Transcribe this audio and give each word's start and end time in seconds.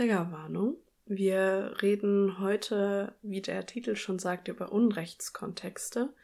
Triggerwarnung. 0.00 0.78
Wir 1.04 1.74
reden 1.82 2.38
heute, 2.38 3.14
wie 3.20 3.42
der 3.42 3.66
Titel 3.66 3.96
schon 3.96 4.18
sagt, 4.18 4.48
über 4.48 4.72
Unrechtskontexte. 4.72 6.14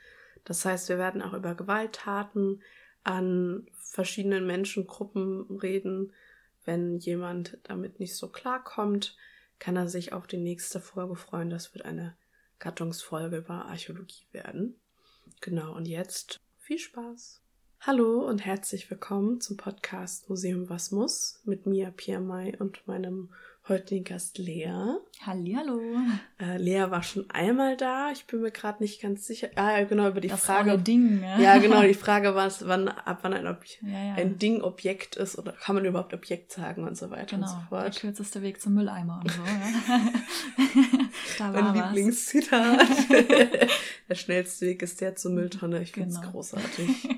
Das 0.45 0.65
heißt, 0.65 0.89
wir 0.89 0.97
werden 0.97 1.21
auch 1.21 1.35
über 1.35 1.55
Gewalttaten 1.55 2.63
an 3.05 3.67
verschiedenen 3.75 4.47
Menschengruppen 4.47 5.59
reden. 5.59 6.15
Wenn 6.65 6.97
jemand 7.01 7.59
damit 7.65 8.01
nicht 8.01 8.17
so 8.17 8.29
klarkommt, 8.29 9.15
kann 9.59 9.77
er 9.77 9.89
sich 9.89 10.15
auf 10.15 10.27
die 10.27 10.39
nächste 10.39 10.81
Folge 10.81 11.15
freuen. 11.15 11.51
Das 11.51 11.75
wird 11.75 11.85
eine 11.85 12.17
Gattungsfolge 12.59 13.37
über 13.37 13.67
Archäologie 13.67 14.25
werden. 14.33 14.81
Genau, 15.43 15.77
und 15.77 15.87
jetzt 15.87 16.41
viel 16.61 16.79
Spaß. 16.79 17.43
Hallo 17.81 18.27
und 18.27 18.45
herzlich 18.45 18.91
willkommen 18.91 19.41
zum 19.43 19.59
Podcast 19.59 20.31
Museum 20.31 20.71
Was 20.71 20.91
muss 20.93 21.43
mit 21.45 21.67
mir, 21.67 21.91
Pia 21.91 22.21
Mai 22.21 22.57
und 22.59 22.89
meinem 22.89 23.29
heutigen 23.69 24.05
Gast 24.05 24.39
Lea. 24.39 24.71
Hallihallo. 25.25 25.81
Äh, 26.41 26.57
Lea 26.59 26.87
war 26.91 27.03
schon 27.03 27.29
einmal 27.31 27.77
da. 27.77 28.11
Ich 28.13 28.25
bin 28.27 28.41
mir 28.41 28.51
gerade 28.53 28.83
nicht 28.83 29.03
ganz 29.03 29.27
sicher. 29.27 29.49
Ah, 29.57 29.79
ja, 29.79 29.85
genau, 29.85 30.09
über 30.09 30.21
die 30.21 30.29
das 30.29 30.45
Frage. 30.45 30.79
Ding, 30.79 31.23
ja. 31.23 31.39
ja, 31.41 31.59
genau, 31.59 31.83
die 31.83 31.95
Frage 31.95 32.35
war 32.35 32.47
es, 32.47 32.67
wann, 32.69 32.89
ab 32.89 33.19
wann 33.23 33.33
ein, 33.33 33.47
Ob 33.47 33.65
ja, 33.83 33.89
ja. 33.89 34.15
ein 34.15 34.39
Ding 34.39 34.63
Objekt 34.63 35.17
ist 35.17 35.37
oder 35.39 35.53
kann 35.53 35.75
man 35.75 35.85
überhaupt 35.85 36.15
Objekt 36.15 36.53
sagen 36.53 36.85
und 36.85 36.97
so 36.97 37.11
weiter 37.11 37.37
genau, 37.37 37.47
und 37.47 37.53
so 37.53 37.59
fort. 37.69 37.95
Der 37.95 38.01
kürzeste 38.01 38.43
Weg 38.43 38.61
zum 38.61 38.75
Mülleimer 38.75 39.21
und 39.25 39.31
so, 39.33 39.43
ja. 39.43 40.01
da 41.39 41.51
mein 41.51 41.65
war 41.65 41.75
was. 41.75 41.95
Lieblingszitat. 41.95 42.87
der 44.09 44.15
schnellste 44.15 44.67
Weg 44.67 44.83
ist 44.83 45.01
der 45.01 45.17
zur 45.17 45.33
Mülltonne. 45.33 45.83
Ich 45.83 45.93
finde 45.93 46.11
es 46.11 46.21
Genau. 46.21 46.31
großartig. 46.31 47.09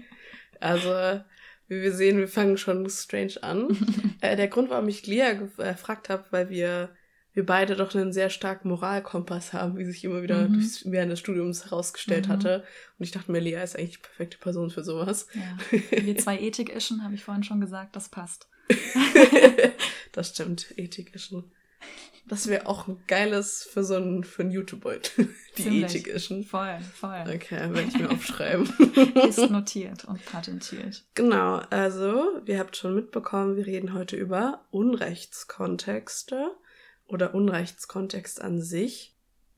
Also, 0.61 1.21
wie 1.69 1.81
wir 1.83 1.93
sehen, 1.93 2.19
wir 2.19 2.29
fangen 2.29 2.57
schon 2.59 2.89
strange 2.91 3.35
an. 3.43 3.69
äh, 4.21 4.37
der 4.37 4.49
Grund, 4.49 4.71
warum 4.71 4.89
ich 4.89 5.07
Lea 5.07 5.33
gef- 5.33 5.63
äh, 5.63 5.73
gefragt 5.73 6.09
habe, 6.09 6.25
weil 6.31 6.49
wir, 6.51 6.91
wir 7.35 7.45
beide 7.47 7.77
doch 7.77 7.95
einen 7.95 8.13
sehr 8.13 8.31
starken 8.31 8.69
Moralkompass 8.69 9.53
haben, 9.53 9.77
wie 9.79 9.85
sich 9.85 10.03
immer 10.05 10.23
wieder 10.23 10.49
Mhm. 10.49 10.55
durchs, 10.55 10.91
während 10.91 11.13
des 11.13 11.21
Studiums 11.21 11.65
herausgestellt 11.67 12.27
Mhm. 12.29 12.33
hatte. 12.33 12.65
Und 12.99 13.05
ich 13.05 13.13
dachte 13.13 13.31
mir, 13.31 13.41
Lea 13.41 13.63
ist 13.63 13.77
eigentlich 13.77 13.97
die 13.99 14.03
perfekte 14.07 14.39
Person 14.39 14.71
für 14.71 14.83
sowas. 14.83 15.27
Ja. 15.35 15.79
Wir 16.05 16.17
zwei 16.17 16.39
Ethik-Ischen, 16.41 17.05
habe 17.05 17.15
ich 17.15 17.23
vorhin 17.25 17.45
schon 17.45 17.61
gesagt, 17.61 17.95
das 17.97 18.09
passt. 18.09 18.49
das 20.13 20.31
stimmt, 20.31 20.75
Ethik 20.77 21.15
ist 21.15 21.27
schon. 21.27 21.51
Das 22.27 22.47
wäre 22.47 22.67
auch 22.67 22.87
ein 22.89 23.03
geiles 23.07 23.63
für 23.65 23.83
so 23.83 23.95
ein, 23.97 24.23
für 24.23 24.43
ein 24.43 24.51
YouTuber. 24.51 24.97
Die 25.57 25.63
Ziemlich. 25.63 25.85
Ethik 25.85 26.07
ist 26.09 26.27
schon. 26.27 26.45
Voll, 26.45 26.79
voll. 26.95 27.25
Okay, 27.35 27.73
werde 27.73 27.85
ich 27.89 27.99
mir 27.99 28.11
aufschreiben. 28.13 28.67
Ist 29.27 29.51
notiert 29.51 30.05
und 30.05 30.23
patentiert. 30.27 31.05
Genau, 31.15 31.63
also, 31.71 32.41
ihr 32.45 32.59
habt 32.59 32.77
schon 32.77 32.95
mitbekommen, 32.95 33.57
wir 33.57 33.67
reden 33.67 33.95
heute 33.95 34.17
über 34.17 34.67
Unrechtskontexte 34.71 36.51
oder 37.07 37.35
Unrechtskontext 37.35 38.41
an 38.43 38.61
sich. 38.61 39.15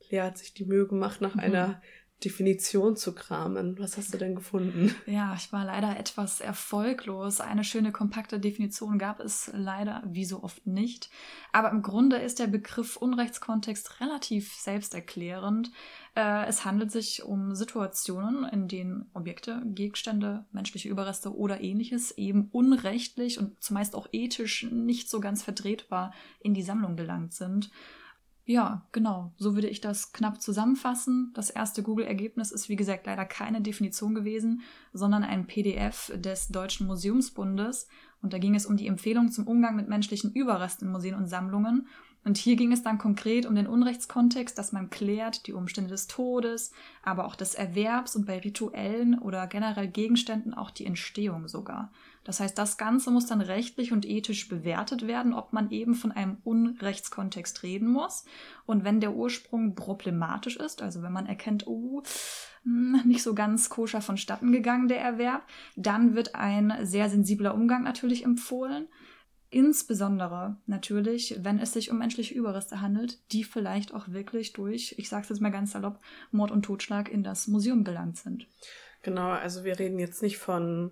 Lea 0.09 0.21
hat 0.21 0.37
sich 0.37 0.53
die 0.53 0.65
Mühe 0.65 0.87
gemacht, 0.87 1.21
nach 1.21 1.35
Mhm. 1.35 1.41
einer 1.41 1.81
Definition 2.23 2.95
zu 2.95 3.13
kramen. 3.13 3.77
Was 3.79 3.97
hast 3.97 4.13
du 4.13 4.17
denn 4.17 4.35
gefunden? 4.35 4.95
Ja, 5.05 5.33
ich 5.35 5.51
war 5.51 5.65
leider 5.65 5.97
etwas 5.99 6.39
erfolglos. 6.39 7.41
Eine 7.41 7.63
schöne, 7.63 7.91
kompakte 7.91 8.39
Definition 8.39 8.99
gab 8.99 9.19
es 9.19 9.51
leider 9.53 10.03
wie 10.05 10.25
so 10.25 10.43
oft 10.43 10.65
nicht. 10.67 11.09
Aber 11.51 11.71
im 11.71 11.81
Grunde 11.81 12.17
ist 12.17 12.39
der 12.39 12.47
Begriff 12.47 12.95
Unrechtskontext 12.95 13.99
relativ 13.99 14.53
selbsterklärend. 14.53 15.71
Äh, 16.15 16.45
es 16.47 16.65
handelt 16.65 16.91
sich 16.91 17.23
um 17.23 17.55
Situationen, 17.55 18.43
in 18.45 18.67
denen 18.67 19.09
Objekte, 19.13 19.61
Gegenstände, 19.65 20.45
menschliche 20.51 20.89
Überreste 20.89 21.35
oder 21.35 21.61
ähnliches 21.61 22.11
eben 22.17 22.49
unrechtlich 22.51 23.39
und 23.39 23.61
zumeist 23.63 23.95
auch 23.95 24.07
ethisch 24.11 24.67
nicht 24.71 25.09
so 25.09 25.19
ganz 25.19 25.43
vertretbar 25.43 26.13
in 26.39 26.53
die 26.53 26.63
Sammlung 26.63 26.95
gelangt 26.95 27.33
sind. 27.33 27.71
Ja, 28.45 28.87
genau. 28.91 29.33
So 29.37 29.55
würde 29.55 29.69
ich 29.69 29.81
das 29.81 30.13
knapp 30.13 30.41
zusammenfassen. 30.41 31.31
Das 31.33 31.49
erste 31.49 31.83
Google-Ergebnis 31.83 32.51
ist, 32.51 32.69
wie 32.69 32.75
gesagt, 32.75 33.05
leider 33.05 33.25
keine 33.25 33.61
Definition 33.61 34.15
gewesen, 34.15 34.61
sondern 34.93 35.23
ein 35.23 35.45
PDF 35.45 36.11
des 36.15 36.47
Deutschen 36.47 36.87
Museumsbundes. 36.87 37.87
Und 38.21 38.33
da 38.33 38.39
ging 38.39 38.55
es 38.55 38.65
um 38.65 38.77
die 38.77 38.87
Empfehlung 38.87 39.31
zum 39.31 39.47
Umgang 39.47 39.75
mit 39.75 39.87
menschlichen 39.87 40.31
Überresten 40.33 40.87
in 40.87 40.91
Museen 40.91 41.15
und 41.15 41.27
Sammlungen. 41.27 41.87
Und 42.23 42.37
hier 42.37 42.55
ging 42.55 42.71
es 42.71 42.83
dann 42.83 42.99
konkret 42.99 43.47
um 43.47 43.55
den 43.55 43.65
Unrechtskontext, 43.65 44.57
dass 44.57 44.71
man 44.71 44.91
klärt 44.91 45.47
die 45.47 45.53
Umstände 45.53 45.89
des 45.89 46.07
Todes, 46.07 46.71
aber 47.01 47.25
auch 47.25 47.35
des 47.35 47.55
Erwerbs 47.55 48.15
und 48.15 48.27
bei 48.27 48.37
rituellen 48.39 49.17
oder 49.17 49.47
generell 49.47 49.87
Gegenständen 49.87 50.53
auch 50.53 50.69
die 50.69 50.85
Entstehung 50.85 51.47
sogar. 51.47 51.91
Das 52.23 52.39
heißt, 52.39 52.57
das 52.57 52.77
Ganze 52.77 53.09
muss 53.09 53.25
dann 53.25 53.41
rechtlich 53.41 53.91
und 53.91 54.05
ethisch 54.05 54.47
bewertet 54.47 55.07
werden, 55.07 55.33
ob 55.33 55.53
man 55.53 55.71
eben 55.71 55.95
von 55.95 56.11
einem 56.11 56.37
Unrechtskontext 56.43 57.63
reden 57.63 57.87
muss. 57.87 58.25
Und 58.65 58.83
wenn 58.83 58.99
der 58.99 59.13
Ursprung 59.13 59.73
problematisch 59.73 60.57
ist, 60.57 60.81
also 60.81 61.01
wenn 61.01 61.11
man 61.11 61.25
erkennt, 61.25 61.65
oh, 61.65 62.03
hm, 62.63 63.01
nicht 63.05 63.23
so 63.23 63.33
ganz 63.33 63.69
koscher 63.69 64.01
vonstatten 64.01 64.51
gegangen 64.51 64.87
der 64.87 65.01
Erwerb, 65.01 65.43
dann 65.75 66.15
wird 66.15 66.35
ein 66.35 66.73
sehr 66.83 67.09
sensibler 67.09 67.55
Umgang 67.55 67.83
natürlich 67.83 68.23
empfohlen. 68.23 68.87
Insbesondere 69.49 70.57
natürlich, 70.65 71.39
wenn 71.41 71.59
es 71.59 71.73
sich 71.73 71.91
um 71.91 71.97
menschliche 71.97 72.33
Überreste 72.33 72.79
handelt, 72.79 73.19
die 73.33 73.43
vielleicht 73.43 73.93
auch 73.93 74.07
wirklich 74.07 74.53
durch, 74.53 74.95
ich 74.97 75.09
sage 75.09 75.23
es 75.23 75.29
jetzt 75.29 75.41
mal 75.41 75.51
ganz 75.51 75.71
salopp, 75.71 75.99
Mord 76.31 76.51
und 76.51 76.63
Totschlag 76.63 77.09
in 77.09 77.21
das 77.21 77.47
Museum 77.47 77.83
gelangt 77.83 78.17
sind. 78.17 78.47
Genau, 79.01 79.29
also 79.31 79.65
wir 79.65 79.77
reden 79.77 79.99
jetzt 79.99 80.21
nicht 80.21 80.37
von 80.37 80.91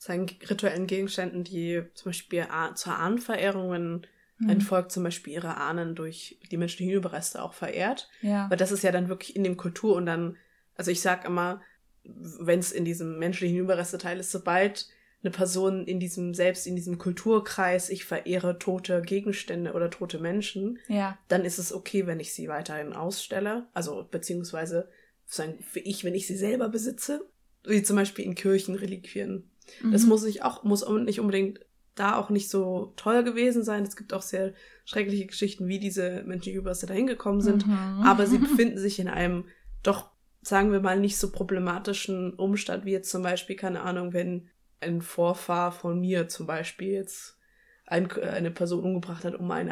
sagen, 0.00 0.26
rituellen 0.48 0.86
Gegenständen, 0.86 1.44
die 1.44 1.82
zum 1.94 2.08
Beispiel 2.10 2.46
zur 2.74 2.96
Ahnenverehrung, 2.96 3.70
wenn 3.70 4.06
ein 4.42 4.48
Hm. 4.58 4.60
Volk 4.62 4.90
zum 4.90 5.02
Beispiel 5.04 5.34
ihre 5.34 5.58
Ahnen 5.58 5.94
durch 5.94 6.38
die 6.50 6.56
menschlichen 6.56 6.94
Überreste 6.94 7.42
auch 7.42 7.52
verehrt. 7.52 8.08
Ja. 8.22 8.48
Weil 8.48 8.56
das 8.56 8.72
ist 8.72 8.82
ja 8.82 8.90
dann 8.92 9.10
wirklich 9.10 9.36
in 9.36 9.44
dem 9.44 9.58
Kultur 9.58 9.96
und 9.96 10.06
dann, 10.06 10.38
also 10.74 10.90
ich 10.90 11.02
sag 11.02 11.26
immer, 11.26 11.60
wenn 12.04 12.58
es 12.58 12.72
in 12.72 12.86
diesem 12.86 13.18
menschlichen 13.18 13.58
Überresteteil 13.58 14.18
ist, 14.18 14.30
sobald 14.30 14.88
eine 15.22 15.30
Person 15.30 15.84
in 15.86 16.00
diesem, 16.00 16.32
selbst 16.32 16.66
in 16.66 16.74
diesem 16.76 16.96
Kulturkreis, 16.96 17.90
ich 17.90 18.06
verehre 18.06 18.58
tote 18.58 19.02
Gegenstände 19.02 19.74
oder 19.74 19.90
tote 19.90 20.18
Menschen, 20.18 20.78
Ja. 20.88 21.18
dann 21.28 21.44
ist 21.44 21.58
es 21.58 21.74
okay, 21.74 22.06
wenn 22.06 22.20
ich 22.20 22.32
sie 22.32 22.48
weiterhin 22.48 22.94
ausstelle. 22.94 23.66
Also 23.74 24.08
beziehungsweise 24.10 24.88
sagen, 25.26 25.58
für 25.60 25.80
ich, 25.80 26.04
wenn 26.04 26.14
ich 26.14 26.26
sie 26.26 26.36
selber 26.38 26.70
besitze, 26.70 27.28
wie 27.64 27.82
zum 27.82 27.96
Beispiel 27.96 28.24
in 28.24 28.34
Kirchenreliquien. 28.34 29.44
Das 29.59 29.59
Mhm. 29.82 30.08
muss 30.08 30.24
nicht 30.24 30.42
auch, 30.44 30.62
muss 30.64 30.86
nicht 30.88 31.20
unbedingt 31.20 31.60
da 31.94 32.16
auch 32.16 32.30
nicht 32.30 32.48
so 32.48 32.92
toll 32.96 33.24
gewesen 33.24 33.62
sein. 33.62 33.82
Es 33.82 33.96
gibt 33.96 34.12
auch 34.14 34.22
sehr 34.22 34.54
schreckliche 34.84 35.26
Geschichten, 35.26 35.66
wie 35.68 35.78
diese 35.78 36.22
menschlichen 36.24 36.60
Überreste 36.60 36.86
dahin 36.86 37.06
gekommen 37.06 37.40
sind. 37.40 37.66
Mhm. 37.66 38.02
Aber 38.04 38.26
sie 38.26 38.38
befinden 38.46 38.78
sich 38.78 38.98
in 39.00 39.08
einem 39.08 39.44
doch, 39.82 40.10
sagen 40.40 40.72
wir 40.72 40.80
mal, 40.80 40.98
nicht 40.98 41.18
so 41.18 41.30
problematischen 41.30 42.32
Umstand, 42.34 42.84
wie 42.84 42.92
jetzt 42.92 43.10
zum 43.10 43.22
Beispiel, 43.22 43.56
keine 43.56 43.82
Ahnung, 43.82 44.12
wenn 44.12 44.48
ein 44.80 45.02
Vorfahr 45.02 45.72
von 45.72 46.00
mir 46.00 46.28
zum 46.28 46.46
Beispiel 46.46 46.92
jetzt 46.92 47.38
ein, 47.86 48.10
eine 48.12 48.50
Person 48.50 48.84
umgebracht 48.84 49.24
hat, 49.24 49.34
um 49.34 49.50
einen, 49.50 49.70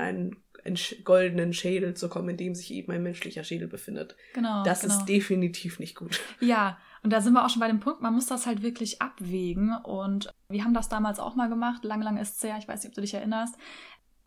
einen 0.65 0.77
sch- 0.77 1.03
goldenen 1.05 1.53
Schädel 1.55 1.95
zu 1.95 2.09
kommen, 2.09 2.31
in 2.31 2.37
dem 2.37 2.55
sich 2.55 2.73
eben 2.73 2.93
ein 2.93 3.03
menschlicher 3.03 3.45
Schädel 3.45 3.69
befindet. 3.69 4.17
Genau. 4.35 4.65
Das 4.65 4.83
genau. 4.83 4.95
ist 4.99 5.07
definitiv 5.07 5.79
nicht 5.79 5.95
gut. 5.95 6.21
Ja, 6.41 6.79
und 7.03 7.13
da 7.13 7.21
sind 7.21 7.33
wir 7.33 7.45
auch 7.45 7.51
schon 7.51 7.61
bei 7.61 7.69
dem 7.69 7.81
Punkt, 7.81 8.01
man 8.01 8.15
muss 8.15 8.27
das 8.27 8.47
halt 8.47 8.63
wirklich 8.63 9.01
abwägen. 9.01 9.77
Und 9.77 10.33
wir 10.49 10.65
haben 10.65 10.75
das 10.75 10.89
damals 10.89 11.21
auch 11.21 11.37
mal 11.37 11.49
gemacht, 11.49 11.85
lang, 11.85 12.03
lang 12.03 12.17
ist 12.17 12.37
es 12.37 12.43
her, 12.43 12.57
ich 12.59 12.69
weiß 12.69 12.83
nicht, 12.83 12.91
ob 12.91 12.95
du 12.95 13.01
dich 13.01 13.15
erinnerst. 13.15 13.57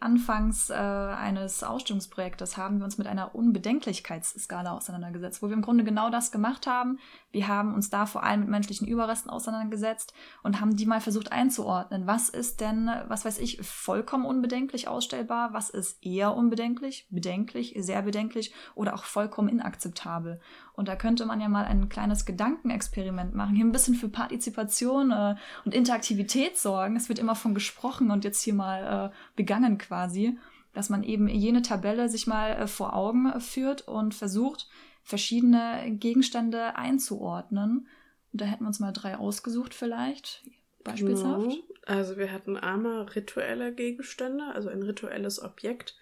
Anfangs 0.01 0.71
äh, 0.71 0.73
eines 0.73 1.63
Ausstellungsprojektes 1.63 2.57
haben 2.57 2.79
wir 2.79 2.85
uns 2.85 2.97
mit 2.97 3.05
einer 3.05 3.35
Unbedenklichkeitsskala 3.35 4.71
auseinandergesetzt, 4.71 5.43
wo 5.43 5.47
wir 5.47 5.53
im 5.53 5.61
Grunde 5.61 5.83
genau 5.83 6.09
das 6.09 6.31
gemacht 6.31 6.65
haben. 6.65 6.97
Wir 7.31 7.47
haben 7.47 7.75
uns 7.75 7.91
da 7.91 8.07
vor 8.07 8.23
allem 8.23 8.41
mit 8.41 8.49
menschlichen 8.49 8.87
Überresten 8.87 9.29
auseinandergesetzt 9.29 10.13
und 10.41 10.59
haben 10.59 10.75
die 10.75 10.87
mal 10.87 11.01
versucht 11.01 11.31
einzuordnen. 11.31 12.07
Was 12.07 12.29
ist 12.29 12.61
denn, 12.61 12.89
was 13.09 13.25
weiß 13.25 13.37
ich, 13.37 13.61
vollkommen 13.61 14.25
unbedenklich 14.25 14.87
ausstellbar? 14.87 15.53
Was 15.53 15.69
ist 15.69 16.03
eher 16.03 16.35
unbedenklich, 16.35 17.07
bedenklich, 17.11 17.75
sehr 17.77 18.01
bedenklich 18.01 18.53
oder 18.73 18.95
auch 18.95 19.03
vollkommen 19.03 19.49
inakzeptabel? 19.49 20.41
Und 20.73 20.87
da 20.87 20.95
könnte 20.95 21.25
man 21.25 21.39
ja 21.39 21.47
mal 21.47 21.65
ein 21.65 21.89
kleines 21.89 22.25
Gedankenexperiment 22.25 23.35
machen, 23.35 23.55
hier 23.55 23.65
ein 23.65 23.71
bisschen 23.71 23.93
für 23.93 24.09
Partizipation 24.09 25.11
äh, 25.11 25.35
und 25.63 25.75
Interaktivität 25.75 26.57
sorgen. 26.57 26.95
Es 26.95 27.07
wird 27.07 27.19
immer 27.19 27.35
von 27.35 27.53
gesprochen 27.53 28.09
und 28.09 28.23
jetzt 28.23 28.41
hier 28.41 28.53
mal 28.53 29.11
äh, 29.11 29.15
begangen 29.35 29.77
quasi, 29.91 30.37
dass 30.73 30.89
man 30.89 31.03
eben 31.03 31.27
jene 31.27 31.61
Tabelle 31.61 32.07
sich 32.07 32.27
mal 32.27 32.51
äh, 32.51 32.67
vor 32.67 32.95
Augen 32.95 33.41
führt 33.41 33.89
und 33.89 34.15
versucht, 34.15 34.69
verschiedene 35.03 35.97
Gegenstände 35.99 36.77
einzuordnen. 36.77 37.89
Und 38.31 38.41
da 38.41 38.45
hätten 38.45 38.63
wir 38.63 38.67
uns 38.67 38.79
mal 38.79 38.93
drei 38.93 39.17
ausgesucht 39.17 39.73
vielleicht, 39.73 40.43
beispielshaft. 40.85 41.43
Genau. 41.43 41.63
Also 41.85 42.15
wir 42.15 42.31
hatten 42.31 42.55
einmal 42.55 43.01
rituelle 43.01 43.73
Gegenstände, 43.73 44.45
also 44.53 44.69
ein 44.69 44.81
rituelles 44.81 45.43
Objekt, 45.43 45.97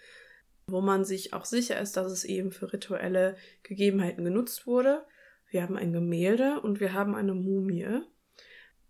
wo 0.68 0.81
man 0.81 1.03
sich 1.03 1.33
auch 1.33 1.45
sicher 1.45 1.81
ist, 1.81 1.97
dass 1.97 2.12
es 2.12 2.24
eben 2.24 2.51
für 2.51 2.71
rituelle 2.71 3.38
Gegebenheiten 3.63 4.24
genutzt 4.24 4.68
wurde. 4.68 5.03
Wir 5.50 5.63
haben 5.63 5.77
ein 5.77 5.94
Gemälde 5.94 6.62
und 6.62 6.80
wir 6.80 6.94
haben 6.94 7.15
eine 7.15 7.33
Mumie. 7.33 8.01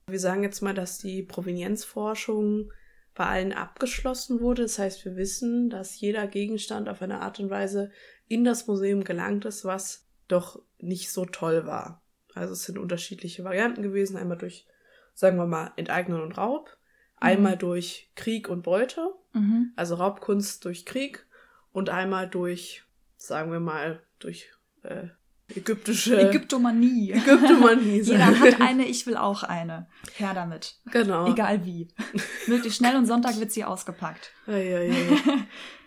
Wir 0.07 0.19
sagen 0.19 0.43
jetzt 0.43 0.59
mal, 0.59 0.73
dass 0.73 0.97
die 0.97 1.23
Provenienzforschung 1.23 2.73
bei 3.19 3.25
allen 3.25 3.51
abgeschlossen 3.51 4.39
wurde. 4.39 4.61
Das 4.61 4.79
heißt, 4.79 5.03
wir 5.03 5.17
wissen, 5.17 5.69
dass 5.69 5.99
jeder 5.99 6.25
Gegenstand 6.25 6.87
auf 6.87 7.01
eine 7.01 7.19
Art 7.19 7.37
und 7.41 7.49
Weise 7.49 7.91
in 8.29 8.45
das 8.45 8.65
Museum 8.65 9.03
gelangt 9.03 9.43
ist, 9.43 9.65
was 9.65 10.07
doch 10.29 10.61
nicht 10.77 11.11
so 11.11 11.25
toll 11.25 11.65
war. 11.65 12.01
Also 12.33 12.53
es 12.53 12.63
sind 12.63 12.77
unterschiedliche 12.77 13.43
Varianten 13.43 13.83
gewesen. 13.83 14.15
Einmal 14.15 14.37
durch, 14.37 14.65
sagen 15.13 15.35
wir 15.35 15.47
mal, 15.47 15.73
Enteignung 15.75 16.21
und 16.21 16.37
Raub. 16.37 16.77
Einmal 17.17 17.55
mhm. 17.55 17.59
durch 17.59 18.09
Krieg 18.15 18.47
und 18.47 18.61
Beute. 18.61 19.09
Mhm. 19.33 19.73
Also 19.75 19.95
Raubkunst 19.95 20.63
durch 20.63 20.85
Krieg. 20.85 21.27
Und 21.73 21.89
einmal 21.89 22.29
durch, 22.29 22.85
sagen 23.17 23.51
wir 23.51 23.59
mal, 23.59 24.01
durch 24.19 24.49
äh, 24.83 25.09
ägyptische. 25.55 26.29
Ägyptomanie. 26.29 27.11
Ägyptomanie. 27.11 28.01
Jeder 28.01 28.39
hat 28.39 28.61
eine, 28.61 28.85
ich 28.85 29.05
will 29.07 29.17
auch 29.17 29.43
eine. 29.43 29.87
Her 30.15 30.33
damit. 30.33 30.79
Genau. 30.91 31.31
Egal 31.31 31.65
wie. 31.65 31.87
Möglichst 32.47 32.77
schnell 32.77 32.95
und 32.95 33.05
Sonntag 33.05 33.39
wird 33.39 33.51
sie 33.51 33.63
ausgepackt. 33.63 34.31
Ja, 34.47 34.57
ja, 34.57 34.81
ja. 34.81 34.93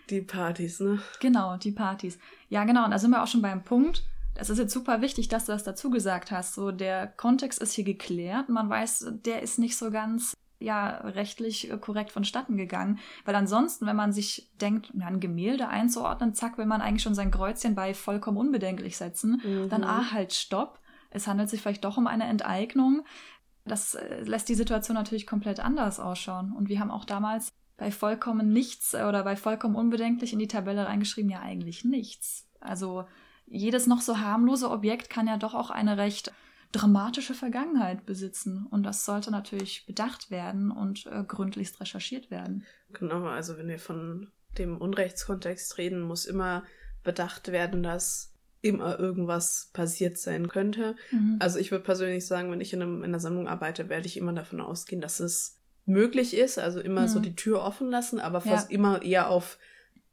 Die 0.09 0.21
Partys, 0.21 0.79
ne? 0.79 0.99
Genau, 1.19 1.57
die 1.57 1.71
Partys. 1.71 2.19
Ja, 2.49 2.65
genau. 2.65 2.85
Und 2.85 2.91
da 2.91 2.99
sind 2.99 3.11
wir 3.11 3.23
auch 3.23 3.27
schon 3.27 3.41
beim 3.41 3.63
Punkt. 3.63 4.03
Das 4.35 4.49
ist 4.49 4.57
jetzt 4.57 4.73
super 4.73 5.01
wichtig, 5.01 5.27
dass 5.27 5.45
du 5.45 5.51
das 5.51 5.63
dazu 5.63 5.89
gesagt 5.89 6.31
hast. 6.31 6.55
So, 6.55 6.71
der 6.71 7.07
Kontext 7.07 7.61
ist 7.61 7.73
hier 7.73 7.83
geklärt. 7.83 8.49
Man 8.49 8.69
weiß, 8.69 9.13
der 9.23 9.41
ist 9.41 9.59
nicht 9.59 9.77
so 9.77 9.91
ganz 9.91 10.33
ja 10.63 10.89
rechtlich 11.01 11.71
äh, 11.71 11.77
korrekt 11.77 12.11
vonstatten 12.11 12.57
gegangen. 12.57 12.99
Weil 13.25 13.35
ansonsten, 13.35 13.85
wenn 13.85 13.95
man 13.95 14.13
sich 14.13 14.51
denkt, 14.61 14.91
ein 14.99 15.19
Gemälde 15.19 15.67
einzuordnen, 15.67 16.33
zack, 16.33 16.57
will 16.57 16.65
man 16.65 16.81
eigentlich 16.81 17.03
schon 17.03 17.15
sein 17.15 17.31
Kreuzchen 17.31 17.75
bei 17.75 17.93
vollkommen 17.93 18.37
unbedenklich 18.37 18.97
setzen, 18.97 19.41
mhm. 19.43 19.69
dann 19.69 19.83
ah, 19.83 20.11
halt 20.11 20.33
stopp. 20.33 20.79
Es 21.09 21.27
handelt 21.27 21.49
sich 21.49 21.61
vielleicht 21.61 21.83
doch 21.83 21.97
um 21.97 22.07
eine 22.07 22.25
Enteignung. 22.25 23.05
Das 23.65 23.95
äh, 23.95 24.23
lässt 24.23 24.49
die 24.49 24.55
Situation 24.55 24.95
natürlich 24.95 25.27
komplett 25.27 25.59
anders 25.59 25.99
ausschauen. 25.99 26.53
Und 26.53 26.69
wir 26.69 26.79
haben 26.79 26.91
auch 26.91 27.05
damals 27.05 27.53
bei 27.77 27.91
vollkommen 27.91 28.51
nichts 28.51 28.93
äh, 28.93 29.03
oder 29.03 29.23
bei 29.23 29.35
vollkommen 29.35 29.75
unbedenklich 29.75 30.33
in 30.33 30.39
die 30.39 30.47
Tabelle 30.47 30.87
reingeschrieben, 30.87 31.31
ja 31.31 31.41
eigentlich 31.41 31.83
nichts. 31.83 32.49
Also 32.59 33.05
jedes 33.45 33.87
noch 33.87 34.01
so 34.01 34.19
harmlose 34.19 34.69
Objekt 34.69 35.09
kann 35.09 35.27
ja 35.27 35.37
doch 35.37 35.53
auch 35.53 35.69
eine 35.69 35.97
recht 35.97 36.31
dramatische 36.73 37.35
Vergangenheit 37.35 38.05
besitzen. 38.05 38.65
Und 38.69 38.83
das 38.83 39.05
sollte 39.05 39.31
natürlich 39.31 39.85
bedacht 39.85 40.31
werden 40.31 40.71
und 40.71 41.05
äh, 41.05 41.23
gründlichst 41.23 41.79
recherchiert 41.79 42.29
werden. 42.29 42.65
Genau, 42.91 43.25
also 43.25 43.57
wenn 43.57 43.67
wir 43.67 43.79
von 43.79 44.31
dem 44.57 44.77
Unrechtskontext 44.77 45.77
reden, 45.77 46.01
muss 46.01 46.25
immer 46.25 46.63
bedacht 47.03 47.51
werden, 47.51 47.83
dass 47.83 48.33
immer 48.61 48.97
irgendwas 48.97 49.69
passiert 49.73 50.17
sein 50.17 50.47
könnte. 50.47 50.95
Mhm. 51.11 51.37
Also 51.39 51.59
ich 51.59 51.69
würde 51.71 51.83
persönlich 51.83 52.25
sagen, 52.25 52.51
wenn 52.51 52.61
ich 52.61 52.73
in, 52.73 52.81
einem, 52.81 52.97
in 52.99 53.05
einer 53.05 53.19
Sammlung 53.19 53.47
arbeite, 53.47 53.89
werde 53.89 54.07
ich 54.07 54.17
immer 54.17 54.33
davon 54.33 54.61
ausgehen, 54.61 55.01
dass 55.01 55.19
es 55.19 55.59
möglich 55.85 56.35
ist, 56.35 56.57
also 56.57 56.79
immer 56.79 57.01
mhm. 57.01 57.07
so 57.07 57.19
die 57.19 57.35
Tür 57.35 57.61
offen 57.61 57.89
lassen, 57.89 58.19
aber 58.19 58.41
fast 58.41 58.71
ja. 58.71 58.75
immer 58.75 59.01
eher 59.01 59.29
auf 59.29 59.59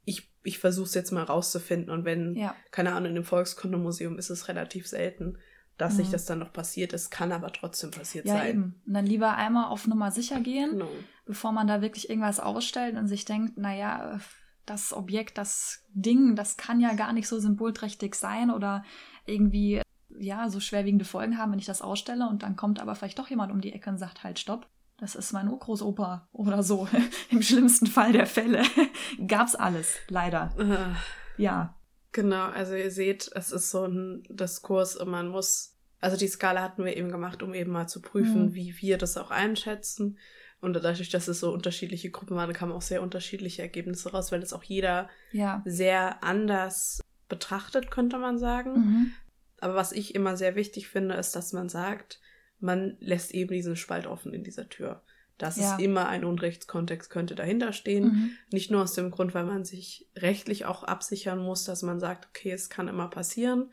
ich, 0.03 0.29
ich 0.43 0.59
versuche 0.59 0.87
es 0.87 0.93
jetzt 0.93 1.11
mal 1.11 1.23
rauszufinden 1.23 1.91
und 1.91 2.03
wenn, 2.03 2.35
ja. 2.35 2.55
keine 2.71 2.93
Ahnung, 2.93 3.09
in 3.09 3.15
dem 3.15 3.23
Volkskundemuseum 3.23 4.17
ist 4.17 4.29
es 4.29 4.47
relativ 4.47 4.87
selten 4.87 5.37
dass 5.81 5.93
mhm. 5.93 5.97
sich 5.97 6.09
das 6.11 6.25
dann 6.25 6.39
noch 6.39 6.53
passiert 6.53 6.93
ist, 6.93 7.09
kann 7.09 7.31
aber 7.31 7.51
trotzdem 7.51 7.91
passiert 7.91 8.25
ja, 8.25 8.37
sein. 8.37 8.49
Eben. 8.49 8.81
Und 8.85 8.93
dann 8.93 9.05
lieber 9.05 9.35
einmal 9.35 9.65
auf 9.69 9.87
Nummer 9.87 10.11
sicher 10.11 10.39
gehen, 10.39 10.71
genau. 10.71 10.89
bevor 11.25 11.51
man 11.51 11.67
da 11.67 11.81
wirklich 11.81 12.09
irgendwas 12.09 12.39
ausstellt 12.39 12.95
und 12.95 13.07
sich 13.07 13.25
denkt, 13.25 13.57
naja, 13.57 14.19
das 14.65 14.93
Objekt, 14.93 15.37
das 15.37 15.83
Ding, 15.89 16.35
das 16.35 16.55
kann 16.55 16.79
ja 16.79 16.93
gar 16.93 17.13
nicht 17.13 17.27
so 17.27 17.39
symbolträchtig 17.39 18.15
sein 18.15 18.51
oder 18.51 18.83
irgendwie 19.25 19.81
ja 20.19 20.49
so 20.49 20.59
schwerwiegende 20.59 21.05
Folgen 21.05 21.37
haben, 21.37 21.51
wenn 21.51 21.59
ich 21.59 21.65
das 21.65 21.81
ausstelle 21.81 22.27
und 22.29 22.43
dann 22.43 22.55
kommt 22.55 22.79
aber 22.79 22.93
vielleicht 22.95 23.17
doch 23.17 23.29
jemand 23.29 23.51
um 23.51 23.59
die 23.59 23.73
Ecke 23.73 23.89
und 23.89 23.97
sagt 23.97 24.23
halt 24.23 24.39
Stopp. 24.39 24.67
Das 24.99 25.15
ist 25.15 25.33
mein 25.33 25.47
Urgroßopa 25.47 26.29
oder 26.31 26.61
so. 26.61 26.87
Im 27.31 27.41
schlimmsten 27.41 27.87
Fall 27.87 28.11
der 28.11 28.27
Fälle 28.27 28.61
gab's 29.27 29.55
alles, 29.55 29.95
leider. 30.09 30.51
Uh. 30.59 31.41
Ja. 31.41 31.75
Genau, 32.11 32.49
also 32.49 32.75
ihr 32.75 32.91
seht, 32.91 33.31
es 33.33 33.51
ist 33.51 33.71
so 33.71 33.85
ein 33.85 34.23
Diskurs 34.29 35.03
man 35.03 35.29
muss 35.29 35.70
also 36.01 36.17
die 36.17 36.27
Skala 36.27 36.61
hatten 36.61 36.83
wir 36.83 36.97
eben 36.97 37.11
gemacht, 37.11 37.43
um 37.43 37.53
eben 37.53 37.71
mal 37.71 37.87
zu 37.87 38.01
prüfen, 38.01 38.47
mhm. 38.47 38.55
wie 38.55 38.75
wir 38.79 38.97
das 38.97 39.17
auch 39.17 39.29
einschätzen. 39.29 40.17
Und 40.59 40.73
dadurch, 40.73 41.09
dass 41.09 41.27
es 41.27 41.39
so 41.39 41.53
unterschiedliche 41.53 42.11
Gruppen 42.11 42.35
waren, 42.35 42.53
kamen 42.53 42.71
auch 42.71 42.81
sehr 42.81 43.01
unterschiedliche 43.01 43.61
Ergebnisse 43.61 44.11
raus, 44.11 44.31
weil 44.31 44.41
es 44.41 44.53
auch 44.53 44.63
jeder 44.63 45.09
ja. 45.31 45.61
sehr 45.65 46.23
anders 46.23 47.01
betrachtet, 47.29 47.91
könnte 47.91 48.17
man 48.17 48.37
sagen. 48.37 48.73
Mhm. 48.73 49.11
Aber 49.59 49.75
was 49.75 49.91
ich 49.91 50.15
immer 50.15 50.37
sehr 50.37 50.55
wichtig 50.55 50.87
finde, 50.87 51.15
ist, 51.15 51.35
dass 51.35 51.53
man 51.53 51.69
sagt, 51.69 52.19
man 52.59 52.97
lässt 52.99 53.31
eben 53.31 53.53
diesen 53.53 53.75
Spalt 53.75 54.07
offen 54.07 54.33
in 54.33 54.43
dieser 54.43 54.69
Tür. 54.69 55.03
Dass 55.37 55.57
ja. 55.57 55.73
es 55.73 55.83
immer 55.83 56.07
ein 56.07 56.25
Unrechtskontext 56.25 57.09
könnte 57.09 57.33
dahinter 57.33 57.73
stehen. 57.73 58.03
Mhm. 58.03 58.31
Nicht 58.51 58.69
nur 58.69 58.83
aus 58.83 58.93
dem 58.93 59.11
Grund, 59.11 59.33
weil 59.33 59.45
man 59.45 59.65
sich 59.65 60.07
rechtlich 60.15 60.65
auch 60.65 60.83
absichern 60.83 61.39
muss, 61.39 61.63
dass 61.63 61.83
man 61.83 61.99
sagt, 61.99 62.27
okay, 62.27 62.51
es 62.51 62.69
kann 62.69 62.87
immer 62.87 63.07
passieren, 63.07 63.71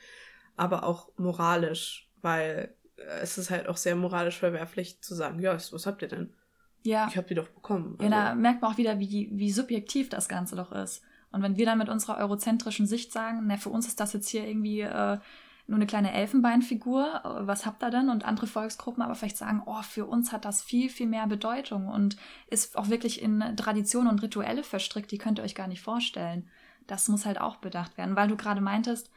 aber 0.56 0.84
auch 0.84 1.10
moralisch 1.18 2.07
weil 2.22 2.74
äh, 2.96 3.02
es 3.22 3.38
ist 3.38 3.50
halt 3.50 3.68
auch 3.68 3.76
sehr 3.76 3.96
moralisch 3.96 4.38
verwerflich 4.38 5.00
zu 5.00 5.14
sagen, 5.14 5.40
ja, 5.40 5.54
was 5.54 5.86
habt 5.86 6.02
ihr 6.02 6.08
denn? 6.08 6.34
Ja. 6.82 7.06
Ich 7.08 7.16
hab 7.16 7.26
die 7.26 7.34
doch 7.34 7.48
bekommen. 7.48 7.96
Also. 7.98 8.04
Ja, 8.04 8.10
da 8.10 8.34
merkt 8.34 8.62
man 8.62 8.72
auch 8.72 8.78
wieder, 8.78 8.98
wie, 8.98 9.28
wie 9.32 9.50
subjektiv 9.50 10.08
das 10.08 10.28
Ganze 10.28 10.56
doch 10.56 10.72
ist. 10.72 11.02
Und 11.30 11.42
wenn 11.42 11.56
wir 11.56 11.66
dann 11.66 11.78
mit 11.78 11.88
unserer 11.88 12.18
eurozentrischen 12.18 12.86
Sicht 12.86 13.12
sagen, 13.12 13.42
na, 13.46 13.56
für 13.56 13.68
uns 13.70 13.86
ist 13.86 14.00
das 14.00 14.12
jetzt 14.12 14.28
hier 14.28 14.46
irgendwie 14.46 14.80
äh, 14.80 15.18
nur 15.66 15.76
eine 15.76 15.86
kleine 15.86 16.12
Elfenbeinfigur, 16.12 17.22
äh, 17.24 17.46
was 17.46 17.66
habt 17.66 17.82
ihr 17.82 17.90
denn? 17.90 18.08
Und 18.08 18.24
andere 18.24 18.46
Volksgruppen 18.46 19.02
aber 19.02 19.14
vielleicht 19.14 19.36
sagen, 19.36 19.62
oh, 19.66 19.82
für 19.82 20.06
uns 20.06 20.32
hat 20.32 20.44
das 20.44 20.62
viel, 20.62 20.88
viel 20.88 21.06
mehr 21.06 21.26
Bedeutung 21.26 21.88
und 21.88 22.16
ist 22.48 22.76
auch 22.78 22.88
wirklich 22.88 23.20
in 23.20 23.56
Traditionen 23.56 24.10
und 24.10 24.22
Rituelle 24.22 24.62
verstrickt, 24.62 25.10
die 25.10 25.18
könnt 25.18 25.38
ihr 25.38 25.44
euch 25.44 25.54
gar 25.54 25.68
nicht 25.68 25.82
vorstellen. 25.82 26.48
Das 26.86 27.08
muss 27.08 27.26
halt 27.26 27.38
auch 27.38 27.56
bedacht 27.56 27.98
werden, 27.98 28.16
weil 28.16 28.28
du 28.28 28.36
gerade 28.36 28.62
meintest, 28.62 29.10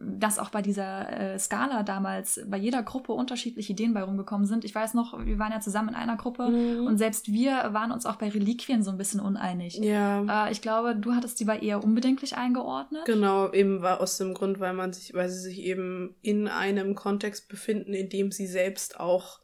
dass 0.00 0.38
auch 0.38 0.50
bei 0.50 0.62
dieser 0.62 1.34
äh, 1.34 1.38
Skala 1.38 1.82
damals 1.82 2.40
bei 2.46 2.56
jeder 2.56 2.82
Gruppe 2.82 3.12
unterschiedliche 3.12 3.72
Ideen 3.72 3.94
bei 3.94 4.02
rumgekommen 4.02 4.46
sind. 4.46 4.64
Ich 4.64 4.74
weiß 4.74 4.94
noch, 4.94 5.24
wir 5.24 5.38
waren 5.38 5.52
ja 5.52 5.60
zusammen 5.60 5.90
in 5.90 5.94
einer 5.94 6.16
Gruppe 6.16 6.48
mhm. 6.48 6.86
und 6.86 6.98
selbst 6.98 7.32
wir 7.32 7.52
waren 7.72 7.92
uns 7.92 8.06
auch 8.06 8.16
bei 8.16 8.28
Reliquien 8.28 8.82
so 8.82 8.90
ein 8.90 8.98
bisschen 8.98 9.20
uneinig. 9.20 9.78
Ja. 9.78 10.46
Äh, 10.46 10.52
ich 10.52 10.62
glaube, 10.62 10.96
du 10.96 11.14
hattest 11.14 11.38
die 11.40 11.44
bei 11.44 11.58
eher 11.58 11.82
unbedenklich 11.82 12.36
eingeordnet. 12.36 13.04
Genau, 13.06 13.52
eben 13.52 13.82
war 13.82 14.00
aus 14.00 14.18
dem 14.18 14.34
Grund, 14.34 14.60
weil 14.60 14.74
man 14.74 14.92
sich, 14.92 15.14
weil 15.14 15.28
sie 15.28 15.40
sich 15.40 15.60
eben 15.60 16.16
in 16.22 16.48
einem 16.48 16.94
Kontext 16.94 17.48
befinden, 17.48 17.94
in 17.94 18.08
dem 18.08 18.30
sie 18.32 18.46
selbst 18.46 18.98
auch 18.98 19.40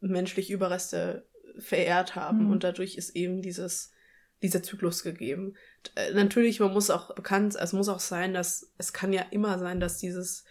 menschliche 0.00 0.52
Überreste 0.52 1.26
verehrt 1.58 2.16
haben 2.16 2.44
mhm. 2.44 2.50
und 2.50 2.64
dadurch 2.64 2.96
ist 2.96 3.10
eben 3.16 3.42
dieses 3.42 3.93
dieser 4.44 4.62
Zyklus 4.62 5.02
gegeben. 5.02 5.56
Äh, 5.96 6.12
natürlich, 6.12 6.60
man 6.60 6.72
muss 6.72 6.90
auch 6.90 7.14
bekannt, 7.14 7.56
es 7.58 7.72
muss 7.72 7.88
auch 7.88 7.98
sein, 7.98 8.34
dass 8.34 8.72
es 8.78 8.92
kann 8.92 9.12
ja 9.12 9.22
immer 9.30 9.58
sein, 9.58 9.80
dass 9.80 9.98
dieses 9.98 10.44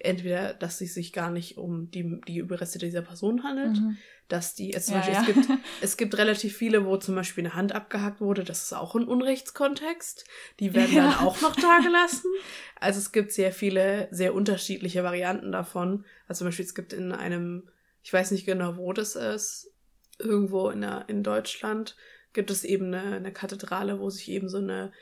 entweder, 0.00 0.52
dass 0.52 0.80
es 0.80 0.92
sich 0.92 1.12
gar 1.12 1.30
nicht 1.30 1.56
um 1.56 1.90
die, 1.90 2.20
die 2.26 2.38
Überreste 2.38 2.78
dieser 2.78 3.00
Person 3.00 3.42
handelt, 3.42 3.80
mhm. 3.80 3.96
dass 4.28 4.54
die, 4.54 4.74
es, 4.74 4.88
ja, 4.88 4.96
Beispiel, 4.96 5.14
ja. 5.14 5.20
es, 5.20 5.26
gibt, 5.26 5.46
es 5.80 5.96
gibt 5.96 6.18
relativ 6.18 6.56
viele, 6.56 6.84
wo 6.84 6.96
zum 6.98 7.14
Beispiel 7.14 7.46
eine 7.46 7.54
Hand 7.54 7.72
abgehackt 7.72 8.20
wurde, 8.20 8.44
das 8.44 8.64
ist 8.64 8.72
auch 8.74 8.94
ein 8.94 9.04
Unrechtskontext, 9.04 10.24
die 10.60 10.74
werden 10.74 10.94
ja. 10.94 11.10
dann 11.10 11.26
auch 11.26 11.40
noch 11.40 11.56
da 11.56 11.78
gelassen. 11.78 12.30
Also 12.78 12.98
es 12.98 13.12
gibt 13.12 13.32
sehr 13.32 13.52
viele, 13.52 14.08
sehr 14.10 14.34
unterschiedliche 14.34 15.04
Varianten 15.04 15.52
davon. 15.52 16.04
Also 16.26 16.40
zum 16.40 16.48
Beispiel, 16.48 16.66
es 16.66 16.74
gibt 16.74 16.92
in 16.92 17.12
einem, 17.12 17.70
ich 18.02 18.12
weiß 18.12 18.32
nicht 18.32 18.46
genau, 18.46 18.76
wo 18.76 18.92
das 18.92 19.16
ist, 19.16 19.72
irgendwo 20.18 20.68
in, 20.68 20.82
der, 20.82 21.08
in 21.08 21.22
Deutschland, 21.22 21.96
gibt 22.32 22.50
es 22.50 22.64
eben 22.64 22.92
eine, 22.92 23.16
eine 23.16 23.32
Kathedrale, 23.32 24.00
wo 24.00 24.10
sich 24.10 24.28
eben 24.30 24.48
so 24.48 24.58
eine 24.58 24.92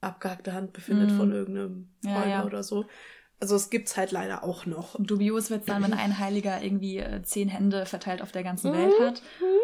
abgehackte 0.00 0.52
Hand 0.52 0.72
befindet 0.72 1.10
mm. 1.10 1.16
von 1.16 1.32
irgendeinem 1.32 1.88
Räuber 2.04 2.26
ja, 2.26 2.28
ja. 2.28 2.44
oder 2.44 2.62
so. 2.62 2.86
Also 3.40 3.54
es 3.54 3.70
gibt's 3.70 3.96
halt 3.96 4.10
leider 4.10 4.42
auch 4.42 4.66
noch. 4.66 4.96
Dubios 4.98 5.48
wird 5.48 5.64
sein, 5.64 5.80
wenn 5.84 5.92
ein 5.92 6.18
Heiliger 6.18 6.60
irgendwie 6.60 6.98
äh, 6.98 7.22
zehn 7.22 7.48
Hände 7.48 7.86
verteilt 7.86 8.20
auf 8.20 8.32
der 8.32 8.42
ganzen 8.42 8.72
Welt 8.72 8.94
hat. 9.00 9.22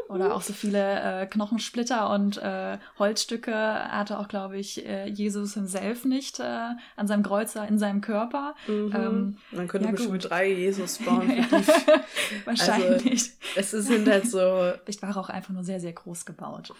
Oder 0.08 0.36
auch 0.36 0.42
so 0.42 0.52
viele 0.52 1.22
äh, 1.22 1.26
Knochensplitter 1.26 2.08
und 2.10 2.36
äh, 2.36 2.78
Holzstücke 3.00 3.52
hatte 3.52 4.20
auch, 4.20 4.28
glaube 4.28 4.58
ich, 4.58 4.86
äh, 4.86 5.08
Jesus 5.08 5.54
himself 5.54 6.04
nicht 6.04 6.38
äh, 6.38 6.44
an 6.94 7.08
seinem 7.08 7.24
Kreuzer 7.24 7.66
in 7.66 7.80
seinem 7.80 8.00
Körper. 8.00 8.54
Mhm. 8.68 8.92
Ähm, 8.94 9.36
Man 9.50 9.66
könnte 9.66 9.86
ja, 9.86 9.92
bestimmt 9.92 10.22
gut. 10.22 10.30
drei 10.30 10.52
Jesus 10.52 10.98
bauen. 10.98 11.28
Wahrscheinlich. 12.44 13.32
Also, 13.56 13.78
es 13.78 13.86
sind 13.86 14.08
halt 14.08 14.28
so... 14.28 14.72
Vielleicht 14.84 15.02
war 15.02 15.10
er 15.10 15.16
auch 15.16 15.30
einfach 15.30 15.52
nur 15.52 15.64
sehr, 15.64 15.80
sehr 15.80 15.92
groß 15.92 16.26
gebaut. 16.26 16.72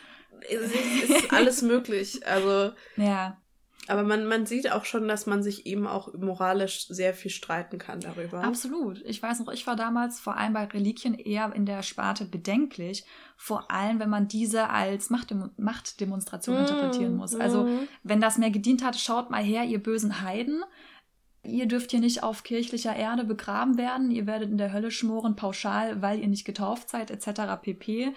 Es 0.50 1.10
ist 1.10 1.32
alles 1.32 1.62
möglich. 1.62 2.26
Also... 2.26 2.72
Ja. 2.96 3.38
Aber 3.86 4.02
man, 4.02 4.26
man 4.26 4.46
sieht 4.46 4.72
auch 4.72 4.84
schon, 4.84 5.08
dass 5.08 5.26
man 5.26 5.42
sich 5.42 5.66
eben 5.66 5.86
auch 5.86 6.14
moralisch 6.14 6.86
sehr 6.88 7.12
viel 7.12 7.30
streiten 7.30 7.78
kann 7.78 8.00
darüber. 8.00 8.42
Absolut. 8.42 9.02
Ich 9.04 9.22
weiß 9.22 9.40
noch, 9.40 9.52
ich 9.52 9.66
war 9.66 9.76
damals 9.76 10.20
vor 10.20 10.36
allem 10.36 10.54
bei 10.54 10.64
Reliquien 10.64 11.14
eher 11.14 11.52
in 11.54 11.66
der 11.66 11.82
Sparte 11.82 12.24
bedenklich. 12.24 13.04
Vor 13.36 13.70
allem, 13.70 14.00
wenn 14.00 14.08
man 14.08 14.28
diese 14.28 14.70
als 14.70 15.10
Machtdem 15.10 15.50
Machtdemonstration 15.56 16.56
mm, 16.56 16.60
interpretieren 16.60 17.16
muss. 17.16 17.34
Also, 17.34 17.64
mm. 17.64 17.88
wenn 18.02 18.20
das 18.20 18.38
mehr 18.38 18.50
gedient 18.50 18.82
hat, 18.82 18.98
schaut 18.98 19.30
mal 19.30 19.42
her, 19.42 19.64
ihr 19.64 19.82
bösen 19.82 20.22
Heiden. 20.22 20.62
Ihr 21.42 21.66
dürft 21.66 21.90
hier 21.90 22.00
nicht 22.00 22.22
auf 22.22 22.42
kirchlicher 22.42 22.96
Erde 22.96 23.24
begraben 23.24 23.76
werden. 23.76 24.10
Ihr 24.10 24.26
werdet 24.26 24.50
in 24.50 24.56
der 24.56 24.72
Hölle 24.72 24.90
schmoren, 24.90 25.36
pauschal, 25.36 26.00
weil 26.00 26.20
ihr 26.20 26.28
nicht 26.28 26.46
getauft 26.46 26.88
seid, 26.88 27.10
etc. 27.10 27.60
pp. 27.60 28.14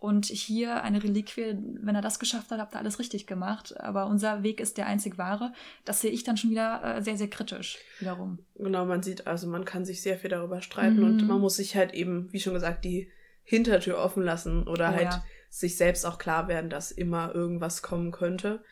Und 0.00 0.24
hier 0.24 0.82
eine 0.82 1.02
Reliquie, 1.02 1.58
wenn 1.82 1.94
er 1.94 2.00
das 2.00 2.18
geschafft 2.18 2.50
hat, 2.50 2.58
habt 2.58 2.74
ihr 2.74 2.78
alles 2.78 2.98
richtig 2.98 3.26
gemacht. 3.26 3.78
Aber 3.78 4.06
unser 4.06 4.42
Weg 4.42 4.58
ist 4.58 4.78
der 4.78 4.86
einzig 4.86 5.18
wahre. 5.18 5.52
Das 5.84 6.00
sehe 6.00 6.10
ich 6.10 6.24
dann 6.24 6.38
schon 6.38 6.50
wieder 6.50 6.82
äh, 6.82 7.02
sehr, 7.02 7.18
sehr 7.18 7.28
kritisch 7.28 7.76
wiederum. 7.98 8.38
Genau, 8.56 8.86
man 8.86 9.02
sieht, 9.02 9.26
also 9.26 9.46
man 9.46 9.66
kann 9.66 9.84
sich 9.84 10.00
sehr 10.00 10.18
viel 10.18 10.30
darüber 10.30 10.62
streiten 10.62 11.00
mhm. 11.00 11.04
und 11.04 11.26
man 11.28 11.38
muss 11.38 11.56
sich 11.56 11.76
halt 11.76 11.92
eben, 11.92 12.32
wie 12.32 12.40
schon 12.40 12.54
gesagt, 12.54 12.86
die 12.86 13.10
Hintertür 13.42 13.98
offen 13.98 14.22
lassen 14.22 14.66
oder 14.66 14.88
oh, 14.90 14.96
halt 14.96 15.12
ja. 15.12 15.24
sich 15.50 15.76
selbst 15.76 16.06
auch 16.06 16.16
klar 16.16 16.48
werden, 16.48 16.70
dass 16.70 16.90
immer 16.90 17.34
irgendwas 17.34 17.82
kommen 17.82 18.10
könnte. 18.10 18.64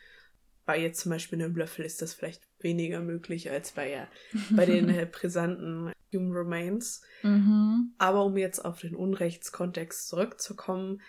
Bei 0.65 0.79
jetzt 0.79 1.01
zum 1.01 1.11
Beispiel 1.11 1.39
einem 1.39 1.55
Löffel 1.55 1.85
ist 1.85 2.01
das 2.01 2.15
vielleicht 2.15 2.41
weniger 2.59 3.01
möglich 3.01 3.51
als 3.51 3.73
bei, 3.73 3.91
ja, 3.91 4.07
bei 4.49 4.65
den 4.65 4.89
äh, 4.89 5.05
brisanten 5.05 5.91
Human 6.13 6.31
Remains. 6.31 7.01
Mhm. 7.23 7.93
Aber 7.97 8.25
um 8.25 8.37
jetzt 8.37 8.63
auf 8.63 8.79
den 8.79 8.95
Unrechtskontext 8.95 10.07
zurückzukommen, 10.07 11.01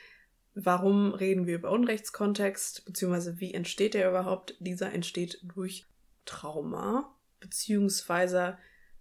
warum 0.65 1.13
reden 1.13 1.47
wir 1.47 1.57
über 1.57 1.71
Unrechtskontext, 1.71 2.85
beziehungsweise 2.85 3.41
wie 3.41 3.55
entsteht 3.55 3.95
der 3.95 4.09
überhaupt? 4.09 4.55
Dieser 4.59 4.93
entsteht 4.93 5.41
durch 5.43 5.87
Trauma, 6.25 7.15
beziehungsweise 7.41 8.59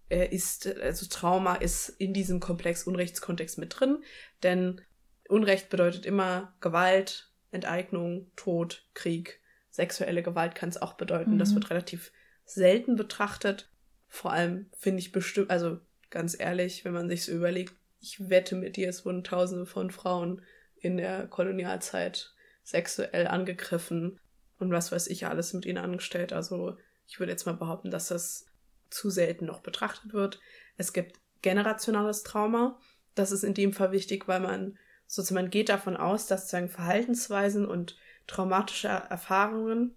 er 0.09 0.31
ist, 0.31 0.67
also 0.67 1.05
Trauma 1.07 1.55
ist 1.55 1.89
in 1.89 2.13
diesem 2.13 2.39
Komplex 2.39 2.83
Unrechtskontext 2.83 3.57
mit 3.57 3.79
drin, 3.79 4.03
denn 4.43 4.81
Unrecht 5.27 5.69
bedeutet 5.69 6.05
immer 6.05 6.55
Gewalt, 6.59 7.31
Enteignung, 7.51 8.31
Tod, 8.35 8.87
Krieg. 8.93 9.39
Sexuelle 9.69 10.23
Gewalt 10.23 10.55
kann 10.55 10.69
es 10.69 10.81
auch 10.81 10.93
bedeuten. 10.93 11.35
Mhm. 11.35 11.39
Das 11.39 11.53
wird 11.53 11.69
relativ 11.69 12.11
selten 12.45 12.95
betrachtet. 12.95 13.69
Vor 14.07 14.31
allem 14.31 14.65
finde 14.75 14.99
ich 14.99 15.11
bestimmt, 15.11 15.51
also 15.51 15.79
ganz 16.09 16.37
ehrlich, 16.39 16.83
wenn 16.83 16.93
man 16.93 17.07
sich 17.07 17.25
so 17.25 17.31
überlegt, 17.31 17.73
ich 18.01 18.29
wette 18.29 18.55
mit 18.55 18.75
dir, 18.75 18.89
es 18.89 19.05
wurden 19.05 19.23
tausende 19.23 19.67
von 19.67 19.91
Frauen 19.91 20.41
in 20.81 20.97
der 20.97 21.27
Kolonialzeit 21.27 22.33
sexuell 22.63 23.27
angegriffen 23.27 24.19
und 24.59 24.71
was 24.71 24.91
weiß 24.91 25.07
ich 25.07 25.25
alles 25.25 25.53
mit 25.53 25.65
ihnen 25.65 25.77
angestellt. 25.77 26.33
Also 26.33 26.77
ich 27.07 27.19
würde 27.19 27.31
jetzt 27.31 27.45
mal 27.45 27.55
behaupten, 27.55 27.91
dass 27.91 28.09
das 28.09 28.45
zu 28.89 29.09
selten 29.09 29.45
noch 29.45 29.61
betrachtet 29.61 30.13
wird. 30.13 30.39
Es 30.77 30.93
gibt 30.93 31.19
generationales 31.41 32.23
Trauma. 32.23 32.79
Das 33.15 33.31
ist 33.31 33.43
in 33.43 33.53
dem 33.53 33.73
Fall 33.73 33.91
wichtig, 33.91 34.27
weil 34.27 34.39
man 34.39 34.77
sozusagen 35.07 35.45
man 35.45 35.51
geht 35.51 35.69
davon 35.69 35.97
aus, 35.97 36.27
dass 36.27 36.41
sozusagen 36.41 36.69
Verhaltensweisen 36.69 37.65
und 37.65 37.97
traumatische 38.27 38.87
Erfahrungen 38.87 39.95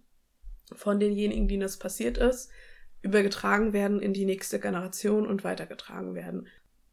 von 0.73 0.99
denjenigen, 0.99 1.49
denen 1.49 1.61
das 1.61 1.79
passiert 1.79 2.17
ist, 2.17 2.51
übergetragen 3.03 3.73
werden 3.73 4.01
in 4.01 4.15
die 4.15 4.25
nächste 4.25 4.59
Generation 4.59 5.27
und 5.27 5.45
weitergetragen 5.45 6.15
werden. 6.15 6.49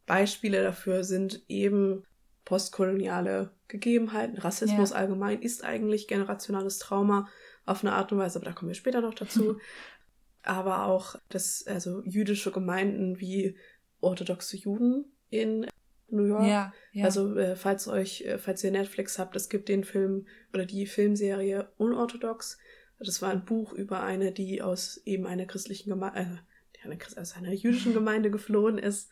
Beispiele 0.06 0.62
dafür 0.62 1.04
sind 1.04 1.42
eben 1.48 2.04
postkoloniale 2.44 3.50
Gegebenheiten. 3.68 4.38
Rassismus 4.38 4.90
ja. 4.90 4.96
allgemein 4.96 5.42
ist 5.42 5.64
eigentlich 5.64 6.08
generationales 6.08 6.78
Trauma 6.78 7.28
auf 7.66 7.84
eine 7.84 7.92
Art 7.92 8.12
und 8.12 8.18
Weise, 8.18 8.38
aber 8.38 8.46
da 8.46 8.52
kommen 8.52 8.70
wir 8.70 8.74
später 8.74 9.00
noch 9.00 9.14
dazu. 9.14 9.58
aber 10.42 10.86
auch 10.86 11.16
das, 11.28 11.66
also 11.66 12.02
jüdische 12.04 12.50
Gemeinden 12.50 13.20
wie 13.20 13.56
orthodoxe 14.00 14.56
Juden 14.56 15.04
in 15.28 15.66
New 16.08 16.24
York. 16.24 16.46
Ja, 16.46 16.72
ja. 16.92 17.04
Also 17.04 17.36
äh, 17.36 17.56
falls 17.56 17.88
euch, 17.88 18.22
äh, 18.22 18.38
falls 18.38 18.64
ihr 18.64 18.70
Netflix 18.70 19.18
habt, 19.18 19.36
es 19.36 19.48
gibt 19.48 19.68
den 19.68 19.84
Film 19.84 20.26
oder 20.52 20.66
die 20.66 20.86
Filmserie 20.86 21.70
Unorthodox. 21.76 22.58
Das 22.98 23.22
war 23.22 23.30
ein 23.30 23.44
Buch 23.44 23.72
über 23.72 24.02
eine, 24.02 24.32
die 24.32 24.60
aus 24.60 25.00
eben 25.04 25.26
einer 25.26 25.46
christlichen 25.46 25.90
Gemeinde, 25.90 26.40
äh, 26.82 27.20
aus 27.20 27.36
einer 27.36 27.52
jüdischen 27.52 27.94
Gemeinde 27.94 28.30
geflohen 28.30 28.78
ist. 28.78 29.10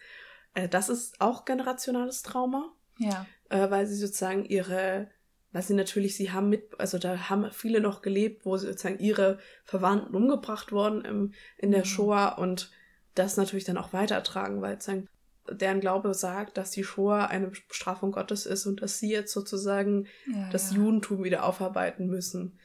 Äh, 0.55 0.69
das 0.69 0.89
ist 0.89 1.21
auch 1.21 1.45
generationales 1.45 2.23
Trauma. 2.23 2.75
Ja. 2.99 3.27
Äh, 3.49 3.71
weil 3.71 3.87
sie 3.87 3.97
sozusagen 3.97 4.45
ihre, 4.45 5.09
weil 5.53 5.63
sie 5.63 5.75
natürlich, 5.75 6.17
sie 6.17 6.31
haben 6.31 6.49
mit, 6.49 6.79
also 6.79 6.99
da 6.99 7.31
haben 7.31 7.51
viele 7.51 7.81
noch 7.81 8.03
gelebt, 8.03 8.45
wo 8.45 8.57
sozusagen 8.57 8.99
ihre 8.99 9.39
Verwandten 9.65 10.15
umgebracht 10.15 10.73
worden 10.73 11.05
im, 11.05 11.33
in 11.57 11.71
der 11.71 11.81
mhm. 11.81 11.87
Shoah 11.87 12.39
und 12.39 12.71
das 13.15 13.37
natürlich 13.37 13.65
dann 13.65 13.79
auch 13.79 13.93
weitertragen, 13.93 14.61
weil 14.61 14.75
sozusagen 14.75 15.09
deren 15.51 15.81
Glaube 15.81 16.13
sagt, 16.15 16.59
dass 16.59 16.71
die 16.71 16.85
Shoah 16.85 17.27
eine 17.27 17.51
Bestrafung 17.69 18.13
Gottes 18.13 18.47
ist 18.47 18.67
und 18.67 18.83
dass 18.83 18.99
sie 18.99 19.11
jetzt 19.11 19.33
sozusagen 19.33 20.07
ja, 20.27 20.51
das 20.51 20.71
ja. 20.71 20.77
Judentum 20.77 21.25
wieder 21.25 21.45
aufarbeiten 21.45 22.07
müssen. 22.07 22.59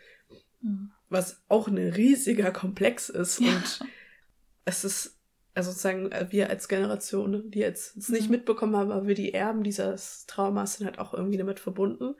Mhm. 0.61 0.91
Was 1.09 1.41
auch 1.47 1.67
ein 1.67 1.77
riesiger 1.77 2.51
Komplex 2.51 3.09
ist 3.09 3.39
ja. 3.39 3.49
und 3.49 3.79
es 4.65 4.83
ist 4.83 5.19
also 5.55 5.71
sozusagen 5.71 6.11
äh, 6.11 6.27
wir 6.29 6.49
als 6.49 6.67
Generation, 6.67 7.31
ne, 7.31 7.43
die 7.45 7.59
jetzt 7.59 7.95
es 7.97 8.09
nicht 8.09 8.25
mhm. 8.25 8.37
mitbekommen 8.37 8.75
haben, 8.75 8.91
aber 8.91 9.07
wir 9.07 9.15
die 9.15 9.33
Erben 9.33 9.63
dieses 9.63 10.25
Traumas 10.25 10.75
sind 10.75 10.85
halt 10.87 10.99
auch 10.99 11.13
irgendwie 11.13 11.37
damit 11.37 11.59
verbunden. 11.59 12.15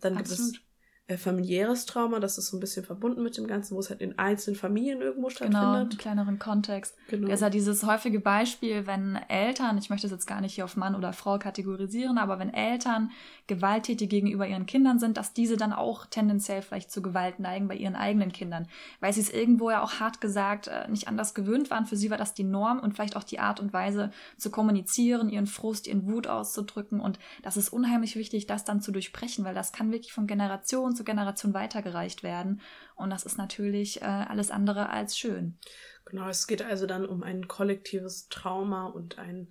Dann 0.00 0.16
Absolut. 0.16 0.52
gibt 0.52 0.56
es 0.56 0.67
äh, 1.08 1.16
familiäres 1.16 1.86
Trauma, 1.86 2.20
das 2.20 2.36
ist 2.36 2.48
so 2.48 2.56
ein 2.58 2.60
bisschen 2.60 2.84
verbunden 2.84 3.22
mit 3.22 3.38
dem 3.38 3.46
Ganzen, 3.46 3.74
wo 3.74 3.80
es 3.80 3.88
halt 3.88 4.02
in 4.02 4.18
einzelnen 4.18 4.58
Familien 4.58 5.00
irgendwo 5.00 5.30
stattfindet. 5.30 5.62
Genau, 5.62 5.74
einen 5.74 5.88
kleineren 5.88 6.38
Kontext. 6.38 6.94
Genau. 7.08 7.28
Das 7.28 7.36
ist 7.36 7.40
ja 7.40 7.48
dieses 7.48 7.82
häufige 7.84 8.20
Beispiel, 8.20 8.86
wenn 8.86 9.16
Eltern, 9.28 9.78
ich 9.78 9.88
möchte 9.88 10.06
es 10.06 10.12
jetzt 10.12 10.26
gar 10.26 10.42
nicht 10.42 10.54
hier 10.54 10.66
auf 10.66 10.76
Mann 10.76 10.94
oder 10.94 11.14
Frau 11.14 11.38
kategorisieren, 11.38 12.18
aber 12.18 12.38
wenn 12.38 12.52
Eltern 12.52 13.10
gewalttätig 13.46 14.10
gegenüber 14.10 14.46
ihren 14.46 14.66
Kindern 14.66 14.98
sind, 14.98 15.16
dass 15.16 15.32
diese 15.32 15.56
dann 15.56 15.72
auch 15.72 16.04
tendenziell 16.04 16.60
vielleicht 16.60 16.90
zu 16.90 17.00
Gewalt 17.00 17.40
neigen 17.40 17.68
bei 17.68 17.76
ihren 17.76 17.96
eigenen 17.96 18.30
Kindern, 18.30 18.68
weil 19.00 19.14
sie 19.14 19.22
es 19.22 19.30
irgendwo 19.30 19.70
ja 19.70 19.82
auch 19.82 20.00
hart 20.00 20.20
gesagt 20.20 20.66
äh, 20.66 20.88
nicht 20.90 21.08
anders 21.08 21.32
gewöhnt 21.32 21.70
waren. 21.70 21.86
Für 21.86 21.96
sie 21.96 22.10
war 22.10 22.18
das 22.18 22.34
die 22.34 22.44
Norm 22.44 22.80
und 22.80 22.92
vielleicht 22.92 23.16
auch 23.16 23.24
die 23.24 23.38
Art 23.38 23.60
und 23.60 23.72
Weise 23.72 24.10
zu 24.36 24.50
kommunizieren, 24.50 25.30
ihren 25.30 25.46
Frust, 25.46 25.86
ihren 25.86 26.06
Wut 26.06 26.26
auszudrücken 26.26 27.00
und 27.00 27.18
das 27.40 27.56
ist 27.56 27.70
unheimlich 27.70 28.14
wichtig, 28.16 28.46
das 28.46 28.66
dann 28.66 28.82
zu 28.82 28.92
durchbrechen, 28.92 29.46
weil 29.46 29.54
das 29.54 29.72
kann 29.72 29.90
wirklich 29.90 30.12
von 30.12 30.26
Generation 30.26 30.97
zu 30.98 31.04
Generation 31.04 31.54
weitergereicht 31.54 32.22
werden. 32.22 32.60
Und 32.94 33.08
das 33.08 33.24
ist 33.24 33.38
natürlich 33.38 34.02
äh, 34.02 34.04
alles 34.04 34.50
andere 34.50 34.90
als 34.90 35.16
schön. 35.16 35.56
Genau, 36.04 36.28
es 36.28 36.46
geht 36.46 36.62
also 36.62 36.86
dann 36.86 37.06
um 37.06 37.22
ein 37.22 37.48
kollektives 37.48 38.28
Trauma 38.28 38.86
und 38.86 39.18
ein, 39.18 39.48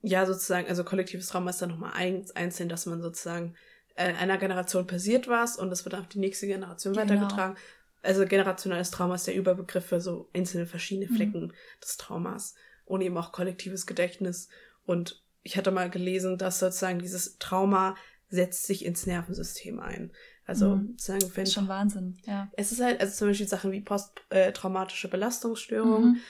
ja, 0.00 0.26
sozusagen, 0.26 0.68
also 0.68 0.84
kollektives 0.84 1.28
Trauma 1.28 1.50
ist 1.50 1.62
dann 1.62 1.70
nochmal 1.70 1.92
ein, 1.94 2.24
einzeln, 2.34 2.68
dass 2.68 2.86
man 2.86 3.00
sozusagen 3.00 3.56
äh, 3.96 4.12
einer 4.12 4.38
Generation 4.38 4.86
passiert 4.86 5.28
was 5.28 5.56
und 5.56 5.70
das 5.70 5.84
wird 5.84 5.94
auf 5.94 6.08
die 6.08 6.18
nächste 6.18 6.46
Generation 6.46 6.94
genau. 6.94 7.04
weitergetragen. 7.04 7.56
Also 8.02 8.26
generationales 8.26 8.90
Trauma 8.90 9.14
ist 9.14 9.26
der 9.26 9.34
Überbegriff 9.34 9.86
für 9.86 10.00
so 10.00 10.28
einzelne 10.34 10.66
verschiedene 10.66 11.10
mhm. 11.10 11.16
Flecken 11.16 11.42
mhm. 11.46 11.52
des 11.82 11.96
Traumas 11.96 12.54
und 12.84 13.00
eben 13.00 13.16
auch 13.16 13.32
kollektives 13.32 13.86
Gedächtnis. 13.86 14.48
Und 14.84 15.22
ich 15.42 15.56
hatte 15.56 15.70
mal 15.70 15.90
gelesen, 15.90 16.38
dass 16.38 16.58
sozusagen 16.58 16.98
dieses 16.98 17.38
Trauma 17.38 17.96
setzt 18.28 18.66
sich 18.66 18.84
ins 18.84 19.06
Nervensystem 19.06 19.78
ein. 19.80 20.12
Also 20.46 20.76
mhm. 20.76 20.94
sagen, 20.98 21.30
wenn. 21.34 21.46
Schon 21.46 21.68
Wahnsinn, 21.68 22.18
ja. 22.26 22.48
Es 22.52 22.72
ist 22.72 22.80
halt, 22.82 23.00
also 23.00 23.14
zum 23.14 23.28
Beispiel 23.28 23.48
Sachen 23.48 23.72
wie 23.72 23.80
posttraumatische 23.80 25.08
Belastungsstörung 25.08 26.04
mhm. 26.04 26.20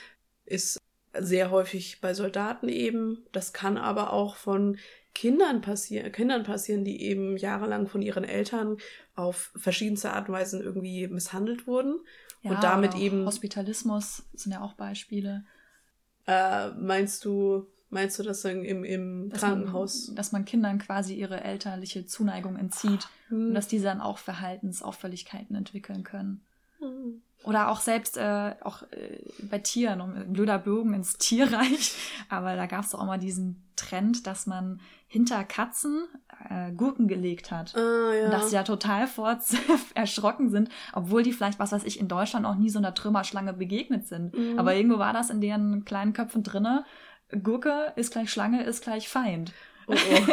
ist 0.45 0.79
sehr 1.17 1.51
häufig 1.51 2.01
bei 2.01 2.13
Soldaten 2.13 2.69
eben. 2.69 3.25
Das 3.31 3.53
kann 3.53 3.77
aber 3.77 4.13
auch 4.13 4.35
von 4.35 4.77
Kindern 5.13 5.61
passieren, 5.61 6.11
Kindern 6.11 6.43
passieren, 6.43 6.83
die 6.83 7.01
eben 7.01 7.37
jahrelang 7.37 7.87
von 7.87 8.01
ihren 8.01 8.25
Eltern 8.25 8.77
auf 9.15 9.51
verschiedenste 9.55 10.11
Art 10.11 10.27
und 10.27 10.35
Weisen 10.35 10.61
irgendwie 10.61 11.07
misshandelt 11.07 11.67
wurden. 11.67 11.99
Ja, 12.41 12.51
und 12.51 12.63
damit 12.63 12.95
eben. 12.95 13.25
Hospitalismus 13.25 14.23
sind 14.33 14.51
ja 14.51 14.61
auch 14.61 14.73
Beispiele. 14.73 15.45
Äh, 16.27 16.69
meinst 16.71 17.23
du 17.25 17.65
Meinst 17.95 18.19
du 18.19 18.23
das 18.23 18.43
im, 18.43 18.83
im 18.83 19.29
dass 19.29 19.39
Krankenhaus? 19.39 20.07
Man, 20.07 20.15
dass 20.17 20.31
man 20.33 20.43
Kindern 20.43 20.79
quasi 20.79 21.13
ihre 21.13 21.41
elterliche 21.41 22.05
Zuneigung 22.05 22.57
entzieht 22.57 23.07
hm. 23.29 23.47
und 23.47 23.53
dass 23.53 23.69
diese 23.69 23.85
dann 23.85 24.01
auch 24.01 24.17
Verhaltensauffälligkeiten 24.17 25.55
entwickeln 25.55 26.03
können. 26.03 26.41
Hm. 26.79 27.21
Oder 27.45 27.69
auch 27.69 27.79
selbst 27.79 28.17
äh, 28.17 28.55
auch 28.61 28.81
äh, 28.91 29.19
bei 29.49 29.59
Tieren, 29.59 30.01
um 30.01 30.33
blöder 30.33 30.59
Bogen 30.59 30.93
ins 30.93 31.17
Tierreich, 31.17 31.95
aber 32.29 32.57
da 32.57 32.65
gab 32.65 32.83
es 32.83 32.93
auch 32.93 33.05
mal 33.05 33.17
diesen 33.17 33.63
Trend, 33.77 34.27
dass 34.27 34.45
man 34.45 34.81
hinter 35.07 35.43
Katzen 35.45 36.05
äh, 36.49 36.71
Gurken 36.73 37.07
gelegt 37.07 37.51
hat. 37.51 37.75
Ah, 37.75 38.13
ja. 38.13 38.25
Und 38.25 38.31
dass 38.31 38.49
sie 38.49 38.55
ja 38.55 38.63
total 38.63 39.07
fort 39.07 39.41
erschrocken 39.93 40.49
sind, 40.49 40.69
obwohl 40.91 41.23
die 41.23 41.31
vielleicht, 41.31 41.59
was 41.59 41.71
weiß 41.71 41.85
ich, 41.85 41.99
in 41.99 42.09
Deutschland 42.09 42.45
auch 42.45 42.55
nie 42.55 42.69
so 42.69 42.79
einer 42.79 42.93
Trümmerschlange 42.93 43.53
begegnet 43.53 44.07
sind. 44.07 44.37
Mhm. 44.37 44.59
Aber 44.59 44.75
irgendwo 44.75 44.99
war 44.99 45.13
das 45.13 45.29
in 45.29 45.39
deren 45.39 45.85
kleinen 45.85 46.11
Köpfen 46.11 46.43
drinne 46.43 46.83
Gurke 47.43 47.93
ist 47.95 48.11
gleich 48.11 48.31
Schlange, 48.31 48.63
ist 48.63 48.83
gleich 48.83 49.09
Feind. 49.09 49.53
Oh, 49.87 49.93
oh. 49.93 50.27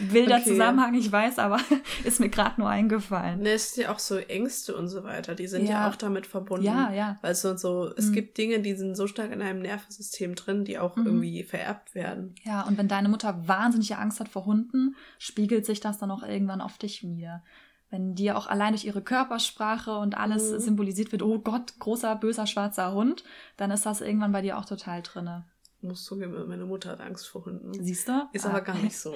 Wilder 0.12 0.36
okay. 0.36 0.50
Zusammenhang, 0.50 0.94
ich 0.94 1.10
weiß, 1.10 1.38
aber 1.38 1.60
ist 2.04 2.20
mir 2.20 2.28
gerade 2.28 2.60
nur 2.60 2.68
eingefallen. 2.68 3.40
Ne, 3.40 3.50
es 3.50 3.70
ist 3.70 3.76
ja 3.76 3.92
auch 3.92 3.98
so 3.98 4.16
Ängste 4.16 4.74
und 4.74 4.88
so 4.88 5.04
weiter, 5.04 5.34
die 5.34 5.46
sind 5.46 5.64
ja, 5.64 5.70
ja 5.70 5.88
auch 5.88 5.96
damit 5.96 6.26
verbunden. 6.26 6.66
Ja, 6.66 6.92
ja. 6.92 7.18
Weil 7.22 7.32
es 7.32 7.42
so, 7.42 7.56
so 7.56 7.92
es 7.96 8.08
mhm. 8.08 8.12
gibt 8.14 8.38
Dinge, 8.38 8.60
die 8.60 8.74
sind 8.74 8.96
so 8.96 9.06
stark 9.06 9.30
in 9.30 9.42
einem 9.42 9.62
Nervensystem 9.62 10.34
drin, 10.34 10.64
die 10.64 10.78
auch 10.78 10.96
mhm. 10.96 11.06
irgendwie 11.06 11.44
vererbt 11.44 11.94
werden. 11.94 12.34
Ja, 12.42 12.62
und 12.62 12.78
wenn 12.78 12.88
deine 12.88 13.08
Mutter 13.08 13.46
wahnsinnige 13.46 13.98
Angst 13.98 14.18
hat 14.20 14.28
vor 14.28 14.44
Hunden, 14.44 14.96
spiegelt 15.18 15.66
sich 15.66 15.80
das 15.80 15.98
dann 15.98 16.10
auch 16.10 16.22
irgendwann 16.22 16.60
auf 16.60 16.78
dich 16.78 17.02
wieder. 17.02 17.44
Wenn 17.90 18.14
dir 18.14 18.38
auch 18.38 18.46
allein 18.46 18.72
durch 18.72 18.84
ihre 18.84 19.02
Körpersprache 19.02 19.96
und 19.98 20.16
alles 20.16 20.52
mhm. 20.52 20.60
symbolisiert 20.60 21.10
wird, 21.10 21.22
oh 21.22 21.40
Gott, 21.40 21.78
großer, 21.80 22.14
böser, 22.16 22.46
schwarzer 22.46 22.92
Hund, 22.92 23.24
dann 23.56 23.72
ist 23.72 23.86
das 23.86 24.00
irgendwann 24.00 24.32
bei 24.32 24.42
dir 24.42 24.58
auch 24.58 24.64
total 24.64 25.02
drinne. 25.02 25.44
Muss 25.82 26.04
zugeben, 26.04 26.48
meine 26.48 26.64
Mutter 26.64 26.90
hat 26.90 27.00
Angst 27.00 27.28
vor 27.28 27.44
Hunden. 27.44 27.72
Siehst 27.82 28.08
du? 28.08 28.28
Ist 28.32 28.46
ah. 28.46 28.50
aber 28.50 28.60
gar 28.60 28.76
nicht 28.76 28.96
so. 28.96 29.14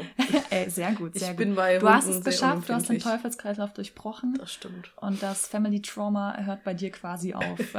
Ey, 0.50 0.70
sehr 0.70 0.92
gut, 0.92 1.14
sehr 1.14 1.30
ich 1.30 1.36
gut. 1.36 1.38
Bin 1.38 1.54
bei 1.54 1.78
du 1.78 1.86
Hunden 1.86 1.94
hast 1.94 2.08
es 2.08 2.24
geschafft, 2.24 2.68
du 2.68 2.74
hast 2.74 2.88
den 2.88 2.98
Teufelskreislauf 2.98 3.72
durchbrochen. 3.72 4.34
Das 4.38 4.52
stimmt. 4.52 4.92
Und 4.96 5.22
das 5.22 5.46
Family 5.46 5.82
Trauma 5.82 6.36
hört 6.38 6.64
bei 6.64 6.74
dir 6.74 6.90
quasi 6.90 7.34
auf. 7.34 7.58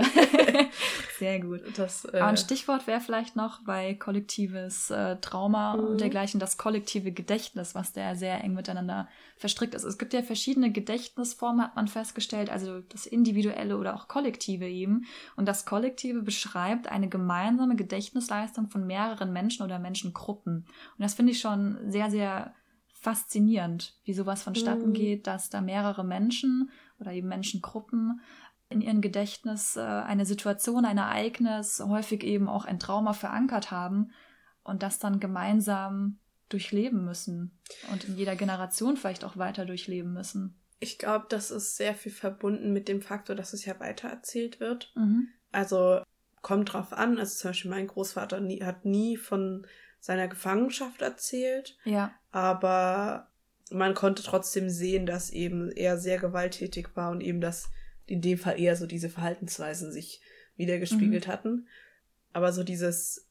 sehr 1.18 1.40
gut. 1.40 1.62
Das, 1.78 2.06
äh, 2.06 2.18
aber 2.18 2.28
ein 2.28 2.38
Stichwort 2.38 2.88
wäre 2.88 3.00
vielleicht 3.00 3.36
noch 3.36 3.64
bei 3.64 3.94
kollektives 3.94 4.90
äh, 4.90 5.18
Trauma 5.18 5.76
mhm. 5.76 5.84
und 5.84 6.02
dergleichen 6.02 6.40
das 6.40 6.58
kollektive 6.58 7.12
Gedächtnis, 7.12 7.76
was 7.76 7.94
da 7.94 8.16
sehr 8.16 8.44
eng 8.44 8.54
miteinander 8.54 9.08
verstrickt 9.38 9.76
ist. 9.76 9.84
Es 9.84 9.98
gibt 9.98 10.14
ja 10.14 10.22
verschiedene 10.22 10.72
Gedächtnisformen, 10.72 11.64
hat 11.64 11.76
man 11.76 11.88
festgestellt, 11.88 12.50
also 12.50 12.82
das 12.82 13.06
individuelle 13.06 13.78
oder 13.78 13.96
auch 13.96 14.08
kollektive 14.08 14.68
eben. 14.68 15.06
Und 15.36 15.48
das 15.48 15.66
Kollektive 15.66 16.22
beschreibt 16.22 16.88
eine 16.88 17.10
gemeinsame 17.10 17.76
Gedächtnisleistung 17.76 18.68
von 18.68 18.86
mehreren 18.86 19.32
Menschen 19.32 19.64
oder 19.64 19.80
Menschengruppen. 19.80 20.66
Und 20.98 21.00
das 21.00 21.14
finde 21.14 21.32
ich 21.32 21.40
schon 21.40 21.78
sehr, 21.90 22.10
sehr 22.10 22.54
faszinierend, 23.06 23.94
wie 24.04 24.14
sowas 24.14 24.42
vonstatten 24.42 24.90
mhm. 24.90 24.94
geht, 24.94 25.28
dass 25.28 25.50
da 25.50 25.62
mehrere 25.62 26.04
Menschen 26.04 26.72
oder 27.00 27.12
eben 27.12 27.28
Menschengruppen 27.28 28.20
in 28.76 28.82
ihrem 28.82 29.02
Gedächtnis 29.02 29.78
äh, 29.78 29.82
eine 29.82 30.26
Situation, 30.26 30.86
ein 30.86 30.98
Ereignis, 30.98 31.80
häufig 31.80 32.24
eben 32.24 32.48
auch 32.50 32.66
ein 32.66 32.80
Trauma 32.80 33.14
verankert 33.14 33.72
haben 33.72 34.12
und 34.64 34.84
das 34.84 35.00
dann 35.00 35.20
gemeinsam 35.20 36.20
durchleben 36.50 37.06
müssen 37.06 37.58
und 37.92 38.04
in 38.04 38.18
jeder 38.18 38.36
Generation 38.36 38.98
vielleicht 38.98 39.24
auch 39.24 39.38
weiter 39.38 39.66
durchleben 39.66 40.14
müssen. 40.14 40.60
Ich 40.80 41.00
glaube, 41.00 41.26
das 41.30 41.52
ist 41.52 41.78
sehr 41.78 41.96
viel 41.96 42.12
verbunden 42.12 42.74
mit 42.74 42.88
dem 42.88 43.02
Faktor, 43.02 43.36
dass 43.36 43.54
es 43.54 43.66
ja 43.66 43.80
weitererzählt 43.80 44.60
wird. 44.60 44.92
Mhm. 44.96 45.30
Also 45.52 46.02
kommt 46.42 46.74
drauf 46.74 46.94
an. 46.94 47.18
Also 47.18 47.38
zum 47.38 47.50
Beispiel 47.50 47.72
mein 47.72 47.88
Großvater 47.88 48.42
nie, 48.42 48.62
hat 48.62 48.86
nie 48.86 49.18
von 49.18 49.66
seiner 50.00 50.28
Gefangenschaft 50.28 51.02
erzählt. 51.02 51.78
Ja. 51.86 52.14
Aber 52.32 53.32
man 53.72 53.96
konnte 53.96 54.22
trotzdem 54.22 54.70
sehen, 54.70 55.06
dass 55.06 55.32
eben 55.32 55.72
er 55.72 55.98
sehr 55.98 56.20
gewalttätig 56.20 56.90
war 56.96 57.10
und 57.12 57.22
eben, 57.22 57.42
dass 57.42 57.72
in 58.06 58.22
dem 58.22 58.38
Fall 58.38 58.60
eher 58.60 58.76
so 58.76 58.86
diese 58.86 59.10
Verhaltensweisen 59.10 59.92
sich 59.92 60.22
wiedergespiegelt 60.56 61.28
mhm. 61.28 61.32
hatten. 61.32 61.68
Aber 62.34 62.52
so 62.52 62.64
dieses, 62.64 63.28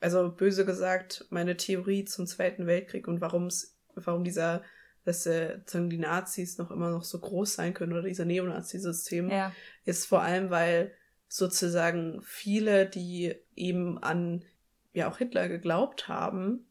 also 0.00 0.30
böse 0.30 0.64
gesagt, 0.64 1.26
meine 1.30 1.56
Theorie 1.56 2.04
zum 2.04 2.26
Zweiten 2.26 2.66
Weltkrieg 2.66 3.08
und 3.08 3.20
warum 3.20 3.46
es, 3.46 3.76
warum 3.94 4.24
dieser, 4.24 4.62
dass 5.04 5.26
äh, 5.26 5.58
die 5.72 5.98
Nazis 5.98 6.58
noch 6.58 6.70
immer 6.70 6.90
noch 6.90 7.04
so 7.04 7.18
groß 7.18 7.54
sein 7.54 7.74
können 7.74 7.92
oder 7.92 8.02
dieser 8.02 8.24
Neonazi-System, 8.24 9.30
ja. 9.30 9.52
ist 9.84 10.06
vor 10.06 10.22
allem, 10.22 10.50
weil 10.50 10.92
sozusagen 11.28 12.20
viele, 12.22 12.86
die 12.86 13.34
eben 13.54 13.98
an 13.98 14.44
ja 14.92 15.10
auch 15.10 15.18
Hitler 15.18 15.48
geglaubt 15.48 16.08
haben, 16.08 16.67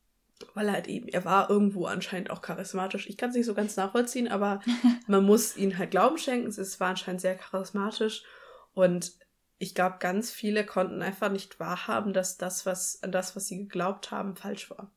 weil 0.53 0.67
er 0.67 0.73
halt 0.73 0.87
eben, 0.87 1.07
er 1.07 1.25
war 1.25 1.49
irgendwo 1.49 1.85
anscheinend 1.85 2.29
auch 2.29 2.41
charismatisch. 2.41 3.07
Ich 3.09 3.17
kann 3.17 3.29
es 3.29 3.35
nicht 3.35 3.45
so 3.45 3.53
ganz 3.53 3.75
nachvollziehen, 3.75 4.27
aber 4.27 4.61
man 5.07 5.23
muss 5.23 5.57
ihn 5.57 5.77
halt 5.77 5.91
Glauben 5.91 6.17
schenken. 6.17 6.47
Es 6.47 6.79
war 6.79 6.89
anscheinend 6.89 7.21
sehr 7.21 7.35
charismatisch 7.35 8.23
und 8.73 9.13
ich 9.59 9.73
glaube, 9.73 9.95
ganz 9.99 10.31
viele 10.31 10.65
konnten 10.65 11.01
einfach 11.01 11.31
nicht 11.31 11.59
wahrhaben, 11.59 12.13
dass 12.13 12.37
das, 12.37 12.65
was, 12.65 13.01
an 13.01 13.11
das, 13.11 13.35
was 13.35 13.47
sie 13.47 13.57
geglaubt 13.57 14.11
haben, 14.11 14.35
falsch 14.35 14.69
war. 14.69 14.91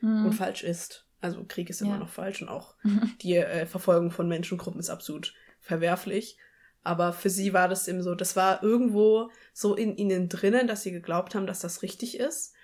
Mhm. 0.00 0.26
Und 0.26 0.32
falsch 0.32 0.62
ist. 0.64 1.06
Also 1.20 1.44
Krieg 1.46 1.70
ist 1.70 1.82
immer 1.82 1.94
ja. 1.94 1.98
noch 1.98 2.08
falsch 2.08 2.42
und 2.42 2.48
auch 2.48 2.74
die 3.22 3.36
äh, 3.36 3.66
Verfolgung 3.66 4.10
von 4.10 4.28
Menschengruppen 4.28 4.80
ist 4.80 4.90
absolut 4.90 5.34
verwerflich. 5.60 6.38
Aber 6.82 7.12
für 7.12 7.30
sie 7.30 7.52
war 7.52 7.68
das 7.68 7.88
eben 7.88 8.02
so, 8.02 8.14
das 8.14 8.36
war 8.36 8.62
irgendwo 8.62 9.30
so 9.52 9.74
in 9.74 9.96
ihnen 9.96 10.28
drinnen, 10.28 10.68
dass 10.68 10.82
sie 10.82 10.92
geglaubt 10.92 11.34
haben, 11.34 11.46
dass 11.46 11.60
das 11.60 11.82
richtig 11.82 12.18
ist. 12.18 12.54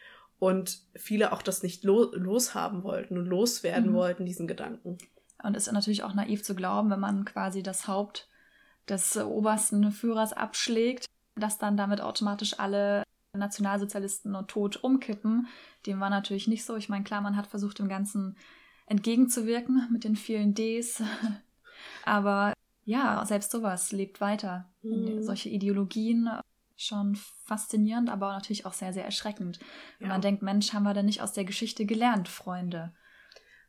Und 0.43 0.81
viele 0.97 1.31
auch 1.31 1.41
das 1.41 1.63
nicht 1.63 1.85
lo 1.85 2.13
loshaben 2.17 2.83
wollten 2.83 3.17
und 3.17 3.27
loswerden 3.27 3.91
mhm. 3.91 3.95
wollten, 3.95 4.27
diesen 4.27 4.49
Gedanken. 4.49 4.99
Und 5.41 5.57
es 5.57 5.69
ist 5.69 5.73
natürlich 5.73 6.03
auch 6.03 6.15
naiv 6.15 6.43
zu 6.43 6.57
glauben, 6.57 6.91
wenn 6.91 6.99
man 6.99 7.25
quasi 7.25 7.63
das 7.63 7.87
Haupt 7.87 8.29
des 8.89 9.17
obersten 9.17 9.93
Führers 9.93 10.33
abschlägt, 10.33 11.07
dass 11.37 11.59
dann 11.59 11.77
damit 11.77 12.01
automatisch 12.01 12.59
alle 12.59 13.05
Nationalsozialisten 13.35 14.35
und 14.35 14.49
tot 14.49 14.83
umkippen. 14.83 15.47
Dem 15.87 16.01
war 16.01 16.11
natürlich 16.11 16.49
nicht 16.49 16.65
so. 16.65 16.75
Ich 16.75 16.89
meine, 16.89 17.05
klar, 17.05 17.21
man 17.21 17.37
hat 17.37 17.47
versucht, 17.47 17.79
dem 17.79 17.89
Ganzen 17.89 18.37
entgegenzuwirken 18.87 19.87
mit 19.93 20.03
den 20.03 20.17
vielen 20.17 20.55
Ds. 20.55 21.05
Aber 22.05 22.53
ja, 22.85 23.25
selbst 23.27 23.53
sowas 23.53 23.93
lebt 23.93 24.21
weiter. 24.21 24.69
Mhm. 24.83 25.23
Solche 25.23 25.51
Ideologien 25.51 26.29
schon 26.77 27.17
faszinierend, 27.45 28.11
aber 28.11 28.33
natürlich 28.33 28.67
auch 28.67 28.73
sehr, 28.73 28.93
sehr 28.93 29.05
erschreckend. 29.05 29.59
Ja. 30.01 30.09
man 30.09 30.21
denkt, 30.21 30.43
Mensch, 30.43 30.73
haben 30.73 30.85
wir 30.85 30.95
denn 30.95 31.07
nicht 31.07 31.23
aus 31.23 31.33
der 31.33 31.45
Geschichte 31.45 31.87
gelernt, 31.87 32.29
Freunde? 32.29 32.95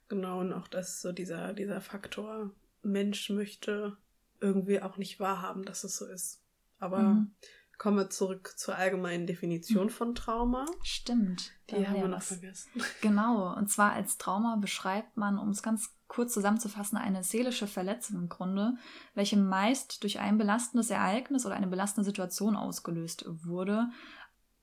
Genau, 0.09 0.39
und 0.39 0.53
auch 0.53 0.67
das 0.67 1.01
so 1.01 1.11
dieser, 1.11 1.53
dieser 1.53 1.81
Faktor, 1.81 2.51
Mensch 2.81 3.29
möchte 3.29 3.97
irgendwie 4.39 4.81
auch 4.81 4.97
nicht 4.97 5.19
wahrhaben, 5.19 5.63
dass 5.63 5.83
es 5.83 5.97
so 5.97 6.05
ist. 6.05 6.43
Aber 6.79 6.99
mhm. 6.99 7.35
kommen 7.77 7.97
wir 7.97 8.09
zurück 8.09 8.53
zur 8.57 8.75
allgemeinen 8.75 9.25
Definition 9.25 9.89
von 9.89 10.15
Trauma. 10.15 10.65
Stimmt. 10.83 11.51
Die 11.69 11.87
haben 11.87 12.01
wir 12.01 12.07
noch 12.09 12.21
vergessen. 12.21 12.69
Genau. 13.01 13.55
Und 13.55 13.69
zwar 13.71 13.93
als 13.93 14.17
Trauma 14.17 14.57
beschreibt 14.57 15.15
man, 15.15 15.39
um 15.39 15.49
es 15.49 15.63
ganz 15.63 15.95
kurz 16.13 16.33
zusammenzufassen, 16.33 16.97
eine 16.97 17.23
seelische 17.23 17.65
Verletzung 17.65 18.17
im 18.17 18.29
Grunde, 18.29 18.75
welche 19.15 19.37
meist 19.37 20.03
durch 20.03 20.19
ein 20.19 20.37
belastendes 20.37 20.91
Ereignis 20.91 21.45
oder 21.45 21.55
eine 21.55 21.67
belastende 21.67 22.05
Situation 22.05 22.55
ausgelöst 22.55 23.25
wurde. 23.27 23.89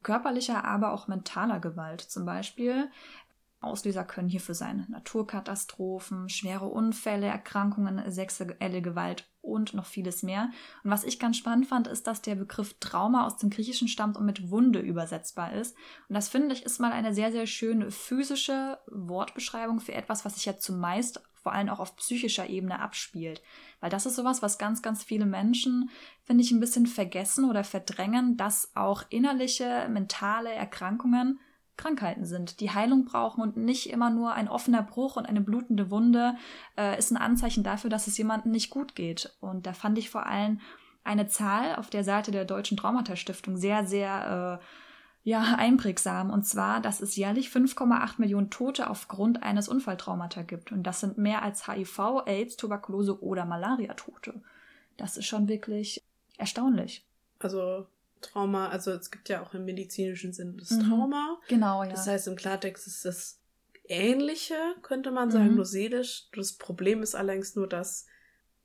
Körperlicher, 0.02 0.64
aber 0.64 0.92
auch 0.92 1.08
mentaler 1.08 1.58
Gewalt 1.58 2.00
zum 2.00 2.24
Beispiel. 2.24 2.88
Auslöser 3.62 4.04
können 4.04 4.30
hierfür 4.30 4.54
sein 4.54 4.86
Naturkatastrophen, 4.88 6.30
schwere 6.30 6.66
Unfälle, 6.66 7.26
Erkrankungen, 7.26 8.10
sexuelle 8.10 8.80
Gewalt 8.80 9.28
und 9.42 9.74
noch 9.74 9.84
vieles 9.84 10.22
mehr. 10.22 10.50
Und 10.82 10.90
was 10.90 11.04
ich 11.04 11.18
ganz 11.18 11.36
spannend 11.36 11.66
fand, 11.66 11.86
ist, 11.86 12.06
dass 12.06 12.22
der 12.22 12.36
Begriff 12.36 12.78
Trauma 12.80 13.26
aus 13.26 13.36
dem 13.36 13.50
Griechischen 13.50 13.88
stammt 13.88 14.16
und 14.16 14.24
mit 14.24 14.50
Wunde 14.50 14.78
übersetzbar 14.78 15.52
ist. 15.52 15.76
Und 16.08 16.14
das 16.14 16.30
finde 16.30 16.54
ich 16.54 16.64
ist 16.64 16.80
mal 16.80 16.92
eine 16.92 17.12
sehr, 17.12 17.32
sehr 17.32 17.46
schöne 17.46 17.90
physische 17.90 18.78
Wortbeschreibung 18.86 19.80
für 19.80 19.92
etwas, 19.92 20.24
was 20.24 20.36
sich 20.36 20.46
ja 20.46 20.56
zumeist 20.56 21.20
vor 21.42 21.52
allem 21.52 21.68
auch 21.68 21.80
auf 21.80 21.96
psychischer 21.96 22.48
Ebene 22.48 22.80
abspielt. 22.80 23.42
Weil 23.80 23.90
das 23.90 24.06
ist 24.06 24.16
sowas, 24.16 24.42
was 24.42 24.58
ganz, 24.58 24.82
ganz 24.82 25.02
viele 25.02 25.26
Menschen, 25.26 25.90
finde 26.22 26.42
ich, 26.42 26.50
ein 26.50 26.60
bisschen 26.60 26.86
vergessen 26.86 27.48
oder 27.48 27.64
verdrängen, 27.64 28.36
dass 28.36 28.74
auch 28.74 29.04
innerliche, 29.08 29.88
mentale 29.90 30.52
Erkrankungen 30.52 31.40
Krankheiten 31.80 32.26
sind, 32.26 32.60
die 32.60 32.70
Heilung 32.70 33.06
brauchen 33.06 33.40
und 33.40 33.56
nicht 33.56 33.88
immer 33.88 34.10
nur 34.10 34.34
ein 34.34 34.48
offener 34.48 34.82
Bruch 34.82 35.16
und 35.16 35.24
eine 35.26 35.40
blutende 35.40 35.90
Wunde 35.90 36.36
äh, 36.76 36.98
ist 36.98 37.10
ein 37.10 37.16
Anzeichen 37.16 37.64
dafür, 37.64 37.88
dass 37.88 38.06
es 38.06 38.18
jemandem 38.18 38.52
nicht 38.52 38.68
gut 38.68 38.94
geht. 38.94 39.34
Und 39.40 39.66
da 39.66 39.72
fand 39.72 39.96
ich 39.96 40.10
vor 40.10 40.26
allem 40.26 40.60
eine 41.04 41.26
Zahl 41.26 41.76
auf 41.76 41.88
der 41.88 42.04
Seite 42.04 42.32
der 42.32 42.44
Deutschen 42.44 42.76
Traumata 42.76 43.16
Stiftung 43.16 43.56
sehr, 43.56 43.86
sehr 43.86 44.60
äh, 44.60 44.64
ja, 45.22 45.54
einprägsam. 45.56 46.30
Und 46.30 46.46
zwar, 46.46 46.80
dass 46.80 47.00
es 47.00 47.16
jährlich 47.16 47.48
5,8 47.48 48.14
Millionen 48.18 48.50
Tote 48.50 48.88
aufgrund 48.88 49.42
eines 49.42 49.68
Unfalltraumata 49.68 50.42
gibt. 50.42 50.72
Und 50.72 50.84
das 50.84 51.00
sind 51.00 51.18
mehr 51.18 51.42
als 51.42 51.66
HIV, 51.66 52.24
AIDS, 52.26 52.56
Tuberkulose 52.56 53.22
oder 53.22 53.44
Malaria-Tote. 53.44 54.40
Das 54.96 55.16
ist 55.16 55.26
schon 55.26 55.48
wirklich 55.48 56.02
erstaunlich. 56.38 57.06
Also 57.38 57.86
Trauma, 58.20 58.68
also 58.68 58.92
es 58.92 59.10
gibt 59.10 59.28
ja 59.28 59.42
auch 59.42 59.54
im 59.54 59.64
medizinischen 59.64 60.32
Sinn 60.32 60.56
das 60.58 60.70
mhm. 60.70 60.88
Trauma. 60.88 61.38
Genau, 61.48 61.82
ja. 61.82 61.90
Das 61.90 62.06
heißt, 62.06 62.28
im 62.28 62.36
Klartext 62.36 62.86
ist 62.86 63.04
das 63.04 63.38
Ähnliche, 63.84 64.54
könnte 64.82 65.10
man 65.10 65.30
sagen, 65.30 65.50
mhm. 65.50 65.56
nur 65.56 65.64
seelisch. 65.64 66.28
Das 66.34 66.52
Problem 66.52 67.02
ist 67.02 67.14
allerdings 67.14 67.56
nur, 67.56 67.68
dass 67.68 68.06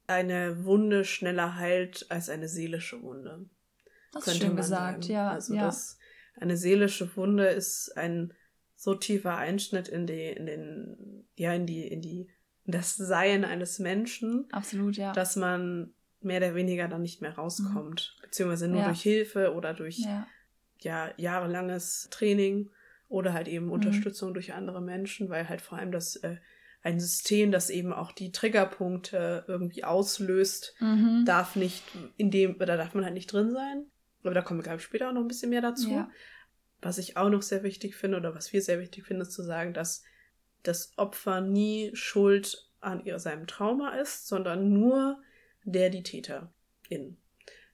eine 0.07 0.65
Wunde 0.65 1.03
schneller 1.03 1.55
heilt 1.55 2.05
als 2.09 2.29
eine 2.29 2.47
seelische 2.47 3.01
Wunde. 3.01 3.45
Das 4.11 4.27
ist 4.27 4.37
schön 4.37 4.55
gesagt, 4.55 5.03
sagen. 5.05 5.13
ja. 5.13 5.31
Also 5.31 5.53
ja. 5.55 5.65
das 5.65 5.97
eine 6.39 6.57
seelische 6.57 7.15
Wunde 7.15 7.47
ist 7.47 7.95
ein 7.97 8.33
so 8.75 8.93
tiefer 8.93 9.37
Einschnitt 9.37 9.87
in 9.87 10.05
die, 10.05 10.27
in 10.27 10.45
den, 10.45 11.27
ja, 11.35 11.53
in 11.53 11.65
die, 11.65 11.87
in 11.87 12.01
die, 12.01 12.29
in 12.63 12.71
das 12.71 12.95
Sein 12.95 13.45
eines 13.45 13.79
Menschen. 13.79 14.45
Absolut, 14.51 14.97
ja. 14.97 15.13
Dass 15.13 15.35
man 15.35 15.93
mehr 16.21 16.37
oder 16.37 16.55
weniger 16.55 16.87
dann 16.87 17.01
nicht 17.01 17.21
mehr 17.21 17.35
rauskommt. 17.35 18.15
Mhm. 18.17 18.21
Beziehungsweise 18.23 18.67
nur 18.67 18.81
ja. 18.81 18.87
durch 18.87 19.01
Hilfe 19.01 19.53
oder 19.53 19.73
durch, 19.73 19.99
ja. 19.99 20.27
ja. 20.79 21.11
jahrelanges 21.17 22.07
Training 22.11 22.69
oder 23.07 23.33
halt 23.33 23.47
eben 23.47 23.67
mhm. 23.67 23.71
Unterstützung 23.71 24.33
durch 24.33 24.53
andere 24.53 24.81
Menschen, 24.81 25.29
weil 25.29 25.47
halt 25.47 25.61
vor 25.61 25.77
allem 25.77 25.91
das, 25.91 26.17
äh, 26.17 26.37
ein 26.85 26.99
System, 26.99 27.51
das 27.51 27.71
eben 27.71 27.93
auch 27.93 28.11
die 28.11 28.31
Triggerpunkte 28.31 29.45
irgendwie 29.47 29.83
auslöst, 29.83 30.75
mhm. 30.79 31.23
darf 31.25 31.55
nicht 31.55 31.83
in 32.15 32.29
dem, 32.29 32.59
da 32.59 32.77
darf 32.77 32.93
man 32.93 33.03
halt 33.03 33.15
nicht 33.15 33.31
drin 33.33 33.51
sein. 33.51 33.85
Aber 34.25 34.35
da 34.35 34.41
kommen 34.41 34.59
wir, 34.59 34.63
glaube 34.63 34.77
ich, 34.77 34.83
später 34.83 35.09
auch 35.09 35.13
noch 35.13 35.21
ein 35.21 35.27
bisschen 35.27 35.49
mehr 35.49 35.61
dazu. 35.61 35.91
Ja. 35.91 36.09
Was 36.81 36.97
ich 36.97 37.17
auch 37.17 37.29
noch 37.29 37.41
sehr 37.41 37.63
wichtig 37.63 37.95
finde 37.95 38.17
oder 38.17 38.35
was 38.35 38.53
wir 38.53 38.61
sehr 38.61 38.79
wichtig 38.79 39.05
finden, 39.05 39.21
ist 39.21 39.31
zu 39.31 39.43
sagen, 39.43 39.73
dass 39.73 40.03
das 40.63 40.93
Opfer 40.97 41.41
nie 41.41 41.91
schuld 41.93 42.69
an 42.81 43.03
ihr, 43.05 43.19
seinem 43.19 43.47
Trauma 43.47 43.95
ist, 43.95 44.27
sondern 44.27 44.71
nur 44.71 45.19
der 45.63 45.89
die 45.89 46.03
Täterin. 46.03 47.17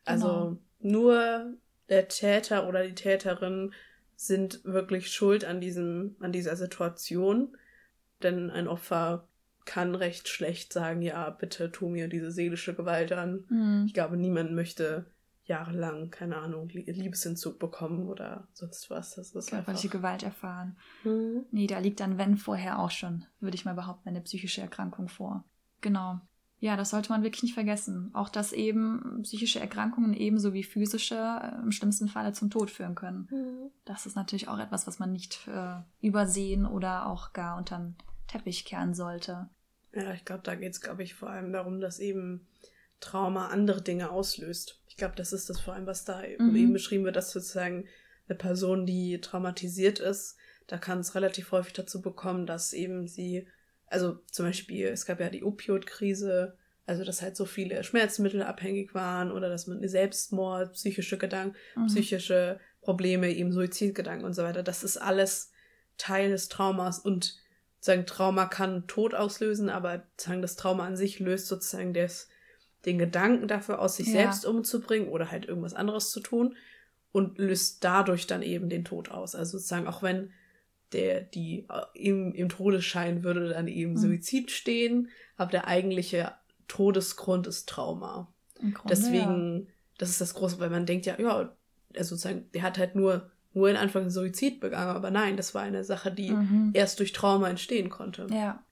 Also 0.05 0.27
genau. 0.27 0.57
nur 0.79 1.53
der 1.89 2.07
Täter 2.07 2.67
oder 2.67 2.85
die 2.85 2.95
Täterin 2.95 3.73
sind 4.15 4.63
wirklich 4.63 5.11
schuld 5.11 5.45
an 5.45 5.59
diesem, 5.61 6.15
an 6.19 6.31
dieser 6.31 6.55
Situation. 6.55 7.57
Denn 8.23 8.49
ein 8.49 8.67
Opfer 8.67 9.27
kann 9.65 9.95
recht 9.95 10.27
schlecht 10.27 10.73
sagen, 10.73 11.01
ja, 11.01 11.29
bitte 11.29 11.71
tu 11.71 11.89
mir 11.89 12.07
diese 12.07 12.31
seelische 12.31 12.73
Gewalt 12.73 13.11
an. 13.11 13.45
Mhm. 13.49 13.83
Ich 13.87 13.93
glaube, 13.93 14.17
niemand 14.17 14.53
möchte 14.53 15.05
jahrelang, 15.45 16.09
keine 16.11 16.37
Ahnung, 16.37 16.69
Liebesentzug 16.69 17.59
bekommen 17.59 18.07
oder 18.07 18.47
sonst 18.53 18.89
was. 18.89 19.15
Das 19.15 19.33
ist 19.33 19.49
Körperliche 19.49 19.87
einfach... 19.87 19.99
Gewalt 19.99 20.23
erfahren. 20.23 20.77
Mhm. 21.03 21.45
Nee, 21.51 21.67
da 21.67 21.79
liegt 21.79 21.99
dann, 21.99 22.17
wenn 22.17 22.37
vorher 22.37 22.79
auch 22.79 22.91
schon, 22.91 23.25
würde 23.39 23.55
ich 23.55 23.65
mal 23.65 23.73
behaupten, 23.73 24.09
eine 24.09 24.21
psychische 24.21 24.61
Erkrankung 24.61 25.09
vor. 25.09 25.43
Genau. 25.81 26.21
Ja, 26.59 26.77
das 26.77 26.91
sollte 26.91 27.09
man 27.09 27.23
wirklich 27.23 27.41
nicht 27.41 27.55
vergessen. 27.55 28.11
Auch, 28.13 28.29
dass 28.29 28.53
eben 28.53 29.21
psychische 29.23 29.59
Erkrankungen 29.59 30.13
ebenso 30.13 30.53
wie 30.53 30.63
physische 30.63 31.15
äh, 31.15 31.59
im 31.59 31.71
schlimmsten 31.71 32.07
Falle 32.07 32.33
zum 32.33 32.51
Tod 32.51 32.69
führen 32.69 32.93
können. 32.93 33.27
Mhm. 33.31 33.71
Das 33.83 34.05
ist 34.05 34.15
natürlich 34.15 34.47
auch 34.47 34.59
etwas, 34.59 34.85
was 34.85 34.99
man 34.99 35.11
nicht 35.11 35.47
äh, 35.47 35.77
übersehen 36.01 36.67
oder 36.67 37.07
auch 37.07 37.33
gar 37.33 37.57
unter 37.57 37.79
den 37.79 37.95
Teppich 38.27 38.63
kehren 38.63 38.93
sollte. 38.93 39.49
Ja, 39.91 40.13
ich 40.13 40.23
glaube, 40.23 40.43
da 40.43 40.53
geht 40.53 40.73
es, 40.73 40.81
glaube 40.81 41.01
ich, 41.01 41.15
vor 41.15 41.31
allem 41.31 41.51
darum, 41.51 41.81
dass 41.81 41.99
eben 41.99 42.47
Trauma 42.99 43.47
andere 43.47 43.81
Dinge 43.81 44.11
auslöst. 44.11 44.80
Ich 44.91 44.97
glaube, 44.97 45.15
das 45.15 45.33
ist 45.33 45.49
das 45.49 45.59
vor 45.59 45.73
allem, 45.73 45.87
was 45.87 46.05
da 46.05 46.21
mhm. 46.37 46.55
eben 46.55 46.73
beschrieben 46.73 47.05
wird, 47.05 47.15
dass 47.15 47.31
sozusagen 47.31 47.87
eine 48.27 48.37
Person, 48.37 48.85
die 48.85 49.19
traumatisiert 49.19 49.99
ist, 49.99 50.37
da 50.67 50.77
kann 50.77 50.99
es 50.99 51.15
relativ 51.15 51.51
häufig 51.51 51.73
dazu 51.73 52.01
bekommen, 52.01 52.45
dass 52.45 52.71
eben 52.71 53.07
sie 53.07 53.47
also 53.91 54.19
zum 54.31 54.45
Beispiel, 54.45 54.87
es 54.87 55.05
gab 55.05 55.19
ja 55.19 55.29
die 55.29 55.43
Opioid-Krise, 55.43 56.57
also 56.85 57.03
dass 57.03 57.21
halt 57.21 57.35
so 57.35 57.45
viele 57.45 57.83
Schmerzmittel 57.83 58.41
abhängig 58.41 58.95
waren 58.95 59.31
oder 59.31 59.49
dass 59.49 59.67
man 59.67 59.85
Selbstmord, 59.87 60.73
psychische 60.73 61.17
Gedanken, 61.17 61.57
mhm. 61.75 61.87
psychische 61.87 62.59
Probleme, 62.81 63.29
eben 63.29 63.51
Suizidgedanken 63.51 64.25
und 64.25 64.33
so 64.33 64.43
weiter, 64.43 64.63
das 64.63 64.83
ist 64.83 64.97
alles 64.97 65.51
Teil 65.97 66.29
des 66.29 66.47
Traumas 66.47 66.99
und 66.99 67.37
sozusagen 67.79 68.05
Trauma 68.05 68.45
kann 68.45 68.87
Tod 68.87 69.13
auslösen, 69.13 69.69
aber 69.69 70.07
sozusagen 70.11 70.41
das 70.41 70.55
Trauma 70.55 70.85
an 70.85 70.95
sich 70.95 71.19
löst 71.19 71.47
sozusagen 71.47 71.93
des, 71.93 72.29
den 72.85 72.97
Gedanken 72.97 73.47
dafür 73.47 73.79
aus, 73.79 73.97
sich 73.97 74.07
ja. 74.07 74.13
selbst 74.13 74.45
umzubringen 74.45 75.09
oder 75.09 75.31
halt 75.31 75.45
irgendwas 75.45 75.73
anderes 75.73 76.11
zu 76.11 76.19
tun 76.19 76.55
und 77.11 77.37
löst 77.37 77.83
dadurch 77.83 78.27
dann 78.27 78.41
eben 78.41 78.69
den 78.69 78.85
Tod 78.85 79.11
aus. 79.11 79.35
Also 79.35 79.57
sozusagen 79.57 79.87
auch 79.87 80.01
wenn 80.01 80.31
der, 80.93 81.21
die 81.21 81.67
äh, 81.69 81.81
im, 81.93 82.33
im 82.33 82.49
Todesschein 82.49 83.23
würde 83.23 83.49
dann 83.49 83.67
eben 83.67 83.93
mhm. 83.93 83.97
Suizid 83.97 84.51
stehen, 84.51 85.09
aber 85.37 85.51
der 85.51 85.67
eigentliche 85.67 86.33
Todesgrund 86.67 87.47
ist 87.47 87.69
Trauma. 87.69 88.33
Grunde, 88.55 88.79
Deswegen, 88.89 89.59
ja. 89.59 89.71
das 89.97 90.09
ist 90.09 90.21
das 90.21 90.33
Große, 90.33 90.59
weil 90.59 90.69
man 90.69 90.85
denkt 90.85 91.05
ja, 91.05 91.19
ja, 91.19 91.55
also 91.95 92.15
sozusagen, 92.15 92.49
der 92.53 92.63
hat 92.63 92.77
halt 92.77 92.95
nur, 92.95 93.31
nur 93.53 93.69
in 93.69 93.75
Anfang 93.75 94.09
Suizid 94.09 94.59
begangen, 94.59 94.95
aber 94.95 95.11
nein, 95.11 95.37
das 95.37 95.53
war 95.53 95.63
eine 95.63 95.83
Sache, 95.83 96.11
die 96.11 96.31
mhm. 96.31 96.71
erst 96.73 96.99
durch 96.99 97.11
Trauma 97.11 97.49
entstehen 97.49 97.89
konnte. 97.89 98.27
Ja. 98.29 98.63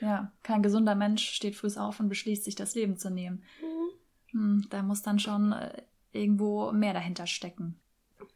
Ja, 0.00 0.32
kein 0.42 0.62
gesunder 0.62 0.94
Mensch 0.94 1.30
steht 1.30 1.56
früh 1.56 1.68
auf 1.76 2.00
und 2.00 2.08
beschließt, 2.08 2.44
sich 2.44 2.54
das 2.54 2.74
Leben 2.74 2.96
zu 2.96 3.10
nehmen. 3.10 3.44
Mhm. 3.60 4.38
Hm, 4.38 4.66
da 4.70 4.82
muss 4.82 5.02
dann 5.02 5.18
schon 5.18 5.52
äh, 5.52 5.82
irgendwo 6.12 6.72
mehr 6.72 6.94
dahinter 6.94 7.26
stecken. 7.26 7.78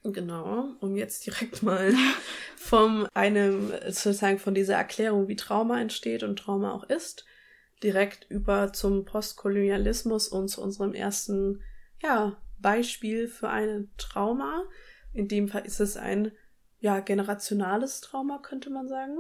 Genau, 0.03 0.75
um 0.81 0.97
jetzt 0.97 1.27
direkt 1.27 1.63
mal 1.63 1.93
vom 2.57 3.07
einem 3.15 3.73
sozusagen 3.89 4.39
von 4.39 4.55
dieser 4.55 4.77
Erklärung, 4.77 5.29
wie 5.29 5.37
Trauma 5.37 5.81
entsteht 5.81 6.23
und 6.23 6.39
Trauma 6.39 6.73
auch 6.73 6.85
ist, 6.85 7.25
direkt 7.83 8.27
über 8.31 8.73
zum 8.73 9.05
Postkolonialismus 9.05 10.29
und 10.29 10.49
zu 10.49 10.63
unserem 10.63 10.95
ersten 10.95 11.63
ja, 12.03 12.37
Beispiel 12.59 13.29
für 13.29 13.49
ein 13.49 13.91
Trauma. 13.97 14.65
In 15.13 15.29
dem 15.29 15.49
Fall 15.49 15.65
ist 15.67 15.81
es 15.81 15.97
ein 15.97 16.33
ja, 16.79 17.01
generationales 17.01 18.01
Trauma, 18.01 18.39
könnte 18.39 18.71
man 18.71 18.89
sagen. 18.89 19.19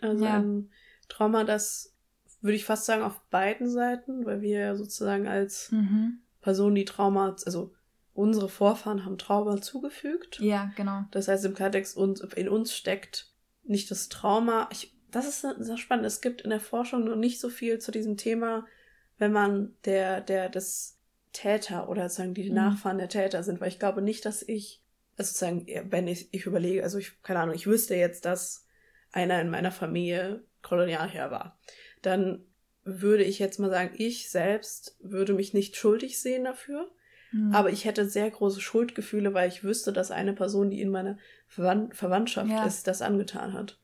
Also 0.00 0.24
ja. 0.24 0.38
ein 0.38 0.70
Trauma, 1.08 1.44
das 1.44 1.94
würde 2.40 2.56
ich 2.56 2.64
fast 2.64 2.86
sagen 2.86 3.02
auf 3.02 3.20
beiden 3.30 3.68
Seiten, 3.68 4.24
weil 4.24 4.40
wir 4.40 4.76
sozusagen 4.76 5.26
als 5.26 5.72
mhm. 5.72 6.20
Person, 6.40 6.74
die 6.74 6.84
Trauma, 6.84 7.36
also 7.44 7.74
unsere 8.14 8.48
Vorfahren 8.48 9.04
haben 9.04 9.18
Trauma 9.18 9.60
zugefügt. 9.60 10.40
Ja, 10.40 10.72
genau. 10.76 11.04
Das 11.10 11.28
heißt, 11.28 11.44
im 11.44 11.54
Klartext 11.54 11.96
uns, 11.96 12.20
in 12.20 12.48
uns 12.48 12.74
steckt 12.74 13.32
nicht 13.64 13.90
das 13.90 14.08
Trauma. 14.08 14.68
Ich, 14.72 14.96
das 15.10 15.26
ist 15.26 15.40
sehr 15.58 15.76
spannend. 15.76 16.06
Es 16.06 16.20
gibt 16.20 16.40
in 16.40 16.50
der 16.50 16.60
Forschung 16.60 17.04
noch 17.04 17.16
nicht 17.16 17.40
so 17.40 17.50
viel 17.50 17.78
zu 17.78 17.90
diesem 17.90 18.16
Thema, 18.16 18.66
wenn 19.18 19.32
man 19.32 19.74
der, 19.84 20.20
der, 20.20 20.48
des 20.48 20.98
Täter 21.32 21.88
oder 21.88 22.08
sozusagen 22.08 22.34
die 22.34 22.48
mhm. 22.48 22.54
Nachfahren 22.54 22.98
der 22.98 23.08
Täter 23.08 23.42
sind, 23.42 23.60
weil 23.60 23.68
ich 23.68 23.78
glaube 23.78 24.00
nicht, 24.00 24.24
dass 24.24 24.42
ich, 24.42 24.82
also 25.18 25.28
sozusagen, 25.28 25.66
wenn 25.90 26.08
ich, 26.08 26.32
ich 26.32 26.46
überlege, 26.46 26.82
also 26.82 26.98
ich, 26.98 27.22
keine 27.22 27.40
Ahnung, 27.40 27.54
ich 27.54 27.66
wüsste 27.66 27.94
jetzt, 27.94 28.24
dass 28.24 28.66
einer 29.12 29.40
in 29.40 29.50
meiner 29.50 29.72
Familie 29.72 30.44
Kolonialherr 30.66 31.30
war, 31.30 31.58
dann 32.02 32.44
würde 32.84 33.24
ich 33.24 33.38
jetzt 33.38 33.58
mal 33.58 33.70
sagen, 33.70 33.90
ich 33.94 34.30
selbst 34.30 34.96
würde 35.00 35.34
mich 35.34 35.54
nicht 35.54 35.76
schuldig 35.76 36.20
sehen 36.20 36.44
dafür. 36.44 36.90
Mhm. 37.32 37.54
Aber 37.54 37.70
ich 37.70 37.84
hätte 37.84 38.08
sehr 38.08 38.30
große 38.30 38.60
Schuldgefühle, 38.60 39.34
weil 39.34 39.48
ich 39.48 39.64
wüsste, 39.64 39.92
dass 39.92 40.10
eine 40.10 40.32
Person, 40.32 40.70
die 40.70 40.80
in 40.80 40.90
meiner 40.90 41.18
Verwand 41.48 41.96
Verwandtschaft 41.96 42.50
ja. 42.50 42.64
ist, 42.64 42.86
das 42.86 43.02
angetan 43.02 43.52
hat. 43.52 43.78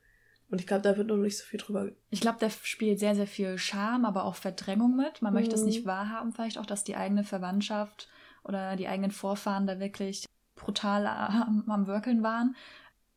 Und 0.50 0.60
ich 0.60 0.66
glaube, 0.66 0.82
da 0.82 0.96
wird 0.96 1.08
noch 1.08 1.16
nicht 1.16 1.38
so 1.38 1.44
viel 1.44 1.58
drüber. 1.58 1.88
Ich 2.10 2.20
glaube, 2.20 2.38
da 2.38 2.50
spielt 2.50 2.98
sehr, 2.98 3.14
sehr 3.14 3.26
viel 3.26 3.58
Scham, 3.58 4.04
aber 4.04 4.24
auch 4.24 4.34
Verdrängung 4.34 4.96
mit. 4.96 5.22
Man 5.22 5.32
mhm. 5.32 5.40
möchte 5.40 5.54
es 5.54 5.62
nicht 5.62 5.84
mhm. 5.84 5.88
wahrhaben, 5.88 6.32
vielleicht 6.32 6.58
auch, 6.58 6.66
dass 6.66 6.84
die 6.84 6.96
eigene 6.96 7.24
Verwandtschaft 7.24 8.08
oder 8.44 8.76
die 8.76 8.86
eigenen 8.86 9.10
Vorfahren 9.10 9.66
da 9.66 9.80
wirklich 9.80 10.26
brutal 10.54 11.06
am, 11.06 11.64
am 11.68 11.86
Wirkeln 11.86 12.22
waren. 12.22 12.54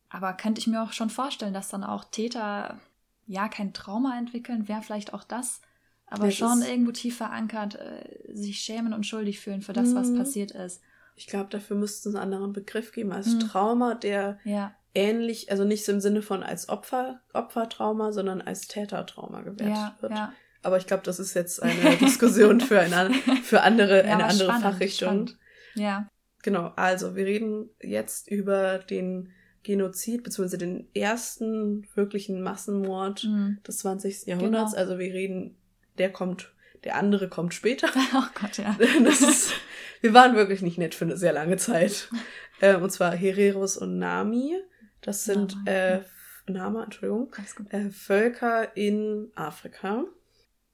Aber 0.08 0.32
könnte 0.32 0.60
ich 0.60 0.66
mir 0.66 0.82
auch 0.82 0.92
schon 0.92 1.10
vorstellen, 1.10 1.54
dass 1.54 1.68
dann 1.68 1.84
auch 1.84 2.04
Täter 2.04 2.80
ja 3.26 3.48
kein 3.48 3.72
Trauma 3.72 4.18
entwickeln, 4.18 4.68
wäre 4.68 4.82
vielleicht 4.82 5.12
auch 5.12 5.24
das 5.24 5.60
aber 6.06 6.26
das 6.26 6.36
schon 6.36 6.62
irgendwo 6.62 6.92
tief 6.92 7.16
verankert, 7.16 7.74
äh, 7.74 8.32
sich 8.32 8.60
schämen 8.60 8.92
und 8.92 9.04
schuldig 9.04 9.40
fühlen 9.40 9.62
für 9.62 9.72
das, 9.72 9.94
was 9.94 10.08
mhm. 10.08 10.18
passiert 10.18 10.52
ist. 10.52 10.80
Ich 11.16 11.26
glaube, 11.26 11.48
dafür 11.50 11.76
müsste 11.76 12.08
es 12.08 12.14
einen 12.14 12.32
anderen 12.32 12.52
Begriff 12.52 12.92
geben 12.92 13.12
als 13.12 13.26
mhm. 13.26 13.40
Trauma, 13.40 13.94
der 13.94 14.38
ja. 14.44 14.74
ähnlich, 14.94 15.50
also 15.50 15.64
nicht 15.64 15.84
so 15.84 15.92
im 15.92 16.00
Sinne 16.00 16.22
von 16.22 16.42
als 16.42 16.68
Opfer, 16.68 17.20
Opfertrauma, 17.32 18.12
sondern 18.12 18.40
als 18.40 18.68
Tätertrauma 18.68 19.40
gewertet 19.40 19.76
ja, 19.76 19.96
wird. 20.00 20.12
Ja. 20.12 20.32
Aber 20.62 20.78
ich 20.78 20.86
glaube, 20.86 21.02
das 21.02 21.18
ist 21.18 21.34
jetzt 21.34 21.62
eine 21.62 21.96
Diskussion 22.00 22.60
für, 22.60 22.80
eine, 22.80 23.12
für 23.42 23.62
andere, 23.62 24.02
eine 24.04 24.26
andere 24.26 24.44
spannend, 24.44 24.62
Fachrichtung. 24.62 25.08
Spannend. 25.08 25.38
Ja. 25.74 26.08
Genau, 26.42 26.72
also 26.76 27.16
wir 27.16 27.24
reden 27.24 27.70
jetzt 27.80 28.30
über 28.30 28.78
den 28.78 29.32
Genozid, 29.66 30.22
beziehungsweise 30.22 30.58
den 30.58 30.86
ersten 30.94 31.88
wirklichen 31.96 32.40
Massenmord 32.40 33.24
mhm. 33.24 33.58
des 33.66 33.78
20. 33.78 34.26
Jahrhunderts. 34.26 34.72
Genau. 34.72 34.82
Also 34.82 34.98
wir 35.00 35.12
reden 35.12 35.56
der 35.98 36.12
kommt, 36.12 36.52
der 36.84 36.94
andere 36.96 37.28
kommt 37.28 37.52
später. 37.52 37.88
Oh 38.14 38.28
Gott, 38.40 38.58
ja. 38.58 38.76
Das 39.04 39.20
ist, 39.20 39.52
wir 40.00 40.14
waren 40.14 40.36
wirklich 40.36 40.62
nicht 40.62 40.78
nett 40.78 40.94
für 40.94 41.04
eine 41.04 41.16
sehr 41.16 41.32
lange 41.32 41.56
Zeit. 41.56 42.08
Äh, 42.58 42.76
und 42.76 42.90
zwar 42.90 43.14
Hereros 43.14 43.76
und 43.76 43.98
Nami. 43.98 44.56
Das 45.02 45.26
sind 45.26 45.54
Nama, 45.66 45.70
äh, 45.70 46.00
Nama 46.46 46.84
Entschuldigung, 46.84 47.30
äh, 47.68 47.90
Völker 47.90 48.74
in 48.74 49.30
Afrika. 49.34 50.06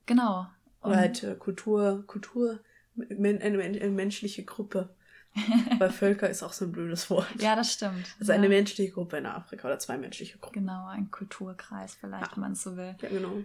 Genau. 0.06 0.46
Oder 0.84 0.96
halt 0.96 1.24
äh, 1.24 1.34
Kultur, 1.34 2.04
Kultur, 2.06 2.60
eine, 3.10 3.40
eine 3.40 3.90
menschliche 3.90 4.44
Gruppe. 4.44 4.94
Weil 5.78 5.90
Völker 5.90 6.28
ist 6.28 6.42
auch 6.42 6.52
so 6.52 6.66
ein 6.66 6.72
blödes 6.72 7.08
Wort. 7.08 7.26
Ja, 7.40 7.56
das 7.56 7.72
stimmt. 7.72 8.06
Also 8.20 8.32
ja. 8.32 8.38
eine 8.38 8.48
menschliche 8.48 8.92
Gruppe 8.92 9.16
in 9.16 9.26
Afrika 9.26 9.66
oder 9.66 9.78
zwei 9.78 9.96
menschliche 9.96 10.38
Gruppen. 10.38 10.60
Genau, 10.60 10.86
ein 10.86 11.10
Kulturkreis 11.10 11.94
vielleicht, 11.94 12.26
ja. 12.26 12.36
wenn 12.36 12.40
man 12.40 12.52
es 12.52 12.62
so 12.62 12.76
will. 12.76 12.94
Ja, 13.00 13.08
genau. 13.08 13.42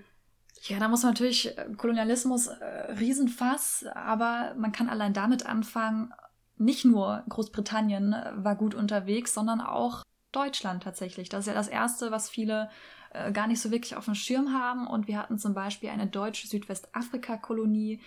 Ja, 0.63 0.79
da 0.79 0.87
muss 0.87 1.03
man 1.03 1.13
natürlich 1.13 1.57
äh, 1.57 1.67
Kolonialismus 1.77 2.47
äh, 2.47 2.65
Riesenfass, 2.93 3.85
aber 3.93 4.55
man 4.57 4.71
kann 4.71 4.89
allein 4.89 5.13
damit 5.13 5.45
anfangen. 5.45 6.13
Nicht 6.57 6.83
nur 6.83 7.23
Großbritannien 7.29 8.13
äh, 8.13 8.31
war 8.35 8.55
gut 8.55 8.75
unterwegs, 8.75 9.33
sondern 9.33 9.61
auch 9.61 10.03
Deutschland 10.31 10.83
tatsächlich. 10.83 11.29
Das 11.29 11.41
ist 11.41 11.47
ja 11.47 11.53
das 11.53 11.67
Erste, 11.67 12.11
was 12.11 12.29
viele 12.29 12.69
äh, 13.11 13.31
gar 13.31 13.47
nicht 13.47 13.61
so 13.61 13.71
wirklich 13.71 13.95
auf 13.95 14.05
dem 14.05 14.15
Schirm 14.15 14.53
haben. 14.53 14.87
Und 14.87 15.07
wir 15.07 15.17
hatten 15.17 15.37
zum 15.37 15.53
Beispiel 15.53 15.89
eine 15.89 16.07
deutsche 16.07 16.47
Südwestafrika-Kolonie. 16.47 18.01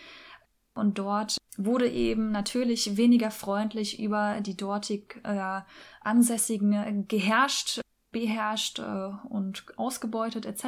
Und 0.75 0.99
dort 0.99 1.37
wurde 1.57 1.89
eben 1.89 2.31
natürlich 2.31 2.97
weniger 2.97 3.31
freundlich 3.31 4.01
über 4.01 4.41
die 4.41 4.57
dortig 4.57 5.21
äh, 5.25 5.61
Ansässigen 6.01 7.07
geherrscht 7.09 7.81
beherrscht 8.13 8.79
äh, 8.79 9.11
und 9.29 9.65
ausgebeutet 9.77 10.47
etc. 10.47 10.65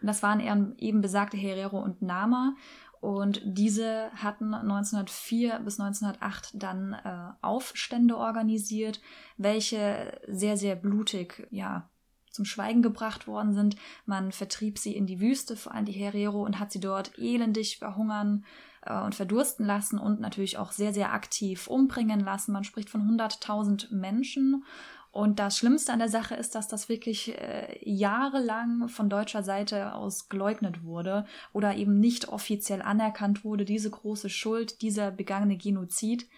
Und 0.00 0.06
das 0.06 0.22
waren 0.22 0.40
eben 0.78 1.00
besagte 1.00 1.36
Herero 1.36 1.80
und 1.80 2.02
Nama. 2.02 2.54
Und 3.00 3.40
diese 3.44 4.10
hatten 4.14 4.52
1904 4.52 5.60
bis 5.60 5.80
1908 5.80 6.50
dann 6.54 6.92
äh, 6.92 7.32
Aufstände 7.40 8.16
organisiert, 8.16 9.00
welche 9.38 10.20
sehr, 10.28 10.58
sehr 10.58 10.76
blutig, 10.76 11.46
ja, 11.50 11.88
zum 12.30 12.44
Schweigen 12.44 12.82
gebracht 12.82 13.26
worden 13.26 13.54
sind. 13.54 13.76
Man 14.04 14.32
vertrieb 14.32 14.78
sie 14.78 14.94
in 14.94 15.06
die 15.06 15.20
Wüste, 15.20 15.56
vor 15.56 15.74
allem 15.74 15.86
die 15.86 15.92
Herero, 15.92 16.44
und 16.44 16.58
hat 16.58 16.72
sie 16.72 16.80
dort 16.80 17.18
elendig 17.18 17.78
verhungern 17.78 18.44
äh, 18.90 19.04
und 19.04 19.14
verdursten 19.14 19.64
lassen 19.64 19.98
und 19.98 20.20
natürlich 20.20 20.58
auch 20.58 20.72
sehr, 20.72 20.92
sehr 20.92 21.12
aktiv 21.12 21.68
umbringen 21.68 22.20
lassen. 22.20 22.52
Man 22.52 22.64
spricht 22.64 22.90
von 22.90 23.02
100.000 23.02 23.94
Menschen 23.94 24.64
Und 25.12 25.40
das 25.40 25.58
Schlimmste 25.58 25.92
an 25.92 25.98
der 25.98 26.08
Sache 26.08 26.36
ist, 26.36 26.54
dass 26.54 26.68
das 26.68 26.88
wirklich 26.88 27.36
äh, 27.36 27.78
jahrelang 27.82 28.88
von 28.88 29.08
deutscher 29.08 29.42
Seite 29.42 29.94
aus 29.94 30.28
geleugnet 30.28 30.84
wurde 30.84 31.24
oder 31.52 31.74
eben 31.74 31.98
nicht 31.98 32.28
offiziell 32.28 32.80
anerkannt 32.80 33.44
wurde, 33.44 33.64
diese 33.64 33.90
große 33.90 34.28
Schuld, 34.28 34.82
dieser 34.82 35.10
begangene 35.10 35.56
Genozid. 35.56 36.28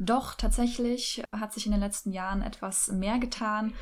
Doch 0.00 0.34
tatsächlich 0.34 1.22
hat 1.32 1.52
sich 1.52 1.66
in 1.66 1.72
den 1.72 1.80
letzten 1.80 2.10
Jahren 2.10 2.42
etwas 2.42 2.90
mehr 2.90 3.20
getan. 3.20 3.74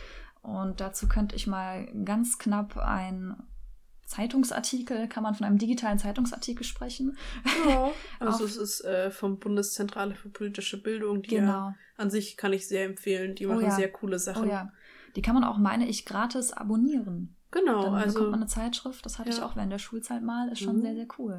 Und 0.42 0.80
dazu 0.80 1.08
könnte 1.08 1.36
ich 1.36 1.46
mal 1.46 1.86
ganz 2.04 2.38
knapp 2.38 2.76
ein 2.76 3.36
Zeitungsartikel, 4.10 5.08
kann 5.08 5.22
man 5.22 5.34
von 5.34 5.46
einem 5.46 5.58
digitalen 5.58 5.98
Zeitungsartikel 5.98 6.64
sprechen. 6.64 7.16
Ja, 7.68 7.90
also 8.18 8.44
es 8.44 8.56
ist 8.56 8.84
äh, 8.84 9.12
vom 9.12 9.38
Bundeszentrale 9.38 10.16
für 10.16 10.28
politische 10.28 10.82
Bildung, 10.82 11.22
die 11.22 11.36
genau. 11.36 11.46
ja, 11.46 11.74
an 11.96 12.10
sich 12.10 12.36
kann 12.36 12.52
ich 12.52 12.66
sehr 12.66 12.84
empfehlen. 12.84 13.36
Die 13.36 13.46
oh 13.46 13.50
machen 13.50 13.64
oh 13.64 13.68
ja. 13.68 13.70
sehr 13.70 13.92
coole 13.92 14.18
Sachen. 14.18 14.48
Oh 14.48 14.50
ja. 14.50 14.72
Die 15.14 15.22
kann 15.22 15.34
man 15.34 15.44
auch, 15.44 15.58
meine 15.58 15.88
ich, 15.88 16.06
gratis 16.06 16.52
abonnieren. 16.52 17.36
Genau, 17.52 17.84
Dann 17.84 17.94
also. 17.94 18.14
bekommt 18.14 18.30
man 18.32 18.40
eine 18.40 18.48
Zeitschrift, 18.48 19.04
das 19.06 19.18
hatte 19.18 19.30
ja. 19.30 19.36
ich 19.36 19.42
auch 19.42 19.56
während 19.56 19.72
der 19.72 19.78
Schulzeit 19.78 20.22
mal, 20.22 20.50
ist 20.50 20.60
schon 20.60 20.76
mhm. 20.76 20.82
sehr, 20.82 20.94
sehr 20.94 21.08
cool. 21.18 21.38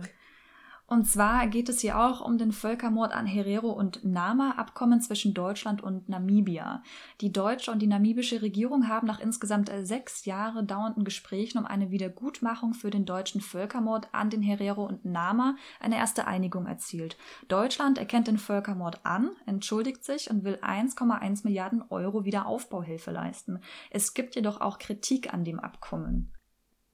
Und 0.91 1.05
zwar 1.05 1.47
geht 1.47 1.69
es 1.69 1.79
hier 1.79 1.97
auch 1.97 2.19
um 2.19 2.37
den 2.37 2.51
Völkermord 2.51 3.13
an 3.13 3.25
Herero 3.25 3.71
und 3.71 4.03
Nama, 4.03 4.55
Abkommen 4.57 4.99
zwischen 4.99 5.33
Deutschland 5.33 5.81
und 5.81 6.09
Namibia. 6.09 6.83
Die 7.21 7.31
deutsche 7.31 7.71
und 7.71 7.79
die 7.79 7.87
namibische 7.87 8.41
Regierung 8.41 8.89
haben 8.89 9.07
nach 9.07 9.21
insgesamt 9.21 9.71
sechs 9.83 10.25
Jahre 10.25 10.65
dauernden 10.65 11.05
Gesprächen 11.05 11.59
um 11.59 11.65
eine 11.65 11.91
Wiedergutmachung 11.91 12.73
für 12.73 12.89
den 12.89 13.05
deutschen 13.05 13.39
Völkermord 13.39 14.09
an 14.11 14.29
den 14.29 14.41
Herero 14.41 14.85
und 14.85 15.05
Nama 15.05 15.55
eine 15.79 15.95
erste 15.95 16.27
Einigung 16.27 16.65
erzielt. 16.65 17.15
Deutschland 17.47 17.97
erkennt 17.97 18.27
den 18.27 18.37
Völkermord 18.37 19.05
an, 19.05 19.29
entschuldigt 19.45 20.03
sich 20.03 20.29
und 20.29 20.43
will 20.43 20.59
1,1 20.61 21.45
Milliarden 21.45 21.85
Euro 21.89 22.25
Wiederaufbauhilfe 22.25 23.11
leisten. 23.11 23.61
Es 23.91 24.13
gibt 24.13 24.35
jedoch 24.35 24.59
auch 24.59 24.77
Kritik 24.77 25.33
an 25.33 25.45
dem 25.45 25.61
Abkommen. 25.61 26.33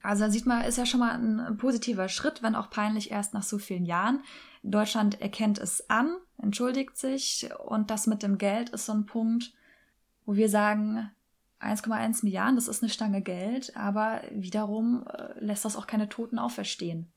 Also 0.02 0.24
da 0.24 0.30
sieht 0.30 0.46
man, 0.46 0.64
ist 0.64 0.78
ja 0.78 0.86
schon 0.86 1.00
mal 1.00 1.12
ein 1.14 1.56
positiver 1.56 2.08
Schritt, 2.08 2.42
wenn 2.42 2.54
auch 2.54 2.70
peinlich 2.70 3.10
erst 3.10 3.34
nach 3.34 3.42
so 3.42 3.58
vielen 3.58 3.84
Jahren. 3.84 4.22
Deutschland 4.62 5.20
erkennt 5.20 5.58
es 5.58 5.88
an, 5.90 6.16
entschuldigt 6.40 6.96
sich 6.96 7.48
und 7.66 7.90
das 7.90 8.06
mit 8.06 8.22
dem 8.22 8.38
Geld 8.38 8.70
ist 8.70 8.86
so 8.86 8.92
ein 8.92 9.06
Punkt, 9.06 9.52
wo 10.24 10.36
wir 10.36 10.48
sagen, 10.48 11.10
1,1 11.60 12.24
Milliarden, 12.24 12.56
das 12.56 12.68
ist 12.68 12.82
eine 12.82 12.90
Stange 12.90 13.22
Geld, 13.22 13.76
aber 13.76 14.22
wiederum 14.30 15.04
äh, 15.08 15.32
lässt 15.40 15.64
das 15.64 15.76
auch 15.76 15.86
keine 15.86 16.08
Toten 16.08 16.38
auferstehen. 16.38 17.10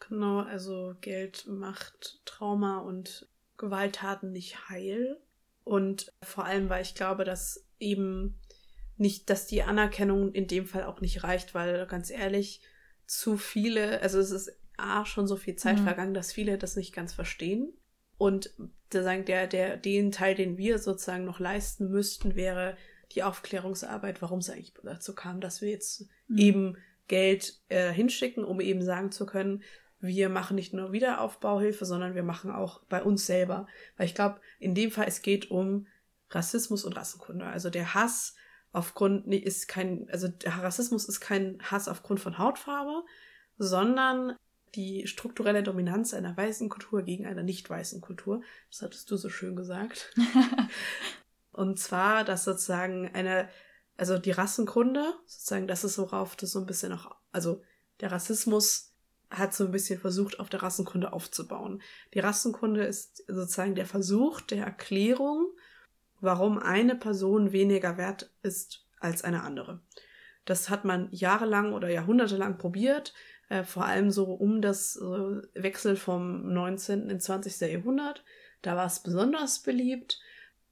Genau, 0.00 0.40
also 0.40 0.94
Geld 1.00 1.46
macht 1.46 2.20
Trauma 2.24 2.78
und 2.78 3.28
Gewalttaten 3.56 4.32
nicht 4.32 4.68
heil. 4.68 5.20
Und 5.64 6.12
vor 6.22 6.44
allem, 6.44 6.68
weil 6.70 6.82
ich 6.82 6.94
glaube, 6.94 7.24
dass 7.24 7.64
eben 7.78 8.38
nicht, 8.98 9.30
dass 9.30 9.46
die 9.46 9.62
Anerkennung 9.62 10.32
in 10.32 10.46
dem 10.46 10.66
Fall 10.66 10.84
auch 10.84 11.00
nicht 11.00 11.24
reicht, 11.24 11.54
weil 11.54 11.86
ganz 11.86 12.10
ehrlich, 12.10 12.60
zu 13.06 13.36
viele, 13.36 14.02
also 14.02 14.18
es 14.18 14.30
ist 14.30 14.52
A, 14.76 15.04
schon 15.06 15.26
so 15.26 15.36
viel 15.36 15.56
Zeit 15.56 15.78
mhm. 15.78 15.84
vergangen, 15.84 16.14
dass 16.14 16.32
viele 16.32 16.58
das 16.58 16.76
nicht 16.76 16.94
ganz 16.94 17.12
verstehen. 17.12 17.72
Und 18.16 18.52
der, 18.92 19.02
sagen, 19.02 19.24
der, 19.24 19.46
der, 19.46 19.76
den 19.76 20.10
Teil, 20.10 20.34
den 20.34 20.58
wir 20.58 20.78
sozusagen 20.78 21.24
noch 21.24 21.40
leisten 21.40 21.90
müssten, 21.90 22.34
wäre 22.34 22.76
die 23.12 23.22
Aufklärungsarbeit, 23.22 24.20
warum 24.20 24.40
es 24.40 24.50
eigentlich 24.50 24.74
dazu 24.82 25.14
kam, 25.14 25.40
dass 25.40 25.62
wir 25.62 25.70
jetzt 25.70 26.06
mhm. 26.26 26.38
eben 26.38 26.76
Geld 27.06 27.60
äh, 27.68 27.90
hinschicken, 27.90 28.44
um 28.44 28.60
eben 28.60 28.82
sagen 28.82 29.10
zu 29.10 29.24
können, 29.24 29.62
wir 30.00 30.28
machen 30.28 30.54
nicht 30.54 30.74
nur 30.74 30.92
Wiederaufbauhilfe, 30.92 31.84
sondern 31.84 32.14
wir 32.14 32.22
machen 32.22 32.50
auch 32.50 32.82
bei 32.84 33.02
uns 33.02 33.26
selber. 33.26 33.66
Weil 33.96 34.06
ich 34.06 34.14
glaube, 34.14 34.40
in 34.60 34.74
dem 34.74 34.90
Fall, 34.90 35.06
es 35.08 35.22
geht 35.22 35.50
um 35.50 35.86
Rassismus 36.30 36.84
und 36.84 36.96
Rassenkunde. 36.96 37.46
Also 37.46 37.70
der 37.70 37.94
Hass 37.94 38.36
aufgrund, 38.72 39.26
nee, 39.26 39.36
ist 39.36 39.68
kein, 39.68 40.08
also 40.10 40.28
Rassismus 40.44 41.08
ist 41.08 41.20
kein 41.20 41.58
Hass 41.62 41.88
aufgrund 41.88 42.20
von 42.20 42.38
Hautfarbe, 42.38 43.04
sondern 43.56 44.36
die 44.74 45.06
strukturelle 45.06 45.62
Dominanz 45.62 46.14
einer 46.14 46.36
weißen 46.36 46.68
Kultur 46.68 47.02
gegen 47.02 47.26
eine 47.26 47.42
nicht 47.42 47.68
weißen 47.68 48.00
Kultur. 48.00 48.42
Das 48.70 48.82
hattest 48.82 49.10
du 49.10 49.16
so 49.16 49.28
schön 49.28 49.56
gesagt. 49.56 50.14
Und 51.52 51.78
zwar, 51.78 52.24
dass 52.24 52.44
sozusagen 52.44 53.10
eine, 53.14 53.48
also 53.96 54.18
die 54.18 54.30
Rassenkunde, 54.30 55.14
sozusagen, 55.26 55.66
das 55.66 55.84
ist 55.84 55.98
worauf 55.98 56.36
das 56.36 56.52
so 56.52 56.60
ein 56.60 56.66
bisschen 56.66 56.90
noch, 56.90 57.16
also 57.32 57.62
der 58.00 58.12
Rassismus 58.12 58.94
hat 59.30 59.54
so 59.54 59.64
ein 59.64 59.72
bisschen 59.72 59.98
versucht, 59.98 60.40
auf 60.40 60.48
der 60.48 60.62
Rassenkunde 60.62 61.12
aufzubauen. 61.12 61.82
Die 62.14 62.20
Rassenkunde 62.20 62.84
ist 62.84 63.24
sozusagen 63.26 63.74
der 63.74 63.86
Versuch 63.86 64.40
der 64.40 64.64
Erklärung 64.64 65.48
warum 66.20 66.58
eine 66.58 66.94
Person 66.94 67.52
weniger 67.52 67.96
wert 67.96 68.30
ist 68.42 68.86
als 69.00 69.22
eine 69.24 69.42
andere. 69.42 69.80
Das 70.44 70.70
hat 70.70 70.84
man 70.84 71.08
jahrelang 71.10 71.72
oder 71.72 71.90
jahrhundertelang 71.90 72.58
probiert, 72.58 73.12
äh, 73.48 73.64
vor 73.64 73.84
allem 73.84 74.10
so 74.10 74.24
um 74.24 74.62
das 74.62 74.96
äh, 74.96 75.62
Wechsel 75.62 75.96
vom 75.96 76.52
19. 76.52 77.10
ins 77.10 77.24
20. 77.24 77.60
Jahrhundert. 77.70 78.24
Da 78.62 78.76
war 78.76 78.86
es 78.86 79.00
besonders 79.00 79.62
beliebt. 79.62 80.20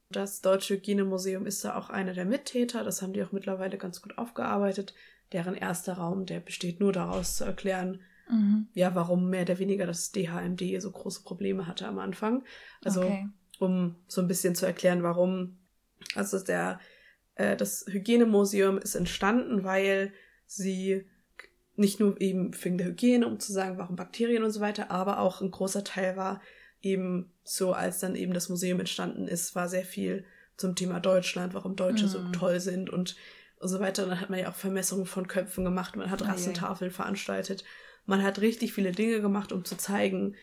Das 0.09 0.41
Deutsche 0.41 0.75
Hygienemuseum 0.75 1.47
ist 1.47 1.65
da 1.65 1.77
auch 1.77 1.91
einer 1.91 2.15
der 2.15 2.25
Mittäter. 2.25 2.85
Das 2.85 3.03
haben 3.03 3.13
die 3.13 3.23
auch 3.23 3.33
mittlerweile 3.33 3.77
ganz 3.77 4.01
gut 4.01 4.17
aufgearbeitet. 4.19 4.95
Deren 5.33 5.55
erster 5.55 5.95
Raum, 5.95 6.27
der 6.27 6.41
besteht 6.41 6.81
nur 6.81 6.93
daraus 6.93 7.37
zu 7.37 7.45
erklären, 7.45 8.01
mhm. 8.31 8.69
ja, 8.73 8.95
warum 8.95 9.29
mehr 9.29 9.43
oder 9.43 9.59
weniger 9.59 9.85
das 9.85 10.13
DHMD 10.13 10.81
so 10.81 10.91
große 10.91 11.25
Probleme 11.25 11.67
hatte 11.67 11.87
am 11.87 11.99
Anfang. 11.99 12.45
Also 12.85 13.03
okay 13.03 13.29
um 13.59 13.97
so 14.07 14.21
ein 14.21 14.29
bisschen 14.29 14.55
zu 14.55 14.67
erklären, 14.67 15.03
warum. 15.03 15.59
Also 16.15 16.39
der, 16.39 16.79
äh, 17.35 17.57
das 17.57 17.85
Hygienemuseum 17.89 18.79
ist 18.79 18.95
entstanden, 18.95 19.65
weil 19.65 20.13
sie 20.47 21.07
nicht 21.75 22.01
nur 22.01 22.21
eben 22.21 22.53
wegen 22.63 22.79
der 22.79 22.89
Hygiene, 22.89 23.27
um 23.27 23.39
zu 23.39 23.53
sagen, 23.53 23.79
warum 23.79 23.97
Bakterien 23.97 24.45
und 24.45 24.51
so 24.51 24.61
weiter, 24.61 24.91
aber 24.91 25.21
auch 25.21 25.41
ein 25.41 25.51
großer 25.51 25.85
Teil 25.85 26.17
war 26.17 26.41
eben 26.81 27.33
so, 27.45 27.73
als 27.73 28.01
dann 28.01 28.15
eben 28.15 28.33
das 28.33 28.49
Museum 28.49 28.81
entstanden 28.81 29.29
ist, 29.29 29.55
war 29.55 29.69
sehr 29.69 29.85
viel 29.85 30.25
zum 30.57 30.75
Thema 30.75 31.01
Deutschland, 31.01 31.55
warum 31.55 31.77
Deutsche 31.77 32.05
mhm. 32.05 32.09
so 32.09 32.23
toll 32.33 32.61
sind 32.61 32.89
und, 32.91 33.17
und 33.59 33.69
so 33.69 33.81
weiter. 33.81 34.05
Und 34.05 34.11
dann 34.11 34.21
hat 34.21 34.31
man 34.31 34.39
ja 34.39 34.49
auch 34.49 34.55
Vermessungen 34.55 35.07
von 35.07 35.29
Köpfen 35.29 35.65
gemacht, 35.65 35.97
man 35.97 36.11
hat 36.11 36.27
Rassentafeln 36.27 36.91
veranstaltet, 36.91 37.65
man 38.07 38.23
hat 38.23 38.41
richtig 38.41 38.73
viele 38.73 38.93
Dinge 38.93 39.21
gemacht, 39.21 39.53
um 39.53 39.65
zu 39.65 39.77
zeigen, 39.77 40.37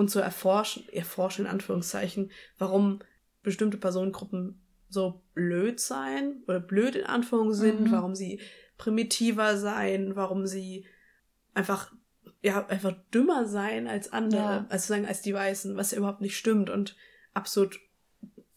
und 0.00 0.08
zu 0.08 0.18
erforschen, 0.18 0.88
erforschen 0.88 1.44
in 1.44 1.50
Anführungszeichen, 1.50 2.32
warum 2.56 3.00
bestimmte 3.42 3.76
Personengruppen 3.76 4.58
so 4.88 5.22
blöd 5.34 5.78
sein 5.78 6.42
oder 6.48 6.58
blöd 6.58 6.96
in 6.96 7.04
Anführung 7.04 7.52
sind, 7.52 7.82
mhm. 7.82 7.92
warum 7.92 8.14
sie 8.14 8.40
primitiver 8.78 9.58
sein, 9.58 10.16
warum 10.16 10.46
sie 10.46 10.86
einfach 11.52 11.92
ja 12.42 12.66
einfach 12.66 12.94
dümmer 13.12 13.46
sein 13.46 13.86
als 13.86 14.10
andere, 14.10 14.40
ja. 14.40 14.66
als 14.70 14.86
sagen 14.86 15.04
als 15.04 15.20
die 15.20 15.34
Weißen, 15.34 15.76
was 15.76 15.90
ja 15.90 15.98
überhaupt 15.98 16.22
nicht 16.22 16.38
stimmt 16.38 16.70
und 16.70 16.96
absolut 17.34 17.78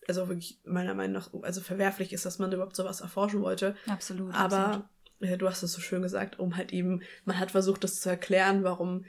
also 0.07 0.29
wirklich 0.29 0.61
meiner 0.63 0.93
Meinung 0.93 1.13
nach 1.13 1.29
also 1.43 1.59
verwerflich 1.59 2.13
ist, 2.13 2.25
dass 2.25 2.39
man 2.39 2.53
überhaupt 2.53 2.77
sowas 2.77 3.01
erforschen 3.01 3.41
wollte. 3.41 3.75
Absolut. 3.87 4.33
Aber 4.33 4.57
absolut. 4.57 4.85
Ja, 5.19 5.37
du 5.37 5.49
hast 5.49 5.61
es 5.61 5.73
so 5.73 5.81
schön 5.81 6.01
gesagt, 6.01 6.39
um 6.39 6.55
halt 6.55 6.71
eben 6.71 7.01
man 7.25 7.37
hat 7.37 7.51
versucht, 7.51 7.83
das 7.83 7.99
zu 7.99 8.09
erklären, 8.09 8.63
warum 8.63 9.03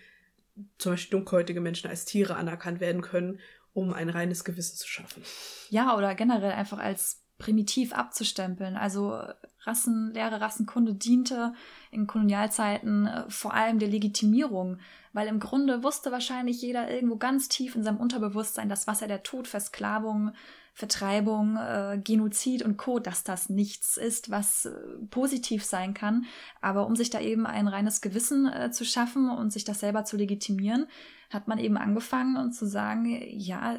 zum 0.79 0.93
Beispiel 0.93 1.19
dunkelhäutige 1.19 1.61
Menschen 1.61 1.91
als 1.91 2.05
Tiere 2.05 2.37
anerkannt 2.37 2.81
werden 2.81 3.03
können, 3.03 3.41
um 3.73 3.93
ein 3.93 4.09
reines 4.09 4.45
Gewissen 4.45 4.77
zu 4.77 4.89
schaffen. 4.89 5.23
Ja, 5.71 5.97
oder 5.97 6.15
generell 6.15 6.53
einfach 6.53 6.79
als 6.79 7.25
primitiv 7.39 7.93
abzustempeln. 7.93 8.77
Also 8.77 9.21
Rassen, 9.63 10.13
leere 10.13 10.41
Rassenkunde 10.41 10.95
diente 10.95 11.55
in 11.91 12.07
Kolonialzeiten 12.07 13.07
äh, 13.07 13.25
vor 13.29 13.55
allem 13.55 13.79
der 13.79 13.89
Legitimierung, 13.89 14.79
weil 15.13 15.27
im 15.27 15.41
Grunde 15.41 15.83
wusste 15.83 16.13
wahrscheinlich 16.13 16.61
jeder 16.63 16.91
irgendwo 16.91 17.17
ganz 17.17 17.49
tief 17.49 17.75
in 17.75 17.83
seinem 17.83 17.99
Unterbewusstsein, 17.99 18.69
dass 18.69 18.87
was 18.87 19.03
er 19.03 19.09
der 19.09 19.23
Tod, 19.23 19.49
Versklavung, 19.49 20.33
Vertreibung, 20.77 21.57
äh, 21.57 22.01
Genozid 22.03 22.65
und 22.65 22.77
Co., 22.77 22.99
dass 22.99 23.23
das 23.23 23.49
nichts 23.49 23.97
ist, 23.97 24.31
was 24.31 24.67
äh, 24.67 24.73
positiv 25.09 25.65
sein 25.65 25.95
kann. 25.95 26.27
Aber 26.61 26.87
um 26.87 26.97
sich 26.97 27.11
da 27.11 27.21
eben 27.21 27.47
ein 27.47 27.69
reines 27.69 28.01
Gewissen 28.01 28.53
äh, 28.53 28.73
zu 28.73 28.85
schaffen 28.85 29.31
und 29.31 29.53
sich 29.53 29.65
das 29.65 29.79
selber 29.79 30.05
zu 30.05 30.17
legitimieren, 30.17 30.89
hat 31.31 31.47
man 31.47 31.59
eben 31.59 31.77
angefangen 31.77 32.37
und 32.37 32.53
zu 32.53 32.67
sagen, 32.67 33.21
ja, 33.29 33.77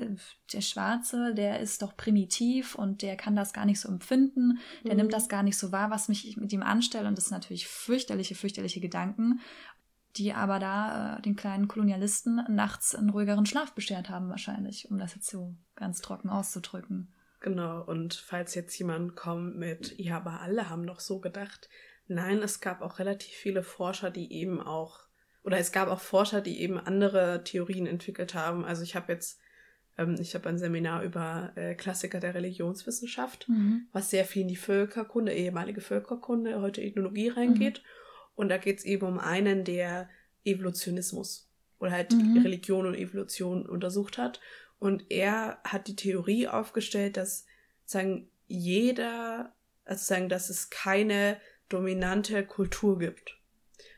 der 0.54 0.62
Schwarze, 0.62 1.34
der 1.34 1.60
ist 1.60 1.82
doch 1.82 1.98
primitiv 1.98 2.76
und 2.76 3.02
der 3.02 3.18
kann 3.18 3.36
das 3.36 3.54
gar 3.54 3.66
nicht 3.66 3.80
so 3.80 3.90
empfinden, 3.90 4.60
der 4.84 4.94
mhm. 4.94 5.02
nimmt 5.02 5.14
das 5.14 5.30
gar 5.30 5.44
nicht 5.44 5.58
so 5.58 5.72
wahr, 5.72 5.92
was 5.92 6.08
mich 6.08 6.38
mit 6.38 6.52
ihm 6.54 6.64
anstelle. 6.64 7.08
Und 7.08 7.18
das 7.18 7.26
sind 7.26 7.36
natürlich 7.36 7.68
fürchterliche, 7.68 8.36
fürchterliche 8.36 8.80
Gedanken 8.80 9.42
die 10.18 10.34
aber 10.34 10.60
da 10.60 11.18
äh, 11.18 11.22
den 11.22 11.36
kleinen 11.36 11.68
Kolonialisten 11.68 12.42
nachts 12.50 12.96
einen 12.96 13.10
ruhigeren 13.10 13.46
Schlaf 13.46 13.74
beschert 13.74 14.10
haben 14.10 14.30
wahrscheinlich, 14.30 14.90
um 14.90 14.98
das 14.98 15.16
jetzt 15.16 15.30
so 15.30 15.56
ganz 15.76 16.02
trocken 16.02 16.30
auszudrücken. 16.30 17.14
Genau, 17.42 17.84
und 17.84 18.16
falls 18.16 18.56
jetzt 18.56 18.78
jemand 18.80 19.16
kommt 19.16 19.58
mit, 19.58 19.98
ja, 20.00 20.18
aber 20.18 20.42
alle 20.42 20.70
haben 20.70 20.88
doch 20.88 21.00
so 21.00 21.20
gedacht. 21.20 21.70
Nein, 22.08 22.40
es 22.40 22.60
gab 22.60 22.82
auch 22.82 23.00
relativ 23.00 23.34
viele 23.34 23.62
Forscher, 23.62 24.10
die 24.10 24.32
eben 24.34 24.62
auch, 24.62 25.02
oder 25.44 25.58
es 25.58 25.72
gab 25.72 25.90
auch 25.90 26.00
Forscher, 26.00 26.42
die 26.42 26.62
eben 26.62 26.80
andere 26.80 27.44
Theorien 27.44 27.86
entwickelt 27.86 28.34
haben. 28.34 28.66
Also 28.66 28.84
ich 28.84 28.96
habe 28.96 29.12
jetzt 29.12 29.40
ähm, 29.98 30.16
ich 30.20 30.36
habe 30.36 30.50
ein 30.50 30.58
Seminar 30.58 31.04
über 31.04 31.52
äh, 31.56 31.76
Klassiker 31.76 32.20
der 32.20 32.34
Religionswissenschaft, 32.34 33.48
mhm. 33.50 33.88
was 33.92 34.10
sehr 34.10 34.26
viel 34.26 34.44
in 34.44 34.48
die 34.48 34.56
Völkerkunde, 34.56 35.34
ehemalige 35.34 35.82
Völkerkunde, 35.82 36.62
heute 36.62 36.82
Ethnologie 36.82 37.30
reingeht. 37.30 37.82
Mhm. 37.82 38.05
Und 38.36 38.50
da 38.50 38.58
geht 38.58 38.80
es 38.80 38.86
eben 38.86 39.08
um 39.08 39.20
einen, 39.20 39.64
der 39.64 40.10
Evolutionismus 40.44 41.50
oder 41.80 41.92
halt 41.92 42.14
mhm. 42.14 42.42
Religion 42.44 42.86
und 42.86 42.96
Evolution 42.96 43.66
untersucht 43.66 44.18
hat. 44.18 44.40
Und 44.80 45.06
er 45.10 45.60
hat 45.64 45.88
die 45.88 45.96
Theorie 45.96 46.48
aufgestellt, 46.48 47.18
dass 47.18 47.46
sagen 47.86 48.30
jeder, 48.48 49.54
also 49.86 50.04
sagen, 50.04 50.30
dass 50.30 50.50
es 50.50 50.70
keine 50.70 51.40
dominante 51.70 52.46
Kultur 52.46 53.00
gibt, 53.00 53.38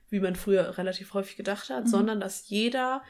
wie 0.09 0.19
man 0.19 0.35
früher 0.35 0.77
relativ 0.77 1.13
häufig 1.13 1.35
gedacht 1.35 1.69
hat, 1.69 1.85
mhm. 1.85 1.89
sondern 1.89 2.19
dass 2.19 2.47
jeder 2.49 3.03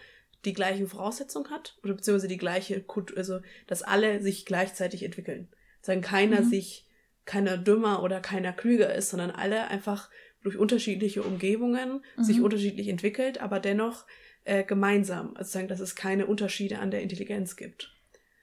die 0.45 0.53
gleichen 0.53 0.87
Voraussetzungen 0.87 1.49
hat 1.49 1.77
oder 1.83 1.93
beziehungsweise 1.93 2.27
die 2.27 2.37
gleiche 2.37 2.81
Kultur, 2.81 3.17
also 3.17 3.41
dass 3.67 3.83
alle 3.83 4.21
sich 4.21 4.45
gleichzeitig 4.45 5.03
entwickeln. 5.03 5.49
Sagen 5.81 6.01
keiner 6.01 6.41
mhm. 6.41 6.49
sich, 6.49 6.87
keiner 7.25 7.57
dümmer 7.57 8.03
oder 8.03 8.21
keiner 8.21 8.53
klüger 8.53 8.93
ist, 8.93 9.09
sondern 9.09 9.31
alle 9.31 9.67
einfach 9.67 10.09
durch 10.43 10.57
unterschiedliche 10.57 11.23
Umgebungen 11.23 12.01
mhm. 12.15 12.23
sich 12.23 12.41
unterschiedlich 12.41 12.87
entwickelt, 12.87 13.41
aber 13.41 13.59
dennoch 13.59 14.05
äh, 14.43 14.63
gemeinsam. 14.63 15.35
Also 15.35 15.51
sagen, 15.51 15.67
dass 15.67 15.79
es 15.79 15.95
keine 15.95 16.25
Unterschiede 16.25 16.79
an 16.79 16.91
der 16.91 17.01
Intelligenz 17.01 17.55
gibt. 17.55 17.93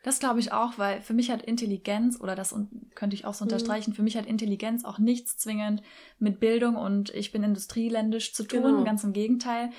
Das 0.04 0.18
glaube 0.18 0.38
ich 0.38 0.52
auch, 0.52 0.76
weil 0.76 1.00
für 1.00 1.14
mich 1.14 1.30
hat 1.30 1.42
Intelligenz, 1.42 2.20
oder 2.20 2.34
das 2.34 2.54
könnte 2.94 3.16
ich 3.16 3.24
auch 3.24 3.32
so 3.32 3.44
mhm. 3.44 3.50
unterstreichen, 3.50 3.90
mhm. 3.90 3.94
für 3.94 4.02
mich 4.02 4.18
hat 4.18 4.26
Intelligenz 4.26 4.84
auch 4.84 4.98
nichts 4.98 5.38
zwingend 5.38 5.82
mit 6.18 6.40
Bildung 6.40 6.76
und 6.76 7.08
ich 7.14 7.32
bin 7.32 7.42
industrieländisch 7.42 8.34
zu 8.34 8.44
tun, 8.44 8.62
genau. 8.62 8.84
ganz 8.84 9.02
im 9.02 9.14
Gegenteil. 9.14 9.70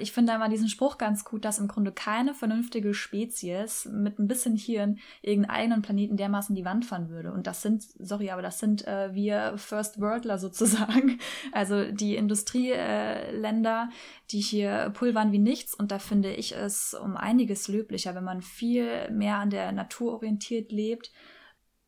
Ich 0.00 0.12
finde 0.12 0.32
einmal 0.32 0.48
diesen 0.48 0.68
Spruch 0.68 0.98
ganz 0.98 1.24
gut, 1.24 1.44
dass 1.44 1.58
im 1.58 1.68
Grunde 1.68 1.92
keine 1.92 2.34
vernünftige 2.34 2.94
Spezies 2.94 3.86
mit 3.86 4.18
ein 4.18 4.28
bisschen 4.28 4.56
Hirn 4.56 4.98
irgendeinen 5.22 5.56
eigenen 5.56 5.82
Planeten 5.82 6.16
dermaßen 6.16 6.54
die 6.54 6.64
Wand 6.64 6.84
fahren 6.84 7.08
würde. 7.08 7.32
Und 7.32 7.46
das 7.46 7.62
sind, 7.62 7.84
sorry, 7.98 8.30
aber 8.30 8.42
das 8.42 8.58
sind 8.58 8.86
äh, 8.86 9.14
wir 9.14 9.54
First 9.56 10.00
Worldler 10.00 10.38
sozusagen. 10.38 11.18
Also 11.52 11.90
die 11.90 12.16
Industrieländer, 12.16 13.90
die 14.30 14.40
hier 14.40 14.90
pulvern 14.90 15.32
wie 15.32 15.38
nichts. 15.38 15.74
Und 15.74 15.90
da 15.90 15.98
finde 15.98 16.32
ich 16.32 16.54
es 16.54 16.94
um 16.94 17.16
einiges 17.16 17.68
löblicher, 17.68 18.14
wenn 18.14 18.24
man 18.24 18.42
viel 18.42 19.10
mehr 19.10 19.36
an 19.36 19.50
der 19.50 19.72
Natur 19.72 20.12
orientiert 20.12 20.72
lebt 20.72 21.10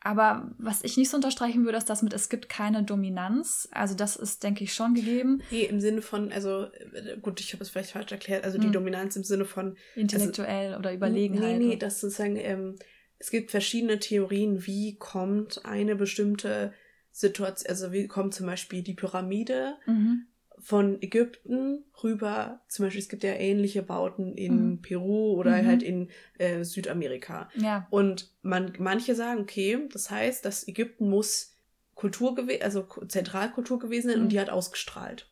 aber 0.04 0.50
was 0.58 0.82
ich 0.82 0.96
nicht 0.96 1.10
so 1.10 1.16
unterstreichen 1.16 1.64
würde, 1.64 1.78
ist 1.78 1.88
das 1.88 2.02
mit, 2.02 2.12
es 2.12 2.28
gibt 2.28 2.48
keine 2.48 2.82
Dominanz. 2.82 3.68
Also 3.70 3.94
das 3.94 4.16
ist, 4.16 4.42
denke 4.42 4.64
ich, 4.64 4.74
schon 4.74 4.94
gegeben. 4.94 5.42
Nee, 5.50 5.64
im 5.64 5.80
Sinne 5.80 6.02
von, 6.02 6.32
also 6.32 6.64
äh, 6.92 7.18
gut, 7.20 7.40
ich 7.40 7.52
habe 7.52 7.62
es 7.62 7.70
vielleicht 7.70 7.92
falsch 7.92 8.10
erklärt, 8.10 8.44
also 8.44 8.58
hm. 8.58 8.66
die 8.66 8.70
Dominanz 8.72 9.14
im 9.16 9.24
Sinne 9.24 9.44
von... 9.44 9.76
Intellektuell 9.94 10.68
also, 10.68 10.78
oder 10.80 10.94
Überlegenheit. 10.94 11.58
Nee, 11.58 11.66
nee, 11.68 11.76
das 11.76 12.00
sozusagen, 12.00 12.36
ähm, 12.36 12.76
es 13.18 13.30
gibt 13.30 13.52
verschiedene 13.52 14.00
Theorien, 14.00 14.66
wie 14.66 14.96
kommt 14.96 15.64
eine 15.64 15.94
bestimmte 15.94 16.72
Situation, 17.12 17.70
also 17.70 17.92
wie 17.92 18.08
kommt 18.08 18.34
zum 18.34 18.46
Beispiel 18.46 18.82
die 18.82 18.94
Pyramide 18.94 19.76
mhm 19.86 20.26
von 20.62 21.02
Ägypten 21.02 21.84
rüber, 22.04 22.60
zum 22.68 22.86
Beispiel, 22.86 23.02
es 23.02 23.08
gibt 23.08 23.24
ja 23.24 23.32
ähnliche 23.32 23.82
Bauten 23.82 24.36
in 24.36 24.70
mhm. 24.70 24.82
Peru 24.82 25.32
oder 25.32 25.60
mhm. 25.60 25.66
halt 25.66 25.82
in 25.82 26.08
äh, 26.38 26.62
Südamerika. 26.62 27.50
Ja. 27.56 27.88
Und 27.90 28.30
man, 28.42 28.72
manche 28.78 29.16
sagen, 29.16 29.40
okay, 29.40 29.88
das 29.92 30.10
heißt, 30.10 30.44
dass 30.44 30.66
Ägypten 30.66 31.10
muss 31.10 31.56
Kultur 31.96 32.36
gewesen, 32.36 32.62
also 32.62 32.86
Zentralkultur 33.08 33.80
gewesen 33.80 34.08
sein 34.08 34.18
mhm. 34.18 34.24
und 34.24 34.32
die 34.32 34.40
hat 34.40 34.50
ausgestrahlt. 34.50 35.28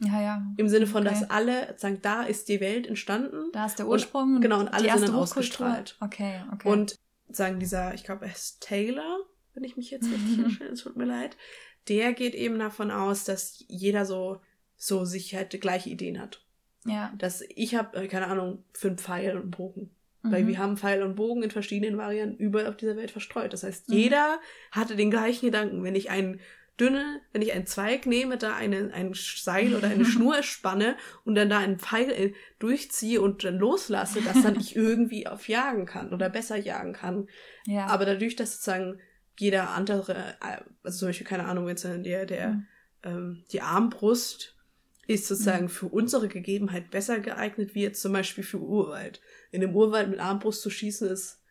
Ja, 0.00 0.20
ja. 0.20 0.42
Im 0.56 0.68
Sinne 0.68 0.88
von, 0.88 1.06
okay. 1.06 1.14
dass 1.14 1.30
alle 1.30 1.74
sagen, 1.78 2.00
da 2.02 2.24
ist 2.24 2.48
die 2.48 2.60
Welt 2.60 2.88
entstanden. 2.88 3.52
Da 3.52 3.66
ist 3.66 3.78
der 3.78 3.86
Ursprung. 3.86 4.36
Und, 4.36 4.40
genau, 4.40 4.58
und 4.58 4.68
alle 4.68 4.90
sind 4.98 5.08
dann 5.08 5.14
ausgestrahlt. 5.14 5.96
Okay, 6.00 6.40
okay. 6.52 6.68
Und 6.68 6.96
sagen 7.28 7.60
dieser, 7.60 7.94
ich 7.94 8.02
glaube, 8.02 8.24
er 8.26 8.32
ist 8.32 8.60
Taylor, 8.60 9.20
wenn 9.54 9.62
ich 9.62 9.76
mich 9.76 9.92
jetzt 9.92 10.10
richtig 10.10 10.38
erinnere, 10.38 10.72
es 10.72 10.82
tut 10.82 10.96
mir 10.96 11.04
leid, 11.04 11.36
der 11.88 12.12
geht 12.14 12.34
eben 12.34 12.58
davon 12.58 12.90
aus, 12.90 13.22
dass 13.24 13.64
jeder 13.68 14.04
so 14.04 14.40
so 14.82 15.04
sich 15.04 15.36
halt 15.36 15.58
gleiche 15.60 15.90
Ideen 15.90 16.20
hat. 16.20 16.42
Ja. 16.84 17.12
Dass 17.16 17.44
ich 17.54 17.76
habe, 17.76 17.96
äh, 17.96 18.08
keine 18.08 18.26
Ahnung, 18.26 18.64
fünf 18.72 19.00
Pfeil 19.00 19.36
und 19.36 19.52
Bogen. 19.52 19.90
Mhm. 20.22 20.32
Weil 20.32 20.46
wir 20.48 20.58
haben 20.58 20.76
Pfeil 20.76 21.04
und 21.04 21.14
Bogen 21.14 21.44
in 21.44 21.52
verschiedenen 21.52 21.98
Varianten 21.98 22.42
überall 22.42 22.66
auf 22.66 22.76
dieser 22.76 22.96
Welt 22.96 23.12
verstreut. 23.12 23.52
Das 23.52 23.62
heißt, 23.62 23.88
mhm. 23.88 23.94
jeder 23.94 24.40
hatte 24.72 24.96
den 24.96 25.12
gleichen 25.12 25.46
Gedanken. 25.46 25.84
Wenn 25.84 25.94
ich 25.94 26.10
einen 26.10 26.40
dünne, 26.80 27.20
wenn 27.32 27.42
ich 27.42 27.52
einen 27.52 27.66
Zweig 27.66 28.06
nehme, 28.06 28.38
da 28.38 28.56
eine, 28.56 28.92
ein 28.92 29.12
Seil 29.14 29.76
oder 29.76 29.86
eine 29.86 30.04
Schnur 30.04 30.42
spanne 30.42 30.96
und 31.24 31.36
dann 31.36 31.48
da 31.48 31.60
einen 31.60 31.78
Pfeil 31.78 32.10
äh, 32.10 32.32
durchziehe 32.58 33.20
und 33.20 33.44
dann 33.44 33.58
loslasse, 33.58 34.20
dass 34.20 34.42
dann 34.42 34.58
ich 34.58 34.74
irgendwie 34.76 35.28
auf 35.28 35.46
jagen 35.46 35.86
kann 35.86 36.12
oder 36.12 36.28
besser 36.28 36.56
jagen 36.56 36.92
kann. 36.92 37.28
Ja. 37.66 37.86
Aber 37.86 38.04
dadurch, 38.04 38.34
dass 38.34 38.54
sozusagen 38.54 38.98
jeder 39.38 39.70
andere, 39.70 40.16
äh, 40.40 40.60
also 40.82 40.98
zum 40.98 41.08
Beispiel, 41.10 41.26
keine 41.28 41.44
Ahnung, 41.44 41.68
es 41.68 41.82
der, 41.82 42.26
der, 42.26 42.48
mhm. 42.48 42.66
ähm, 43.04 43.44
die 43.52 43.60
Armbrust 43.60 44.51
ist 45.06 45.26
sozusagen 45.26 45.68
für 45.68 45.86
unsere 45.86 46.28
Gegebenheit 46.28 46.90
besser 46.90 47.20
geeignet, 47.20 47.74
wie 47.74 47.82
jetzt 47.82 48.00
zum 48.00 48.12
Beispiel 48.12 48.44
für 48.44 48.60
Urwald. 48.60 49.20
In 49.50 49.60
dem 49.60 49.74
Urwald 49.74 50.08
mit 50.08 50.20
Armbrust 50.20 50.62
zu 50.62 50.70
schießen 50.70 51.08
ist 51.08 51.42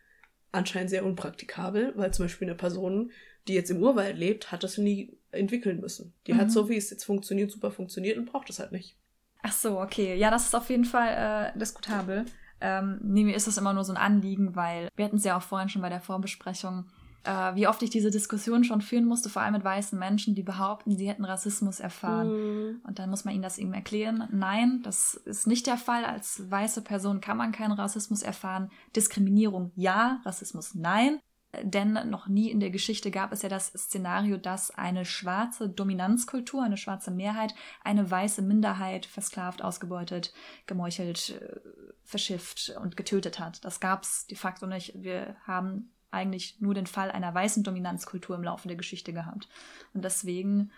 anscheinend 0.52 0.90
sehr 0.90 1.06
unpraktikabel, 1.06 1.94
weil 1.96 2.14
zum 2.14 2.26
Beispiel 2.26 2.48
eine 2.48 2.58
Person, 2.58 3.12
die 3.48 3.54
jetzt 3.54 3.72
im 3.72 3.82
Urwald 3.82 4.18
lebt, 4.18 4.52
hat 4.52 4.64
das 4.64 4.78
nie 4.78 5.18
entwickeln 5.32 5.80
müssen. 5.80 6.14
Die 6.28 6.34
mhm. 6.34 6.38
hat 6.38 6.52
so, 6.52 6.70
wie 6.70 6.78
es 6.78 6.90
jetzt 6.90 7.04
funktioniert, 7.04 7.52
super 7.52 7.72
funktioniert 7.72 8.18
und 8.18 8.26
braucht 8.26 8.50
es 8.50 8.60
halt 8.60 8.72
nicht. 8.72 8.98
Ach 9.44 9.52
so, 9.52 9.80
okay. 9.80 10.16
Ja, 10.16 10.30
das 10.30 10.46
ist 10.46 10.56
auf 10.56 10.70
jeden 10.70 10.86
Fall 10.86 11.54
äh, 11.56 11.58
diskutabel. 11.58 12.26
Ähm, 12.60 13.00
nee, 13.04 13.24
mir 13.24 13.36
ist 13.36 13.48
das 13.48 13.58
immer 13.58 13.74
nur 13.74 13.84
so 13.84 13.92
ein 13.92 13.98
Anliegen, 13.98 14.56
weil 14.56 14.90
wir 14.96 15.06
hatten 15.06 15.18
es 15.18 15.24
ja 15.24 15.38
auch 15.38 15.42
vorhin 15.42 15.70
schon 15.70 15.82
bei 15.82 15.90
der 15.90 16.02
Vorbesprechung, 16.02 16.86
äh, 17.24 17.56
wie 17.56 17.68
oft 17.68 17.82
ich 17.84 17.90
diese 17.90 18.12
Diskussion 18.12 18.64
schon 18.64 18.82
führen 18.82 19.06
musste, 19.06 19.30
vor 19.30 19.42
allem 19.42 19.54
mit 19.54 19.64
weißen 19.64 19.98
Menschen, 19.98 20.36
die 20.36 20.44
behaupten, 20.44 20.98
sie 20.98 21.08
hätten 21.08 21.26
Rassismus 21.26 21.80
erfahren. 21.80 22.30
Mhm. 22.30 22.82
Und 22.84 23.00
dann 23.00 23.10
muss 23.10 23.26
man 23.26 23.34
ihnen 23.34 23.44
das 23.44 23.58
eben 23.58 23.74
erklären. 23.74 24.28
Nein, 24.32 24.82
das 24.84 25.14
ist 25.14 25.48
nicht 25.48 25.68
der 25.68 25.78
Fall. 25.78 26.06
Als 26.06 26.50
weiße 26.50 26.82
Person 26.82 27.22
kann 27.22 27.38
man 27.38 27.52
keinen 27.52 27.74
Rassismus 27.74 28.22
erfahren. 28.24 28.72
Diskriminierung 28.96 29.72
ja, 29.76 30.22
Rassismus 30.26 30.76
nein. 30.76 31.20
Denn 31.64 32.10
noch 32.10 32.28
nie 32.28 32.50
in 32.50 32.62
der 32.62 32.70
Geschichte 32.70 33.12
gab 33.12 33.34
es 33.34 33.42
ja 33.42 33.50
das 33.50 33.68
Szenario, 33.68 34.38
dass 34.38 34.72
eine 34.72 35.04
schwarze 35.04 35.68
Dominanzkultur, 35.68 36.64
eine 36.64 36.78
schwarze 36.78 37.12
Mehrheit, 37.12 37.54
eine 37.84 38.10
weiße 38.10 38.42
Minderheit 38.42 39.06
versklavt, 39.06 39.62
ausgebeutet, 39.62 40.34
gemeuchelt, 40.66 41.42
äh, 41.42 41.60
verschifft 42.04 42.74
und 42.82 42.96
getötet 42.96 43.40
hat. 43.40 43.64
Das 43.66 43.82
gab 43.82 44.04
es 44.04 44.28
de 44.28 44.38
facto 44.38 44.66
nicht. 44.66 44.94
Wir 44.96 45.36
haben 45.46 45.92
eigentlich 46.12 46.60
nur 46.60 46.74
den 46.74 46.88
Fall 46.88 47.10
einer 47.12 47.34
weißen 47.34 47.64
Dominanzkultur 47.64 48.36
im 48.36 48.44
Laufe 48.44 48.68
der 48.68 48.78
Geschichte 48.78 49.14
gehabt. 49.14 49.48
Und 49.94 50.04
deswegen, 50.04 50.72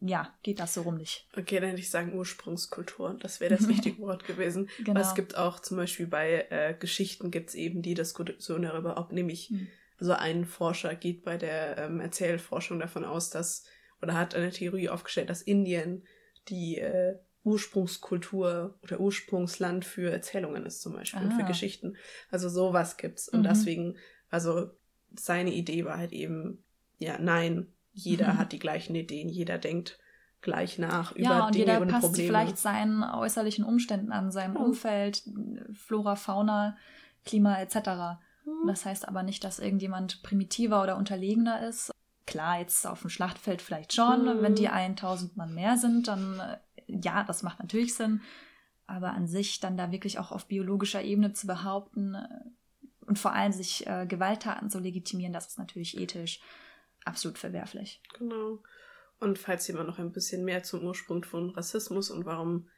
ja, 0.00 0.32
geht 0.42 0.60
das 0.60 0.74
so 0.74 0.82
rum 0.82 0.96
nicht. 0.96 1.28
Okay, 1.36 1.60
dann 1.60 1.70
hätte 1.70 1.80
ich 1.80 1.90
sagen 1.90 2.14
Ursprungskultur. 2.14 3.16
Das 3.20 3.40
wäre 3.40 3.56
das 3.56 3.68
richtige 3.68 3.98
Wort 3.98 4.24
gewesen. 4.24 4.68
Genau. 4.78 4.92
Aber 4.92 5.00
es 5.00 5.14
gibt 5.14 5.36
auch 5.36 5.60
zum 5.60 5.76
Beispiel 5.76 6.06
bei 6.06 6.46
äh, 6.50 6.74
Geschichten 6.78 7.30
gibt 7.30 7.50
es 7.50 7.54
eben 7.54 7.82
die 7.82 7.94
Diskussion 7.94 8.62
darüber, 8.62 8.96
ob 8.96 9.12
nämlich 9.12 9.48
hm. 9.48 9.66
so 9.98 10.12
ein 10.12 10.44
Forscher 10.44 10.94
geht 10.94 11.24
bei 11.24 11.36
der 11.36 11.78
ähm, 11.78 12.00
Erzählforschung 12.00 12.78
davon 12.78 13.04
aus, 13.04 13.30
dass, 13.30 13.64
oder 14.00 14.14
hat 14.14 14.34
eine 14.34 14.50
Theorie 14.50 14.88
aufgestellt, 14.88 15.30
dass 15.30 15.42
Indien 15.42 16.04
die 16.48 16.78
äh, 16.78 17.16
Ursprungskultur 17.42 18.78
oder 18.82 19.00
Ursprungsland 19.00 19.84
für 19.84 20.12
Erzählungen 20.12 20.66
ist 20.66 20.82
zum 20.82 20.92
Beispiel, 20.92 21.28
ah. 21.30 21.36
für 21.38 21.44
Geschichten. 21.44 21.96
Also 22.30 22.48
sowas 22.48 22.96
gibt's. 22.96 23.28
Und 23.28 23.40
mhm. 23.40 23.44
deswegen 23.44 23.96
also 24.30 24.70
seine 25.16 25.52
Idee 25.52 25.84
war 25.84 25.98
halt 25.98 26.12
eben, 26.12 26.64
ja, 26.98 27.18
nein, 27.18 27.66
jeder 27.92 28.34
mhm. 28.34 28.38
hat 28.38 28.52
die 28.52 28.58
gleichen 28.58 28.94
Ideen, 28.94 29.28
jeder 29.28 29.58
denkt 29.58 29.98
gleich 30.40 30.78
nach 30.78 31.12
über 31.12 31.22
ja, 31.22 31.46
und 31.46 31.54
Dinge 31.54 31.66
jeder 31.66 31.80
und 31.80 31.88
passt 31.88 32.06
Probleme. 32.06 32.28
vielleicht 32.28 32.58
seinen 32.58 33.02
äußerlichen 33.02 33.64
Umständen 33.64 34.12
an, 34.12 34.30
seinem 34.30 34.54
ja. 34.54 34.60
Umfeld, 34.60 35.22
Flora, 35.74 36.16
Fauna, 36.16 36.76
Klima 37.24 37.60
etc. 37.60 37.76
Mhm. 38.44 38.66
Das 38.66 38.86
heißt 38.86 39.06
aber 39.06 39.22
nicht, 39.22 39.44
dass 39.44 39.58
irgendjemand 39.58 40.22
primitiver 40.22 40.82
oder 40.82 40.96
unterlegener 40.96 41.66
ist. 41.68 41.90
Klar, 42.26 42.60
jetzt 42.60 42.86
auf 42.86 43.00
dem 43.00 43.10
Schlachtfeld 43.10 43.60
vielleicht 43.60 43.92
schon. 43.92 44.24
Mhm. 44.24 44.42
Wenn 44.42 44.54
die 44.54 44.68
1000 44.68 45.36
Mann 45.36 45.54
mehr 45.54 45.76
sind, 45.76 46.08
dann 46.08 46.40
äh, 46.40 46.56
ja, 46.86 47.24
das 47.24 47.42
macht 47.42 47.60
natürlich 47.60 47.94
Sinn. 47.94 48.20
Aber 48.86 49.12
an 49.12 49.26
sich 49.26 49.60
dann 49.60 49.76
da 49.76 49.92
wirklich 49.92 50.18
auch 50.18 50.32
auf 50.32 50.46
biologischer 50.46 51.02
Ebene 51.02 51.32
zu 51.32 51.46
behaupten, 51.46 52.14
äh, 52.14 52.28
und 53.10 53.18
vor 53.18 53.32
allem 53.32 53.50
sich 53.50 53.84
äh, 53.88 54.06
Gewalttaten 54.06 54.70
zu 54.70 54.78
legitimieren, 54.78 55.32
das 55.32 55.48
ist 55.48 55.58
natürlich 55.58 55.98
ethisch 55.98 56.40
absolut 57.04 57.38
verwerflich. 57.38 58.00
Genau. 58.16 58.62
Und 59.18 59.36
falls 59.36 59.66
jemand 59.66 59.88
noch 59.88 59.98
ein 59.98 60.12
bisschen 60.12 60.44
mehr 60.44 60.62
zum 60.62 60.84
Ursprung 60.86 61.24
von 61.24 61.50
Rassismus 61.50 62.08
und 62.10 62.24
warum 62.24 62.68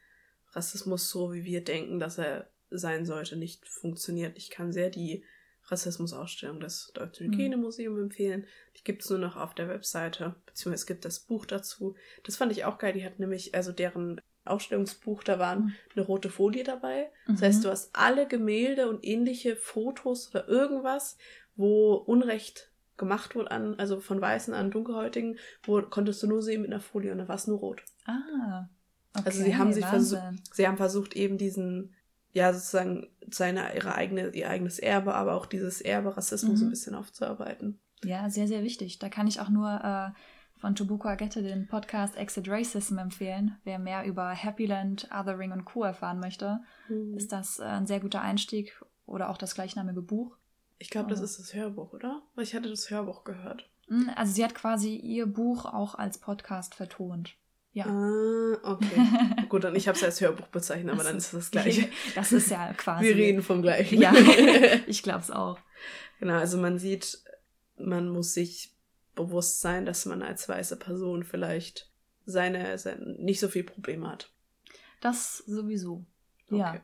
Rassismus 0.53 1.11
so, 1.11 1.33
wie 1.33 1.43
wir 1.43 1.63
denken, 1.63 1.99
dass 1.99 2.17
er 2.17 2.49
sein 2.71 3.05
sollte, 3.05 3.35
nicht 3.35 3.67
funktioniert, 3.67 4.35
ich 4.35 4.49
kann 4.49 4.71
sehr 4.71 4.89
die 4.89 5.23
Rassismusausstellung 5.65 6.59
des 6.59 6.91
Deutschen 6.95 7.27
mhm. 7.27 7.33
Hygienemuseums 7.33 8.01
empfehlen. 8.01 8.47
Die 8.77 8.83
gibt 8.83 9.03
es 9.03 9.11
nur 9.11 9.19
noch 9.19 9.35
auf 9.35 9.53
der 9.53 9.69
Webseite, 9.69 10.35
beziehungsweise 10.47 10.81
es 10.81 10.87
gibt 10.87 11.05
das 11.05 11.19
Buch 11.19 11.45
dazu. 11.45 11.95
Das 12.23 12.37
fand 12.37 12.51
ich 12.51 12.65
auch 12.65 12.79
geil. 12.79 12.93
Die 12.93 13.05
hat 13.05 13.19
nämlich, 13.19 13.53
also 13.53 13.71
deren 13.71 14.19
Ausstellungsbuch, 14.45 15.23
da 15.23 15.39
waren 15.39 15.65
mhm. 15.65 15.73
eine 15.95 16.05
rote 16.05 16.29
Folie 16.29 16.63
dabei. 16.63 17.09
Das 17.27 17.39
mhm. 17.39 17.45
heißt, 17.45 17.65
du 17.65 17.69
hast 17.69 17.95
alle 17.95 18.27
Gemälde 18.27 18.89
und 18.89 19.05
ähnliche 19.05 19.55
Fotos 19.55 20.29
oder 20.29 20.47
irgendwas, 20.47 21.17
wo 21.55 21.93
Unrecht 21.93 22.71
gemacht 22.97 23.35
wurde 23.35 23.51
an, 23.51 23.79
also 23.79 23.99
von 23.99 24.21
Weißen 24.21 24.53
an 24.53 24.71
Dunkelhäutigen, 24.71 25.37
wo 25.63 25.81
konntest 25.81 26.21
du 26.23 26.27
nur 26.27 26.41
sehen 26.41 26.61
mit 26.61 26.71
einer 26.71 26.81
Folie 26.81 27.11
und 27.11 27.17
da 27.17 27.27
war 27.27 27.35
es 27.35 27.47
nur 27.47 27.59
rot. 27.59 27.83
Ah. 28.05 28.67
Okay, 29.15 29.25
also 29.25 29.43
sie 29.43 29.55
haben 29.55 29.73
sich 29.73 29.85
versucht, 29.85 30.21
sie 30.53 30.67
haben 30.67 30.77
versucht 30.77 31.15
eben 31.15 31.37
diesen, 31.37 31.93
ja 32.31 32.51
sozusagen 32.53 33.07
seine 33.29 33.75
ihre 33.75 33.95
eigene 33.95 34.29
ihr 34.29 34.49
eigenes 34.49 34.79
Erbe, 34.79 35.13
aber 35.13 35.35
auch 35.35 35.45
dieses 35.45 35.81
Erbe 35.81 36.17
Rassismus 36.17 36.59
mhm. 36.59 36.67
ein 36.67 36.69
bisschen 36.71 36.95
aufzuarbeiten. 36.95 37.79
Ja, 38.03 38.29
sehr 38.29 38.47
sehr 38.47 38.63
wichtig. 38.63 38.99
Da 38.99 39.09
kann 39.09 39.27
ich 39.27 39.39
auch 39.39 39.49
nur 39.49 39.69
äh, 39.69 40.19
von 40.63 40.75
Tobuko 40.75 41.09
Agette 41.09 41.43
den 41.43 41.67
Podcast 41.67 42.15
Exit 42.15 42.47
Racism 42.47 42.97
empfehlen. 42.97 43.57
Wer 43.65 43.79
mehr 43.79 44.05
über 44.05 44.29
Happyland, 44.29 45.09
Othering 45.13 45.51
und 45.51 45.65
Co. 45.65 45.83
erfahren 45.83 46.21
möchte, 46.21 46.61
mhm. 46.87 47.17
ist 47.17 47.33
das 47.33 47.59
äh, 47.59 47.63
ein 47.63 47.85
sehr 47.85 47.99
guter 47.99 48.21
Einstieg 48.21 48.81
oder 49.05 49.29
auch 49.29 49.37
das 49.37 49.55
gleichnamige 49.55 50.01
Buch. 50.01 50.37
Ich 50.77 50.89
glaube, 50.89 51.09
das 51.09 51.19
ist 51.19 51.37
das 51.37 51.53
Hörbuch, 51.53 51.91
oder? 51.91 52.21
Weil 52.35 52.45
ich 52.45 52.55
hatte 52.55 52.69
das 52.69 52.89
Hörbuch 52.89 53.25
gehört. 53.25 53.69
Hm, 53.89 54.09
also 54.15 54.31
sie 54.31 54.41
hat 54.41 54.55
quasi 54.55 54.95
ihr 54.95 55.25
Buch 55.25 55.65
auch 55.65 55.95
als 55.95 56.17
Podcast 56.17 56.75
vertont. 56.75 57.35
Ja. 57.73 57.85
Ah, 57.87 58.57
okay. 58.63 59.45
Gut, 59.49 59.65
dann 59.65 59.75
ich 59.75 59.89
habe 59.89 59.97
es 59.97 60.03
als 60.05 60.21
Hörbuch 60.21 60.47
bezeichnet, 60.47 60.93
aber 60.93 61.03
dann 61.03 61.17
ist 61.17 61.25
es 61.25 61.31
das 61.31 61.51
gleiche. 61.51 61.89
Das 62.15 62.31
ist 62.31 62.49
ja 62.49 62.71
quasi. 62.77 63.03
Wir 63.03 63.17
reden 63.17 63.41
vom 63.41 63.61
gleichen. 63.61 63.99
Ja, 63.99 64.13
ich 64.87 65.03
glaube 65.03 65.19
es 65.19 65.29
auch. 65.29 65.59
Genau, 66.21 66.35
also 66.35 66.57
man 66.57 66.79
sieht, 66.79 67.21
man 67.75 68.07
muss 68.07 68.33
sich 68.33 68.72
bewusst 69.15 69.61
sein, 69.61 69.85
dass 69.85 70.05
man 70.05 70.21
als 70.21 70.47
weiße 70.49 70.77
Person 70.77 71.23
vielleicht 71.23 71.91
seine, 72.25 72.77
seine 72.77 73.13
nicht 73.19 73.39
so 73.39 73.47
viel 73.47 73.63
Probleme 73.63 74.09
hat. 74.09 74.31
Das 75.01 75.39
sowieso. 75.39 76.05
Okay. 76.47 76.57
Ja. 76.59 76.81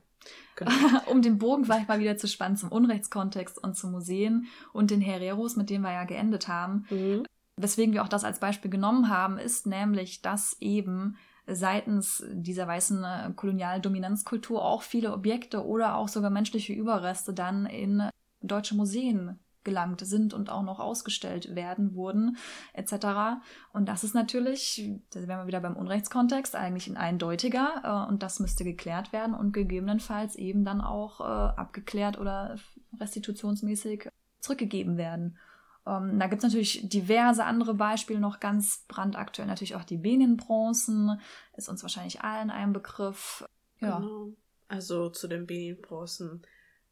Genau. 0.55 0.71
um 1.11 1.21
den 1.21 1.38
Bogen 1.38 1.65
vielleicht 1.65 1.88
mal 1.88 1.99
wieder 1.99 2.17
zu 2.17 2.27
spannen 2.27 2.57
zum 2.57 2.71
Unrechtskontext 2.71 3.57
und 3.57 3.75
zu 3.75 3.88
Museen 3.88 4.47
und 4.73 4.91
den 4.91 5.01
Hereros, 5.01 5.55
mit 5.55 5.69
denen 5.69 5.84
wir 5.84 5.93
ja 5.93 6.03
geendet 6.03 6.47
haben. 6.47 6.86
Mhm. 6.89 7.25
Weswegen 7.55 7.93
wir 7.93 8.03
auch 8.03 8.09
das 8.09 8.23
als 8.23 8.39
Beispiel 8.39 8.71
genommen 8.71 9.09
haben, 9.09 9.38
ist 9.38 9.65
nämlich, 9.65 10.21
dass 10.21 10.57
eben 10.59 11.17
seitens 11.45 12.23
dieser 12.32 12.67
weißen 12.67 13.03
äh, 13.03 13.32
Kolonialdominanzkultur 13.36 14.63
auch 14.63 14.82
viele 14.82 15.13
Objekte 15.13 15.65
oder 15.65 15.95
auch 15.95 16.07
sogar 16.07 16.30
menschliche 16.30 16.73
Überreste 16.73 17.34
dann 17.34 17.65
in 17.65 18.09
deutsche 18.41 18.75
Museen 18.75 19.39
gelangt 19.70 20.01
sind 20.01 20.34
und 20.34 20.49
auch 20.49 20.63
noch 20.63 20.80
ausgestellt 20.80 21.55
werden 21.55 21.93
wurden, 21.93 22.38
etc. 22.74 23.41
Und 23.72 23.88
das 23.88 24.03
ist 24.03 24.15
natürlich, 24.15 24.91
da 25.11 25.28
wären 25.28 25.41
wir 25.41 25.47
wieder 25.47 25.61
beim 25.61 25.78
Unrechtskontext, 25.78 26.55
eigentlich 26.55 26.88
ein 26.88 26.97
eindeutiger 26.97 27.82
äh, 27.84 28.09
und 28.09 28.24
das 28.24 28.39
müsste 28.39 28.63
geklärt 28.63 29.13
werden 29.13 29.36
und 29.36 29.51
gegebenenfalls 29.53 30.36
eben 30.36 30.65
dann 30.65 30.82
auch 30.82 31.22
äh, 31.22 31.24
abgeklärt 31.24 32.20
oder 32.20 32.57
restitutionsmäßig 32.99 34.09
zurückgegeben 34.39 34.97
werden. 34.97 35.38
Ähm, 35.86 36.20
da 36.20 36.28
gibt 36.28 36.43
es 36.43 36.47
natürlich 36.51 36.89
diverse 36.89 37.45
andere 37.45 37.76
Beispiele, 37.76 38.20
noch 38.20 38.39
ganz 38.39 38.86
brandaktuell 38.88 39.47
natürlich 39.47 39.76
auch 39.76 39.84
die 39.84 39.97
Benin-Bronzen, 39.97 41.22
ist 41.55 41.70
uns 41.70 41.84
wahrscheinlich 41.84 42.22
allen 42.22 42.49
ein 42.49 42.74
Begriff. 42.74 43.45
Ja. 43.80 43.99
Genau. 43.99 44.34
Also 44.67 45.09
zu 45.09 45.28
den 45.28 45.45
Benin-Bronzen, 45.45 46.41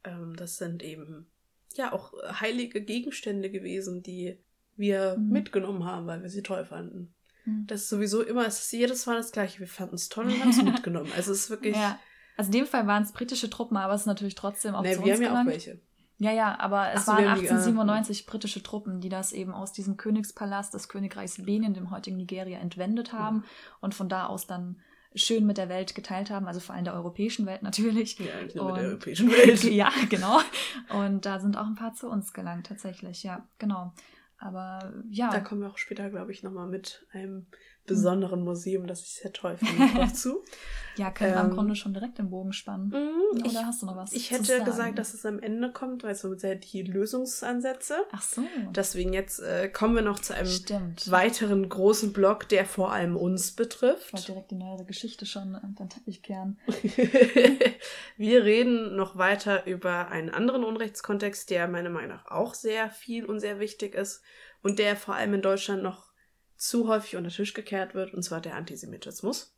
ähm, 0.03 0.35
das 0.35 0.57
sind 0.57 0.83
eben 0.83 1.27
ja 1.75 1.93
auch 1.93 2.13
heilige 2.39 2.81
Gegenstände 2.81 3.49
gewesen, 3.49 4.03
die 4.03 4.37
wir 4.75 5.17
mhm. 5.17 5.29
mitgenommen 5.29 5.85
haben, 5.85 6.07
weil 6.07 6.21
wir 6.21 6.29
sie 6.29 6.43
toll 6.43 6.65
fanden. 6.65 7.13
Mhm. 7.45 7.65
Das 7.67 7.81
ist 7.81 7.89
sowieso 7.89 8.21
immer, 8.21 8.45
es 8.45 8.59
ist 8.59 8.71
jedes 8.71 9.05
Mal 9.05 9.17
das 9.17 9.31
Gleiche. 9.31 9.59
Wir 9.59 9.67
fanden 9.67 9.95
es 9.95 10.09
toll 10.09 10.25
und 10.25 10.39
haben 10.39 10.49
es 10.49 10.61
mitgenommen. 10.63 11.11
Also 11.15 11.31
es 11.31 11.43
ist 11.43 11.49
wirklich. 11.49 11.75
Ja. 11.75 11.99
Also 12.37 12.49
in 12.49 12.59
dem 12.59 12.67
Fall 12.67 12.85
waren 12.85 13.03
es 13.03 13.11
britische 13.11 13.49
Truppen, 13.49 13.77
aber 13.77 13.93
es 13.93 14.01
ist 14.01 14.07
natürlich 14.07 14.35
trotzdem 14.35 14.75
auch 14.75 14.83
nee, 14.83 14.93
zu 14.93 15.03
wir 15.03 15.13
uns 15.13 15.25
haben 15.25 15.33
ja 15.35 15.41
auch 15.41 15.45
welche. 15.45 15.81
Ja, 16.19 16.31
ja, 16.31 16.59
aber 16.59 16.93
es 16.93 17.05
so, 17.05 17.11
waren 17.11 17.25
1897 17.25 18.25
die, 18.25 18.29
britische 18.29 18.63
Truppen, 18.63 19.01
die 19.01 19.09
das 19.09 19.33
eben 19.33 19.53
aus 19.53 19.71
diesem 19.71 19.97
Königspalast 19.97 20.73
des 20.73 20.89
Königreichs 20.89 21.43
Benin, 21.43 21.75
dem 21.75 21.91
heutigen 21.91 22.17
Nigeria, 22.17 22.57
entwendet 22.57 23.13
haben 23.13 23.43
ja. 23.43 23.49
und 23.81 23.93
von 23.93 24.09
da 24.09 24.25
aus 24.25 24.47
dann 24.47 24.81
schön 25.15 25.45
mit 25.45 25.57
der 25.57 25.69
Welt 25.69 25.95
geteilt 25.95 26.29
haben, 26.29 26.47
also 26.47 26.59
vor 26.59 26.75
allem 26.75 26.83
der 26.83 26.93
europäischen 26.93 27.45
Welt 27.45 27.63
natürlich. 27.63 28.19
Ja, 28.19 28.41
nicht 28.43 28.55
nur 28.55 28.65
und, 28.65 28.73
mit 28.73 28.81
der 28.81 28.89
europäischen 28.89 29.31
Welt. 29.31 29.63
ja, 29.63 29.91
genau. 30.09 30.39
Und 30.89 31.25
da 31.25 31.39
sind 31.39 31.57
auch 31.57 31.65
ein 31.65 31.75
paar 31.75 31.93
zu 31.93 32.09
uns 32.09 32.33
gelangt, 32.33 32.67
tatsächlich, 32.67 33.23
ja, 33.23 33.47
genau. 33.57 33.93
Aber 34.37 34.93
ja. 35.09 35.29
Da 35.31 35.39
kommen 35.39 35.61
wir 35.61 35.69
auch 35.69 35.77
später, 35.77 36.09
glaube 36.09 36.31
ich, 36.31 36.43
nochmal 36.43 36.67
mit 36.67 37.05
einem 37.11 37.47
besonderen 37.87 38.43
Museum, 38.43 38.85
das 38.85 39.01
ich 39.01 39.15
sehr 39.15 39.33
toll 39.33 39.57
finde, 39.57 39.93
drauf 39.95 40.13
zu. 40.13 40.43
ja, 40.97 41.09
können 41.09 41.33
wir 41.33 41.39
ähm, 41.39 41.49
im 41.49 41.55
Grunde 41.55 41.75
schon 41.75 41.93
direkt 41.93 42.19
den 42.19 42.29
Bogen 42.29 42.53
spannen. 42.53 42.89
Mm, 42.89 43.39
Oder 43.39 43.45
ich, 43.45 43.57
hast 43.57 43.81
du 43.81 43.87
noch 43.87 43.95
was? 43.95 44.13
Ich 44.13 44.29
hätte 44.29 44.63
gesagt, 44.63 44.99
dass 44.99 45.13
es 45.13 45.25
am 45.25 45.39
Ende 45.39 45.71
kommt, 45.71 46.03
weil 46.03 46.13
so 46.13 46.35
sehr 46.35 46.55
die 46.55 46.83
Lösungsansätze. 46.83 47.95
Ach 48.11 48.21
so. 48.21 48.43
Deswegen 48.75 49.13
jetzt 49.13 49.39
äh, 49.39 49.69
kommen 49.69 49.95
wir 49.95 50.01
noch 50.03 50.19
zu 50.19 50.35
einem 50.35 50.47
Stimmt. 50.47 51.09
weiteren 51.09 51.67
großen 51.67 52.13
Block, 52.13 52.47
der 52.49 52.65
vor 52.65 52.91
allem 52.91 53.15
uns 53.15 53.53
betrifft. 53.53 54.07
Ich 54.07 54.13
wollte 54.13 54.31
direkt 54.33 54.51
die 54.51 54.55
neuere 54.55 54.85
Geschichte 54.85 55.25
schon 55.25 55.55
unter 55.55 55.85
den 55.85 55.89
Teppich 55.89 56.21
kehren. 56.21 56.59
wir 58.17 58.43
reden 58.43 58.95
noch 58.95 59.17
weiter 59.17 59.65
über 59.65 60.09
einen 60.09 60.29
anderen 60.29 60.63
Unrechtskontext, 60.63 61.49
der 61.49 61.67
meiner 61.67 61.89
Meinung 61.89 62.09
nach 62.09 62.29
auch 62.29 62.53
sehr 62.53 62.89
viel 62.89 63.25
und 63.25 63.39
sehr 63.39 63.59
wichtig 63.59 63.95
ist 63.95 64.21
und 64.61 64.79
der 64.79 64.95
vor 64.95 65.15
allem 65.15 65.33
in 65.35 65.41
Deutschland 65.41 65.83
noch 65.83 66.06
zu 66.57 66.87
häufig 66.87 67.15
unter 67.15 67.29
Tisch 67.29 67.53
gekehrt 67.53 67.95
wird, 67.95 68.13
und 68.13 68.23
zwar 68.23 68.41
der 68.41 68.55
Antisemitismus. 68.55 69.55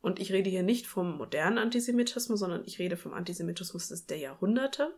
Und 0.00 0.18
ich 0.18 0.32
rede 0.32 0.50
hier 0.50 0.64
nicht 0.64 0.86
vom 0.86 1.16
modernen 1.16 1.58
Antisemitismus, 1.58 2.40
sondern 2.40 2.64
ich 2.66 2.78
rede 2.80 2.96
vom 2.96 3.14
Antisemitismus 3.14 3.88
des 3.88 4.06
der 4.06 4.18
Jahrhunderte. 4.18 4.92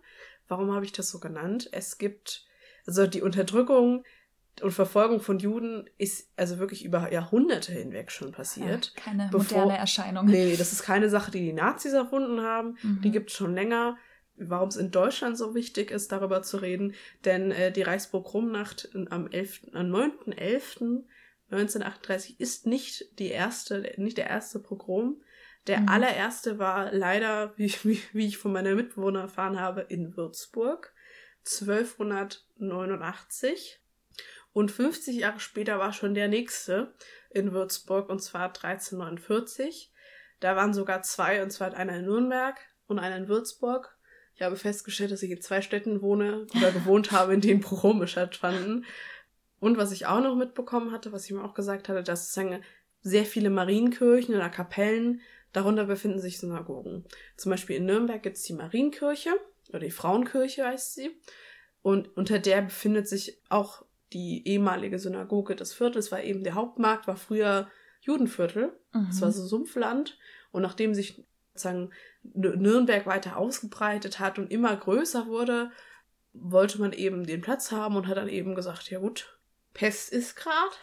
Warum 0.49 0.73
habe 0.73 0.87
ich 0.87 0.93
das 0.93 1.11
so 1.11 1.21
genannt? 1.21 1.69
Es 1.73 1.99
gibt, 1.99 2.47
also 2.87 3.07
die 3.07 3.21
Unterdrückung 3.21 4.05
und 4.63 4.71
Verfolgung 4.71 5.21
von 5.21 5.39
Juden 5.39 5.91
ist 5.99 6.31
also 6.37 6.59
wirklich 6.59 6.85
über 6.85 7.13
Jahrhunderte 7.13 7.73
hinweg 7.73 8.11
schon 8.11 8.33
passiert. 8.33 8.93
Ja, 8.97 9.03
keine 9.03 9.29
bevor, 9.31 9.63
moderne 9.63 9.79
Erscheinung. 9.79 10.27
Nee, 10.27 10.57
das 10.57 10.73
ist 10.73 10.83
keine 10.83 11.11
Sache, 11.11 11.31
die 11.31 11.41
die 11.41 11.53
Nazis 11.53 11.93
erfunden 11.93 12.41
haben. 12.41 12.79
Mhm. 12.83 13.01
Die 13.03 13.11
gibt 13.11 13.31
es 13.31 13.37
schon 13.37 13.55
länger. 13.55 13.99
Warum 14.37 14.69
es 14.69 14.77
in 14.77 14.91
Deutschland 14.91 15.39
so 15.39 15.55
wichtig 15.55 15.91
ist, 15.91 16.11
darüber 16.11 16.43
zu 16.43 16.57
reden, 16.57 16.95
denn 17.25 17.53
äh, 17.53 17.71
die 17.71 17.83
Reichspogromnacht 17.83 18.91
am, 19.11 19.29
11., 19.29 19.69
am 19.75 19.93
9.11. 19.93 21.05
1938 21.57 22.41
ist 22.41 22.67
nicht 22.67 23.19
die 23.19 23.31
erste, 23.31 23.93
nicht 23.97 24.19
der 24.19 24.29
erste 24.29 24.59
Pogrom. 24.59 25.23
Der 25.67 25.81
mhm. 25.81 25.89
allererste 25.89 26.59
war 26.59 26.93
leider, 26.93 27.55
wie, 27.57 27.73
wie, 27.85 28.03
wie 28.13 28.27
ich 28.27 28.39
von 28.39 28.53
meiner 28.53 28.75
Mitbewohner 28.75 29.23
erfahren 29.23 29.61
habe, 29.61 29.83
in 29.83 30.17
Würzburg 30.17 30.93
1289. 31.47 33.81
Und 34.53 34.71
50 34.71 35.17
Jahre 35.17 35.41
später 35.41 35.79
war 35.79 35.93
schon 35.93 36.15
der 36.15 36.29
nächste 36.29 36.95
in 37.31 37.53
Würzburg, 37.53 38.09
und 38.09 38.21
zwar 38.21 38.49
1349. 38.49 39.93
Da 40.41 40.57
waren 40.57 40.73
sogar 40.73 41.03
zwei, 41.03 41.43
und 41.43 41.51
zwar 41.51 41.75
einer 41.75 41.97
in 41.97 42.05
Nürnberg 42.05 42.57
und 42.87 42.99
einer 42.99 43.17
in 43.17 43.29
Würzburg. 43.29 43.97
Ich 44.35 44.43
habe 44.43 44.57
festgestellt, 44.57 45.13
dass 45.13 45.23
ich 45.23 45.31
in 45.31 45.41
zwei 45.41 45.63
Städten 45.63 46.03
wohne 46.03 46.47
oder 46.57 46.73
gewohnt 46.73 47.13
habe, 47.13 47.35
in 47.35 47.41
denen 47.41 47.61
Pogrome 47.61 48.07
stattfanden. 48.07 48.85
Und 49.65 49.79
was 49.79 49.93
ich 49.93 50.05
auch 50.05 50.21
noch 50.21 50.37
mitbekommen 50.37 50.93
hatte, 50.93 51.11
was 51.11 51.25
ich 51.25 51.31
mir 51.31 51.43
auch 51.43 51.55
gesagt 51.55 51.89
hatte, 51.89 52.03
dass 52.03 52.27
sozusagen 52.27 52.62
sehr 53.01 53.25
viele 53.25 53.49
Marienkirchen 53.49 54.35
oder 54.35 54.51
Kapellen, 54.51 55.23
darunter 55.55 55.87
befinden 55.87 56.21
sich 56.21 56.39
Synagogen. 56.39 57.07
Zum 57.39 57.49
Beispiel 57.49 57.77
in 57.77 57.87
Nürnberg 57.87 58.23
gibt 58.23 58.37
es 58.37 58.43
die 58.43 58.53
Marienkirche 58.53 59.31
oder 59.71 59.79
die 59.79 59.91
Frauenkirche 59.91 60.67
heißt 60.67 60.95
sie. 60.95 61.19
Und 61.81 62.15
unter 62.15 62.39
der 62.39 62.61
befindet 62.61 63.09
sich 63.09 63.41
auch 63.49 63.87
die 64.12 64.47
ehemalige 64.47 64.99
Synagoge 64.99 65.57
des 65.57 65.73
Viertels, 65.73 66.12
weil 66.12 66.27
eben 66.27 66.45
der 66.45 66.57
Hauptmarkt 66.57 67.07
war 67.07 67.17
früher 67.17 67.71
Judenviertel. 68.03 68.79
Mhm. 68.93 69.07
Das 69.09 69.23
war 69.23 69.33
so 69.33 69.47
Sumpfland. 69.47 70.19
Und 70.53 70.61
nachdem 70.61 70.93
sich 70.93 71.25
sozusagen 71.55 71.89
Nürnberg 72.23 73.07
weiter 73.07 73.39
ausgebreitet 73.39 74.21
hat 74.21 74.39
und 74.39 74.51
immer 74.51 74.77
größer 74.77 75.27
wurde, 75.27 75.71
wollte 76.35 76.79
man 76.83 76.93
eben 76.93 77.25
den 77.25 77.41
Platz 77.41 77.73
haben 77.73 77.97
und 77.97 78.09
hat 78.09 78.19
dann 78.19 78.29
eben 78.29 78.55
gesagt, 78.55 78.91
ja 78.91 78.99
gut, 78.99 79.34
Pest 79.75 80.12
ist 80.12 80.37
grad. 80.37 80.79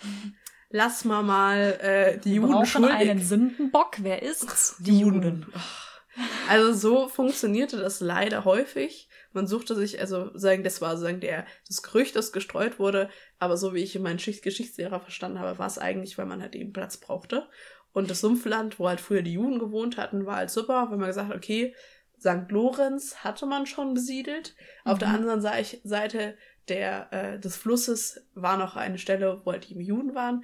Lass 0.70 1.04
mal 1.04 1.24
mal 1.24 1.80
äh, 1.82 2.18
die 2.20 2.36
Juden 2.36 2.52
brauchen 2.54 2.66
schuldig. 2.66 2.92
einen 2.96 3.22
Sündenbock. 3.22 3.96
Wer 3.98 4.22
ist's? 4.22 4.76
Die 4.80 5.00
Juden. 5.00 5.46
Also 6.50 6.74
so 6.74 7.08
funktionierte 7.08 7.78
das 7.78 8.00
leider 8.00 8.46
häufig. 8.46 9.10
Man 9.34 9.48
suchte 9.48 9.76
sich, 9.76 10.00
also 10.00 10.30
sagen, 10.38 10.64
das 10.64 10.82
war 10.82 10.98
sagen 10.98 11.22
der 11.22 11.46
das 11.68 11.82
Gerücht, 11.84 12.16
das 12.16 12.34
gestreut 12.34 12.80
wurde, 12.80 13.10
aber 13.40 13.56
so 13.56 13.74
wie 13.74 13.82
ich 13.82 13.96
in 13.96 14.02
meinen 14.02 14.18
Geschichtslehrer 14.18 15.00
verstanden 15.00 15.40
habe, 15.40 15.58
war 15.58 15.68
es 15.68 15.78
eigentlich, 15.78 16.18
weil 16.18 16.26
man 16.26 16.42
halt 16.42 16.56
eben 16.56 16.74
Platz 16.74 16.98
brauchte. 16.98 17.48
Und 17.94 18.10
das 18.10 18.22
Sumpfland, 18.22 18.80
wo 18.80 18.88
halt 18.88 19.02
früher 19.02 19.22
die 19.22 19.34
Juden 19.34 19.60
gewohnt 19.60 19.98
hatten, 19.98 20.26
war 20.26 20.38
halt 20.38 20.50
super, 20.50 20.88
wenn 20.90 21.00
man 21.00 21.08
gesagt 21.08 21.30
hat, 21.30 21.36
okay, 21.36 21.74
St. 22.20 22.50
Lorenz 22.50 23.18
hatte 23.24 23.46
man 23.46 23.66
schon 23.66 23.94
besiedelt. 23.94 24.54
Mhm. 24.86 24.92
Auf 24.92 25.00
der 25.00 25.10
mhm. 25.10 25.16
anderen 25.16 25.42
Seite 25.42 26.38
der, 26.68 27.12
äh, 27.12 27.40
des 27.40 27.56
Flusses 27.56 28.26
war 28.34 28.58
noch 28.58 28.76
eine 28.76 28.98
Stelle, 28.98 29.42
wo 29.44 29.52
halt 29.52 29.70
die 29.70 29.80
Juden 29.80 30.16
waren. 30.16 30.44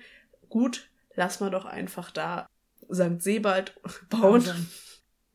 Gut, 0.50 0.90
lass 1.16 1.40
mal 1.40 1.52
doch 1.52 1.66
einfach 1.66 2.12
da 2.12 2.48
St. 2.92 3.22
Sebald 3.22 3.80
bauen. 4.10 4.46
Wahnsinn. 4.46 4.68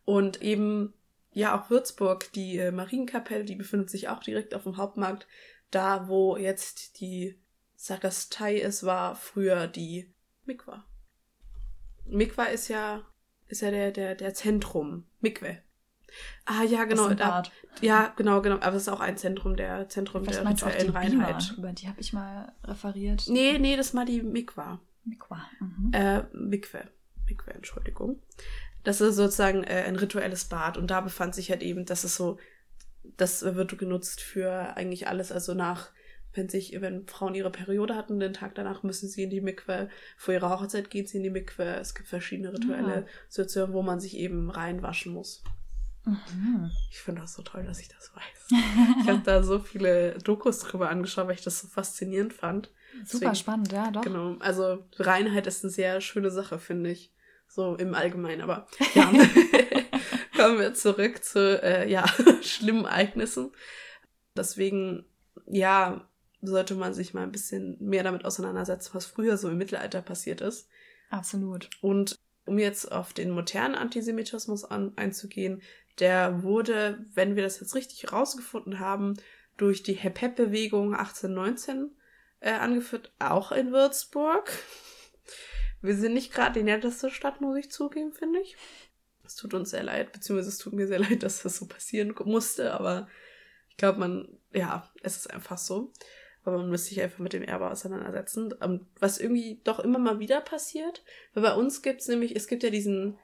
Und 0.05 0.43
eben, 0.43 0.95
ja, 1.33 1.59
auch 1.59 1.71
Würzburg, 1.71 2.33
die 2.33 2.59
äh, 2.59 2.73
Marienkapelle, 2.73 3.45
die 3.45 3.55
befindet 3.55 3.91
sich 3.91 4.09
auch 4.09 4.21
direkt 4.21 4.55
auf 4.55 4.65
dem 4.65 4.77
Hauptmarkt. 4.77 5.27
Da, 5.71 6.09
wo 6.09 6.37
jetzt 6.37 7.01
die 7.01 7.41
Sakristei 7.77 8.57
ist, 8.57 8.85
war 8.85 9.17
früher 9.17 9.67
die 9.67 10.13
Mikwa. 10.45 10.85
Mikwa 12.05 12.45
ist 12.45 12.69
ja, 12.69 13.07
ist 13.47 13.63
ja 13.63 13.71
der, 13.71 13.93
der, 13.93 14.15
der 14.15 14.35
Zentrum. 14.35 15.07
Mikwe. 15.21 15.63
Ah, 16.45 16.65
ja, 16.65 16.85
genau. 16.85 17.13
Da, 17.15 17.43
ja, 17.81 18.13
genau, 18.17 18.43
genau. 18.43 18.57
Aber 18.57 18.77
es 18.77 18.83
ist 18.83 18.89
auch 18.89 19.01
ein 19.01 19.17
Zentrum 19.17 19.57
der 19.57 19.89
Zentrum 19.89 20.27
Was 20.27 20.37
der 20.37 20.49
rituellen 20.49 20.91
Reinheit. 20.91 21.55
Über 21.57 21.73
die 21.73 21.89
habe 21.89 22.01
ich 22.01 22.13
mal 22.13 22.53
referiert. 22.65 23.25
Nee, 23.29 23.59
nee, 23.59 23.77
das 23.77 23.95
war 23.95 24.05
die 24.05 24.23
Mikwa. 24.23 24.81
Mikwa. 25.05 25.43
Mhm. 25.61 25.91
Äh, 25.93 26.23
Mikwe. 26.33 26.89
Mikwe, 27.27 27.55
Entschuldigung. 27.55 28.21
Das 28.85 29.01
ist 29.01 29.17
sozusagen 29.17 29.65
äh, 29.65 29.85
ein 29.87 29.97
rituelles 29.97 30.47
Bad 30.47 30.77
und 30.77 30.91
da 30.91 31.01
befand 31.01 31.35
sich 31.35 31.51
halt 31.51 31.63
eben, 31.63 31.85
das 31.85 32.05
ist 32.05 32.17
so, 32.17 32.39
das 33.17 33.43
wird 33.43 33.79
genutzt 33.79 34.21
für 34.21 34.77
eigentlich 34.77 35.07
alles, 35.09 35.31
also 35.31 35.55
nach, 35.55 35.91
wenn 36.35 36.49
sich, 36.49 36.81
wenn 36.81 37.07
Frauen 37.07 37.35
ihre 37.35 37.51
Periode 37.51 37.95
hatten, 37.95 38.19
den 38.19 38.33
Tag 38.33 38.55
danach 38.55 38.83
müssen 38.83 39.09
sie 39.09 39.23
in 39.25 39.31
die 39.31 39.41
Mikwe, 39.41 39.89
vor 40.17 40.35
ihrer 40.35 40.51
Hochzeit 40.51 40.91
gehen 40.91 41.07
sie 41.07 41.19
in 41.19 41.23
die 41.23 41.31
Mikwe, 41.31 41.77
es 41.77 41.95
gibt 41.95 42.09
verschiedene 42.09 42.53
rituelle 42.53 42.95
ja. 42.95 43.07
Situationen, 43.29 43.73
wo 43.73 43.83
man 43.83 44.01
sich 44.01 44.17
eben 44.17 44.51
reinwaschen 44.51 45.13
muss. 45.13 45.45
Mhm. 46.05 46.71
Ich 46.91 46.99
finde 46.99 47.21
das 47.21 47.35
so 47.35 47.43
toll, 47.43 47.65
dass 47.65 47.81
ich 47.81 47.89
das 47.89 48.13
weiß. 48.15 48.61
ich 49.03 49.09
habe 49.09 49.23
da 49.25 49.43
so 49.43 49.59
viele 49.59 50.19
Dokus 50.19 50.61
drüber 50.61 50.89
angeschaut, 50.91 51.27
weil 51.29 51.35
ich 51.35 51.45
das 51.45 51.61
so 51.61 51.69
faszinierend 51.69 52.33
fand. 52.33 52.71
Super 53.05 53.11
Deswegen, 53.11 53.35
spannend, 53.37 53.73
ja, 53.73 53.91
doch. 53.91 54.03
Genau. 54.03 54.37
Also 54.41 54.85
Reinheit 54.99 55.47
ist 55.47 55.65
eine 55.65 55.71
sehr 55.71 56.01
schöne 56.01 56.31
Sache, 56.31 56.59
finde 56.59 56.91
ich. 56.91 57.13
So 57.49 57.77
im 57.77 57.95
Allgemeinen. 57.95 58.43
Aber 58.43 58.67
ja, 58.95 59.11
kommen 60.37 60.59
wir 60.59 60.75
zurück 60.75 61.23
zu 61.23 61.63
äh, 61.63 61.89
ja, 61.91 62.05
schlimmen 62.43 62.85
Ereignissen. 62.85 63.53
Deswegen, 64.37 65.05
ja, 65.47 66.09
sollte 66.41 66.75
man 66.75 66.93
sich 66.95 67.15
mal 67.15 67.23
ein 67.23 67.33
bisschen 67.33 67.77
mehr 67.81 68.03
damit 68.03 68.25
auseinandersetzen, 68.25 68.91
was 68.95 69.07
früher 69.07 69.37
so 69.37 69.49
im 69.49 69.59
Mittelalter 69.59 70.03
passiert 70.03 70.41
ist. 70.41 70.69
Absolut. 71.11 71.71
Und 71.81 72.19
um 72.45 72.59
jetzt 72.59 72.91
auf 72.91 73.13
den 73.13 73.31
modernen 73.31 73.75
Antisemitismus 73.75 74.65
an, 74.65 74.93
einzugehen, 74.97 75.63
der 75.99 76.43
wurde, 76.43 77.05
wenn 77.15 77.37
wir 77.37 77.43
das 77.43 77.61
jetzt 77.61 77.75
richtig 77.75 78.13
rausgefunden 78.13 78.79
haben, 78.79 79.15
durch 79.57 79.83
die 79.83 79.95
Hep-Hep-Bewegung 79.95 80.95
1819 80.95 81.91
äh, 82.41 82.53
angeführt, 82.53 83.13
auch 83.19 83.53
in 83.53 83.73
Würzburg. 83.73 84.51
Wir 85.81 85.97
sind 85.97 86.15
nicht 86.15 86.33
gerade 86.33 86.59
die 86.59 86.65
netteste 86.65 87.11
Stadt, 87.11 87.41
muss 87.41 87.57
ich 87.57 87.71
zugeben, 87.71 88.13
finde 88.13 88.41
ich. 88.41 88.57
Es 89.25 89.37
tut 89.37 89.55
uns 89.55 89.71
sehr 89.71 89.83
leid, 89.83 90.13
beziehungsweise 90.13 90.49
es 90.49 90.59
tut 90.59 90.73
mir 90.73 90.87
sehr 90.87 90.99
leid, 91.11 91.23
dass 91.23 91.43
das 91.43 91.57
so 91.57 91.67
passieren 91.67 92.15
musste, 92.25 92.73
aber 92.73 93.09
ich 93.69 93.77
glaube, 93.77 93.99
man, 93.99 94.29
ja, 94.53 94.91
es 95.03 95.17
ist 95.17 95.31
einfach 95.31 95.59
so. 95.59 95.93
Aber 96.45 96.59
man 96.59 96.71
müsste 96.71 96.89
sich 96.91 97.01
einfach 97.01 97.21
mit 97.21 97.33
dem 97.33 97.43
Erbe 97.43 97.71
auseinandersetzen. 97.71 98.53
Was 98.99 99.19
irgendwie 99.19 99.61
doch 99.63 99.79
immer 99.79 99.99
mal 99.99 100.19
wieder 100.19 100.41
passiert. 100.41 101.05
Weil 101.35 101.45
bei 101.45 101.55
uns 101.55 101.83
gibt 101.83 102.01
es 102.01 102.09
nämlich, 102.09 102.35
es 102.35 102.49
gibt 102.49 102.65
ja 102.65 102.71
diesen 102.71 103.17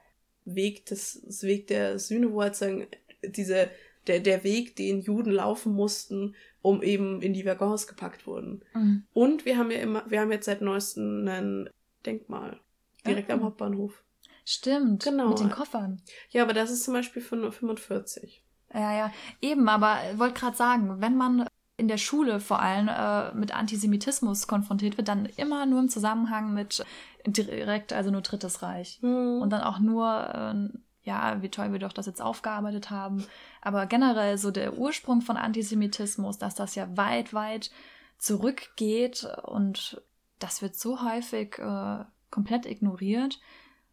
Weg 0.55 0.85
des, 0.85 1.21
das 1.25 1.43
Weg 1.43 1.67
der 1.67 1.99
Sühne, 1.99 2.31
wo 2.31 2.41
halt 2.41 2.55
sagen, 2.55 2.87
diese, 3.23 3.69
der, 4.07 4.19
der 4.19 4.43
Weg, 4.43 4.75
den 4.75 5.01
Juden 5.01 5.31
laufen 5.31 5.73
mussten, 5.73 6.35
um 6.61 6.81
eben 6.81 7.21
in 7.21 7.33
die 7.33 7.45
Waggons 7.45 7.87
gepackt 7.87 8.27
wurden. 8.27 8.63
Mhm. 8.73 9.03
Und 9.13 9.45
wir 9.45 9.57
haben 9.57 9.71
ja 9.71 9.79
immer, 9.79 10.03
wir 10.09 10.21
haben 10.21 10.31
jetzt 10.31 10.45
seit 10.45 10.61
neuestem 10.61 11.27
ein 11.27 11.69
Denkmal. 12.05 12.59
Direkt 13.05 13.29
ah. 13.29 13.33
am 13.33 13.43
Hauptbahnhof. 13.43 14.03
Stimmt. 14.45 15.03
Genau. 15.03 15.29
Mit 15.29 15.39
den 15.39 15.51
Koffern. 15.51 16.01
Ja, 16.31 16.43
aber 16.43 16.53
das 16.53 16.71
ist 16.71 16.83
zum 16.83 16.93
Beispiel 16.93 17.21
von 17.21 17.51
45. 17.51 18.43
Ja, 18.73 18.97
ja. 18.97 19.13
Eben, 19.41 19.67
aber 19.69 19.99
wollte 20.17 20.39
gerade 20.39 20.57
sagen, 20.57 21.01
wenn 21.01 21.15
man 21.15 21.47
in 21.79 21.87
der 21.87 21.97
Schule 21.97 22.39
vor 22.39 22.61
allem 22.61 22.87
äh, 22.87 23.33
mit 23.33 23.55
Antisemitismus 23.55 24.47
konfrontiert 24.47 24.97
wird, 24.97 25.07
dann 25.07 25.25
immer 25.37 25.65
nur 25.65 25.79
im 25.79 25.89
Zusammenhang 25.89 26.53
mit 26.53 26.85
direkt, 27.25 27.93
also 27.93 28.11
nur 28.11 28.21
Drittes 28.21 28.61
Reich. 28.61 28.99
Mhm. 29.01 29.41
Und 29.41 29.49
dann 29.49 29.61
auch 29.61 29.79
nur, 29.79 30.05
äh, 30.33 30.77
ja, 31.03 31.41
wie 31.41 31.49
toll 31.49 31.71
wir 31.71 31.79
doch 31.79 31.93
das 31.93 32.05
jetzt 32.05 32.21
aufgearbeitet 32.21 32.89
haben. 32.89 33.25
Aber 33.61 33.85
generell 33.85 34.37
so 34.37 34.51
der 34.51 34.77
Ursprung 34.77 35.21
von 35.21 35.37
Antisemitismus, 35.37 36.37
dass 36.37 36.55
das 36.55 36.75
ja 36.75 36.87
weit, 36.97 37.33
weit 37.33 37.71
zurückgeht 38.17 39.27
und 39.43 40.01
das 40.39 40.61
wird 40.61 40.75
so 40.75 41.01
häufig 41.01 41.57
äh, 41.59 42.03
komplett 42.29 42.65
ignoriert. 42.65 43.39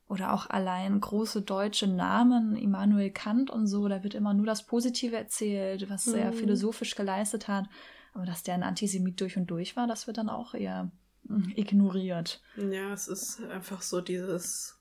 Oder 0.08 0.32
auch 0.32 0.48
allein 0.48 1.00
große 1.00 1.42
deutsche 1.42 1.88
Namen, 1.88 2.54
Immanuel 2.56 3.10
Kant 3.10 3.50
und 3.50 3.66
so, 3.66 3.88
da 3.88 4.04
wird 4.04 4.14
immer 4.14 4.34
nur 4.34 4.46
das 4.46 4.64
Positive 4.64 5.16
erzählt, 5.16 5.90
was 5.90 6.06
mhm. 6.06 6.14
er 6.14 6.32
philosophisch 6.32 6.94
geleistet 6.94 7.48
hat. 7.48 7.66
Aber 8.14 8.24
dass 8.24 8.42
der 8.42 8.54
ein 8.54 8.62
Antisemit 8.62 9.20
durch 9.20 9.36
und 9.36 9.46
durch 9.46 9.76
war, 9.76 9.86
das 9.86 10.06
wird 10.06 10.16
dann 10.16 10.30
auch 10.30 10.54
eher 10.54 10.90
hm, 11.28 11.52
ignoriert. 11.56 12.40
Ja, 12.56 12.92
es 12.92 13.08
ist 13.08 13.42
einfach 13.44 13.82
so 13.82 14.00
dieses. 14.00 14.80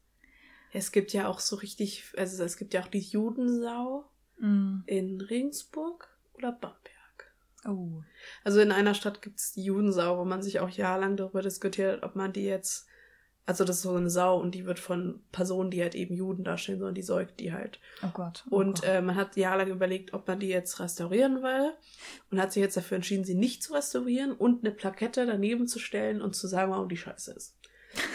Es 0.72 0.92
gibt 0.92 1.14
ja 1.14 1.28
auch 1.28 1.40
so 1.40 1.56
richtig, 1.56 2.06
also 2.18 2.44
es 2.44 2.58
gibt 2.58 2.74
ja 2.74 2.82
auch 2.82 2.88
die 2.88 3.00
Judensau 3.00 4.06
mm. 4.40 4.82
in 4.86 5.22
Regensburg 5.22 6.10
oder 6.34 6.52
Bamberg. 6.52 7.34
Oh. 7.66 8.04
Also 8.44 8.60
in 8.60 8.72
einer 8.72 8.94
Stadt 8.94 9.22
gibt 9.22 9.40
es 9.40 9.54
die 9.54 9.64
Judensau, 9.64 10.18
wo 10.18 10.26
man 10.26 10.44
sich 10.44 10.60
auch 10.60 10.70
jahrelang 10.70 11.18
darüber 11.18 11.42
diskutiert, 11.42 12.04
ob 12.04 12.16
man 12.16 12.34
die 12.34 12.44
jetzt, 12.44 12.88
also 13.48 13.64
das 13.64 13.78
ist 13.78 13.82
so 13.84 13.96
eine 13.96 14.10
Sau 14.10 14.40
und 14.40 14.56
die 14.56 14.66
wird 14.66 14.80
von 14.80 15.22
Personen, 15.32 15.70
die 15.70 15.82
halt 15.82 15.94
eben 15.94 16.16
Juden 16.16 16.44
darstellen, 16.44 16.80
sondern 16.80 16.96
die 16.96 17.04
säugt 17.04 17.40
die 17.40 17.54
halt. 17.54 17.80
Oh 18.04 18.10
Gott. 18.14 18.44
Oh 18.50 18.58
und 18.58 18.82
Gott. 18.82 18.90
Äh, 18.90 19.02
man 19.02 19.16
hat 19.16 19.38
jahrelang 19.38 19.70
überlegt, 19.70 20.14
ob 20.14 20.28
man 20.28 20.40
die 20.40 20.48
jetzt 20.48 20.80
restaurieren 20.80 21.44
will 21.44 21.74
und 22.32 22.42
hat 22.42 22.54
sich 22.54 22.62
jetzt 22.62 22.76
dafür 22.76 22.96
entschieden, 22.96 23.24
sie 23.24 23.36
nicht 23.36 23.62
zu 23.62 23.74
restaurieren 23.74 24.32
und 24.32 24.66
eine 24.66 24.74
Plakette 24.74 25.26
daneben 25.28 25.68
zu 25.68 25.78
stellen 25.78 26.22
und 26.22 26.36
zu 26.36 26.48
sagen, 26.48 26.72
warum 26.72 26.90
die 26.90 26.98
scheiße 26.98 27.34
ist. 27.34 27.56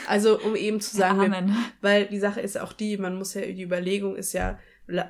Also 0.06 0.38
um 0.40 0.56
eben 0.56 0.80
zu 0.80 0.96
sagen, 0.96 1.30
wir, 1.30 1.56
weil 1.80 2.06
die 2.06 2.18
Sache 2.18 2.40
ist 2.40 2.58
auch 2.58 2.72
die, 2.72 2.98
man 2.98 3.16
muss 3.16 3.34
ja, 3.34 3.42
die 3.42 3.62
Überlegung 3.62 4.16
ist 4.16 4.32
ja, 4.32 4.58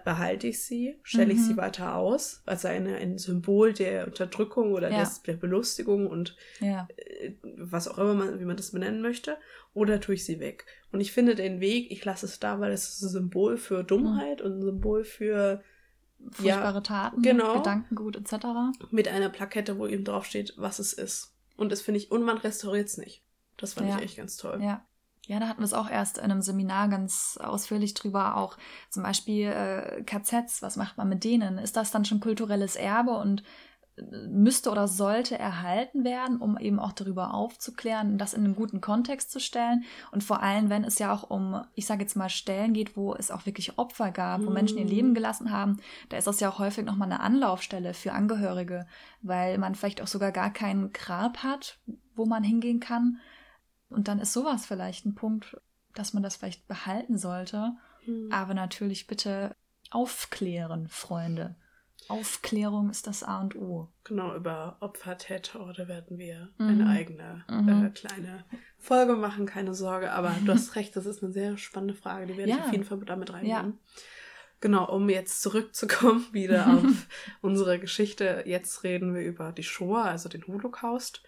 behalte 0.04 0.46
ich 0.46 0.62
sie, 0.62 0.98
stelle 1.02 1.32
ich 1.32 1.38
mhm. 1.38 1.44
sie 1.44 1.56
weiter 1.56 1.96
aus, 1.96 2.42
als 2.46 2.64
eine, 2.64 2.96
ein 2.96 3.18
Symbol 3.18 3.72
der 3.72 4.06
Unterdrückung 4.06 4.72
oder 4.72 4.90
ja. 4.90 5.00
des, 5.00 5.22
der 5.22 5.34
Belustigung 5.34 6.06
und 6.06 6.36
ja. 6.60 6.88
äh, 6.96 7.32
was 7.56 7.88
auch 7.88 7.98
immer 7.98 8.14
man, 8.14 8.40
wie 8.40 8.44
man 8.44 8.56
das 8.56 8.72
benennen 8.72 9.02
möchte, 9.02 9.36
oder 9.74 10.00
tue 10.00 10.14
ich 10.14 10.24
sie 10.24 10.40
weg. 10.40 10.66
Und 10.92 11.00
ich 11.00 11.12
finde 11.12 11.34
den 11.34 11.60
Weg, 11.60 11.90
ich 11.90 12.04
lasse 12.04 12.26
es 12.26 12.40
da, 12.40 12.60
weil 12.60 12.72
es 12.72 12.88
ist 12.88 13.02
ein 13.02 13.08
Symbol 13.08 13.56
für 13.56 13.84
Dummheit 13.84 14.40
mhm. 14.40 14.46
und 14.46 14.58
ein 14.58 14.62
Symbol 14.62 15.04
für 15.04 15.62
furchtbare 16.30 16.74
ja, 16.74 16.80
Taten, 16.80 17.22
genau, 17.22 17.58
Gedankengut 17.58 18.16
etc. 18.16 18.46
Mit 18.90 19.08
einer 19.08 19.30
Plakette, 19.30 19.78
wo 19.78 19.86
eben 19.86 20.04
draufsteht, 20.04 20.54
was 20.56 20.78
es 20.78 20.92
ist. 20.92 21.34
Und 21.56 21.72
das 21.72 21.80
finde 21.80 21.98
ich, 21.98 22.10
und 22.10 22.24
man 22.24 22.38
restauriert 22.38 22.88
es 22.88 22.98
nicht. 22.98 23.22
Das 23.56 23.74
fand 23.74 23.88
ich 23.90 24.02
echt 24.02 24.16
ganz 24.16 24.36
toll. 24.36 24.60
Ja. 24.62 24.84
Ja, 25.26 25.38
da 25.38 25.48
hatten 25.48 25.60
wir 25.60 25.64
es 25.64 25.74
auch 25.74 25.88
erst 25.88 26.18
in 26.18 26.24
einem 26.24 26.42
Seminar 26.42 26.88
ganz 26.88 27.38
ausführlich 27.40 27.94
drüber, 27.94 28.36
auch 28.36 28.56
zum 28.88 29.02
Beispiel 29.02 29.48
äh, 29.48 30.02
KZs, 30.02 30.62
was 30.62 30.76
macht 30.76 30.96
man 30.96 31.08
mit 31.08 31.24
denen? 31.24 31.58
Ist 31.58 31.76
das 31.76 31.90
dann 31.90 32.04
schon 32.04 32.20
kulturelles 32.20 32.74
Erbe 32.74 33.12
und 33.12 33.42
äh, 33.96 34.02
müsste 34.28 34.70
oder 34.70 34.88
sollte 34.88 35.38
erhalten 35.38 36.04
werden, 36.04 36.38
um 36.38 36.58
eben 36.58 36.80
auch 36.80 36.92
darüber 36.92 37.34
aufzuklären, 37.34 38.16
das 38.16 38.32
in 38.32 38.44
einen 38.44 38.56
guten 38.56 38.80
Kontext 38.80 39.30
zu 39.30 39.40
stellen. 39.40 39.84
Und 40.10 40.24
vor 40.24 40.42
allem, 40.42 40.70
wenn 40.70 40.84
es 40.84 40.98
ja 40.98 41.12
auch 41.12 41.28
um, 41.28 41.62
ich 41.74 41.86
sage 41.86 42.02
jetzt 42.02 42.16
mal, 42.16 42.30
Stellen 42.30 42.72
geht, 42.72 42.96
wo 42.96 43.14
es 43.14 43.30
auch 43.30 43.44
wirklich 43.44 43.78
Opfer 43.78 44.10
gab, 44.10 44.44
wo 44.44 44.50
Menschen 44.50 44.78
ihr 44.78 44.86
Leben 44.86 45.10
mhm. 45.10 45.14
gelassen 45.14 45.52
haben, 45.52 45.80
da 46.08 46.16
ist 46.16 46.26
das 46.26 46.40
ja 46.40 46.48
auch 46.48 46.58
häufig 46.58 46.84
nochmal 46.84 47.12
eine 47.12 47.20
Anlaufstelle 47.20 47.92
für 47.92 48.12
Angehörige, 48.12 48.86
weil 49.20 49.58
man 49.58 49.74
vielleicht 49.74 50.00
auch 50.00 50.08
sogar 50.08 50.32
gar 50.32 50.50
kein 50.50 50.92
Grab 50.92 51.42
hat, 51.42 51.78
wo 52.16 52.24
man 52.24 52.42
hingehen 52.42 52.80
kann. 52.80 53.20
Und 53.90 54.08
dann 54.08 54.20
ist 54.20 54.32
sowas 54.32 54.66
vielleicht 54.66 55.04
ein 55.04 55.14
Punkt, 55.14 55.60
dass 55.94 56.12
man 56.12 56.22
das 56.22 56.36
vielleicht 56.36 56.66
behalten 56.68 57.18
sollte. 57.18 57.72
Mhm. 58.06 58.30
Aber 58.32 58.54
natürlich 58.54 59.06
bitte 59.06 59.54
aufklären, 59.90 60.88
Freunde. 60.88 61.56
Aufklärung 62.08 62.90
ist 62.90 63.06
das 63.06 63.22
A 63.22 63.40
und 63.40 63.56
O. 63.56 63.88
Genau, 64.04 64.34
über 64.34 64.76
Opfer, 64.80 65.18
Täter, 65.18 65.72
da 65.76 65.86
werden 65.86 66.18
wir 66.18 66.48
mhm. 66.58 66.68
eine 66.68 66.86
eigene 66.88 67.44
mhm. 67.48 67.86
äh, 67.86 67.90
kleine 67.90 68.44
Folge 68.78 69.14
machen, 69.14 69.46
keine 69.46 69.74
Sorge. 69.74 70.12
Aber 70.12 70.34
du 70.44 70.52
hast 70.52 70.74
recht, 70.76 70.96
das 70.96 71.06
ist 71.06 71.22
eine 71.22 71.32
sehr 71.32 71.56
spannende 71.58 71.94
Frage, 71.94 72.26
die 72.26 72.36
werde 72.36 72.50
ja. 72.50 72.56
ich 72.56 72.62
auf 72.64 72.72
jeden 72.72 72.84
Fall 72.84 72.98
damit 73.00 73.32
reinnehmen. 73.32 73.78
Ja. 73.84 73.92
Genau, 74.60 74.92
um 74.94 75.08
jetzt 75.08 75.40
zurückzukommen 75.40 76.26
wieder 76.32 76.66
auf 76.74 77.06
unsere 77.42 77.78
Geschichte. 77.78 78.42
Jetzt 78.46 78.82
reden 78.82 79.14
wir 79.14 79.22
über 79.22 79.52
die 79.52 79.62
Shoah, 79.62 80.04
also 80.04 80.28
den 80.28 80.46
Holocaust 80.46 81.22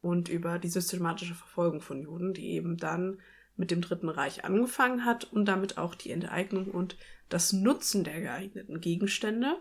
und 0.00 0.28
über 0.28 0.58
die 0.58 0.68
systematische 0.68 1.34
Verfolgung 1.34 1.80
von 1.80 2.02
Juden, 2.02 2.34
die 2.34 2.50
eben 2.52 2.76
dann 2.76 3.18
mit 3.56 3.70
dem 3.70 3.82
Dritten 3.82 4.08
Reich 4.08 4.44
angefangen 4.44 5.04
hat 5.04 5.24
und 5.24 5.44
damit 5.44 5.76
auch 5.76 5.94
die 5.94 6.10
Enteignung 6.10 6.66
und 6.66 6.96
das 7.28 7.52
Nutzen 7.52 8.04
der 8.04 8.20
geeigneten 8.20 8.80
Gegenstände. 8.80 9.56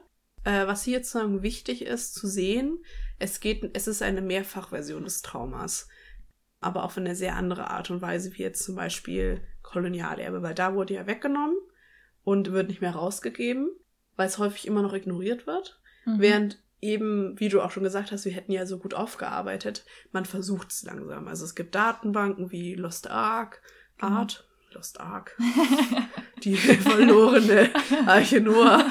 Äh, 0.46 0.68
was 0.68 0.84
hier 0.84 0.94
jetzt 0.94 1.14
wichtig 1.16 1.86
ist 1.86 2.16
zu 2.16 2.28
sehen, 2.28 2.80
es 3.20 3.42
geht, 3.42 3.70
es 3.74 3.88
ist 3.88 4.02
eine 4.02 4.22
Mehrfachversion 4.22 5.04
des 5.04 5.22
Traumas. 5.22 5.88
aber 6.62 6.84
auf 6.84 6.98
eine 6.98 7.16
sehr 7.16 7.36
andere 7.36 7.70
Art 7.70 7.90
und 7.90 8.02
Weise, 8.02 8.34
wie 8.36 8.42
jetzt 8.42 8.64
zum 8.64 8.76
Beispiel 8.76 9.42
Kolonialerbe, 9.62 10.42
weil 10.42 10.56
da 10.56 10.76
wurde 10.76 10.94
ja 10.94 11.08
weggenommen 11.08 11.58
und 12.24 12.52
wird 12.52 12.68
nicht 12.68 12.82
mehr 12.82 12.92
rausgegeben, 12.92 13.70
weil 14.16 14.28
es 14.28 14.40
häufig 14.40 14.68
immer 14.68 14.82
noch 14.82 14.94
ignoriert 14.94 15.48
wird. 15.48 15.80
Mhm. 16.06 16.20
Während 16.20 16.62
eben, 16.82 17.40
wie 17.40 17.50
du 17.50 17.62
auch 17.62 17.72
schon 17.72 17.84
gesagt 17.84 18.12
hast, 18.12 18.26
wir 18.26 18.32
hätten 18.32 18.52
ja 18.52 18.66
so 18.66 18.78
gut 18.78 18.94
aufgearbeitet, 18.94 19.86
man 20.12 20.26
versucht 20.26 20.72
es 20.72 20.84
langsam. 20.84 21.28
Also 21.28 21.46
es 21.46 21.56
gibt 21.56 21.76
Datenbanken 21.76 22.52
wie 22.52 22.76
Lost 22.76 23.10
Ark, 23.10 23.62
genau. 23.98 24.14
Art, 24.14 24.48
Lost 24.72 25.00
Ark, 25.00 25.38
die 26.44 26.56
verlorene 26.56 27.70
Arche 28.06 28.40
Noah, 28.40 28.86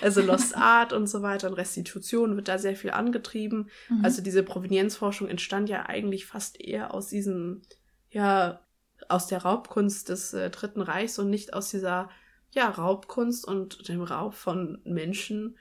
also 0.00 0.20
Lost 0.20 0.56
Art 0.56 0.92
und 0.92 1.06
so 1.06 1.22
weiter 1.22 1.48
und 1.48 1.54
Restitution 1.54 2.36
wird 2.36 2.48
da 2.48 2.58
sehr 2.58 2.76
viel 2.76 2.90
angetrieben. 2.90 3.70
Mhm. 3.88 4.04
Also 4.04 4.20
diese 4.20 4.42
Provenienzforschung 4.42 5.28
entstand 5.28 5.68
ja 5.68 5.86
eigentlich 5.86 6.26
fast 6.26 6.60
eher 6.60 6.92
aus 6.92 7.08
diesem, 7.08 7.62
ja, 8.10 8.60
aus 9.08 9.26
der 9.26 9.42
Raubkunst 9.42 10.08
des 10.08 10.32
äh, 10.34 10.50
Dritten 10.50 10.80
Reichs 10.80 11.18
und 11.18 11.30
nicht 11.30 11.54
aus 11.54 11.70
dieser, 11.70 12.10
ja, 12.50 12.68
Raubkunst 12.68 13.46
und 13.46 13.88
dem 13.88 14.02
Raub 14.02 14.34
von 14.34 14.80
Menschen 14.84 15.56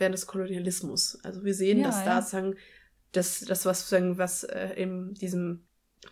während 0.00 0.14
des 0.14 0.26
Kolonialismus. 0.26 1.18
Also 1.22 1.44
wir 1.44 1.54
sehen, 1.54 1.78
ja, 1.78 1.86
dass 1.86 2.04
da 2.04 2.22
sagen, 2.22 2.56
das, 3.12 3.40
das 3.40 3.66
was, 3.66 3.88
sagen, 3.88 4.18
was 4.18 4.44
äh, 4.44 4.70
in 4.74 5.14
diesem 5.14 5.66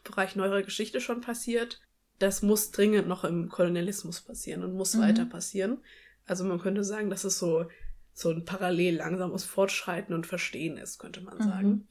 Bereich 0.04 0.36
neuere 0.36 0.62
Geschichte 0.62 1.00
schon 1.00 1.20
passiert, 1.20 1.80
das 2.18 2.42
muss 2.42 2.70
dringend 2.70 3.08
noch 3.08 3.24
im 3.24 3.48
Kolonialismus 3.48 4.20
passieren 4.20 4.62
und 4.64 4.74
muss 4.74 4.94
mhm. 4.94 5.00
weiter 5.00 5.24
passieren. 5.24 5.78
Also 6.26 6.44
man 6.44 6.60
könnte 6.60 6.84
sagen, 6.84 7.10
dass 7.10 7.24
es 7.24 7.38
so, 7.38 7.66
so 8.12 8.30
ein 8.30 8.44
parallel 8.44 8.96
langsames 8.96 9.44
Fortschreiten 9.44 10.14
und 10.14 10.26
Verstehen 10.26 10.76
ist, 10.76 10.98
könnte 10.98 11.20
man 11.22 11.38
sagen. 11.38 11.68
Mhm. 11.68 11.88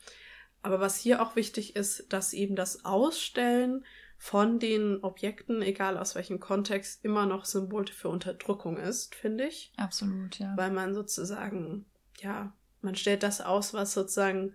Aber 0.62 0.80
was 0.80 0.98
hier 0.98 1.22
auch 1.22 1.36
wichtig 1.36 1.76
ist, 1.76 2.12
dass 2.12 2.34
eben 2.34 2.56
das 2.56 2.84
Ausstellen 2.84 3.86
von 4.18 4.60
den 4.60 5.04
Objekten, 5.04 5.62
egal 5.62 5.98
aus 5.98 6.16
welchem 6.16 6.40
Kontext, 6.40 7.06
immer 7.06 7.26
noch 7.26 7.46
Symbol 7.46 7.88
für 7.88 8.10
Unterdrückung 8.10 8.78
ist, 8.78 9.14
finde 9.16 9.46
ich. 9.46 9.72
Absolut, 9.78 10.40
ja. 10.40 10.54
Weil 10.58 10.72
man 10.72 10.96
sozusagen, 10.96 11.86
ja, 12.20 12.54
man 12.82 12.96
stellt 12.96 13.24
das 13.24 13.42
aus, 13.42 13.74
was 13.74 13.94
sozusagen 13.94 14.54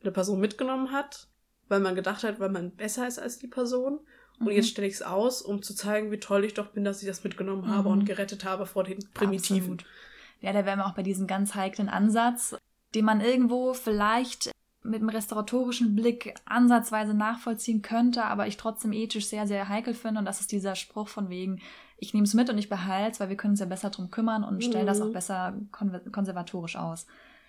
eine 0.00 0.10
Person 0.10 0.40
mitgenommen 0.40 0.90
hat, 0.90 1.28
weil 1.68 1.80
man 1.80 1.94
gedacht 1.94 2.24
hat, 2.24 2.40
weil 2.40 2.50
man 2.50 2.74
besser 2.74 3.06
ist 3.06 3.18
als 3.18 3.38
die 3.38 3.46
Person. 3.46 4.00
Und 4.38 4.46
mhm. 4.46 4.52
jetzt 4.52 4.68
stelle 4.68 4.88
ich 4.88 4.94
es 4.94 5.02
aus, 5.02 5.42
um 5.42 5.62
zu 5.62 5.74
zeigen, 5.74 6.10
wie 6.10 6.18
toll 6.18 6.44
ich 6.44 6.54
doch 6.54 6.68
bin, 6.68 6.84
dass 6.84 7.02
ich 7.02 7.08
das 7.08 7.24
mitgenommen 7.24 7.68
habe 7.68 7.88
mhm. 7.88 7.98
und 7.98 8.04
gerettet 8.06 8.44
habe 8.44 8.66
vor 8.66 8.84
den 8.84 8.98
Primitiven. 9.12 9.74
Absolut. 9.74 9.86
Ja, 10.40 10.52
da 10.52 10.66
wären 10.66 10.78
wir 10.78 10.86
auch 10.86 10.94
bei 10.94 11.02
diesem 11.02 11.26
ganz 11.26 11.54
heiklen 11.54 11.88
Ansatz, 11.88 12.56
den 12.94 13.04
man 13.04 13.20
irgendwo 13.20 13.74
vielleicht 13.74 14.50
mit 14.84 14.96
einem 15.00 15.08
restauratorischen 15.08 15.96
Blick 15.96 16.34
ansatzweise 16.44 17.14
nachvollziehen 17.14 17.82
könnte, 17.82 18.24
aber 18.24 18.46
ich 18.46 18.56
trotzdem 18.56 18.92
ethisch 18.92 19.26
sehr, 19.26 19.46
sehr 19.46 19.68
heikel 19.68 19.94
finde. 19.94 20.20
Und 20.20 20.26
das 20.26 20.40
ist 20.40 20.52
dieser 20.52 20.76
Spruch 20.76 21.08
von 21.08 21.30
wegen, 21.30 21.60
ich 21.96 22.12
nehme 22.12 22.24
es 22.24 22.34
mit 22.34 22.50
und 22.50 22.58
ich 22.58 22.68
behalte 22.68 23.12
es, 23.12 23.20
weil 23.20 23.30
wir 23.30 23.36
können 23.36 23.52
uns 23.52 23.60
ja 23.60 23.66
besser 23.66 23.90
drum 23.90 24.10
kümmern 24.10 24.44
und 24.44 24.62
stellen 24.62 24.86
das 24.86 25.00
auch 25.00 25.08
mhm. 25.08 25.12
besser 25.12 25.54
konservatorisch 26.12 26.76
aus. 26.76 27.06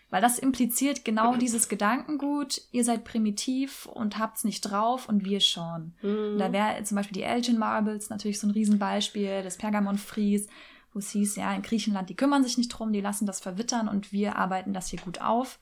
Weil 0.09 0.21
das 0.21 0.39
impliziert 0.39 1.03
genau 1.03 1.35
dieses 1.37 1.67
Gedankengut, 1.67 2.61
ihr 2.71 2.83
seid 2.83 3.03
primitiv 3.03 3.85
und 3.85 4.17
habt's 4.17 4.43
nicht 4.43 4.61
drauf 4.61 5.09
und 5.09 5.25
wir 5.25 5.41
schon. 5.41 5.93
Mhm. 6.01 6.37
Da 6.37 6.53
wäre 6.53 6.83
zum 6.83 6.95
Beispiel 6.95 7.15
die 7.15 7.23
Elgin 7.23 7.57
Marbles 7.57 8.09
natürlich 8.09 8.39
so 8.39 8.47
ein 8.47 8.51
Riesenbeispiel, 8.51 9.43
das 9.43 9.57
Pergamon-Fries, 9.57 10.47
wo 10.93 10.99
es 10.99 11.11
hieß, 11.11 11.35
ja, 11.35 11.53
in 11.53 11.61
Griechenland, 11.61 12.09
die 12.09 12.15
kümmern 12.15 12.43
sich 12.43 12.57
nicht 12.57 12.69
drum, 12.69 12.93
die 12.93 13.01
lassen 13.01 13.25
das 13.25 13.41
verwittern 13.41 13.89
und 13.89 14.13
wir 14.13 14.37
arbeiten 14.37 14.73
das 14.73 14.87
hier 14.87 14.99
gut 15.01 15.19
auf. 15.19 15.59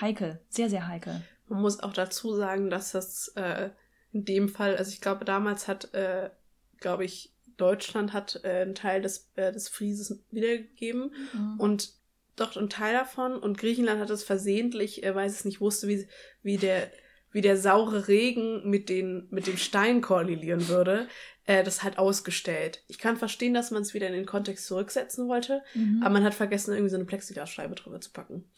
Heikel, 0.00 0.40
sehr, 0.48 0.70
sehr 0.70 0.86
heikel. 0.86 1.22
Man 1.48 1.62
muss 1.62 1.80
auch 1.80 1.92
dazu 1.92 2.34
sagen, 2.34 2.70
dass 2.70 2.92
das 2.92 3.28
äh, 3.36 3.70
in 4.12 4.24
dem 4.24 4.48
Fall, 4.48 4.76
also 4.76 4.90
ich 4.90 5.00
glaube, 5.00 5.24
damals 5.24 5.68
hat, 5.68 5.92
äh, 5.94 6.30
glaube 6.78 7.04
ich, 7.04 7.34
Deutschland 7.56 8.12
hat 8.12 8.40
äh, 8.44 8.62
einen 8.62 8.74
Teil 8.74 9.02
des, 9.02 9.30
äh, 9.36 9.52
des 9.52 9.68
Frieses 9.68 10.22
wiedergegeben 10.30 11.12
mhm. 11.32 11.60
und 11.60 11.92
doch 12.36 12.56
ein 12.56 12.70
Teil 12.70 12.94
davon 12.94 13.36
und 13.36 13.58
Griechenland 13.58 14.00
hat 14.00 14.10
es 14.10 14.24
versehentlich, 14.24 15.02
äh, 15.02 15.14
weil 15.14 15.26
es 15.26 15.44
nicht 15.44 15.60
wusste, 15.60 15.88
wie, 15.88 16.06
wie 16.42 16.56
der 16.56 16.90
wie 17.32 17.40
der 17.40 17.56
saure 17.56 18.08
Regen 18.08 18.68
mit, 18.68 18.88
den, 18.88 19.28
mit 19.30 19.46
dem 19.46 19.56
Stein 19.56 20.00
korrelieren 20.00 20.68
würde, 20.68 21.08
äh, 21.44 21.62
das 21.62 21.82
halt 21.82 21.98
ausgestellt. 21.98 22.82
Ich 22.88 22.98
kann 22.98 23.16
verstehen, 23.16 23.54
dass 23.54 23.70
man 23.70 23.82
es 23.82 23.94
wieder 23.94 24.08
in 24.08 24.14
den 24.14 24.26
Kontext 24.26 24.66
zurücksetzen 24.66 25.28
wollte, 25.28 25.62
mhm. 25.74 26.02
aber 26.02 26.14
man 26.14 26.24
hat 26.24 26.34
vergessen, 26.34 26.72
irgendwie 26.72 26.90
so 26.90 26.96
eine 26.96 27.04
Plexiglasscheibe 27.04 27.74
drüber 27.74 28.00
zu 28.00 28.10
packen. 28.10 28.50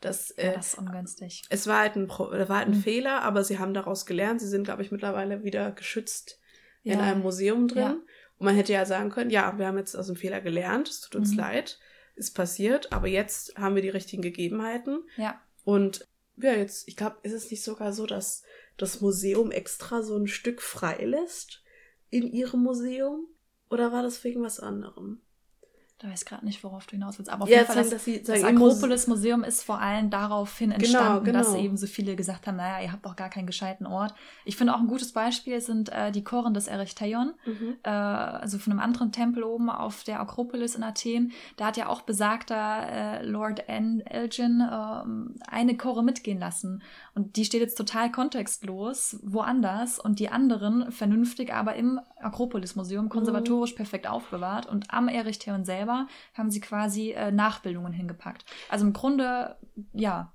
Das, 0.00 0.30
äh, 0.32 0.46
ja, 0.46 0.52
das 0.54 0.68
ist 0.68 0.78
ungünstig. 0.78 1.42
Es 1.50 1.66
war 1.66 1.80
halt 1.80 1.96
ein, 1.96 2.06
Pro 2.06 2.30
war 2.30 2.48
halt 2.48 2.68
ein 2.68 2.76
mhm. 2.76 2.82
Fehler, 2.82 3.22
aber 3.22 3.44
sie 3.44 3.58
haben 3.58 3.74
daraus 3.74 4.06
gelernt. 4.06 4.40
Sie 4.40 4.48
sind, 4.48 4.64
glaube 4.64 4.82
ich, 4.82 4.90
mittlerweile 4.90 5.44
wieder 5.44 5.72
geschützt 5.72 6.40
ja. 6.82 6.94
in 6.94 7.00
einem 7.00 7.20
Museum 7.20 7.68
drin. 7.68 7.82
Ja. 7.82 7.90
Und 8.38 8.46
man 8.46 8.56
hätte 8.56 8.72
ja 8.72 8.86
sagen 8.86 9.10
können, 9.10 9.30
ja, 9.30 9.58
wir 9.58 9.66
haben 9.66 9.76
jetzt 9.76 9.94
aus 9.94 10.06
dem 10.06 10.16
Fehler 10.16 10.40
gelernt, 10.40 10.88
es 10.88 11.02
tut 11.02 11.16
uns 11.16 11.32
mhm. 11.32 11.38
leid, 11.38 11.78
ist 12.14 12.34
passiert, 12.34 12.92
aber 12.92 13.06
jetzt 13.06 13.56
haben 13.56 13.74
wir 13.74 13.82
die 13.82 13.90
richtigen 13.90 14.22
Gegebenheiten. 14.22 15.04
Ja. 15.16 15.40
Und 15.64 16.08
ja, 16.36 16.52
jetzt, 16.52 16.88
ich 16.88 16.96
glaube, 16.96 17.18
ist 17.22 17.34
es 17.34 17.50
nicht 17.50 17.62
sogar 17.62 17.92
so, 17.92 18.06
dass 18.06 18.42
das 18.78 19.02
Museum 19.02 19.50
extra 19.50 20.02
so 20.02 20.16
ein 20.16 20.26
Stück 20.26 20.62
frei 20.62 21.04
lässt 21.04 21.62
in 22.08 22.26
ihrem 22.26 22.62
Museum? 22.62 23.26
Oder 23.68 23.92
war 23.92 24.02
das 24.02 24.24
wegen 24.24 24.42
was 24.42 24.58
anderem? 24.58 25.20
Da 26.00 26.08
weiß 26.08 26.24
gerade 26.24 26.46
nicht, 26.46 26.64
worauf 26.64 26.86
du 26.86 26.92
hinaus 26.92 27.18
willst. 27.18 27.30
Aber 27.30 27.42
auf 27.44 27.50
ja, 27.50 27.58
jeden 27.58 27.66
Fall, 27.66 27.76
das, 27.76 27.90
das, 27.90 28.22
das 28.24 28.42
Akropolis-Museum 28.42 29.44
ist 29.44 29.62
vor 29.62 29.80
allem 29.80 30.08
daraufhin 30.08 30.70
genau, 30.70 30.80
entstanden, 30.80 31.24
genau, 31.24 31.38
genau. 31.42 31.52
dass 31.52 31.62
eben 31.62 31.76
so 31.76 31.86
viele 31.86 32.16
gesagt 32.16 32.46
haben, 32.46 32.56
naja, 32.56 32.82
ihr 32.82 32.90
habt 32.90 33.04
doch 33.04 33.16
gar 33.16 33.28
keinen 33.28 33.46
gescheiten 33.46 33.86
Ort. 33.86 34.14
Ich 34.46 34.56
finde 34.56 34.74
auch 34.74 34.80
ein 34.80 34.86
gutes 34.86 35.12
Beispiel 35.12 35.60
sind 35.60 35.90
äh, 35.90 36.10
die 36.10 36.24
Choren 36.24 36.54
des 36.54 36.68
Erechtheion, 36.68 37.34
mhm. 37.44 37.76
äh, 37.82 37.90
also 37.90 38.58
von 38.58 38.72
einem 38.72 38.80
anderen 38.80 39.12
Tempel 39.12 39.42
oben 39.42 39.68
auf 39.68 40.02
der 40.02 40.20
Akropolis 40.20 40.74
in 40.74 40.82
Athen. 40.82 41.32
Da 41.58 41.66
hat 41.66 41.76
ja 41.76 41.88
auch 41.88 42.00
besagter 42.00 42.88
äh, 42.88 43.26
Lord 43.26 43.68
N. 43.68 44.00
Elgin 44.00 44.62
äh, 44.62 45.50
eine 45.50 45.76
Chore 45.76 46.02
mitgehen 46.02 46.38
lassen. 46.38 46.82
Und 47.14 47.36
die 47.36 47.44
steht 47.44 47.60
jetzt 47.60 47.76
total 47.76 48.10
kontextlos 48.10 49.18
woanders 49.22 49.98
und 49.98 50.18
die 50.18 50.30
anderen 50.30 50.90
vernünftig, 50.92 51.52
aber 51.52 51.74
im 51.74 52.00
Akropolis-Museum 52.22 53.10
konservatorisch 53.10 53.72
mhm. 53.72 53.76
perfekt 53.76 54.08
aufbewahrt. 54.08 54.64
Und 54.64 54.94
am 54.94 55.06
Erechtheion 55.08 55.66
selber 55.66 55.89
selber 55.90 56.08
haben 56.34 56.50
sie 56.50 56.60
quasi 56.60 57.12
äh, 57.12 57.30
Nachbildungen 57.30 57.92
hingepackt. 57.92 58.44
Also 58.68 58.86
im 58.86 58.92
Grunde, 58.92 59.56
ja. 59.92 60.32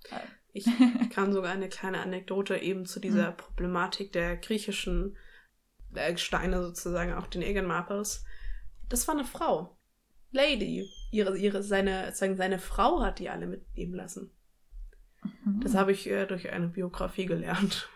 Ich 0.54 0.66
kann 1.10 1.34
sogar 1.34 1.52
eine 1.52 1.70
kleine 1.70 2.00
Anekdote 2.00 2.58
eben 2.58 2.86
zu 2.86 3.00
dieser 3.00 3.32
mhm. 3.32 3.38
Problematik 3.38 4.14
der 4.14 4.38
griechischen 4.38 5.18
äh, 5.94 6.16
Steine 6.18 6.62
sozusagen, 6.62 7.14
auch 7.14 7.28
den 7.28 7.42
Egan 7.42 7.66
Marples. 7.66 8.24
Das 8.90 9.08
war 9.08 9.16
eine 9.16 9.26
Frau. 9.26 9.78
Lady. 10.32 10.90
Ihre, 11.12 11.38
ihre, 11.38 11.64
seine, 11.64 12.14
sagen, 12.14 12.36
seine 12.36 12.60
Frau 12.60 13.02
hat 13.02 13.20
die 13.20 13.30
alle 13.30 13.48
mitnehmen 13.48 13.94
lassen. 13.94 14.32
Mhm. 15.46 15.62
Das 15.62 15.76
habe 15.76 15.92
ich 15.92 16.10
äh, 16.10 16.26
durch 16.26 16.52
eine 16.52 16.68
Biografie 16.68 17.26
gelernt. 17.26 17.90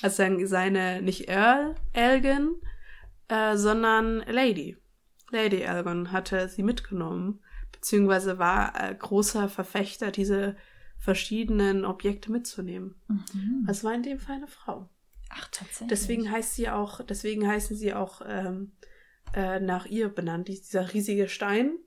Also 0.00 0.24
seine, 0.46 1.02
nicht 1.02 1.28
Earl 1.28 1.74
Elgin, 1.92 2.62
äh, 3.28 3.58
sondern 3.58 4.20
Lady. 4.20 4.79
Lady 5.30 5.62
Elgon 5.62 6.12
hatte 6.12 6.48
sie 6.48 6.62
mitgenommen, 6.62 7.40
beziehungsweise 7.72 8.38
war 8.38 8.72
äh, 8.80 8.94
großer 8.94 9.48
Verfechter, 9.48 10.10
diese 10.10 10.56
verschiedenen 10.98 11.84
Objekte 11.84 12.30
mitzunehmen. 12.30 12.94
Mhm. 13.08 13.64
Das 13.66 13.84
war 13.84 13.94
in 13.94 14.02
dem 14.02 14.18
Fall 14.18 14.36
eine 14.36 14.48
Frau. 14.48 14.88
Ach, 15.30 15.48
tatsächlich. 15.50 15.88
Deswegen 15.88 16.30
heißt 16.30 16.54
sie 16.54 16.68
auch, 16.68 17.00
deswegen 17.02 17.46
heißen 17.46 17.76
sie 17.76 17.94
auch 17.94 18.20
ähm, 18.26 18.72
äh, 19.34 19.60
nach 19.60 19.86
ihr 19.86 20.08
benannt. 20.08 20.48
Dieser 20.48 20.92
riesige 20.92 21.28
Stein, 21.28 21.78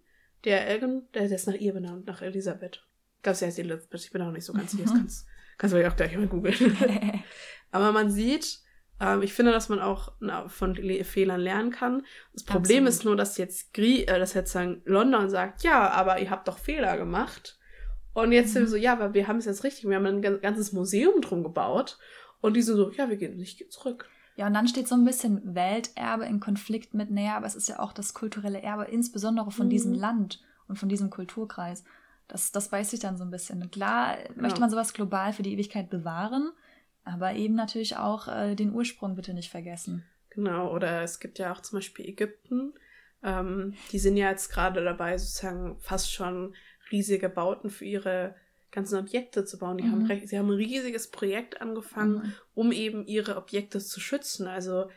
der 0.46 0.68
Elgon, 0.68 1.08
der, 1.14 1.30
ist 1.30 1.48
nach 1.48 1.54
ihr 1.54 1.74
benannt, 1.74 2.08
nach 2.08 2.22
Elisabeth. 2.22 2.88
Ich 3.18 3.24
glaube, 3.24 3.38
sie 3.38 3.46
heißt 3.46 3.60
Elisabeth, 3.60 4.06
ich 4.06 4.12
bin 4.12 4.22
auch 4.22 4.32
nicht 4.32 4.46
so 4.46 4.54
ganz 4.54 4.72
sicher, 4.72 4.84
das 4.84 4.94
kannst, 4.94 5.28
kannst 5.58 5.76
du 5.76 5.88
auch 5.88 5.96
gleich 5.96 6.18
mal 6.18 6.28
googeln. 6.28 6.56
Aber 7.72 7.92
man 7.92 8.12
sieht, 8.12 8.63
ich 9.22 9.34
finde, 9.34 9.52
dass 9.52 9.70
man 9.70 9.80
auch 9.80 10.12
na, 10.20 10.48
von 10.48 10.76
Le 10.76 11.04
Fehlern 11.04 11.42
lernen 11.42 11.72
kann. 11.72 12.04
Das 12.34 12.44
Problem 12.44 12.86
Absolut. 12.86 12.90
ist 12.90 13.06
nur, 13.06 13.16
dass 13.16 13.38
jetzt 13.38 13.74
Grie 13.74 14.04
äh, 14.04 14.20
dass 14.20 14.34
jetzt 14.34 14.52
sagen, 14.52 14.82
London 14.86 15.30
sagt, 15.30 15.64
ja, 15.64 15.90
aber 15.90 16.20
ihr 16.20 16.30
habt 16.30 16.48
doch 16.48 16.58
Fehler 16.58 16.98
gemacht. 16.98 17.58
Und 18.14 18.32
jetzt 18.32 18.50
mhm. 18.50 18.54
sind 18.54 18.62
wir 18.64 18.70
so, 18.70 18.76
ja, 18.76 18.94
aber 18.94 19.14
wir 19.14 19.28
haben 19.28 19.38
es 19.38 19.46
jetzt 19.46 19.64
richtig, 19.64 19.88
wir 19.88 19.96
haben 19.96 20.06
ein 20.06 20.22
ganzes 20.22 20.72
Museum 20.72 21.22
drum 21.22 21.44
gebaut. 21.44 21.98
Und 22.42 22.56
die 22.56 22.62
sind 22.62 22.76
so, 22.76 22.92
ja, 22.92 23.10
wir 23.10 23.18
gehen 23.18 23.38
nicht 23.38 23.72
zurück. 23.72 24.10
Ja, 24.36 24.48
und 24.48 24.54
dann 24.54 24.68
steht 24.68 24.88
so 24.88 24.96
ein 24.96 25.06
bisschen 25.06 25.56
Welterbe 25.56 26.26
in 26.26 26.40
Konflikt 26.40 26.94
mit 26.94 27.12
näher, 27.12 27.36
aber 27.36 27.46
es 27.46 27.56
ist 27.56 27.70
ja 27.70 27.80
auch 27.80 27.94
das 27.94 28.14
kulturelle 28.14 28.62
Erbe, 28.62 28.86
insbesondere 28.86 29.52
von 29.52 29.68
mhm. 29.68 29.72
diesem 29.72 29.94
Land 29.94 30.42
und 30.68 30.78
von 30.78 30.90
diesem 30.90 31.10
Kulturkreis. 31.10 31.84
Das, 32.28 32.52
das 32.52 32.70
beißt 32.70 32.92
sich 32.92 33.00
dann 33.00 33.18
so 33.18 33.24
ein 33.24 33.32
bisschen. 33.32 33.70
Klar 33.70 34.18
ja. 34.18 34.30
möchte 34.36 34.60
man 34.60 34.70
sowas 34.70 34.94
global 34.94 35.34
für 35.34 35.44
die 35.44 35.54
Ewigkeit 35.54 35.90
bewahren, 35.90 36.52
aber 37.04 37.34
eben 37.34 37.56
natürlich 37.56 37.98
auch 37.98 38.28
äh, 38.28 38.56
den 38.56 38.74
Ursprung 38.74 39.16
bitte 39.16 39.34
nicht 39.34 39.50
vergessen. 39.50 40.06
Genau, 40.30 40.74
oder 40.74 41.02
es 41.04 41.20
gibt 41.20 41.38
ja 41.40 41.54
auch 41.54 41.62
zum 41.62 41.78
Beispiel 41.78 42.08
Ägypten. 42.08 42.74
Ähm, 43.24 43.76
die 43.92 44.00
sind 44.00 44.18
ja 44.18 44.30
jetzt 44.30 44.50
gerade 44.52 44.84
dabei, 44.84 45.18
sozusagen 45.18 45.78
fast 45.80 46.12
schon 46.12 46.56
riesige 46.92 47.30
Bauten 47.30 47.70
für 47.70 47.86
ihre 47.86 48.36
ganzen 48.72 48.98
Objekte 48.98 49.46
zu 49.46 49.60
bauen. 49.60 49.78
Die 49.78 49.84
haben 49.88 50.00
Mhm. 50.00 50.06
recht, 50.08 50.28
sie 50.28 50.38
haben 50.40 50.50
ein 50.50 50.56
riesiges 50.58 51.12
Projekt 51.12 51.62
angefangen, 51.62 52.16
Mhm. 52.16 52.34
um 52.56 52.72
eben 52.72 53.06
ihre 53.06 53.38
Objekte 53.38 53.80
zu 53.80 54.00
schützen. 54.00 54.48
Also 54.48 54.90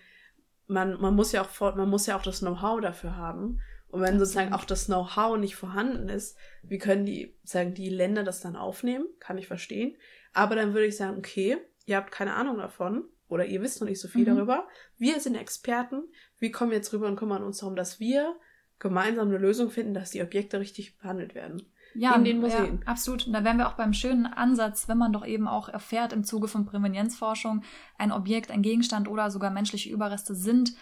man, 0.66 0.98
man 1.00 1.14
muss 1.14 1.32
ja 1.32 1.42
auch 1.42 1.48
vor, 1.50 1.76
man 1.76 1.88
muss 1.88 2.06
ja 2.06 2.16
auch 2.16 2.22
das 2.22 2.40
Know-how 2.40 2.80
dafür 2.80 3.16
haben. 3.16 3.60
Und 3.88 4.00
wenn 4.00 4.18
sozusagen 4.18 4.52
auch 4.52 4.64
das 4.64 4.86
Know-how 4.86 5.38
nicht 5.38 5.54
vorhanden 5.54 6.08
ist, 6.08 6.36
wie 6.62 6.78
können 6.78 7.06
die, 7.06 7.36
sagen 7.44 7.74
die 7.74 7.88
Länder 7.90 8.24
das 8.24 8.40
dann 8.40 8.56
aufnehmen? 8.56 9.06
Kann 9.20 9.38
ich 9.38 9.46
verstehen. 9.46 9.96
Aber 10.32 10.56
dann 10.56 10.72
würde 10.74 10.86
ich 10.86 10.96
sagen, 10.96 11.18
okay, 11.18 11.58
ihr 11.86 11.96
habt 11.96 12.10
keine 12.12 12.34
Ahnung 12.34 12.58
davon 12.58 13.04
oder 13.28 13.46
ihr 13.46 13.62
wisst 13.62 13.80
noch 13.80 13.88
nicht 13.88 14.00
so 14.00 14.08
viel 14.08 14.22
Mhm. 14.22 14.36
darüber. 14.36 14.68
Wir 14.98 15.18
sind 15.20 15.34
Experten. 15.34 16.02
Wir 16.38 16.52
kommen 16.52 16.72
jetzt 16.72 16.92
rüber 16.92 17.06
und 17.08 17.16
kümmern 17.16 17.42
uns 17.42 17.58
darum, 17.58 17.74
dass 17.76 17.98
wir 17.98 18.36
gemeinsam 18.78 19.28
eine 19.28 19.38
Lösung 19.38 19.70
finden, 19.70 19.94
dass 19.94 20.10
die 20.10 20.22
Objekte 20.22 20.60
richtig 20.60 20.98
behandelt 20.98 21.34
werden. 21.34 21.62
Ja, 21.94 22.14
in 22.14 22.24
den 22.24 22.40
Museen. 22.40 22.80
Ja, 22.82 22.86
absolut. 22.86 23.26
Und 23.26 23.32
da 23.32 23.42
wären 23.42 23.56
wir 23.56 23.68
auch 23.68 23.72
beim 23.76 23.94
schönen 23.94 24.26
Ansatz, 24.26 24.86
wenn 24.86 24.98
man 24.98 25.14
doch 25.14 25.24
eben 25.24 25.48
auch 25.48 25.70
erfährt 25.70 26.12
im 26.12 26.24
Zuge 26.24 26.46
von 26.46 26.66
Prävenienzforschung, 26.66 27.62
ein 27.96 28.12
Objekt, 28.12 28.50
ein 28.50 28.60
Gegenstand 28.60 29.08
oder 29.08 29.30
sogar 29.30 29.50
menschliche 29.50 29.88
Überreste 29.90 30.34
sind 30.34 30.74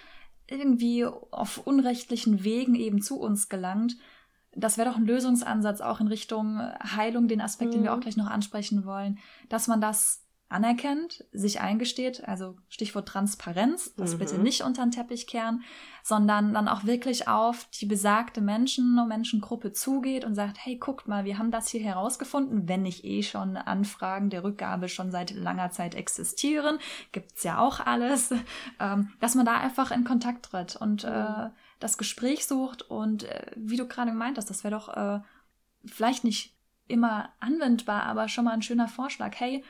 irgendwie 0.46 1.06
auf 1.06 1.58
unrechtlichen 1.66 2.44
Wegen 2.44 2.74
eben 2.74 3.00
zu 3.00 3.18
uns 3.20 3.48
gelangt. 3.48 3.96
Das 4.56 4.76
wäre 4.76 4.90
doch 4.90 4.96
ein 4.96 5.06
Lösungsansatz 5.06 5.80
auch 5.80 6.00
in 6.00 6.08
Richtung 6.08 6.60
Heilung, 6.82 7.28
den 7.28 7.40
Aspekt, 7.40 7.74
den 7.74 7.82
wir 7.82 7.90
Mhm. 7.92 7.96
auch 7.96 8.00
gleich 8.00 8.16
noch 8.16 8.26
ansprechen 8.30 8.84
wollen, 8.84 9.18
dass 9.48 9.68
man 9.68 9.80
das 9.80 10.23
anerkennt, 10.48 11.24
sich 11.32 11.60
eingesteht, 11.60 12.28
also 12.28 12.56
Stichwort 12.68 13.08
Transparenz, 13.08 13.94
das 13.96 14.14
Mhm. 14.14 14.18
bitte 14.18 14.38
nicht 14.38 14.62
unter 14.62 14.82
den 14.84 14.90
Teppich 14.92 15.26
kehren, 15.26 15.62
sondern 16.02 16.52
dann 16.54 16.68
auch 16.68 16.84
wirklich 16.84 17.26
auf 17.28 17.66
die 17.80 17.86
besagte 17.86 18.40
Menschen 18.40 18.98
und 18.98 19.08
Menschengruppe 19.08 19.72
zugeht 19.72 20.24
und 20.24 20.34
sagt, 20.34 20.58
hey, 20.60 20.76
guckt 20.76 21.08
mal, 21.08 21.24
wir 21.24 21.38
haben 21.38 21.50
das 21.50 21.68
hier 21.68 21.82
herausgefunden, 21.82 22.68
wenn 22.68 22.82
nicht 22.82 23.04
eh 23.04 23.22
schon 23.22 23.56
Anfragen 23.56 24.30
der 24.30 24.44
Rückgabe 24.44 24.88
schon 24.88 25.10
seit 25.10 25.30
langer 25.32 25.70
Zeit 25.70 25.94
existieren, 25.94 26.78
gibt's 27.12 27.42
ja 27.42 27.58
auch 27.58 27.80
alles, 27.80 28.30
ähm, 28.80 29.10
dass 29.20 29.34
man 29.34 29.46
da 29.46 29.56
einfach 29.56 29.90
in 29.90 30.04
Kontakt 30.04 30.46
tritt 30.46 30.76
und 30.76 31.04
äh, 31.04 31.50
das 31.80 31.98
Gespräch 31.98 32.46
sucht 32.46 32.82
und 32.82 33.24
äh, 33.24 33.50
wie 33.56 33.76
du 33.76 33.88
gerade 33.88 34.10
gemeint 34.10 34.36
hast, 34.36 34.50
das 34.50 34.62
wäre 34.62 34.74
doch 34.74 34.88
äh, 34.94 35.20
vielleicht 35.84 36.22
nicht 36.22 36.54
immer 36.86 37.30
anwendbar, 37.40 38.04
aber 38.04 38.28
schon 38.28 38.44
mal 38.44 38.52
ein 38.52 38.62
schöner 38.62 38.88
Vorschlag. 38.88 39.34
Hey, 39.36 39.64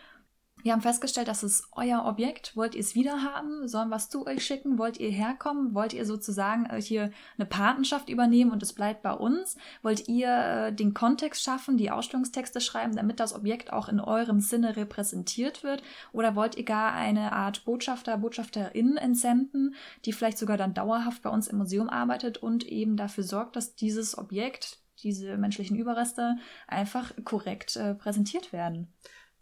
wir 0.64 0.72
haben 0.72 0.80
festgestellt, 0.80 1.28
das 1.28 1.42
ist 1.42 1.68
euer 1.72 2.06
Objekt. 2.06 2.56
Wollt 2.56 2.74
ihr 2.74 2.80
es 2.80 2.94
wieder 2.94 3.22
haben? 3.22 3.68
Sollen 3.68 3.90
wir 3.90 3.96
es 3.96 4.08
zu 4.08 4.26
euch 4.26 4.42
schicken? 4.42 4.78
Wollt 4.78 4.98
ihr 4.98 5.10
herkommen? 5.10 5.74
Wollt 5.74 5.92
ihr 5.92 6.06
sozusagen 6.06 6.64
äh, 6.64 6.80
hier 6.80 7.10
eine 7.36 7.44
Patenschaft 7.44 8.08
übernehmen 8.08 8.50
und 8.50 8.62
es 8.62 8.72
bleibt 8.72 9.02
bei 9.02 9.12
uns? 9.12 9.58
Wollt 9.82 10.08
ihr 10.08 10.28
äh, 10.28 10.72
den 10.72 10.94
Kontext 10.94 11.42
schaffen, 11.42 11.76
die 11.76 11.90
Ausstellungstexte 11.90 12.62
schreiben, 12.62 12.96
damit 12.96 13.20
das 13.20 13.34
Objekt 13.34 13.74
auch 13.74 13.90
in 13.90 14.00
eurem 14.00 14.40
Sinne 14.40 14.74
repräsentiert 14.74 15.62
wird? 15.64 15.82
Oder 16.12 16.34
wollt 16.34 16.54
ihr 16.54 16.64
gar 16.64 16.94
eine 16.94 17.32
Art 17.32 17.66
Botschafter, 17.66 18.16
Botschafterin 18.16 18.96
entsenden, 18.96 19.74
die 20.06 20.14
vielleicht 20.14 20.38
sogar 20.38 20.56
dann 20.56 20.72
dauerhaft 20.72 21.20
bei 21.20 21.28
uns 21.28 21.46
im 21.46 21.58
Museum 21.58 21.90
arbeitet 21.90 22.38
und 22.38 22.64
eben 22.64 22.96
dafür 22.96 23.24
sorgt, 23.24 23.56
dass 23.56 23.74
dieses 23.74 24.16
Objekt, 24.16 24.78
diese 25.02 25.36
menschlichen 25.36 25.76
Überreste 25.76 26.36
einfach 26.66 27.12
korrekt 27.22 27.76
äh, 27.76 27.94
präsentiert 27.94 28.54
werden? 28.54 28.94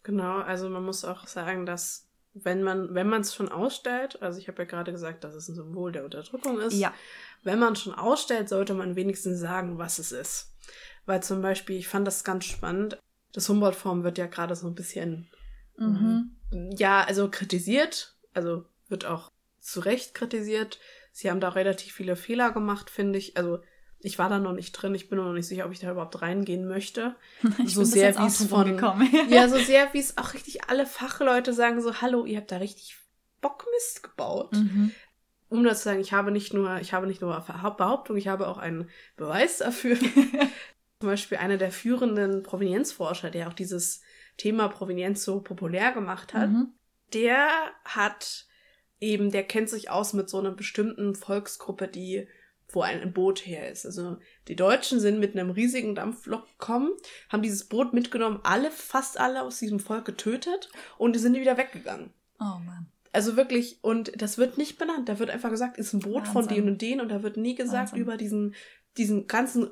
Genau, 0.03 0.39
also 0.39 0.69
man 0.69 0.83
muss 0.83 1.05
auch 1.05 1.27
sagen, 1.27 1.65
dass 1.65 2.09
wenn 2.33 2.63
man, 2.63 2.93
wenn 2.95 3.07
man 3.07 3.21
es 3.21 3.35
schon 3.35 3.49
ausstellt, 3.49 4.21
also 4.21 4.39
ich 4.39 4.47
habe 4.47 4.63
ja 4.63 4.67
gerade 4.67 4.91
gesagt, 4.91 5.23
dass 5.23 5.35
es 5.35 5.47
ein 5.47 5.55
Symbol 5.55 5.91
der 5.91 6.03
Unterdrückung 6.03 6.59
ist, 6.59 6.73
Ja. 6.73 6.93
wenn 7.43 7.59
man 7.59 7.75
schon 7.75 7.93
ausstellt, 7.93 8.49
sollte 8.49 8.73
man 8.73 8.95
wenigstens 8.95 9.39
sagen, 9.39 9.77
was 9.77 9.99
es 9.99 10.11
ist. 10.11 10.51
Weil 11.05 11.21
zum 11.21 11.41
Beispiel, 11.41 11.77
ich 11.77 11.87
fand 11.87 12.07
das 12.07 12.23
ganz 12.23 12.45
spannend, 12.45 12.97
das 13.33 13.49
Humboldt-Form 13.49 14.03
wird 14.03 14.17
ja 14.17 14.27
gerade 14.27 14.55
so 14.55 14.67
ein 14.67 14.75
bisschen, 14.75 15.29
Mhm. 15.77 16.37
ja, 16.75 17.03
also 17.03 17.29
kritisiert, 17.29 18.15
also 18.33 18.65
wird 18.87 19.05
auch 19.05 19.31
zu 19.59 19.79
Recht 19.79 20.13
kritisiert. 20.13 20.79
Sie 21.11 21.29
haben 21.29 21.39
da 21.39 21.49
relativ 21.49 21.93
viele 21.93 22.15
Fehler 22.15 22.51
gemacht, 22.51 22.89
finde 22.89 23.17
ich. 23.19 23.37
Also 23.37 23.59
ich 24.03 24.19
war 24.19 24.29
da 24.29 24.37
noch 24.37 24.53
nicht 24.53 24.73
drin, 24.73 24.93
ich 24.93 25.09
bin 25.09 25.17
noch 25.17 25.31
nicht 25.33 25.47
sicher, 25.47 25.65
ob 25.65 25.71
ich 25.71 25.79
da 25.79 25.91
überhaupt 25.91 26.21
reingehen 26.21 26.67
möchte. 26.67 27.15
Ich 27.65 27.73
so 27.73 27.83
sehr 27.83 28.17
wie 28.19 28.25
es 28.27 28.45
von 28.45 28.77
ja, 29.29 29.47
so 29.49 29.57
sehr 29.57 29.93
wie 29.93 29.99
es 29.99 30.17
auch 30.17 30.33
richtig 30.33 30.69
alle 30.69 30.85
Fachleute 30.85 31.53
sagen, 31.53 31.81
so, 31.81 32.01
hallo, 32.01 32.25
ihr 32.25 32.37
habt 32.37 32.51
da 32.51 32.57
richtig 32.57 32.97
Bockmist 33.41 34.03
gebaut. 34.03 34.51
Mhm. 34.53 34.91
Um 35.49 35.63
das 35.63 35.79
zu 35.79 35.85
sagen, 35.85 35.99
ich 35.99 36.13
habe 36.13 36.31
nicht 36.31 36.53
nur, 36.53 36.79
ich 36.79 36.93
habe 36.93 37.07
nicht 37.07 37.21
nur 37.21 37.39
Behauptung, 37.77 38.17
ich 38.17 38.27
habe 38.27 38.47
auch 38.47 38.57
einen 38.57 38.89
Beweis 39.17 39.59
dafür. 39.59 39.97
Zum 40.99 41.09
Beispiel 41.09 41.37
einer 41.37 41.57
der 41.57 41.71
führenden 41.71 42.43
Provenienzforscher, 42.43 43.29
der 43.29 43.47
auch 43.49 43.53
dieses 43.53 44.01
Thema 44.37 44.67
Provenienz 44.69 45.23
so 45.23 45.41
populär 45.41 45.91
gemacht 45.91 46.33
hat, 46.33 46.49
Mhm. 46.49 46.73
der 47.13 47.49
hat 47.85 48.47
eben, 48.99 49.31
der 49.31 49.43
kennt 49.43 49.69
sich 49.69 49.89
aus 49.89 50.13
mit 50.13 50.29
so 50.29 50.39
einer 50.39 50.51
bestimmten 50.51 51.13
Volksgruppe, 51.13 51.87
die, 51.87 52.27
wo 52.73 52.81
ein 52.81 53.13
Boot 53.13 53.45
her 53.45 53.71
ist. 53.71 53.85
Also 53.85 54.17
die 54.47 54.55
Deutschen 54.55 54.99
sind 54.99 55.19
mit 55.19 55.37
einem 55.37 55.51
riesigen 55.51 55.95
Dampflok 55.95 56.47
gekommen, 56.47 56.91
haben 57.29 57.43
dieses 57.43 57.65
Boot 57.65 57.93
mitgenommen, 57.93 58.39
alle, 58.43 58.71
fast 58.71 59.19
alle 59.19 59.43
aus 59.43 59.59
diesem 59.59 59.79
Volk 59.79 60.05
getötet 60.05 60.69
und 60.97 61.15
die 61.15 61.19
sind 61.19 61.35
wieder 61.35 61.57
weggegangen. 61.57 62.11
Oh 62.39 62.59
Mann. 62.65 62.87
Also 63.11 63.37
wirklich, 63.37 63.77
und 63.83 64.11
das 64.19 64.39
wird 64.39 64.57
nicht 64.57 64.79
benannt. 64.79 65.07
Da 65.07 65.19
wird 65.19 65.29
einfach 65.29 65.51
gesagt, 65.51 65.77
ist 65.77 65.93
ein 65.93 65.99
Boot 65.99 66.27
von 66.27 66.43
Wahnsinn. 66.43 66.55
denen 66.55 66.69
und 66.69 66.81
denen 66.81 67.01
und 67.01 67.09
da 67.09 67.21
wird 67.21 67.37
nie 67.37 67.53
gesagt 67.53 67.91
Wahnsinn. 67.91 67.99
über 67.99 68.17
diesen, 68.17 68.55
diesen 68.97 69.27
ganzen 69.27 69.69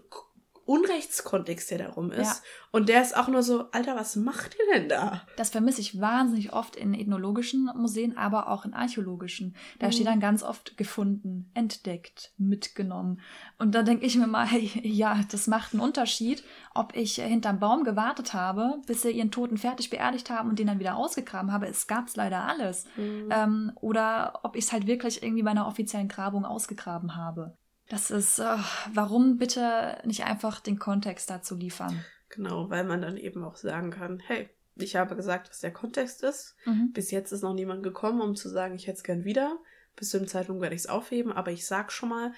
Unrechtskontext, 0.65 1.71
der 1.71 1.77
darum 1.79 2.11
ist. 2.11 2.27
Ja. 2.27 2.35
Und 2.71 2.87
der 2.87 3.01
ist 3.01 3.15
auch 3.17 3.27
nur 3.27 3.43
so, 3.43 3.69
Alter, 3.71 3.95
was 3.95 4.15
macht 4.15 4.55
ihr 4.55 4.73
denn 4.73 4.87
da? 4.89 5.21
Das 5.35 5.49
vermisse 5.49 5.81
ich 5.81 5.99
wahnsinnig 5.99 6.53
oft 6.53 6.75
in 6.77 6.93
ethnologischen 6.93 7.69
Museen, 7.75 8.17
aber 8.17 8.47
auch 8.49 8.63
in 8.63 8.73
archäologischen. 8.73 9.55
Da 9.79 9.87
Mhm. 9.87 9.91
steht 9.91 10.07
dann 10.07 10.19
ganz 10.21 10.41
oft 10.43 10.77
gefunden, 10.77 11.51
entdeckt, 11.53 12.31
mitgenommen. 12.37 13.19
Und 13.59 13.75
da 13.75 13.83
denke 13.83 14.05
ich 14.05 14.15
mir 14.15 14.27
mal, 14.27 14.45
hey, 14.45 14.71
ja, 14.87 15.19
das 15.29 15.47
macht 15.47 15.73
einen 15.73 15.81
Unterschied, 15.81 16.43
ob 16.73 16.95
ich 16.95 17.15
hinterm 17.15 17.59
Baum 17.59 17.83
gewartet 17.83 18.33
habe, 18.33 18.81
bis 18.87 19.01
sie 19.01 19.11
ihren 19.11 19.31
Toten 19.31 19.57
fertig 19.57 19.89
beerdigt 19.89 20.29
haben 20.29 20.49
und 20.49 20.59
den 20.59 20.67
dann 20.67 20.79
wieder 20.79 20.95
ausgegraben 20.95 21.51
habe. 21.51 21.67
Es 21.67 21.87
gab's 21.87 22.15
leider 22.15 22.43
alles. 22.47 22.85
Ähm, 22.97 23.71
oder 23.75 24.39
ob 24.43 24.55
ich 24.55 24.65
es 24.65 24.71
halt 24.71 24.87
wirklich 24.87 25.21
irgendwie 25.23 25.43
bei 25.43 25.51
einer 25.51 25.67
offiziellen 25.67 26.07
Grabung 26.07 26.45
ausgegraben 26.45 27.15
habe. 27.15 27.57
Das 27.91 28.09
ist, 28.09 28.39
äh, 28.39 28.57
warum 28.93 29.37
bitte 29.37 29.97
nicht 30.05 30.23
einfach 30.23 30.61
den 30.61 30.79
Kontext 30.79 31.29
dazu 31.29 31.55
liefern? 31.55 32.05
Genau, 32.29 32.69
weil 32.69 32.85
man 32.85 33.01
dann 33.01 33.17
eben 33.17 33.43
auch 33.43 33.57
sagen 33.57 33.91
kann, 33.91 34.21
hey, 34.21 34.49
ich 34.75 34.95
habe 34.95 35.17
gesagt, 35.17 35.49
was 35.49 35.59
der 35.59 35.73
Kontext 35.73 36.23
ist. 36.23 36.55
Mhm. 36.65 36.93
Bis 36.93 37.11
jetzt 37.11 37.33
ist 37.33 37.41
noch 37.41 37.53
niemand 37.53 37.83
gekommen, 37.83 38.21
um 38.21 38.35
zu 38.37 38.47
sagen, 38.47 38.75
ich 38.75 38.87
hätte 38.87 38.99
es 38.99 39.03
gern 39.03 39.25
wieder. 39.25 39.57
Bis 39.97 40.09
zu 40.09 40.17
dem 40.19 40.29
Zeitpunkt 40.29 40.61
werde 40.61 40.73
ich 40.73 40.83
es 40.83 40.87
aufheben, 40.87 41.33
aber 41.33 41.51
ich 41.51 41.67
sag 41.67 41.91
schon 41.91 42.07
mal, 42.09 42.31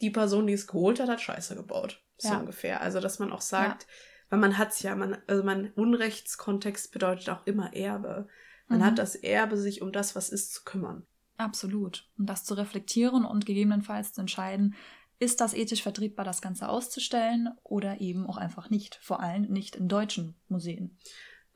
die 0.00 0.08
Person, 0.08 0.46
die 0.46 0.54
es 0.54 0.66
geholt 0.66 0.98
hat, 1.00 1.10
hat 1.10 1.20
Scheiße 1.20 1.54
gebaut. 1.54 2.02
So 2.16 2.30
Ja. 2.30 2.38
ungefähr. 2.40 2.80
Also, 2.80 2.98
dass 2.98 3.18
man 3.18 3.30
auch 3.30 3.42
sagt, 3.42 3.86
weil 4.30 4.38
man 4.38 4.56
hat's 4.56 4.82
ja, 4.82 4.96
man, 4.96 5.18
also 5.26 5.42
man, 5.44 5.70
Unrechtskontext 5.72 6.92
bedeutet 6.92 7.28
auch 7.28 7.46
immer 7.46 7.74
Erbe. 7.76 8.26
Man 8.68 8.78
Mhm. 8.78 8.84
hat 8.84 8.98
das 8.98 9.16
Erbe, 9.16 9.58
sich 9.58 9.82
um 9.82 9.92
das, 9.92 10.16
was 10.16 10.30
ist, 10.30 10.54
zu 10.54 10.64
kümmern. 10.64 11.06
Absolut. 11.42 12.08
Und 12.18 12.26
das 12.26 12.44
zu 12.44 12.54
reflektieren 12.54 13.24
und 13.24 13.46
gegebenenfalls 13.46 14.12
zu 14.12 14.20
entscheiden, 14.20 14.74
ist 15.18 15.40
das 15.40 15.54
ethisch 15.54 15.82
vertretbar, 15.82 16.24
das 16.24 16.42
Ganze 16.42 16.68
auszustellen 16.68 17.48
oder 17.62 18.00
eben 18.00 18.26
auch 18.26 18.36
einfach 18.36 18.70
nicht. 18.70 18.98
Vor 19.02 19.20
allem 19.20 19.42
nicht 19.42 19.76
in 19.76 19.88
deutschen 19.88 20.34
Museen. 20.48 20.98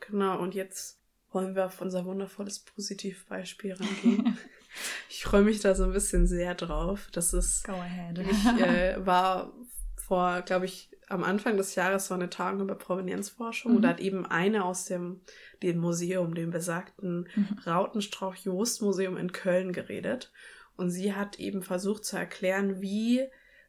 Genau, 0.01 0.39
und 0.41 0.55
jetzt 0.55 1.01
wollen 1.33 1.55
wir 1.55 1.67
auf 1.67 1.81
unser 1.81 2.05
wundervolles 2.05 2.61
Positivbeispiel 2.61 3.75
rangehen. 3.75 4.39
ich 5.11 5.25
freue 5.25 5.43
mich 5.43 5.61
da 5.61 5.75
so 5.75 5.85
ein 5.85 5.93
bisschen 5.93 6.27
sehr 6.27 6.55
drauf. 6.55 7.09
Das 7.13 7.33
ist 7.33 7.65
Go 7.65 7.73
ahead. 7.73 8.19
Ich 8.19 8.47
äh, 8.61 9.05
war 9.05 9.53
vor, 9.97 10.43
glaube 10.43 10.67
ich, 10.67 10.91
am 11.09 11.23
Anfang 11.23 11.57
des 11.57 11.75
Jahres 11.77 12.11
war 12.11 12.17
eine 12.19 12.31
Tagung 12.31 12.63
über 12.63 12.75
Provenienzforschung 12.75 13.71
Mhm. 13.73 13.77
und 13.77 13.83
da 13.83 13.89
hat 13.91 14.01
eben 14.01 14.27
eine 14.27 14.65
aus 14.65 14.87
dem, 14.87 15.21
dem 15.63 15.79
Museum, 15.79 16.35
dem 16.35 16.51
besagten 16.51 17.29
Mhm. 17.35 17.59
Rautenstrauch-Jost-Museum 17.67 19.17
in 19.17 19.33
Köln 19.33 19.73
geredet. 19.73 20.33
Und 20.77 20.91
sie 20.91 21.15
hat 21.15 21.39
eben 21.39 21.63
versucht 21.63 22.05
zu 22.05 22.17
erklären, 22.17 22.81
wie 22.83 23.23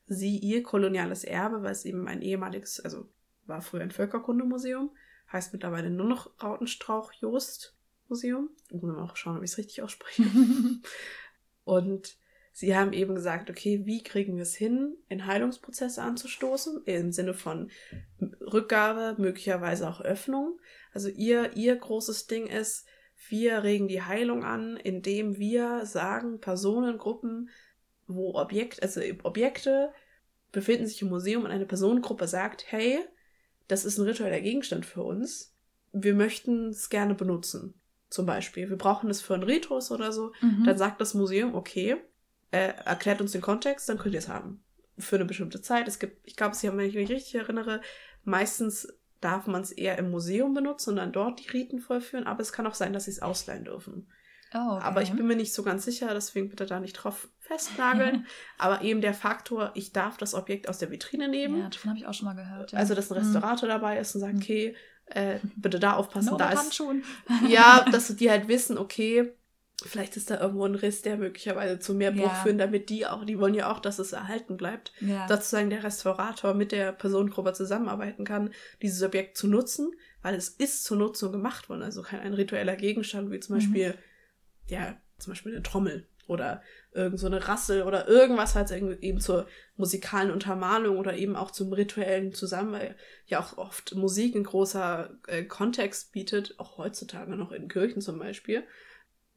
sie 0.07 0.37
ihr 0.37 0.63
koloniales 0.63 1.23
Erbe, 1.23 1.61
weil 1.63 1.71
es 1.71 1.85
eben 1.85 2.07
ein 2.07 2.21
ehemaliges, 2.21 2.79
also 2.79 3.07
war 3.45 3.61
früher 3.61 3.81
ein 3.81 3.91
Völkerkundemuseum, 3.91 4.89
heißt 5.31 5.53
mittlerweile 5.53 5.89
nur 5.89 6.07
noch 6.07 6.31
Rautenstrauch-Jost-Museum. 6.41 8.49
Ich 8.69 8.81
muss 8.81 8.95
mal 8.95 9.03
auch 9.03 9.15
schauen, 9.15 9.37
ob 9.37 9.43
ich 9.43 9.51
es 9.51 9.57
richtig 9.57 9.81
ausspreche. 9.81 10.23
Und 11.63 12.17
sie 12.57 12.75
haben 12.75 12.91
eben 12.91 13.13
gesagt, 13.13 13.51
okay, 13.51 13.81
wie 13.85 14.01
kriegen 14.01 14.35
wir 14.35 14.41
es 14.41 14.55
hin, 14.55 14.97
in 15.09 15.27
Heilungsprozesse 15.27 16.01
anzustoßen, 16.01 16.81
im 16.85 17.11
Sinne 17.11 17.35
von 17.35 17.69
Rückgabe, 18.19 19.13
möglicherweise 19.21 19.87
auch 19.87 20.01
Öffnung. 20.01 20.59
Also 20.91 21.09
ihr, 21.09 21.55
ihr 21.55 21.75
großes 21.75 22.25
Ding 22.25 22.47
ist, 22.47 22.87
wir 23.29 23.61
regen 23.61 23.87
die 23.87 24.01
Heilung 24.01 24.43
an, 24.43 24.75
indem 24.75 25.37
wir 25.37 25.85
sagen, 25.85 26.39
Personen, 26.39 26.97
Gruppen, 26.97 27.51
wo 28.07 28.33
Objekt, 28.33 28.81
also 28.81 29.01
Objekte 29.21 29.93
befinden 30.51 30.87
sich 30.87 31.03
im 31.03 31.09
Museum 31.09 31.45
und 31.45 31.51
eine 31.51 31.67
Personengruppe 31.67 32.27
sagt, 32.27 32.71
hey, 32.71 32.97
das 33.67 33.85
ist 33.85 33.99
ein 33.99 34.07
ritueller 34.07 34.41
Gegenstand 34.41 34.87
für 34.87 35.03
uns. 35.03 35.53
wir 35.91 36.15
möchten 36.15 36.69
es 36.69 36.89
gerne 36.89 37.13
benutzen. 37.13 37.75
Zum 38.09 38.25
Beispiel. 38.25 38.67
Wir 38.69 38.77
brauchen 38.77 39.11
es 39.11 39.21
für 39.21 39.35
einen 39.35 39.43
Ritus 39.43 39.91
oder 39.91 40.11
so. 40.11 40.31
Mhm. 40.41 40.63
Dann 40.65 40.77
sagt 40.77 41.01
das 41.01 41.13
Museum, 41.13 41.53
okay, 41.53 41.97
äh, 42.51 42.73
erklärt 42.85 43.21
uns 43.21 43.31
den 43.33 43.41
Kontext, 43.41 43.89
dann 43.89 43.97
könnt 43.97 44.13
ihr 44.13 44.19
es 44.19 44.29
haben. 44.29 44.63
Für 44.99 45.15
eine 45.17 45.25
bestimmte 45.25 45.61
Zeit. 45.61 45.87
Es 45.87 45.99
gibt, 45.99 46.25
ich 46.27 46.35
glaube, 46.35 46.55
Sie 46.55 46.67
haben, 46.67 46.77
wenn 46.77 46.87
ich 46.89 46.95
mich 46.95 47.09
richtig 47.09 47.35
erinnere, 47.35 47.81
meistens 48.23 48.87
darf 49.21 49.47
man 49.47 49.61
es 49.61 49.71
eher 49.71 49.97
im 49.97 50.11
Museum 50.11 50.53
benutzen 50.53 50.91
und 50.91 50.95
dann 50.97 51.11
dort 51.11 51.39
die 51.39 51.49
Riten 51.49 51.79
vollführen, 51.79 52.25
aber 52.27 52.41
es 52.41 52.51
kann 52.51 52.67
auch 52.67 52.75
sein, 52.75 52.93
dass 52.93 53.05
sie 53.05 53.11
es 53.11 53.21
ausleihen 53.21 53.65
dürfen. 53.65 54.07
Oh, 54.53 54.57
okay. 54.75 54.83
Aber 54.83 55.01
ich 55.01 55.11
bin 55.11 55.27
mir 55.27 55.35
nicht 55.35 55.53
so 55.53 55.63
ganz 55.63 55.83
sicher, 55.85 56.13
deswegen 56.13 56.49
bitte 56.49 56.65
da 56.65 56.79
nicht 56.79 56.93
drauf 56.93 57.27
festnageln. 57.39 58.25
aber 58.57 58.81
eben 58.81 59.01
der 59.01 59.13
Faktor, 59.13 59.71
ich 59.73 59.91
darf 59.91 60.17
das 60.17 60.33
Objekt 60.33 60.69
aus 60.69 60.77
der 60.77 60.89
Vitrine 60.91 61.27
nehmen. 61.27 61.59
Ja, 61.61 61.69
davon 61.69 61.89
habe 61.89 61.99
ich 61.99 62.05
auch 62.05 62.13
schon 62.13 62.25
mal 62.27 62.35
gehört. 62.35 62.71
Ja. 62.71 62.79
Also, 62.79 62.95
dass 62.95 63.11
ein 63.11 63.17
Mhm. 63.17 63.23
Restaurator 63.23 63.67
dabei 63.67 63.99
ist 63.99 64.15
und 64.15 64.21
sagt, 64.21 64.33
Mhm. 64.35 64.39
okay, 64.41 64.75
äh, 65.07 65.39
bitte 65.55 65.79
da 65.79 65.93
aufpassen, 65.93 66.31
No 66.31 66.37
da 66.37 66.51
ist. 66.51 66.81
Ja, 67.47 67.85
dass 67.91 68.15
die 68.15 68.29
halt 68.29 68.47
wissen, 68.47 68.77
okay, 68.77 69.33
vielleicht 69.85 70.17
ist 70.17 70.29
da 70.31 70.39
irgendwo 70.39 70.65
ein 70.65 70.75
Riss, 70.75 71.01
der 71.03 71.17
möglicherweise 71.17 71.79
zu 71.79 71.93
mehr 71.93 72.11
Bruch 72.11 72.21
Ja. 72.21 72.33
führen, 72.43 72.57
damit 72.57 72.89
die 72.89 73.05
auch, 73.05 73.23
die 73.25 73.39
wollen 73.39 73.53
ja 73.53 73.71
auch, 73.71 73.79
dass 73.79 73.99
es 73.99 74.11
erhalten 74.11 74.57
bleibt. 74.57 74.91
Ja. 74.99 75.27
Sozusagen 75.27 75.69
der 75.69 75.83
Restaurator 75.83 76.53
mit 76.55 76.71
der 76.71 76.91
Personengruppe 76.91 77.53
zusammenarbeiten 77.53 78.25
kann, 78.25 78.53
dieses 78.81 79.03
Objekt 79.03 79.37
zu 79.37 79.47
nutzen, 79.47 79.91
weil 80.23 80.33
es 80.35 80.49
ist 80.49 80.83
zur 80.83 80.97
Nutzung 80.97 81.31
gemacht 81.31 81.69
worden. 81.69 81.83
Also 81.83 82.01
kein 82.01 82.21
ein 82.21 82.33
ritueller 82.33 82.75
Gegenstand, 82.75 83.29
wie 83.31 83.39
zum 83.39 83.55
Mhm. 83.55 83.59
Beispiel, 83.59 83.93
ja, 84.67 84.99
zum 85.19 85.31
Beispiel 85.31 85.53
eine 85.53 85.63
Trommel 85.63 86.07
oder 86.27 86.61
irgend 86.91 87.19
so 87.19 87.27
eine 87.27 87.47
Rassel 87.47 87.83
oder 87.83 88.07
irgendwas 88.07 88.55
halt 88.55 88.71
eben 88.71 89.19
zur 89.21 89.47
musikalen 89.77 90.29
Untermalung 90.31 90.97
oder 90.97 91.15
eben 91.15 91.35
auch 91.37 91.51
zum 91.51 91.71
rituellen 91.71 92.33
Zusammen, 92.33 92.73
weil 92.73 92.95
ja 93.27 93.39
auch 93.39 93.57
oft 93.57 93.95
Musik 93.95 94.35
ein 94.35 94.43
großer 94.43 95.17
äh, 95.27 95.43
Kontext 95.43 96.11
bietet, 96.11 96.55
auch 96.57 96.77
heutzutage 96.79 97.35
noch 97.37 97.51
in 97.53 97.69
Kirchen 97.69 98.01
zum 98.01 98.19
Beispiel. 98.19 98.63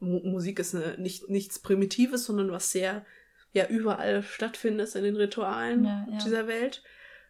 Mu 0.00 0.20
Musik 0.24 0.58
ist 0.58 0.74
eine, 0.74 0.98
nicht, 0.98 1.28
nichts 1.28 1.58
Primitives, 1.58 2.24
sondern 2.24 2.50
was 2.50 2.72
sehr 2.72 3.04
ja 3.52 3.66
überall 3.66 4.22
stattfindet 4.22 4.94
in 4.94 5.04
den 5.04 5.16
Ritualen 5.16 5.84
Ja, 5.84 6.06
ja. 6.10 6.18
dieser 6.18 6.46
Welt. 6.46 6.82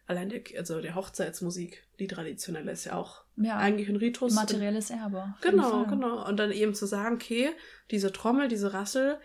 Allein 0.07 0.29
der, 0.29 0.41
also 0.57 0.81
der 0.81 0.95
Hochzeitsmusik, 0.95 1.83
die 1.99 2.07
traditionelle, 2.07 2.71
ist 2.71 2.85
ja 2.85 2.93
auch 2.95 3.23
ja. 3.37 3.57
eigentlich 3.57 3.87
ein 3.87 3.95
Ritus. 3.95 4.33
Materielles 4.33 4.89
Erbe. 4.89 5.33
Genau, 5.41 5.85
genau. 5.85 6.27
Und 6.27 6.37
dann 6.37 6.51
eben 6.51 6.73
zu 6.73 6.85
sagen, 6.85 7.15
okay, 7.15 7.49
diese 7.91 8.11
Trommel, 8.11 8.47
diese 8.47 8.73
Rassel, 8.73 9.19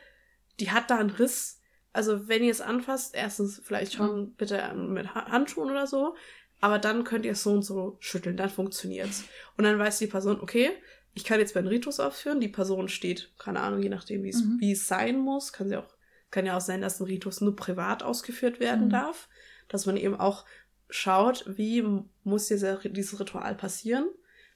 die 0.61 0.71
hat 0.71 0.91
da 0.91 0.99
einen 0.99 1.11
Riss. 1.11 1.61
Also 1.93 2.29
wenn 2.29 2.45
ihr 2.45 2.51
es 2.53 2.61
anfasst, 2.61 3.15
erstens 3.15 3.61
vielleicht 3.65 3.95
schon 3.95 4.35
bitte 4.35 4.75
mit 4.75 5.15
Ha- 5.15 5.31
Handschuhen 5.31 5.71
oder 5.71 5.87
so, 5.87 6.15
aber 6.61 6.79
dann 6.79 7.05
könnt 7.05 7.25
ihr 7.25 7.33
es 7.33 7.43
so 7.43 7.53
und 7.53 7.63
so 7.63 7.97
schütteln, 8.01 8.37
dann 8.37 8.51
funktioniert's. 8.51 9.25
Und 9.57 9.65
dann 9.65 9.79
weiß 9.79 9.99
die 9.99 10.07
Person, 10.07 10.41
okay, 10.41 10.71
ich 11.17 11.25
kann 11.25 11.41
jetzt 11.41 11.55
meinen 11.55 11.67
Ritus 11.67 11.99
ausführen, 11.99 12.41
die 12.41 12.49
Person 12.49 12.89
steht, 12.89 13.33
keine 13.39 13.61
Ahnung, 13.61 13.83
je 13.83 13.89
nachdem, 13.89 14.23
wie 14.23 14.29
es 14.29 14.45
Mhm. 14.45 14.61
es 14.63 14.87
sein 14.87 15.19
muss, 15.19 15.53
kann 15.53 15.69
sie 15.69 15.77
auch, 15.77 15.97
kann 16.31 16.45
ja 16.45 16.57
auch 16.57 16.61
sein, 16.61 16.83
dass 16.83 17.01
ein 17.01 17.07
Ritus 17.07 17.41
nur 17.41 17.57
privat 17.57 18.03
ausgeführt 18.03 18.61
werden 18.61 18.87
Mhm. 18.87 18.91
darf, 18.91 19.29
dass 19.69 19.87
man 19.87 19.97
eben 19.97 20.15
auch 20.15 20.45
schaut, 20.91 21.45
wie 21.57 21.83
muss 22.23 22.49
dieser, 22.49 22.77
dieses 22.77 23.19
Ritual 23.19 23.55
passieren, 23.55 24.07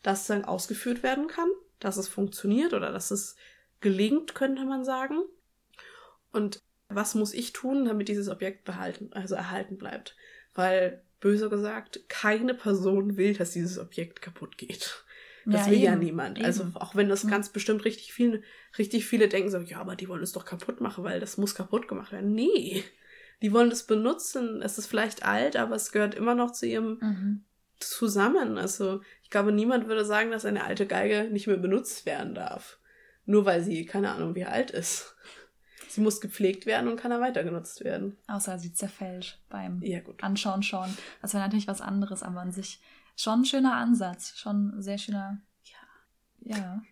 dass 0.03 0.21
es 0.23 0.27
dann 0.27 0.45
ausgeführt 0.45 1.03
werden 1.03 1.29
kann, 1.29 1.49
dass 1.79 1.97
es 1.97 2.09
funktioniert 2.09 2.75
oder 2.75 2.93
dass 2.93 3.11
es 3.11 3.37
gelingt, 3.81 4.35
könnte 4.35 4.65
man 4.67 4.85
sagen. 4.85 5.23
Und 6.33 6.61
was 6.89 7.15
muss 7.15 7.33
ich 7.33 7.53
tun, 7.55 7.87
damit 7.87 8.09
dieses 8.09 8.29
Objekt 8.29 8.65
behalten, 8.65 9.13
also 9.13 9.35
erhalten 9.35 9.79
bleibt? 9.79 10.15
Weil, 10.55 11.03
böse 11.21 11.49
gesagt, 11.49 12.09
keine 12.09 12.53
Person 12.55 13.17
will, 13.17 13.35
dass 13.35 13.53
dieses 13.53 13.79
Objekt 13.79 14.21
kaputt 14.21 14.59
geht. 14.59 15.05
Das 15.51 15.67
Ja, 15.67 15.73
will 15.73 15.79
ja 15.79 15.93
eben, 15.93 16.01
niemand. 16.05 16.39
eben. 16.39 16.47
Also 16.47 16.67
auch 16.75 16.95
wenn 16.95 17.09
das 17.09 17.27
ganz 17.27 17.49
bestimmt 17.51 17.85
richtig 17.85 18.13
viele, 18.13 18.43
richtig 18.79 19.07
viele 19.07 19.29
denken 19.29 19.51
so, 19.51 19.59
ja, 19.59 19.81
aber 19.81 19.97
die 19.97 20.09
wollen 20.09 20.23
es 20.23 20.33
doch 20.33 20.45
kaputt 20.45 20.81
machen, 20.81 21.03
weil 21.05 21.19
das 21.21 21.37
muss 21.39 21.55
kaputt 21.55 21.89
gemacht 21.89 22.13
werden. 22.13 22.35
Nee. 22.35 22.85
Die 23.43 23.53
wollen 23.53 23.71
das 23.71 23.87
benutzen. 23.87 24.61
Es 24.63 24.79
ist 24.79 24.87
vielleicht 24.87 25.25
alt, 25.25 25.57
aber 25.57 25.75
es 25.75 25.93
gehört 25.93 26.15
immer 26.15 26.35
noch 26.35 26.53
zu 26.53 26.67
ihrem 26.67 26.99
Mhm. 27.01 27.45
zusammen. 27.79 28.59
Also 28.59 29.01
ich 29.23 29.31
glaube, 29.31 29.53
niemand 29.53 29.89
würde 29.89 30.05
sagen, 30.05 30.31
dass 30.31 30.45
eine 30.45 30.65
alte 30.65 30.87
Geige 30.87 31.29
nicht 31.31 31.47
mehr 31.47 31.57
benutzt 31.57 32.07
werden 32.07 32.35
darf. 32.35 32.79
Nur 33.25 33.45
weil 33.47 33.63
sie, 33.63 33.87
keine 33.87 34.11
Ahnung, 34.13 34.35
wie 34.35 34.45
alt 34.45 34.71
ist. 34.71 35.15
Sie 35.89 36.01
muss 36.01 36.21
gepflegt 36.21 36.67
werden 36.67 36.89
und 36.89 36.97
kann 37.01 37.11
dann 37.11 37.21
weiter 37.21 37.43
genutzt 37.43 37.83
werden. 37.83 38.17
Außer 38.29 38.59
sie 38.59 38.73
zerfällt 38.73 39.41
beim 39.49 39.83
Ja, 39.83 40.01
gut. 40.01 40.23
Anschauen 40.23 40.63
schon. 40.63 40.89
Das 41.23 41.33
wäre 41.35 41.43
natürlich 41.43 41.67
was 41.67 41.81
anderes, 41.81 42.23
aber 42.23 42.41
an 42.41 42.53
sich 42.53 42.81
schon 43.23 43.41
ein 43.41 43.45
schöner 43.45 43.75
Ansatz. 43.75 44.37
Schon 44.37 44.77
ein 44.79 44.83
sehr 44.83 44.99
schöner. 44.99 45.41
Ja. 45.65 46.55
Ja. 46.57 46.83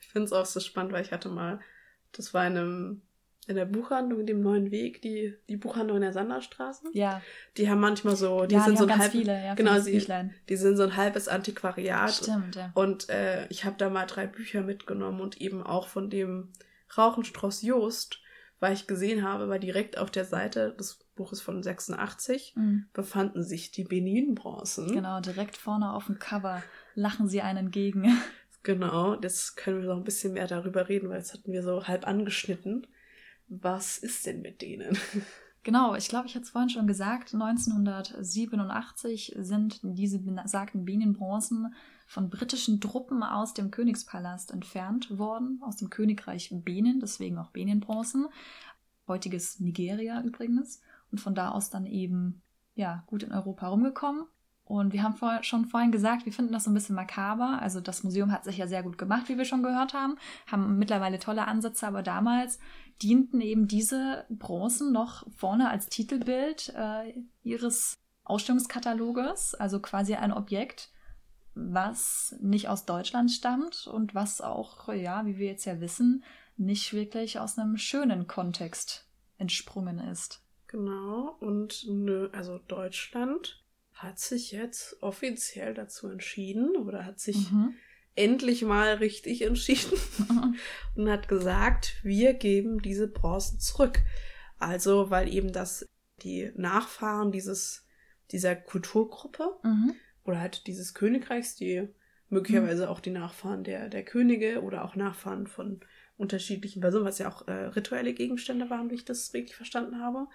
Ich 0.00 0.08
finde 0.08 0.26
es 0.26 0.32
auch 0.32 0.46
so 0.46 0.60
spannend, 0.60 0.92
weil 0.92 1.02
ich 1.04 1.12
hatte 1.12 1.28
mal, 1.28 1.60
das 2.12 2.34
war 2.34 2.46
in 2.46 2.56
einem, 2.56 3.02
in 3.46 3.54
der 3.56 3.64
Buchhandlung, 3.66 4.20
in 4.20 4.26
dem 4.26 4.40
neuen 4.42 4.70
Weg, 4.72 5.00
die, 5.02 5.34
die 5.48 5.56
Buchhandlung 5.56 5.96
in 5.98 6.02
der 6.02 6.12
Sanderstraße. 6.12 6.88
Ja, 6.92 7.22
Die 7.56 7.70
haben 7.70 7.80
manchmal 7.80 8.16
so, 8.16 8.46
die 8.46 8.56
ja 8.56 8.62
sind 8.62 8.72
die 8.74 8.78
so 8.78 8.84
ein 8.84 8.88
ganz 8.88 9.02
halb, 9.02 9.12
viele. 9.12 9.44
Ja, 9.44 9.54
genau, 9.54 9.78
sie- 9.78 10.04
die 10.48 10.56
sind 10.56 10.76
so 10.76 10.82
ein 10.82 10.96
halbes 10.96 11.28
Antiquariat. 11.28 12.12
Stimmt, 12.12 12.56
ja. 12.56 12.70
Und 12.74 13.08
äh, 13.08 13.46
ich 13.48 13.64
habe 13.64 13.76
da 13.78 13.88
mal 13.90 14.06
drei 14.06 14.26
Bücher 14.26 14.62
mitgenommen 14.62 15.20
und 15.20 15.40
eben 15.40 15.62
auch 15.62 15.86
von 15.88 16.10
dem 16.10 16.52
Rauchenstrauß 16.96 17.62
Jost, 17.62 18.20
weil 18.58 18.74
ich 18.74 18.86
gesehen 18.86 19.22
habe, 19.22 19.48
weil 19.48 19.60
direkt 19.60 19.96
auf 19.98 20.10
der 20.10 20.24
Seite 20.24 20.74
des 20.78 20.98
Buches 21.20 21.42
von 21.42 21.62
86 21.62 22.54
Mhm. 22.56 22.86
befanden 22.94 23.44
sich 23.44 23.70
die 23.70 23.84
Benin-Bronzen. 23.84 24.90
Genau, 24.92 25.20
direkt 25.20 25.58
vorne 25.58 25.92
auf 25.92 26.06
dem 26.06 26.18
Cover 26.18 26.62
lachen 26.94 27.28
sie 27.28 27.42
einen 27.42 27.66
entgegen. 27.66 28.04
Genau, 28.62 29.18
jetzt 29.18 29.56
können 29.56 29.80
wir 29.80 29.88
noch 29.88 29.96
ein 29.96 30.04
bisschen 30.04 30.34
mehr 30.34 30.46
darüber 30.46 30.90
reden, 30.90 31.08
weil 31.08 31.16
jetzt 31.16 31.32
hatten 31.32 31.50
wir 31.50 31.62
so 31.62 31.88
halb 31.88 32.06
angeschnitten. 32.06 32.86
Was 33.48 33.96
ist 33.96 34.26
denn 34.26 34.42
mit 34.42 34.60
denen? 34.60 34.98
Genau, 35.62 35.94
ich 35.94 36.08
glaube, 36.08 36.26
ich 36.26 36.34
hatte 36.34 36.44
es 36.44 36.50
vorhin 36.50 36.70
schon 36.70 36.86
gesagt, 36.86 37.34
1987 37.34 39.36
sind 39.40 39.80
diese 39.82 40.18
besagten 40.18 40.86
Bienenbronzen 40.86 41.74
von 42.06 42.30
britischen 42.30 42.80
Truppen 42.80 43.22
aus 43.22 43.52
dem 43.52 43.70
Königspalast 43.70 44.52
entfernt 44.52 45.18
worden, 45.18 45.60
aus 45.62 45.76
dem 45.76 45.90
Königreich 45.90 46.48
Benin, 46.50 46.98
deswegen 47.00 47.36
auch 47.36 47.50
Beninbronzen, 47.50 48.28
heutiges 49.06 49.60
Nigeria 49.60 50.22
übrigens, 50.22 50.80
und 51.10 51.20
von 51.20 51.34
da 51.34 51.50
aus 51.50 51.70
dann 51.70 51.86
eben 51.86 52.42
ja 52.74 53.04
gut 53.06 53.22
in 53.22 53.32
Europa 53.32 53.68
rumgekommen. 53.68 54.26
Und 54.64 54.92
wir 54.92 55.02
haben 55.02 55.16
vor, 55.16 55.42
schon 55.42 55.64
vorhin 55.64 55.90
gesagt, 55.90 56.26
wir 56.26 56.32
finden 56.32 56.52
das 56.52 56.62
so 56.62 56.70
ein 56.70 56.74
bisschen 56.74 56.94
makaber. 56.94 57.60
Also 57.60 57.80
das 57.80 58.04
Museum 58.04 58.30
hat 58.30 58.44
sich 58.44 58.56
ja 58.56 58.68
sehr 58.68 58.84
gut 58.84 58.98
gemacht, 58.98 59.28
wie 59.28 59.36
wir 59.36 59.44
schon 59.44 59.64
gehört 59.64 59.94
haben, 59.94 60.16
haben 60.46 60.78
mittlerweile 60.78 61.18
tolle 61.18 61.48
Ansätze, 61.48 61.88
aber 61.88 62.04
damals 62.04 62.60
dienten 63.02 63.40
eben 63.40 63.66
diese 63.66 64.26
Bronzen 64.30 64.92
noch 64.92 65.26
vorne 65.34 65.70
als 65.70 65.86
Titelbild 65.86 66.72
äh, 66.76 67.14
ihres 67.42 67.98
Ausstellungskataloges, 68.22 69.56
also 69.56 69.80
quasi 69.80 70.14
ein 70.14 70.32
Objekt, 70.32 70.92
was 71.54 72.36
nicht 72.40 72.68
aus 72.68 72.84
Deutschland 72.84 73.32
stammt 73.32 73.88
und 73.88 74.14
was 74.14 74.40
auch, 74.40 74.88
ja, 74.88 75.26
wie 75.26 75.36
wir 75.36 75.48
jetzt 75.48 75.64
ja 75.64 75.80
wissen, 75.80 76.22
nicht 76.56 76.92
wirklich 76.92 77.40
aus 77.40 77.58
einem 77.58 77.76
schönen 77.76 78.28
Kontext 78.28 79.08
entsprungen 79.36 79.98
ist. 79.98 80.44
Genau, 80.70 81.36
und 81.40 81.84
nö, 81.88 82.28
also 82.30 82.58
Deutschland 82.68 83.64
hat 83.92 84.20
sich 84.20 84.52
jetzt 84.52 85.02
offiziell 85.02 85.74
dazu 85.74 86.08
entschieden 86.08 86.76
oder 86.76 87.04
hat 87.04 87.18
sich 87.18 87.50
Mhm. 87.50 87.74
endlich 88.14 88.62
mal 88.62 88.94
richtig 88.94 89.42
entschieden 89.42 89.98
und 90.94 91.10
hat 91.10 91.26
gesagt, 91.26 91.96
wir 92.04 92.34
geben 92.34 92.80
diese 92.80 93.08
Bronzen 93.08 93.58
zurück. 93.58 93.98
Also, 94.58 95.10
weil 95.10 95.32
eben 95.34 95.52
das 95.52 95.86
die 96.22 96.52
Nachfahren 96.54 97.32
dieses, 97.32 97.84
dieser 98.30 98.54
Kulturgruppe 98.54 99.58
Mhm. 99.64 99.94
oder 100.24 100.38
halt 100.38 100.68
dieses 100.68 100.94
Königreichs, 100.94 101.56
die 101.56 101.88
möglicherweise 102.28 102.88
auch 102.90 103.00
die 103.00 103.10
Nachfahren 103.10 103.64
der, 103.64 103.88
der 103.88 104.04
Könige 104.04 104.62
oder 104.62 104.84
auch 104.84 104.94
Nachfahren 104.94 105.48
von 105.48 105.80
unterschiedlichen 106.20 106.80
Personen, 106.80 107.04
was 107.04 107.18
ja 107.18 107.28
auch 107.30 107.46
äh, 107.48 107.52
rituelle 107.66 108.12
Gegenstände 108.14 108.70
waren, 108.70 108.90
wie 108.90 108.94
ich 108.96 109.04
das 109.04 109.32
richtig 109.34 109.56
verstanden 109.56 110.00
habe, 110.00 110.26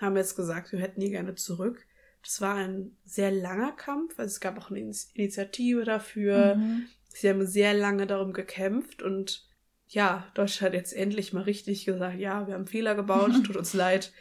haben 0.00 0.16
jetzt 0.16 0.36
gesagt, 0.36 0.72
wir 0.72 0.80
hätten 0.80 1.00
die 1.00 1.10
gerne 1.10 1.34
zurück. 1.34 1.86
Das 2.22 2.40
war 2.40 2.56
ein 2.56 2.96
sehr 3.04 3.30
langer 3.30 3.72
Kampf, 3.72 4.18
also 4.18 4.28
es 4.28 4.40
gab 4.40 4.58
auch 4.58 4.70
eine 4.70 4.80
Ini- 4.80 5.10
Initiative 5.14 5.84
dafür. 5.84 6.56
Mhm. 6.56 6.86
Sie 7.08 7.28
haben 7.28 7.46
sehr 7.46 7.74
lange 7.74 8.06
darum 8.06 8.32
gekämpft 8.32 9.02
und 9.02 9.46
ja, 9.88 10.26
Deutschland 10.34 10.74
hat 10.74 10.78
jetzt 10.80 10.92
endlich 10.92 11.32
mal 11.32 11.42
richtig 11.44 11.86
gesagt, 11.86 12.18
ja, 12.18 12.46
wir 12.46 12.54
haben 12.54 12.66
Fehler 12.66 12.94
gebaut, 12.94 13.30
tut 13.46 13.56
uns 13.56 13.72
leid. 13.72 14.12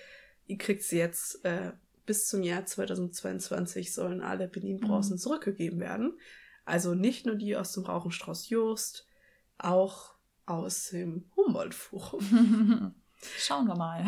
Ihr 0.45 0.57
kriegt 0.57 0.83
sie 0.83 0.97
jetzt 0.97 1.43
äh, 1.43 1.71
bis 2.05 2.27
zum 2.27 2.41
Jahr 2.43 2.65
2022 2.65 3.93
sollen 3.93 4.21
alle 4.21 4.47
Benin-Bronzen 4.47 5.13
Mhm. 5.15 5.19
zurückgegeben 5.19 5.79
werden. 5.79 6.17
Also 6.63 6.93
nicht 6.95 7.25
nur 7.25 7.35
die 7.35 7.55
aus 7.55 7.73
dem 7.73 7.83
Rauchenstrauß 7.83 8.49
Jost, 8.49 9.07
auch 9.57 10.15
aus 10.47 10.89
dem 10.89 11.25
Humboldt-Forum. 11.35 12.95
Schauen 13.37 13.67
wir 13.67 13.75
mal. 13.75 14.03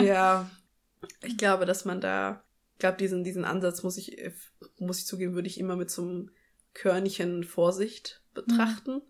ja, 0.04 0.50
ich 1.22 1.38
glaube, 1.38 1.64
dass 1.66 1.84
man 1.84 2.00
da, 2.00 2.44
ich 2.74 2.80
glaube, 2.80 2.98
diesen, 2.98 3.24
diesen 3.24 3.44
Ansatz 3.44 3.82
muss 3.82 3.96
ich, 3.96 4.18
äh, 4.18 4.32
muss 4.78 4.98
ich 4.98 5.06
zugeben, 5.06 5.34
würde 5.34 5.48
ich 5.48 5.58
immer 5.58 5.76
mit 5.76 5.90
so 5.90 6.02
einem 6.02 6.30
Körnchen 6.74 7.44
Vorsicht 7.44 8.22
betrachten. 8.34 8.94
Mhm. 8.94 9.02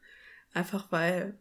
Einfach 0.53 0.93
weil, 0.93 1.39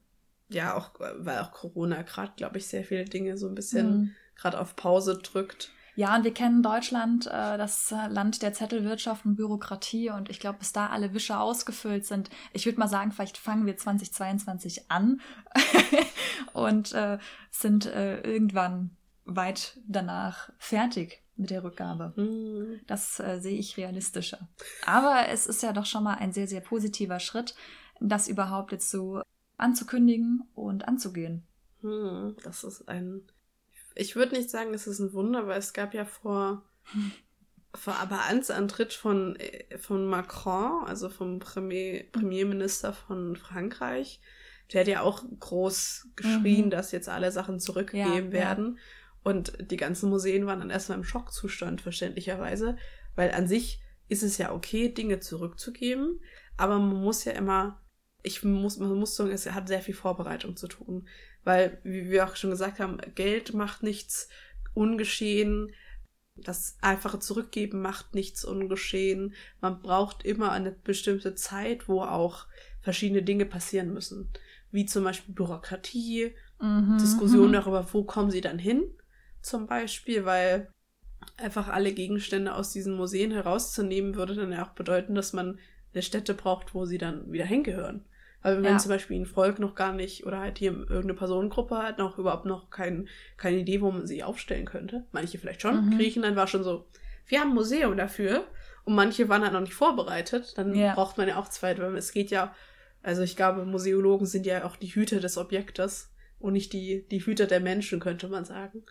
ja, 0.49 0.75
auch, 0.75 0.91
weil 0.99 1.39
auch 1.39 1.51
Corona 1.51 2.01
gerade, 2.01 2.33
glaube 2.35 2.57
ich, 2.57 2.67
sehr 2.67 2.83
viele 2.83 3.05
Dinge 3.05 3.37
so 3.37 3.47
ein 3.47 3.55
bisschen 3.55 3.97
mhm. 3.97 4.15
gerade 4.35 4.59
auf 4.59 4.75
Pause 4.75 5.19
drückt. 5.21 5.71
Ja, 5.95 6.15
und 6.15 6.23
wir 6.23 6.33
kennen 6.33 6.63
Deutschland, 6.63 7.27
äh, 7.27 7.57
das 7.57 7.93
Land 8.09 8.41
der 8.41 8.53
Zettelwirtschaft 8.53 9.25
und 9.25 9.35
Bürokratie. 9.35 10.09
Und 10.09 10.29
ich 10.29 10.39
glaube, 10.39 10.59
bis 10.59 10.73
da 10.73 10.87
alle 10.87 11.13
Wische 11.13 11.37
ausgefüllt 11.37 12.05
sind, 12.05 12.29
ich 12.51 12.65
würde 12.65 12.79
mal 12.79 12.87
sagen, 12.87 13.11
vielleicht 13.11 13.37
fangen 13.37 13.65
wir 13.65 13.77
2022 13.77 14.89
an 14.89 15.21
und 16.53 16.93
äh, 16.93 17.19
sind 17.51 17.85
äh, 17.85 18.21
irgendwann 18.21 18.91
weit 19.25 19.79
danach 19.87 20.49
fertig 20.57 21.23
mit 21.35 21.49
der 21.49 21.63
Rückgabe. 21.63 22.13
Mhm. 22.15 22.81
Das 22.87 23.19
äh, 23.19 23.39
sehe 23.39 23.57
ich 23.57 23.77
realistischer. 23.77 24.49
Aber 24.85 25.27
es 25.29 25.47
ist 25.47 25.63
ja 25.63 25.73
doch 25.73 25.85
schon 25.85 26.03
mal 26.03 26.15
ein 26.15 26.33
sehr, 26.33 26.47
sehr 26.47 26.61
positiver 26.61 27.19
Schritt, 27.19 27.55
das 27.99 28.27
überhaupt 28.27 28.71
jetzt 28.71 28.89
so 28.89 29.21
anzukündigen 29.57 30.43
und 30.55 30.87
anzugehen. 30.87 31.43
Mhm. 31.81 32.35
Das 32.43 32.63
ist 32.63 32.87
ein 32.87 33.21
ich 33.95 34.15
würde 34.15 34.35
nicht 34.35 34.49
sagen, 34.49 34.73
es 34.73 34.87
ist 34.87 34.99
ein 34.99 35.13
Wunder, 35.13 35.47
weil 35.47 35.59
es 35.59 35.73
gab 35.73 35.93
ja 35.93 36.05
vor, 36.05 36.63
vor 37.73 37.95
aber 37.95 38.29
Amtsantritt 38.29 38.93
von, 38.93 39.35
äh, 39.37 39.77
von 39.77 40.05
Macron, 40.05 40.85
also 40.85 41.09
vom 41.09 41.39
Premier, 41.39 42.05
Premierminister 42.11 42.93
von 42.93 43.35
Frankreich, 43.35 44.21
der 44.71 44.81
hat 44.81 44.87
ja 44.87 45.01
auch 45.01 45.23
groß 45.39 46.07
geschrien, 46.15 46.65
mhm. 46.65 46.69
dass 46.69 46.91
jetzt 46.91 47.09
alle 47.09 47.31
Sachen 47.31 47.59
zurückgegeben 47.59 48.27
ja, 48.27 48.31
werden. 48.31 48.75
Ja. 48.75 48.81
Und 49.23 49.71
die 49.71 49.77
ganzen 49.77 50.09
Museen 50.09 50.45
waren 50.45 50.59
dann 50.59 50.69
erstmal 50.69 50.97
im 50.97 51.03
Schockzustand, 51.03 51.81
verständlicherweise, 51.81 52.77
weil 53.15 53.31
an 53.31 53.47
sich 53.47 53.81
ist 54.09 54.23
es 54.23 54.37
ja 54.37 54.51
okay, 54.51 54.89
Dinge 54.89 55.19
zurückzugeben, 55.19 56.19
aber 56.57 56.77
man 56.77 57.01
muss 57.01 57.23
ja 57.23 57.33
immer, 57.33 57.81
ich 58.21 58.43
muss, 58.43 58.77
man 58.77 58.93
muss 58.95 59.15
sagen, 59.15 59.31
es 59.31 59.49
hat 59.49 59.67
sehr 59.67 59.81
viel 59.81 59.93
Vorbereitung 59.93 60.55
zu 60.55 60.67
tun. 60.67 61.07
Weil, 61.43 61.79
wie 61.83 62.09
wir 62.09 62.25
auch 62.25 62.35
schon 62.35 62.51
gesagt 62.51 62.79
haben, 62.79 62.97
Geld 63.15 63.53
macht 63.53 63.83
nichts 63.83 64.29
ungeschehen. 64.73 65.71
Das 66.35 66.77
einfache 66.81 67.19
Zurückgeben 67.19 67.81
macht 67.81 68.15
nichts 68.15 68.43
ungeschehen. 68.43 69.35
Man 69.61 69.81
braucht 69.81 70.25
immer 70.25 70.51
eine 70.51 70.71
bestimmte 70.71 71.35
Zeit, 71.35 71.87
wo 71.87 72.01
auch 72.01 72.47
verschiedene 72.81 73.23
Dinge 73.23 73.45
passieren 73.45 73.93
müssen. 73.93 74.29
Wie 74.71 74.85
zum 74.85 75.03
Beispiel 75.03 75.35
Bürokratie, 75.35 76.33
mhm. 76.59 76.97
Diskussion 76.99 77.49
mhm. 77.49 77.53
darüber, 77.53 77.87
wo 77.93 78.03
kommen 78.03 78.31
sie 78.31 78.41
dann 78.41 78.57
hin, 78.57 78.83
zum 79.41 79.67
Beispiel, 79.67 80.25
weil 80.25 80.71
einfach 81.37 81.67
alle 81.67 81.93
Gegenstände 81.93 82.53
aus 82.53 82.71
diesen 82.71 82.95
Museen 82.95 83.31
herauszunehmen, 83.31 84.15
würde 84.15 84.35
dann 84.35 84.51
ja 84.51 84.65
auch 84.65 84.71
bedeuten, 84.71 85.15
dass 85.15 85.33
man 85.33 85.59
eine 85.93 86.01
Stätte 86.01 86.33
braucht, 86.33 86.73
wo 86.73 86.85
sie 86.85 86.97
dann 86.97 87.31
wieder 87.31 87.45
hingehören. 87.45 88.05
Aber 88.43 88.57
wenn 88.57 88.65
ja. 88.65 88.77
zum 88.77 88.89
Beispiel 88.89 89.19
ein 89.19 89.25
Volk 89.25 89.57
noch 89.59 89.73
gar 89.73 89.93
nicht 89.93 90.25
oder 90.25 90.39
halt 90.39 90.59
hier 90.59 90.71
irgendeine 90.71 91.13
Personengruppe 91.13 91.77
hat, 91.77 91.97
noch 91.97 92.17
überhaupt 92.17 92.45
noch 92.45 92.69
kein, 92.69 93.07
keine 93.37 93.57
Idee, 93.57 93.81
wo 93.81 93.89
man 93.89 94.05
sie 94.05 94.23
aufstellen 94.23 94.65
könnte. 94.65 95.05
Manche 95.11 95.37
vielleicht 95.37 95.61
schon. 95.61 95.85
Mhm. 95.85 95.97
Griechenland 95.97 96.35
war 96.35 96.47
schon 96.47 96.63
so, 96.63 96.85
wir 97.25 97.39
haben 97.39 97.51
ein 97.51 97.55
Museum 97.55 97.95
dafür. 97.97 98.43
Und 98.85 98.95
manche 98.95 99.29
waren 99.29 99.43
halt 99.43 99.53
noch 99.53 99.61
nicht 99.61 99.73
vorbereitet. 99.73 100.57
Dann 100.57 100.75
ja. 100.75 100.93
braucht 100.93 101.17
man 101.17 101.27
ja 101.27 101.37
auch 101.37 101.47
zwei, 101.47 101.77
weil 101.77 101.95
es 101.95 102.11
geht 102.11 102.31
ja, 102.31 102.53
also 103.01 103.21
ich 103.21 103.35
glaube, 103.35 103.65
Museologen 103.65 104.27
sind 104.27 104.45
ja 104.45 104.65
auch 104.65 104.75
die 104.75 104.93
Hüter 104.93 105.21
des 105.21 105.37
Objektes 105.37 106.11
und 106.39 106.53
nicht 106.53 106.73
die, 106.73 107.07
die 107.09 107.25
Hüter 107.25 107.45
der 107.45 107.61
Menschen, 107.61 108.01
könnte 108.01 108.27
man 108.27 108.43
sagen. 108.43 108.83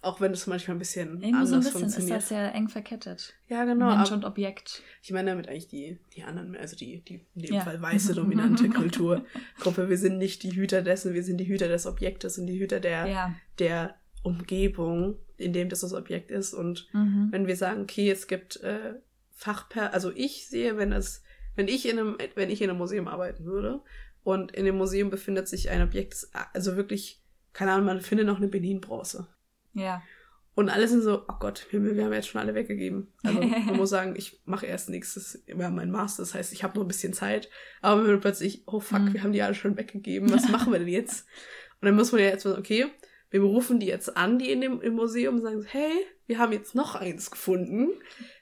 Auch 0.00 0.20
wenn 0.20 0.32
es 0.32 0.46
manchmal 0.46 0.76
ein 0.76 0.78
bisschen 0.78 1.20
Irgendwo 1.22 1.38
anders 1.38 1.48
so 1.48 1.54
ein 1.56 1.60
bisschen 1.60 1.80
funktioniert. 1.80 2.18
ist 2.18 2.30
das 2.30 2.36
ja 2.36 2.48
eng 2.48 2.68
verkettet. 2.68 3.34
Ja, 3.48 3.64
genau. 3.64 3.96
Mensch 3.96 4.12
und 4.12 4.24
Objekt. 4.24 4.82
Ich 5.02 5.10
meine 5.10 5.30
damit 5.30 5.48
eigentlich 5.48 5.66
die, 5.66 5.98
die 6.14 6.22
anderen, 6.22 6.56
also 6.56 6.76
die, 6.76 7.00
die 7.00 7.26
in 7.34 7.42
dem 7.42 7.54
ja. 7.54 7.60
Fall 7.62 7.82
weiße 7.82 8.14
dominante 8.14 8.68
Kulturgruppe. 8.70 9.88
Wir 9.88 9.98
sind 9.98 10.18
nicht 10.18 10.44
die 10.44 10.54
Hüter 10.54 10.82
dessen, 10.82 11.14
wir 11.14 11.24
sind 11.24 11.38
die 11.38 11.48
Hüter 11.48 11.66
des 11.66 11.86
Objektes 11.86 12.38
und 12.38 12.46
die 12.46 12.60
Hüter 12.60 12.78
der, 12.78 13.06
ja. 13.06 13.34
der 13.58 13.96
Umgebung, 14.22 15.18
in 15.36 15.52
dem 15.52 15.68
das 15.68 15.80
das 15.80 15.94
Objekt 15.94 16.30
ist. 16.30 16.54
Und 16.54 16.88
mhm. 16.92 17.28
wenn 17.32 17.48
wir 17.48 17.56
sagen, 17.56 17.82
okay, 17.82 18.08
es 18.08 18.28
gibt 18.28 18.62
äh, 18.62 18.94
Fachper, 19.32 19.92
also 19.94 20.12
ich 20.14 20.48
sehe, 20.48 20.76
wenn 20.76 20.92
es, 20.92 21.22
wenn 21.56 21.66
ich 21.66 21.88
in 21.88 21.98
einem, 21.98 22.18
wenn 22.36 22.50
ich 22.50 22.62
in 22.62 22.70
einem 22.70 22.78
Museum 22.78 23.08
arbeiten 23.08 23.44
würde 23.44 23.80
und 24.22 24.52
in 24.52 24.64
dem 24.64 24.76
Museum 24.76 25.10
befindet 25.10 25.48
sich 25.48 25.70
ein 25.70 25.82
Objekt, 25.82 26.28
also 26.52 26.76
wirklich, 26.76 27.20
keine 27.52 27.72
Ahnung, 27.72 27.86
man 27.86 28.00
findet 28.00 28.26
noch 28.26 28.36
eine 28.36 28.48
Benin-Bronze. 28.48 29.26
Ja. 29.72 30.02
Und 30.54 30.70
alle 30.70 30.88
sind 30.88 31.02
so, 31.02 31.22
oh 31.28 31.34
Gott, 31.38 31.66
Himmel, 31.70 31.96
wir 31.96 32.04
haben 32.04 32.12
jetzt 32.12 32.26
schon 32.26 32.40
alle 32.40 32.54
weggegeben. 32.54 33.12
Also 33.22 33.40
man 33.40 33.76
muss 33.76 33.90
sagen, 33.90 34.14
ich 34.16 34.40
mache 34.44 34.66
erst 34.66 34.88
nächstes, 34.88 35.40
wir 35.46 35.64
haben 35.64 35.76
meinen 35.76 35.92
Master, 35.92 36.22
das 36.22 36.34
heißt, 36.34 36.52
ich 36.52 36.64
habe 36.64 36.76
noch 36.76 36.84
ein 36.84 36.88
bisschen 36.88 37.12
Zeit. 37.12 37.48
Aber 37.80 38.02
wenn 38.02 38.10
wir 38.10 38.18
plötzlich, 38.18 38.64
oh 38.66 38.80
fuck, 38.80 39.02
mhm. 39.02 39.14
wir 39.14 39.22
haben 39.22 39.32
die 39.32 39.42
alle 39.42 39.54
schon 39.54 39.76
weggegeben, 39.76 40.32
was 40.32 40.48
machen 40.48 40.72
wir 40.72 40.80
denn 40.80 40.88
jetzt? 40.88 41.26
Und 41.80 41.86
dann 41.86 41.94
muss 41.94 42.10
man 42.10 42.22
ja 42.22 42.26
jetzt 42.26 42.44
mal, 42.44 42.58
okay, 42.58 42.86
wir 43.30 43.40
berufen 43.40 43.78
die 43.78 43.86
jetzt 43.86 44.16
an, 44.16 44.38
die 44.38 44.50
in 44.50 44.60
dem 44.60 44.80
im 44.80 44.94
Museum 44.94 45.36
und 45.36 45.42
sagen, 45.42 45.64
hey, 45.64 45.92
wir 46.26 46.38
haben 46.38 46.52
jetzt 46.52 46.74
noch 46.74 46.94
eins 46.94 47.30
gefunden. 47.30 47.90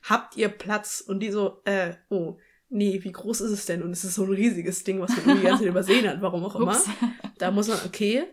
Habt 0.03 0.37
ihr 0.37 0.49
Platz? 0.49 1.03
Und 1.07 1.21
die 1.21 1.31
so, 1.31 1.61
äh, 1.65 1.95
oh, 2.09 2.39
nee, 2.69 3.01
wie 3.03 3.13
groß 3.13 3.43
ist 3.43 3.51
es 3.51 3.67
denn? 3.67 3.83
Und 3.83 3.91
es 3.91 4.05
ist 4.05 4.15
so 4.15 4.25
ein 4.25 4.33
riesiges 4.33 4.85
Ding, 4.85 5.01
was 5.01 5.11
man 5.25 5.37
die 5.37 5.43
ganze 5.43 5.65
Zeit 5.65 5.71
übersehen 5.71 6.09
hat, 6.09 6.23
warum 6.23 6.45
auch 6.45 6.57
immer. 6.57 6.81
Da 7.39 7.51
muss 7.51 7.69
man, 7.69 7.79
okay, 7.85 8.25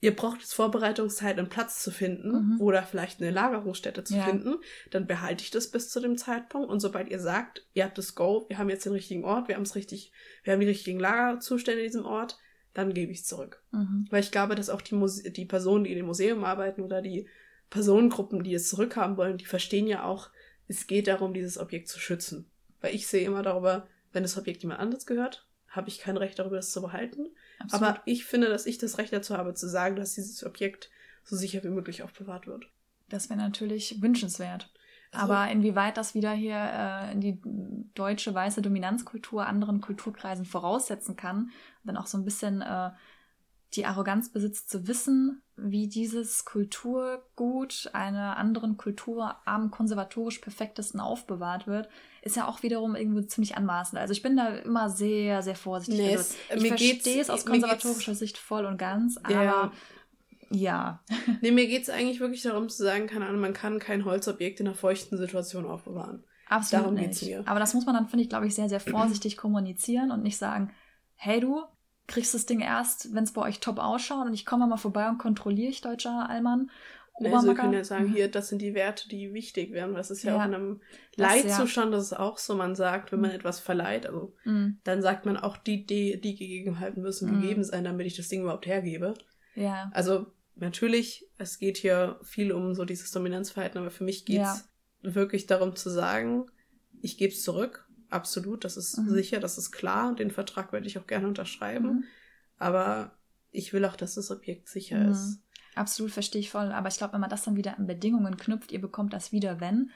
ihr 0.00 0.14
braucht 0.14 0.40
jetzt 0.40 0.54
Vorbereitungszeit, 0.54 1.38
einen 1.38 1.48
Platz 1.48 1.82
zu 1.82 1.90
finden 1.90 2.54
mhm. 2.54 2.60
oder 2.60 2.82
vielleicht 2.82 3.20
eine 3.20 3.30
Lagerungsstätte 3.30 4.04
zu 4.04 4.16
ja. 4.16 4.24
finden, 4.24 4.56
dann 4.90 5.06
behalte 5.06 5.42
ich 5.42 5.50
das 5.50 5.70
bis 5.70 5.90
zu 5.90 6.00
dem 6.00 6.16
Zeitpunkt 6.16 6.70
und 6.70 6.80
sobald 6.80 7.08
ihr 7.08 7.18
sagt, 7.18 7.66
ihr 7.74 7.84
habt 7.84 7.98
das 7.98 8.14
Go, 8.14 8.46
wir 8.48 8.58
haben 8.58 8.70
jetzt 8.70 8.86
den 8.86 8.92
richtigen 8.92 9.24
Ort, 9.24 9.48
wir 9.48 9.56
haben 9.56 9.62
es 9.62 9.74
richtig, 9.74 10.12
wir 10.44 10.52
haben 10.52 10.60
die 10.60 10.68
richtigen 10.68 11.00
Lagerzustände 11.00 11.80
in 11.80 11.88
diesem 11.88 12.04
Ort, 12.04 12.38
dann 12.74 12.94
gebe 12.94 13.10
ich 13.10 13.20
es 13.20 13.26
zurück. 13.26 13.62
Mhm. 13.72 14.06
Weil 14.10 14.22
ich 14.22 14.30
glaube, 14.30 14.54
dass 14.54 14.70
auch 14.70 14.82
die, 14.82 14.94
Muse 14.94 15.30
die 15.30 15.46
Personen, 15.46 15.84
die 15.84 15.90
in 15.90 15.96
dem 15.96 16.06
Museum 16.06 16.44
arbeiten 16.44 16.82
oder 16.82 17.02
die 17.02 17.28
Personengruppen, 17.70 18.44
die 18.44 18.54
es 18.54 18.68
zurückhaben 18.68 19.16
wollen, 19.16 19.36
die 19.36 19.46
verstehen 19.46 19.86
ja 19.86 20.04
auch, 20.04 20.30
es 20.68 20.86
geht 20.86 21.08
darum, 21.08 21.34
dieses 21.34 21.58
Objekt 21.58 21.88
zu 21.88 21.98
schützen. 21.98 22.48
Weil 22.80 22.94
ich 22.94 23.08
sehe 23.08 23.26
immer 23.26 23.42
darüber, 23.42 23.88
wenn 24.12 24.22
das 24.22 24.38
Objekt 24.38 24.62
jemand 24.62 24.80
anderes 24.80 25.06
gehört, 25.06 25.48
habe 25.68 25.88
ich 25.88 25.98
kein 25.98 26.16
Recht 26.16 26.38
darüber, 26.38 26.58
es 26.58 26.70
zu 26.70 26.80
behalten. 26.80 27.28
Absolut. 27.58 27.88
Aber 27.88 28.02
ich 28.04 28.24
finde, 28.24 28.48
dass 28.48 28.66
ich 28.66 28.78
das 28.78 28.98
Recht 28.98 29.12
dazu 29.12 29.36
habe, 29.36 29.54
zu 29.54 29.68
sagen, 29.68 29.96
dass 29.96 30.14
dieses 30.14 30.44
Objekt 30.44 30.90
so 31.24 31.36
sicher 31.36 31.62
wie 31.64 31.68
möglich 31.68 32.02
aufbewahrt 32.02 32.46
wird. 32.46 32.70
Das 33.08 33.28
wäre 33.28 33.38
natürlich 33.38 34.00
wünschenswert. 34.00 34.70
Also, 35.10 35.32
Aber 35.32 35.50
inwieweit 35.50 35.96
das 35.96 36.14
wieder 36.14 36.32
hier 36.32 36.56
äh, 36.56 37.12
in 37.12 37.20
die 37.20 37.40
deutsche 37.94 38.34
weiße 38.34 38.60
Dominanzkultur 38.60 39.46
anderen 39.46 39.80
Kulturkreisen 39.80 40.44
voraussetzen 40.44 41.16
kann, 41.16 41.50
dann 41.84 41.96
auch 41.96 42.06
so 42.06 42.18
ein 42.18 42.24
bisschen 42.24 42.60
äh, 42.60 42.90
die 43.74 43.86
Arroganz 43.86 44.30
besitzt 44.30 44.68
zu 44.68 44.86
wissen, 44.86 45.42
wie 45.60 45.88
dieses 45.88 46.44
Kulturgut 46.44 47.90
einer 47.92 48.36
anderen 48.36 48.76
Kultur 48.76 49.36
am 49.44 49.70
konservatorisch 49.70 50.38
perfektesten 50.38 51.00
aufbewahrt 51.00 51.66
wird, 51.66 51.88
ist 52.22 52.36
ja 52.36 52.46
auch 52.46 52.62
wiederum 52.62 52.94
irgendwo 52.94 53.20
ziemlich 53.22 53.56
anmaßend. 53.56 54.00
Also 54.00 54.12
ich 54.12 54.22
bin 54.22 54.36
da 54.36 54.48
immer 54.56 54.90
sehr, 54.90 55.42
sehr 55.42 55.56
vorsichtig. 55.56 55.98
Nee, 55.98 56.16
also 56.16 56.34
ich 56.64 56.68
verstehe 56.68 57.20
es 57.20 57.30
aus 57.30 57.44
konservatorischer 57.44 58.14
Sicht 58.14 58.38
voll 58.38 58.64
und 58.66 58.78
ganz, 58.78 59.18
aber 59.18 59.44
ja. 59.44 59.72
ja. 60.50 61.00
nee, 61.40 61.50
mir 61.50 61.66
geht 61.66 61.82
es 61.82 61.90
eigentlich 61.90 62.20
wirklich 62.20 62.42
darum 62.42 62.68
zu 62.68 62.82
sagen, 62.82 63.06
keine 63.06 63.26
Ahnung, 63.26 63.40
man 63.40 63.52
kann 63.52 63.78
kein 63.78 64.04
Holzobjekt 64.04 64.60
in 64.60 64.66
einer 64.66 64.76
feuchten 64.76 65.18
Situation 65.18 65.66
aufbewahren. 65.66 66.24
Absolut 66.48 66.84
darum 66.84 66.94
nicht. 66.94 67.20
Geht's 67.20 67.22
mir. 67.22 67.42
Aber 67.46 67.60
das 67.60 67.74
muss 67.74 67.86
man 67.86 67.94
dann, 67.94 68.08
finde 68.08 68.22
ich, 68.22 68.28
glaube 68.28 68.46
ich, 68.46 68.54
sehr, 68.54 68.68
sehr 68.68 68.80
vorsichtig 68.80 69.36
kommunizieren 69.36 70.10
und 70.10 70.22
nicht 70.22 70.38
sagen, 70.38 70.72
hey 71.14 71.40
du, 71.40 71.62
kriegst 72.08 72.34
das 72.34 72.46
Ding 72.46 72.60
erst, 72.60 73.14
wenn 73.14 73.24
es 73.24 73.32
bei 73.32 73.42
euch 73.42 73.60
top 73.60 73.78
ausschaut 73.78 74.26
und 74.26 74.34
ich 74.34 74.46
komme 74.46 74.66
mal 74.66 74.78
vorbei 74.78 75.08
und 75.08 75.18
kontrolliere 75.18 75.70
ich 75.70 75.82
deutscher 75.82 76.28
Allmann. 76.28 76.70
Nee, 77.20 77.32
also 77.32 77.48
wir 77.48 77.54
können 77.54 77.72
ja 77.72 77.84
sagen, 77.84 78.08
mhm. 78.08 78.14
hier, 78.14 78.30
das 78.30 78.48
sind 78.48 78.62
die 78.62 78.74
Werte, 78.74 79.08
die 79.08 79.34
wichtig 79.34 79.72
wären. 79.72 79.94
Das 79.94 80.10
ist 80.10 80.22
ja, 80.22 80.32
ja 80.32 80.40
auch 80.40 80.46
in 80.46 80.54
einem 80.54 80.80
Leitzustand, 81.16 81.92
das 81.92 82.04
ist 82.04 82.12
auch 82.12 82.38
so, 82.38 82.54
man 82.54 82.76
sagt, 82.76 83.12
wenn 83.12 83.20
man 83.20 83.30
mhm. 83.30 83.36
etwas 83.36 83.60
verleiht, 83.60 84.06
also 84.06 84.34
mhm. 84.44 84.78
dann 84.84 85.02
sagt 85.02 85.26
man 85.26 85.36
auch, 85.36 85.56
die, 85.56 85.84
die, 85.84 86.20
die 86.20 86.36
Gegebenheiten 86.36 87.02
müssen 87.02 87.30
mhm. 87.30 87.40
gegeben 87.40 87.64
sein, 87.64 87.84
damit 87.84 88.06
ich 88.06 88.16
das 88.16 88.28
Ding 88.28 88.42
überhaupt 88.42 88.66
hergebe. 88.66 89.14
Ja. 89.54 89.90
Also 89.92 90.26
natürlich, 90.54 91.26
es 91.38 91.58
geht 91.58 91.76
hier 91.76 92.20
viel 92.22 92.52
um 92.52 92.74
so 92.74 92.84
dieses 92.84 93.10
Dominanzverhalten, 93.10 93.80
aber 93.80 93.90
für 93.90 94.04
mich 94.04 94.24
geht 94.24 94.42
es 94.42 94.70
ja. 95.02 95.14
wirklich 95.14 95.46
darum 95.46 95.74
zu 95.74 95.90
sagen, 95.90 96.46
ich 97.02 97.18
gebe 97.18 97.32
es 97.32 97.42
zurück 97.42 97.87
absolut, 98.10 98.64
das 98.64 98.76
ist 98.76 98.98
mhm. 98.98 99.10
sicher, 99.10 99.40
das 99.40 99.58
ist 99.58 99.72
klar. 99.72 100.14
Den 100.14 100.30
Vertrag 100.30 100.72
werde 100.72 100.86
ich 100.86 100.98
auch 100.98 101.06
gerne 101.06 101.28
unterschreiben. 101.28 101.86
Mhm. 101.86 102.04
Aber 102.58 103.12
ich 103.50 103.72
will 103.72 103.84
auch, 103.84 103.96
dass 103.96 104.14
das 104.14 104.30
Objekt 104.30 104.68
sicher 104.68 104.98
mhm. 104.98 105.12
ist. 105.12 105.42
Absolut, 105.74 106.10
verstehe 106.10 106.40
ich 106.40 106.50
voll. 106.50 106.72
Aber 106.72 106.88
ich 106.88 106.96
glaube, 106.96 107.14
wenn 107.14 107.20
man 107.20 107.30
das 107.30 107.44
dann 107.44 107.56
wieder 107.56 107.78
an 107.78 107.86
Bedingungen 107.86 108.36
knüpft, 108.36 108.72
ihr 108.72 108.80
bekommt 108.80 109.12
das 109.12 109.32
wieder, 109.32 109.60
wenn, 109.60 109.90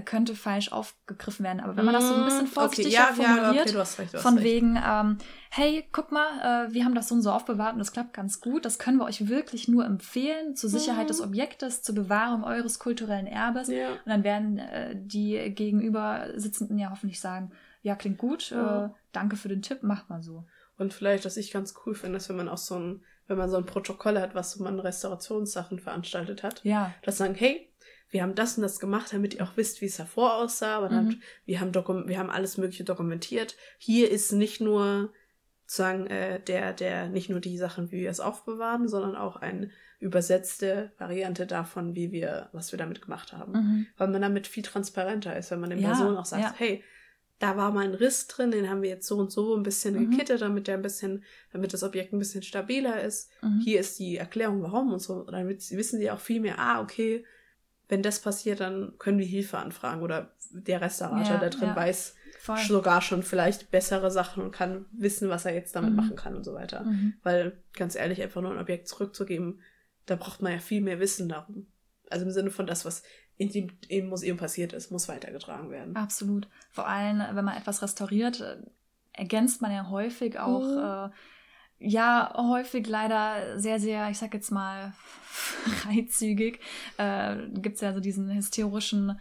könnte 0.00 0.34
falsch 0.34 0.72
aufgegriffen 0.72 1.44
werden. 1.44 1.60
Aber 1.60 1.76
wenn 1.76 1.84
man 1.84 1.94
das 1.94 2.08
so 2.08 2.14
ein 2.14 2.24
bisschen 2.24 2.46
vorsichtiger 2.46 3.08
okay, 3.10 3.22
ja, 3.22 3.24
formuliert, 3.24 3.72
ja, 3.72 3.80
okay, 3.82 4.02
recht, 4.02 4.18
von 4.18 4.34
recht. 4.34 4.44
wegen, 4.44 4.80
ähm, 4.84 5.18
hey, 5.50 5.84
guck 5.92 6.12
mal, 6.12 6.66
äh, 6.68 6.72
wir 6.72 6.84
haben 6.84 6.94
das 6.94 7.08
so 7.08 7.14
und 7.14 7.22
so 7.22 7.30
aufbewahrt 7.30 7.74
und 7.74 7.78
das 7.78 7.92
klappt 7.92 8.12
ganz 8.12 8.40
gut, 8.40 8.64
das 8.64 8.78
können 8.78 8.98
wir 8.98 9.04
euch 9.04 9.28
wirklich 9.28 9.68
nur 9.68 9.84
empfehlen, 9.84 10.56
zur 10.56 10.70
Sicherheit 10.70 11.04
mhm. 11.04 11.08
des 11.08 11.20
Objektes, 11.20 11.82
zur 11.82 11.94
Bewahrung 11.94 12.44
eures 12.44 12.78
kulturellen 12.78 13.26
Erbes. 13.26 13.68
Ja. 13.68 13.90
Und 13.90 14.06
dann 14.06 14.24
werden 14.24 14.58
äh, 14.58 14.96
die 14.96 15.52
gegenüber 15.54 16.28
Sitzenden 16.34 16.78
ja 16.78 16.90
hoffentlich 16.90 17.20
sagen, 17.20 17.52
ja, 17.82 17.94
klingt 17.94 18.18
gut, 18.18 18.50
äh, 18.50 18.88
danke 19.12 19.36
für 19.36 19.48
den 19.48 19.62
Tipp, 19.62 19.82
macht 19.82 20.08
mal 20.08 20.22
so. 20.22 20.44
Und 20.76 20.92
vielleicht, 20.92 21.24
was 21.24 21.36
ich 21.36 21.52
ganz 21.52 21.74
cool 21.84 21.94
finde, 21.94 22.16
ist, 22.16 22.28
wenn 22.28 22.36
man 22.36 22.48
auch 22.48 22.58
so 22.58 22.76
ein, 22.76 23.02
wenn 23.26 23.38
man 23.38 23.50
so 23.50 23.56
ein 23.56 23.66
Protokoll 23.66 24.18
hat, 24.20 24.34
was 24.34 24.52
so 24.52 24.64
man 24.64 24.80
Restaurationssachen 24.80 25.78
veranstaltet 25.78 26.42
hat. 26.42 26.62
Ja. 26.64 26.92
Dass 27.02 27.18
sagen, 27.18 27.34
hey, 27.34 27.70
wir 28.10 28.22
haben 28.22 28.34
das 28.34 28.56
und 28.56 28.62
das 28.62 28.78
gemacht, 28.80 29.12
damit 29.12 29.34
ihr 29.34 29.42
auch 29.44 29.56
wisst, 29.56 29.80
wie 29.80 29.86
es 29.86 29.96
davor 29.96 30.34
aussah. 30.34 30.76
Aber 30.76 30.88
dann, 30.88 31.06
Mhm. 31.06 31.22
wir 31.46 31.60
haben 31.60 31.72
Dokum 31.72 32.08
wir 32.08 32.18
haben 32.18 32.30
alles 32.30 32.58
Mögliche 32.58 32.84
dokumentiert. 32.84 33.56
Hier 33.78 34.10
ist 34.10 34.32
nicht 34.32 34.60
nur 34.60 35.12
sozusagen 35.66 36.06
äh, 36.06 36.40
der, 36.40 36.72
der, 36.74 37.08
nicht 37.08 37.30
nur 37.30 37.40
die 37.40 37.56
Sachen, 37.58 37.90
wie 37.90 38.00
wir 38.02 38.10
es 38.10 38.20
aufbewahren, 38.20 38.86
sondern 38.86 39.16
auch 39.16 39.36
eine 39.36 39.70
übersetzte 39.98 40.92
Variante 40.98 41.46
davon, 41.46 41.94
wie 41.96 42.12
wir, 42.12 42.50
was 42.52 42.70
wir 42.72 42.78
damit 42.78 43.02
gemacht 43.02 43.32
haben. 43.32 43.52
Mhm. 43.52 43.86
Weil 43.96 44.08
man 44.08 44.22
damit 44.22 44.46
viel 44.46 44.62
transparenter 44.62 45.36
ist, 45.36 45.50
wenn 45.50 45.60
man 45.60 45.70
den 45.70 45.78
Ja, 45.80 45.88
Personen 45.88 46.16
auch 46.16 46.26
sagt, 46.26 46.42
ja. 46.42 46.54
hey, 46.56 46.84
da 47.40 47.56
war 47.56 47.72
mal 47.72 47.84
ein 47.84 47.94
Riss 47.94 48.28
drin, 48.28 48.52
den 48.52 48.70
haben 48.70 48.82
wir 48.82 48.90
jetzt 48.90 49.08
so 49.08 49.16
und 49.16 49.32
so 49.32 49.56
ein 49.56 49.64
bisschen 49.64 49.94
Mhm. 49.94 50.10
gekittet, 50.10 50.40
damit 50.42 50.68
der 50.68 50.76
ein 50.76 50.82
bisschen, 50.82 51.24
damit 51.52 51.72
das 51.72 51.82
Objekt 51.82 52.12
ein 52.12 52.18
bisschen 52.20 52.42
stabiler 52.42 53.02
ist. 53.02 53.30
Mhm. 53.42 53.60
Hier 53.64 53.80
ist 53.80 53.98
die 53.98 54.16
Erklärung, 54.18 54.62
warum 54.62 54.92
und 54.92 55.00
so. 55.00 55.24
Damit 55.24 55.62
sie- 55.62 55.76
wissen 55.76 55.98
sie 55.98 56.10
auch 56.10 56.20
viel 56.20 56.40
mehr, 56.40 56.58
ah, 56.60 56.80
okay, 56.80 57.24
wenn 57.88 58.02
das 58.02 58.20
passiert, 58.20 58.60
dann 58.60 58.94
können 58.98 59.18
wir 59.18 59.26
Hilfe 59.26 59.58
anfragen 59.58 60.02
oder 60.02 60.34
der 60.50 60.80
Restaurator, 60.80 61.34
Ja, 61.34 61.40
der 61.40 61.50
drin 61.50 61.68
ja. 61.68 61.76
weiß 61.76 62.14
Voll. 62.38 62.58
sogar 62.58 63.00
schon 63.02 63.22
vielleicht 63.22 63.70
bessere 63.70 64.10
Sachen 64.10 64.42
und 64.42 64.50
kann 64.52 64.86
wissen, 64.92 65.28
was 65.28 65.44
er 65.44 65.54
jetzt 65.54 65.74
damit 65.76 65.90
Mhm. 65.90 65.96
machen 65.96 66.16
kann 66.16 66.34
und 66.36 66.44
so 66.44 66.54
weiter. 66.54 66.84
Mhm. 66.84 67.14
Weil, 67.22 67.58
ganz 67.74 67.94
ehrlich, 67.96 68.22
einfach 68.22 68.40
nur 68.40 68.52
ein 68.52 68.58
Objekt 68.58 68.88
zurückzugeben, 68.88 69.60
da 70.06 70.16
braucht 70.16 70.42
man 70.42 70.52
ja 70.52 70.58
viel 70.58 70.80
mehr 70.80 71.00
Wissen 71.00 71.28
darum. 71.28 71.66
Also 72.10 72.24
im 72.26 72.30
Sinne 72.30 72.50
von 72.50 72.66
das, 72.66 72.84
was 72.84 73.02
in 73.36 73.50
dem, 73.50 73.70
im 73.88 74.08
Museum 74.08 74.36
passiert 74.36 74.72
ist, 74.72 74.90
muss 74.90 75.08
weitergetragen 75.08 75.70
werden. 75.70 75.96
Absolut. 75.96 76.48
Vor 76.70 76.86
allem, 76.86 77.18
wenn 77.34 77.44
man 77.44 77.56
etwas 77.56 77.82
restauriert, 77.82 78.40
äh, 78.40 78.56
ergänzt 79.12 79.60
man 79.62 79.72
ja 79.72 79.88
häufig 79.90 80.38
auch, 80.38 80.60
Mhm. 80.62 81.10
äh, 81.10 81.14
ja, 81.78 82.32
häufig 82.36 82.86
leider 82.86 83.58
sehr, 83.58 83.78
sehr, 83.78 84.10
ich 84.10 84.18
sag 84.18 84.34
jetzt 84.34 84.50
mal, 84.50 84.92
freizügig. 85.82 86.60
Äh, 86.96 87.48
Gibt 87.54 87.76
es 87.76 87.80
ja 87.80 87.92
so 87.92 88.00
diesen 88.00 88.28
historischen, 88.30 89.18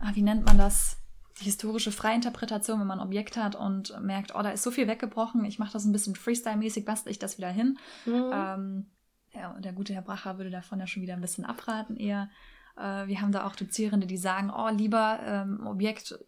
ah, 0.00 0.10
wie 0.14 0.22
nennt 0.22 0.44
man 0.44 0.58
das? 0.58 0.98
Die 1.40 1.44
historische 1.44 1.92
Freiinterpretation, 1.92 2.80
wenn 2.80 2.86
man 2.86 3.00
ein 3.00 3.06
Objekt 3.06 3.36
hat 3.36 3.56
und 3.56 3.98
merkt, 4.00 4.34
oh, 4.34 4.42
da 4.42 4.50
ist 4.50 4.62
so 4.62 4.70
viel 4.70 4.88
weggebrochen, 4.88 5.44
ich 5.44 5.58
mache 5.58 5.72
das 5.72 5.84
ein 5.84 5.92
bisschen 5.92 6.14
Freestyle-mäßig, 6.14 6.86
bastle 6.86 7.10
ich 7.10 7.18
das 7.18 7.36
wieder 7.36 7.50
hin. 7.50 7.78
Mhm. 8.06 8.30
Ähm, 8.32 8.86
ja, 9.34 9.52
der 9.60 9.72
gute 9.72 9.92
Herr 9.92 10.02
Bracher 10.02 10.38
würde 10.38 10.50
davon 10.50 10.80
ja 10.80 10.86
schon 10.86 11.02
wieder 11.02 11.14
ein 11.14 11.20
bisschen 11.20 11.44
abraten 11.44 11.96
eher. 11.96 12.30
Äh, 12.76 13.06
wir 13.06 13.20
haben 13.20 13.32
da 13.32 13.46
auch 13.46 13.56
Dozierende, 13.56 14.06
die 14.06 14.16
sagen, 14.16 14.50
oh, 14.50 14.68
lieber 14.70 15.20
ähm, 15.24 15.66
Objekt 15.66 16.18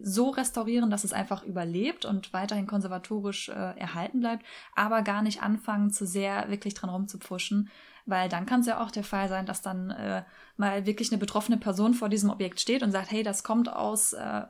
so 0.00 0.30
restaurieren, 0.30 0.90
dass 0.90 1.04
es 1.04 1.12
einfach 1.12 1.42
überlebt 1.44 2.04
und 2.04 2.32
weiterhin 2.32 2.66
konservatorisch 2.66 3.48
äh, 3.48 3.52
erhalten 3.52 4.20
bleibt, 4.20 4.44
aber 4.74 5.02
gar 5.02 5.22
nicht 5.22 5.42
anfangen, 5.42 5.90
zu 5.90 6.06
sehr 6.06 6.50
wirklich 6.50 6.74
dran 6.74 6.90
rumzupfuschen, 6.90 7.70
weil 8.06 8.28
dann 8.28 8.46
kann 8.46 8.60
es 8.60 8.66
ja 8.66 8.82
auch 8.82 8.90
der 8.90 9.04
Fall 9.04 9.28
sein, 9.28 9.46
dass 9.46 9.62
dann 9.62 9.90
äh, 9.90 10.24
mal 10.56 10.86
wirklich 10.86 11.10
eine 11.10 11.18
betroffene 11.18 11.58
Person 11.58 11.94
vor 11.94 12.08
diesem 12.08 12.30
Objekt 12.30 12.60
steht 12.60 12.82
und 12.82 12.92
sagt, 12.92 13.10
hey, 13.10 13.22
das 13.22 13.44
kommt 13.44 13.72
aus 13.72 14.12
äh, 14.12 14.42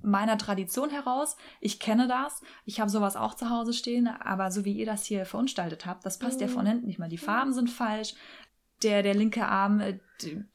meiner 0.00 0.38
Tradition 0.38 0.90
heraus, 0.90 1.36
ich 1.60 1.80
kenne 1.80 2.06
das, 2.06 2.40
ich 2.64 2.80
habe 2.80 2.90
sowas 2.90 3.16
auch 3.16 3.34
zu 3.34 3.50
Hause 3.50 3.72
stehen, 3.72 4.06
aber 4.06 4.50
so 4.50 4.64
wie 4.64 4.72
ihr 4.72 4.86
das 4.86 5.04
hier 5.04 5.26
verunstaltet 5.26 5.86
habt, 5.86 6.06
das 6.06 6.18
passt 6.18 6.40
ja 6.40 6.46
Mhm. 6.46 6.52
von 6.52 6.66
hinten 6.66 6.86
nicht 6.86 6.98
mal. 6.98 7.08
Die 7.08 7.18
Farben 7.18 7.52
sind 7.52 7.68
falsch, 7.70 8.14
der, 8.82 9.02
der 9.02 9.14
linke 9.14 9.46
Arm, 9.46 9.80
äh, 9.80 9.98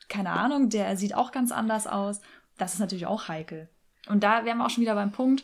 keine 0.07 0.29
Ahnung, 0.31 0.69
der 0.69 0.95
sieht 0.95 1.13
auch 1.15 1.31
ganz 1.31 1.51
anders 1.51 1.87
aus. 1.87 2.21
Das 2.57 2.73
ist 2.73 2.79
natürlich 2.79 3.05
auch 3.05 3.27
heikel. 3.27 3.67
Und 4.07 4.23
da 4.23 4.45
wären 4.45 4.57
wir 4.57 4.65
auch 4.65 4.69
schon 4.69 4.81
wieder 4.81 4.95
beim 4.95 5.11
Punkt, 5.11 5.43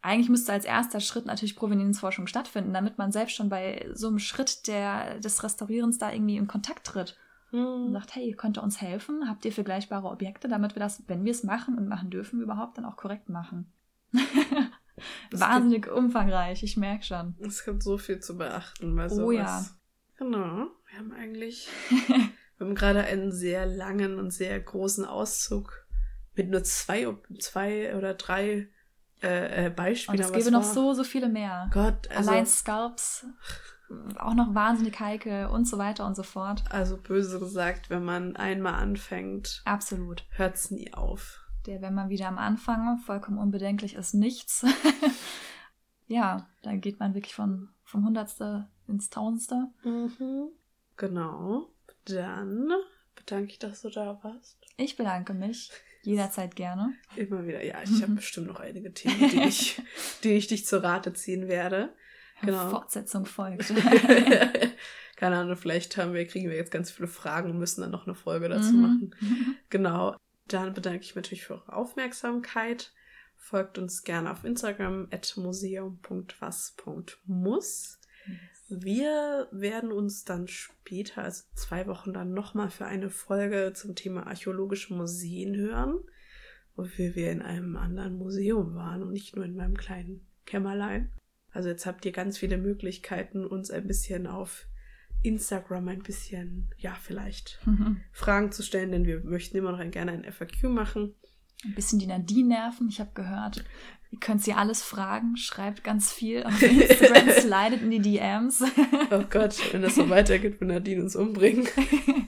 eigentlich 0.00 0.28
müsste 0.28 0.52
als 0.52 0.64
erster 0.64 1.00
Schritt 1.00 1.26
natürlich 1.26 1.56
Provenienzforschung 1.56 2.26
stattfinden, 2.26 2.72
damit 2.72 2.98
man 2.98 3.10
selbst 3.12 3.34
schon 3.34 3.48
bei 3.48 3.88
so 3.92 4.08
einem 4.08 4.18
Schritt 4.20 4.66
der, 4.68 5.18
des 5.18 5.42
Restaurierens 5.42 5.98
da 5.98 6.12
irgendwie 6.12 6.36
in 6.36 6.46
Kontakt 6.46 6.86
tritt 6.86 7.16
und 7.50 7.88
Mhm. 7.88 7.92
sagt, 7.92 8.14
hey, 8.14 8.32
könnt 8.32 8.58
ihr 8.58 8.62
uns 8.62 8.80
helfen? 8.80 9.28
Habt 9.28 9.44
ihr 9.44 9.52
vergleichbare 9.52 10.08
Objekte, 10.08 10.48
damit 10.48 10.76
wir 10.76 10.80
das, 10.80 11.02
wenn 11.08 11.24
wir 11.24 11.32
es 11.32 11.42
machen 11.44 11.76
und 11.76 11.88
machen 11.88 12.10
dürfen, 12.10 12.40
überhaupt 12.40 12.78
dann 12.78 12.84
auch 12.84 12.96
korrekt 12.96 13.28
machen? 13.28 13.72
Wahnsinnig 15.30 15.90
umfangreich, 15.90 16.62
ich 16.62 16.76
merke 16.76 17.04
schon. 17.04 17.34
Es 17.40 17.64
gibt 17.64 17.82
so 17.82 17.98
viel 17.98 18.20
zu 18.20 18.36
beachten 18.36 18.94
bei 18.96 19.08
sowas. 19.08 19.24
Oh 19.26 19.30
ja. 19.30 19.64
Genau. 20.16 20.68
Wir 20.90 20.98
haben 20.98 21.12
eigentlich, 21.12 21.68
wir 22.58 22.66
haben 22.66 22.74
gerade 22.74 23.04
einen 23.04 23.32
sehr 23.32 23.66
langen 23.66 24.18
und 24.18 24.32
sehr 24.32 24.58
großen 24.58 25.04
Auszug 25.04 25.86
mit 26.38 26.50
nur 26.50 26.64
zwei, 26.64 27.06
zwei 27.38 27.94
oder 27.96 28.14
drei 28.14 28.68
äh, 29.22 29.64
äh, 29.64 29.68
Und 29.68 29.76
Beispielen. 29.76 30.20
es 30.20 30.28
aber 30.28 30.38
gäbe 30.38 30.50
noch 30.50 30.62
so, 30.62 30.94
so 30.94 31.04
viele 31.04 31.28
mehr. 31.28 31.68
Gott, 31.72 32.08
also, 32.10 32.30
Allein 32.30 32.46
Scalps, 32.46 33.26
auch 34.16 34.34
noch 34.34 34.54
wahnsinnig 34.54 34.98
heikel 35.00 35.46
und 35.46 35.66
so 35.66 35.76
weiter 35.78 36.06
und 36.06 36.14
so 36.14 36.22
fort. 36.22 36.62
also 36.70 36.96
böse 36.96 37.38
gesagt, 37.38 37.90
wenn 37.90 38.04
man 38.04 38.36
einmal 38.36 38.74
anfängt, 38.74 39.62
Absolut. 39.64 40.24
hört's 40.30 40.70
nie 40.70 40.92
auf. 40.94 41.40
Der, 41.66 41.82
wenn 41.82 41.94
man 41.94 42.08
wieder 42.08 42.28
am 42.28 42.38
Anfang 42.38 42.98
vollkommen 42.98 43.38
unbedenklich 43.38 43.94
ist, 43.94 44.14
nichts. 44.14 44.64
ja, 46.06 46.46
da 46.62 46.76
geht 46.76 47.00
man 47.00 47.14
wirklich 47.14 47.34
von, 47.34 47.70
vom 47.82 48.06
Hundertste 48.06 48.68
ins 48.86 49.10
Tausendste. 49.10 49.68
Mhm. 49.82 50.48
Genau. 50.96 51.68
Dann 52.04 52.70
bedanke 53.16 53.52
ich, 53.52 53.58
dass 53.58 53.82
du 53.82 53.90
da 53.90 54.18
warst. 54.22 54.58
Ich 54.76 54.96
bedanke 54.96 55.34
mich 55.34 55.70
jederzeit 56.08 56.56
gerne. 56.56 56.94
Immer 57.16 57.46
wieder. 57.46 57.62
Ja, 57.64 57.82
ich 57.82 58.02
habe 58.02 58.12
bestimmt 58.14 58.46
noch 58.48 58.60
einige 58.60 58.92
Themen, 58.92 59.30
die 59.30 59.42
ich, 59.42 59.80
die 60.24 60.32
ich 60.32 60.46
dich 60.46 60.66
zur 60.66 60.82
Rate 60.82 61.12
ziehen 61.12 61.48
werde. 61.48 61.94
Genau. 62.42 62.70
Fortsetzung 62.70 63.26
folgt. 63.26 63.68
Keine 65.16 65.36
Ahnung, 65.36 65.56
vielleicht 65.56 65.96
haben 65.96 66.14
wir, 66.14 66.24
kriegen 66.26 66.48
wir 66.48 66.56
jetzt 66.56 66.70
ganz 66.70 66.92
viele 66.92 67.08
Fragen 67.08 67.50
und 67.50 67.58
müssen 67.58 67.80
dann 67.80 67.90
noch 67.90 68.06
eine 68.06 68.14
Folge 68.14 68.48
dazu 68.48 68.72
Mhm. 68.72 68.80
machen. 68.80 69.14
Genau. 69.70 70.16
Dann 70.46 70.72
bedanke 70.72 71.00
ich 71.00 71.08
mich 71.08 71.16
natürlich 71.16 71.44
für 71.44 71.54
eure 71.54 71.72
Aufmerksamkeit. 71.72 72.92
Folgt 73.36 73.76
uns 73.78 74.04
gerne 74.04 74.30
auf 74.30 74.44
Instagram 74.44 75.08
at 75.10 75.36
museum.was.muss. 75.36 77.97
Wir 78.68 79.48
werden 79.50 79.92
uns 79.92 80.24
dann 80.24 80.46
später, 80.46 81.22
also 81.22 81.44
zwei 81.54 81.86
Wochen 81.86 82.12
dann 82.12 82.34
nochmal 82.34 82.70
für 82.70 82.84
eine 82.84 83.08
Folge 83.08 83.72
zum 83.74 83.94
Thema 83.94 84.26
archäologische 84.26 84.92
Museen 84.92 85.56
hören, 85.56 85.98
wofür 86.76 87.14
wir 87.14 87.32
in 87.32 87.40
einem 87.40 87.76
anderen 87.76 88.18
Museum 88.18 88.74
waren 88.74 89.02
und 89.02 89.12
nicht 89.12 89.34
nur 89.34 89.44
in 89.44 89.56
meinem 89.56 89.76
kleinen 89.76 90.26
Kämmerlein. 90.44 91.10
Also 91.50 91.70
jetzt 91.70 91.86
habt 91.86 92.04
ihr 92.04 92.12
ganz 92.12 92.36
viele 92.36 92.58
Möglichkeiten, 92.58 93.46
uns 93.46 93.70
ein 93.70 93.86
bisschen 93.86 94.26
auf 94.26 94.66
Instagram 95.22 95.88
ein 95.88 96.02
bisschen, 96.02 96.70
ja, 96.76 96.94
vielleicht 96.94 97.60
Fragen 98.12 98.52
zu 98.52 98.62
stellen, 98.62 98.92
denn 98.92 99.06
wir 99.06 99.24
möchten 99.24 99.56
immer 99.56 99.72
noch 99.72 99.90
gerne 99.90 100.12
ein 100.12 100.30
FAQ 100.30 100.64
machen. 100.64 101.14
Ein 101.64 101.74
bisschen 101.74 101.98
die 101.98 102.06
Nadine 102.06 102.50
nerven. 102.50 102.88
Ich 102.88 103.00
habe 103.00 103.10
gehört, 103.14 103.64
ihr 104.10 104.18
könnt 104.20 104.42
sie 104.42 104.52
alles 104.52 104.82
fragen. 104.82 105.36
Schreibt 105.36 105.84
ganz 105.84 106.12
viel 106.12 106.44
auf 106.44 106.62
Instagram, 106.62 107.30
slidet 107.40 107.82
in 107.82 107.90
die 107.90 108.00
DMs. 108.00 108.62
Oh 109.10 109.24
Gott, 109.28 109.56
wenn 109.72 109.82
das 109.82 109.94
so 109.94 110.08
weitergeht, 110.08 110.60
wird 110.60 110.70
Nadine 110.70 111.02
uns 111.02 111.16
umbringen. 111.16 111.68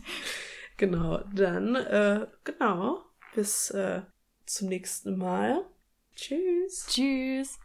genau, 0.77 1.23
dann, 1.35 1.75
äh, 1.77 2.27
genau, 2.45 3.05
bis 3.35 3.71
äh, 3.71 4.03
zum 4.47 4.69
nächsten 4.69 5.17
Mal. 5.17 5.65
Tschüss. 6.15 6.87
Tschüss. 6.89 7.59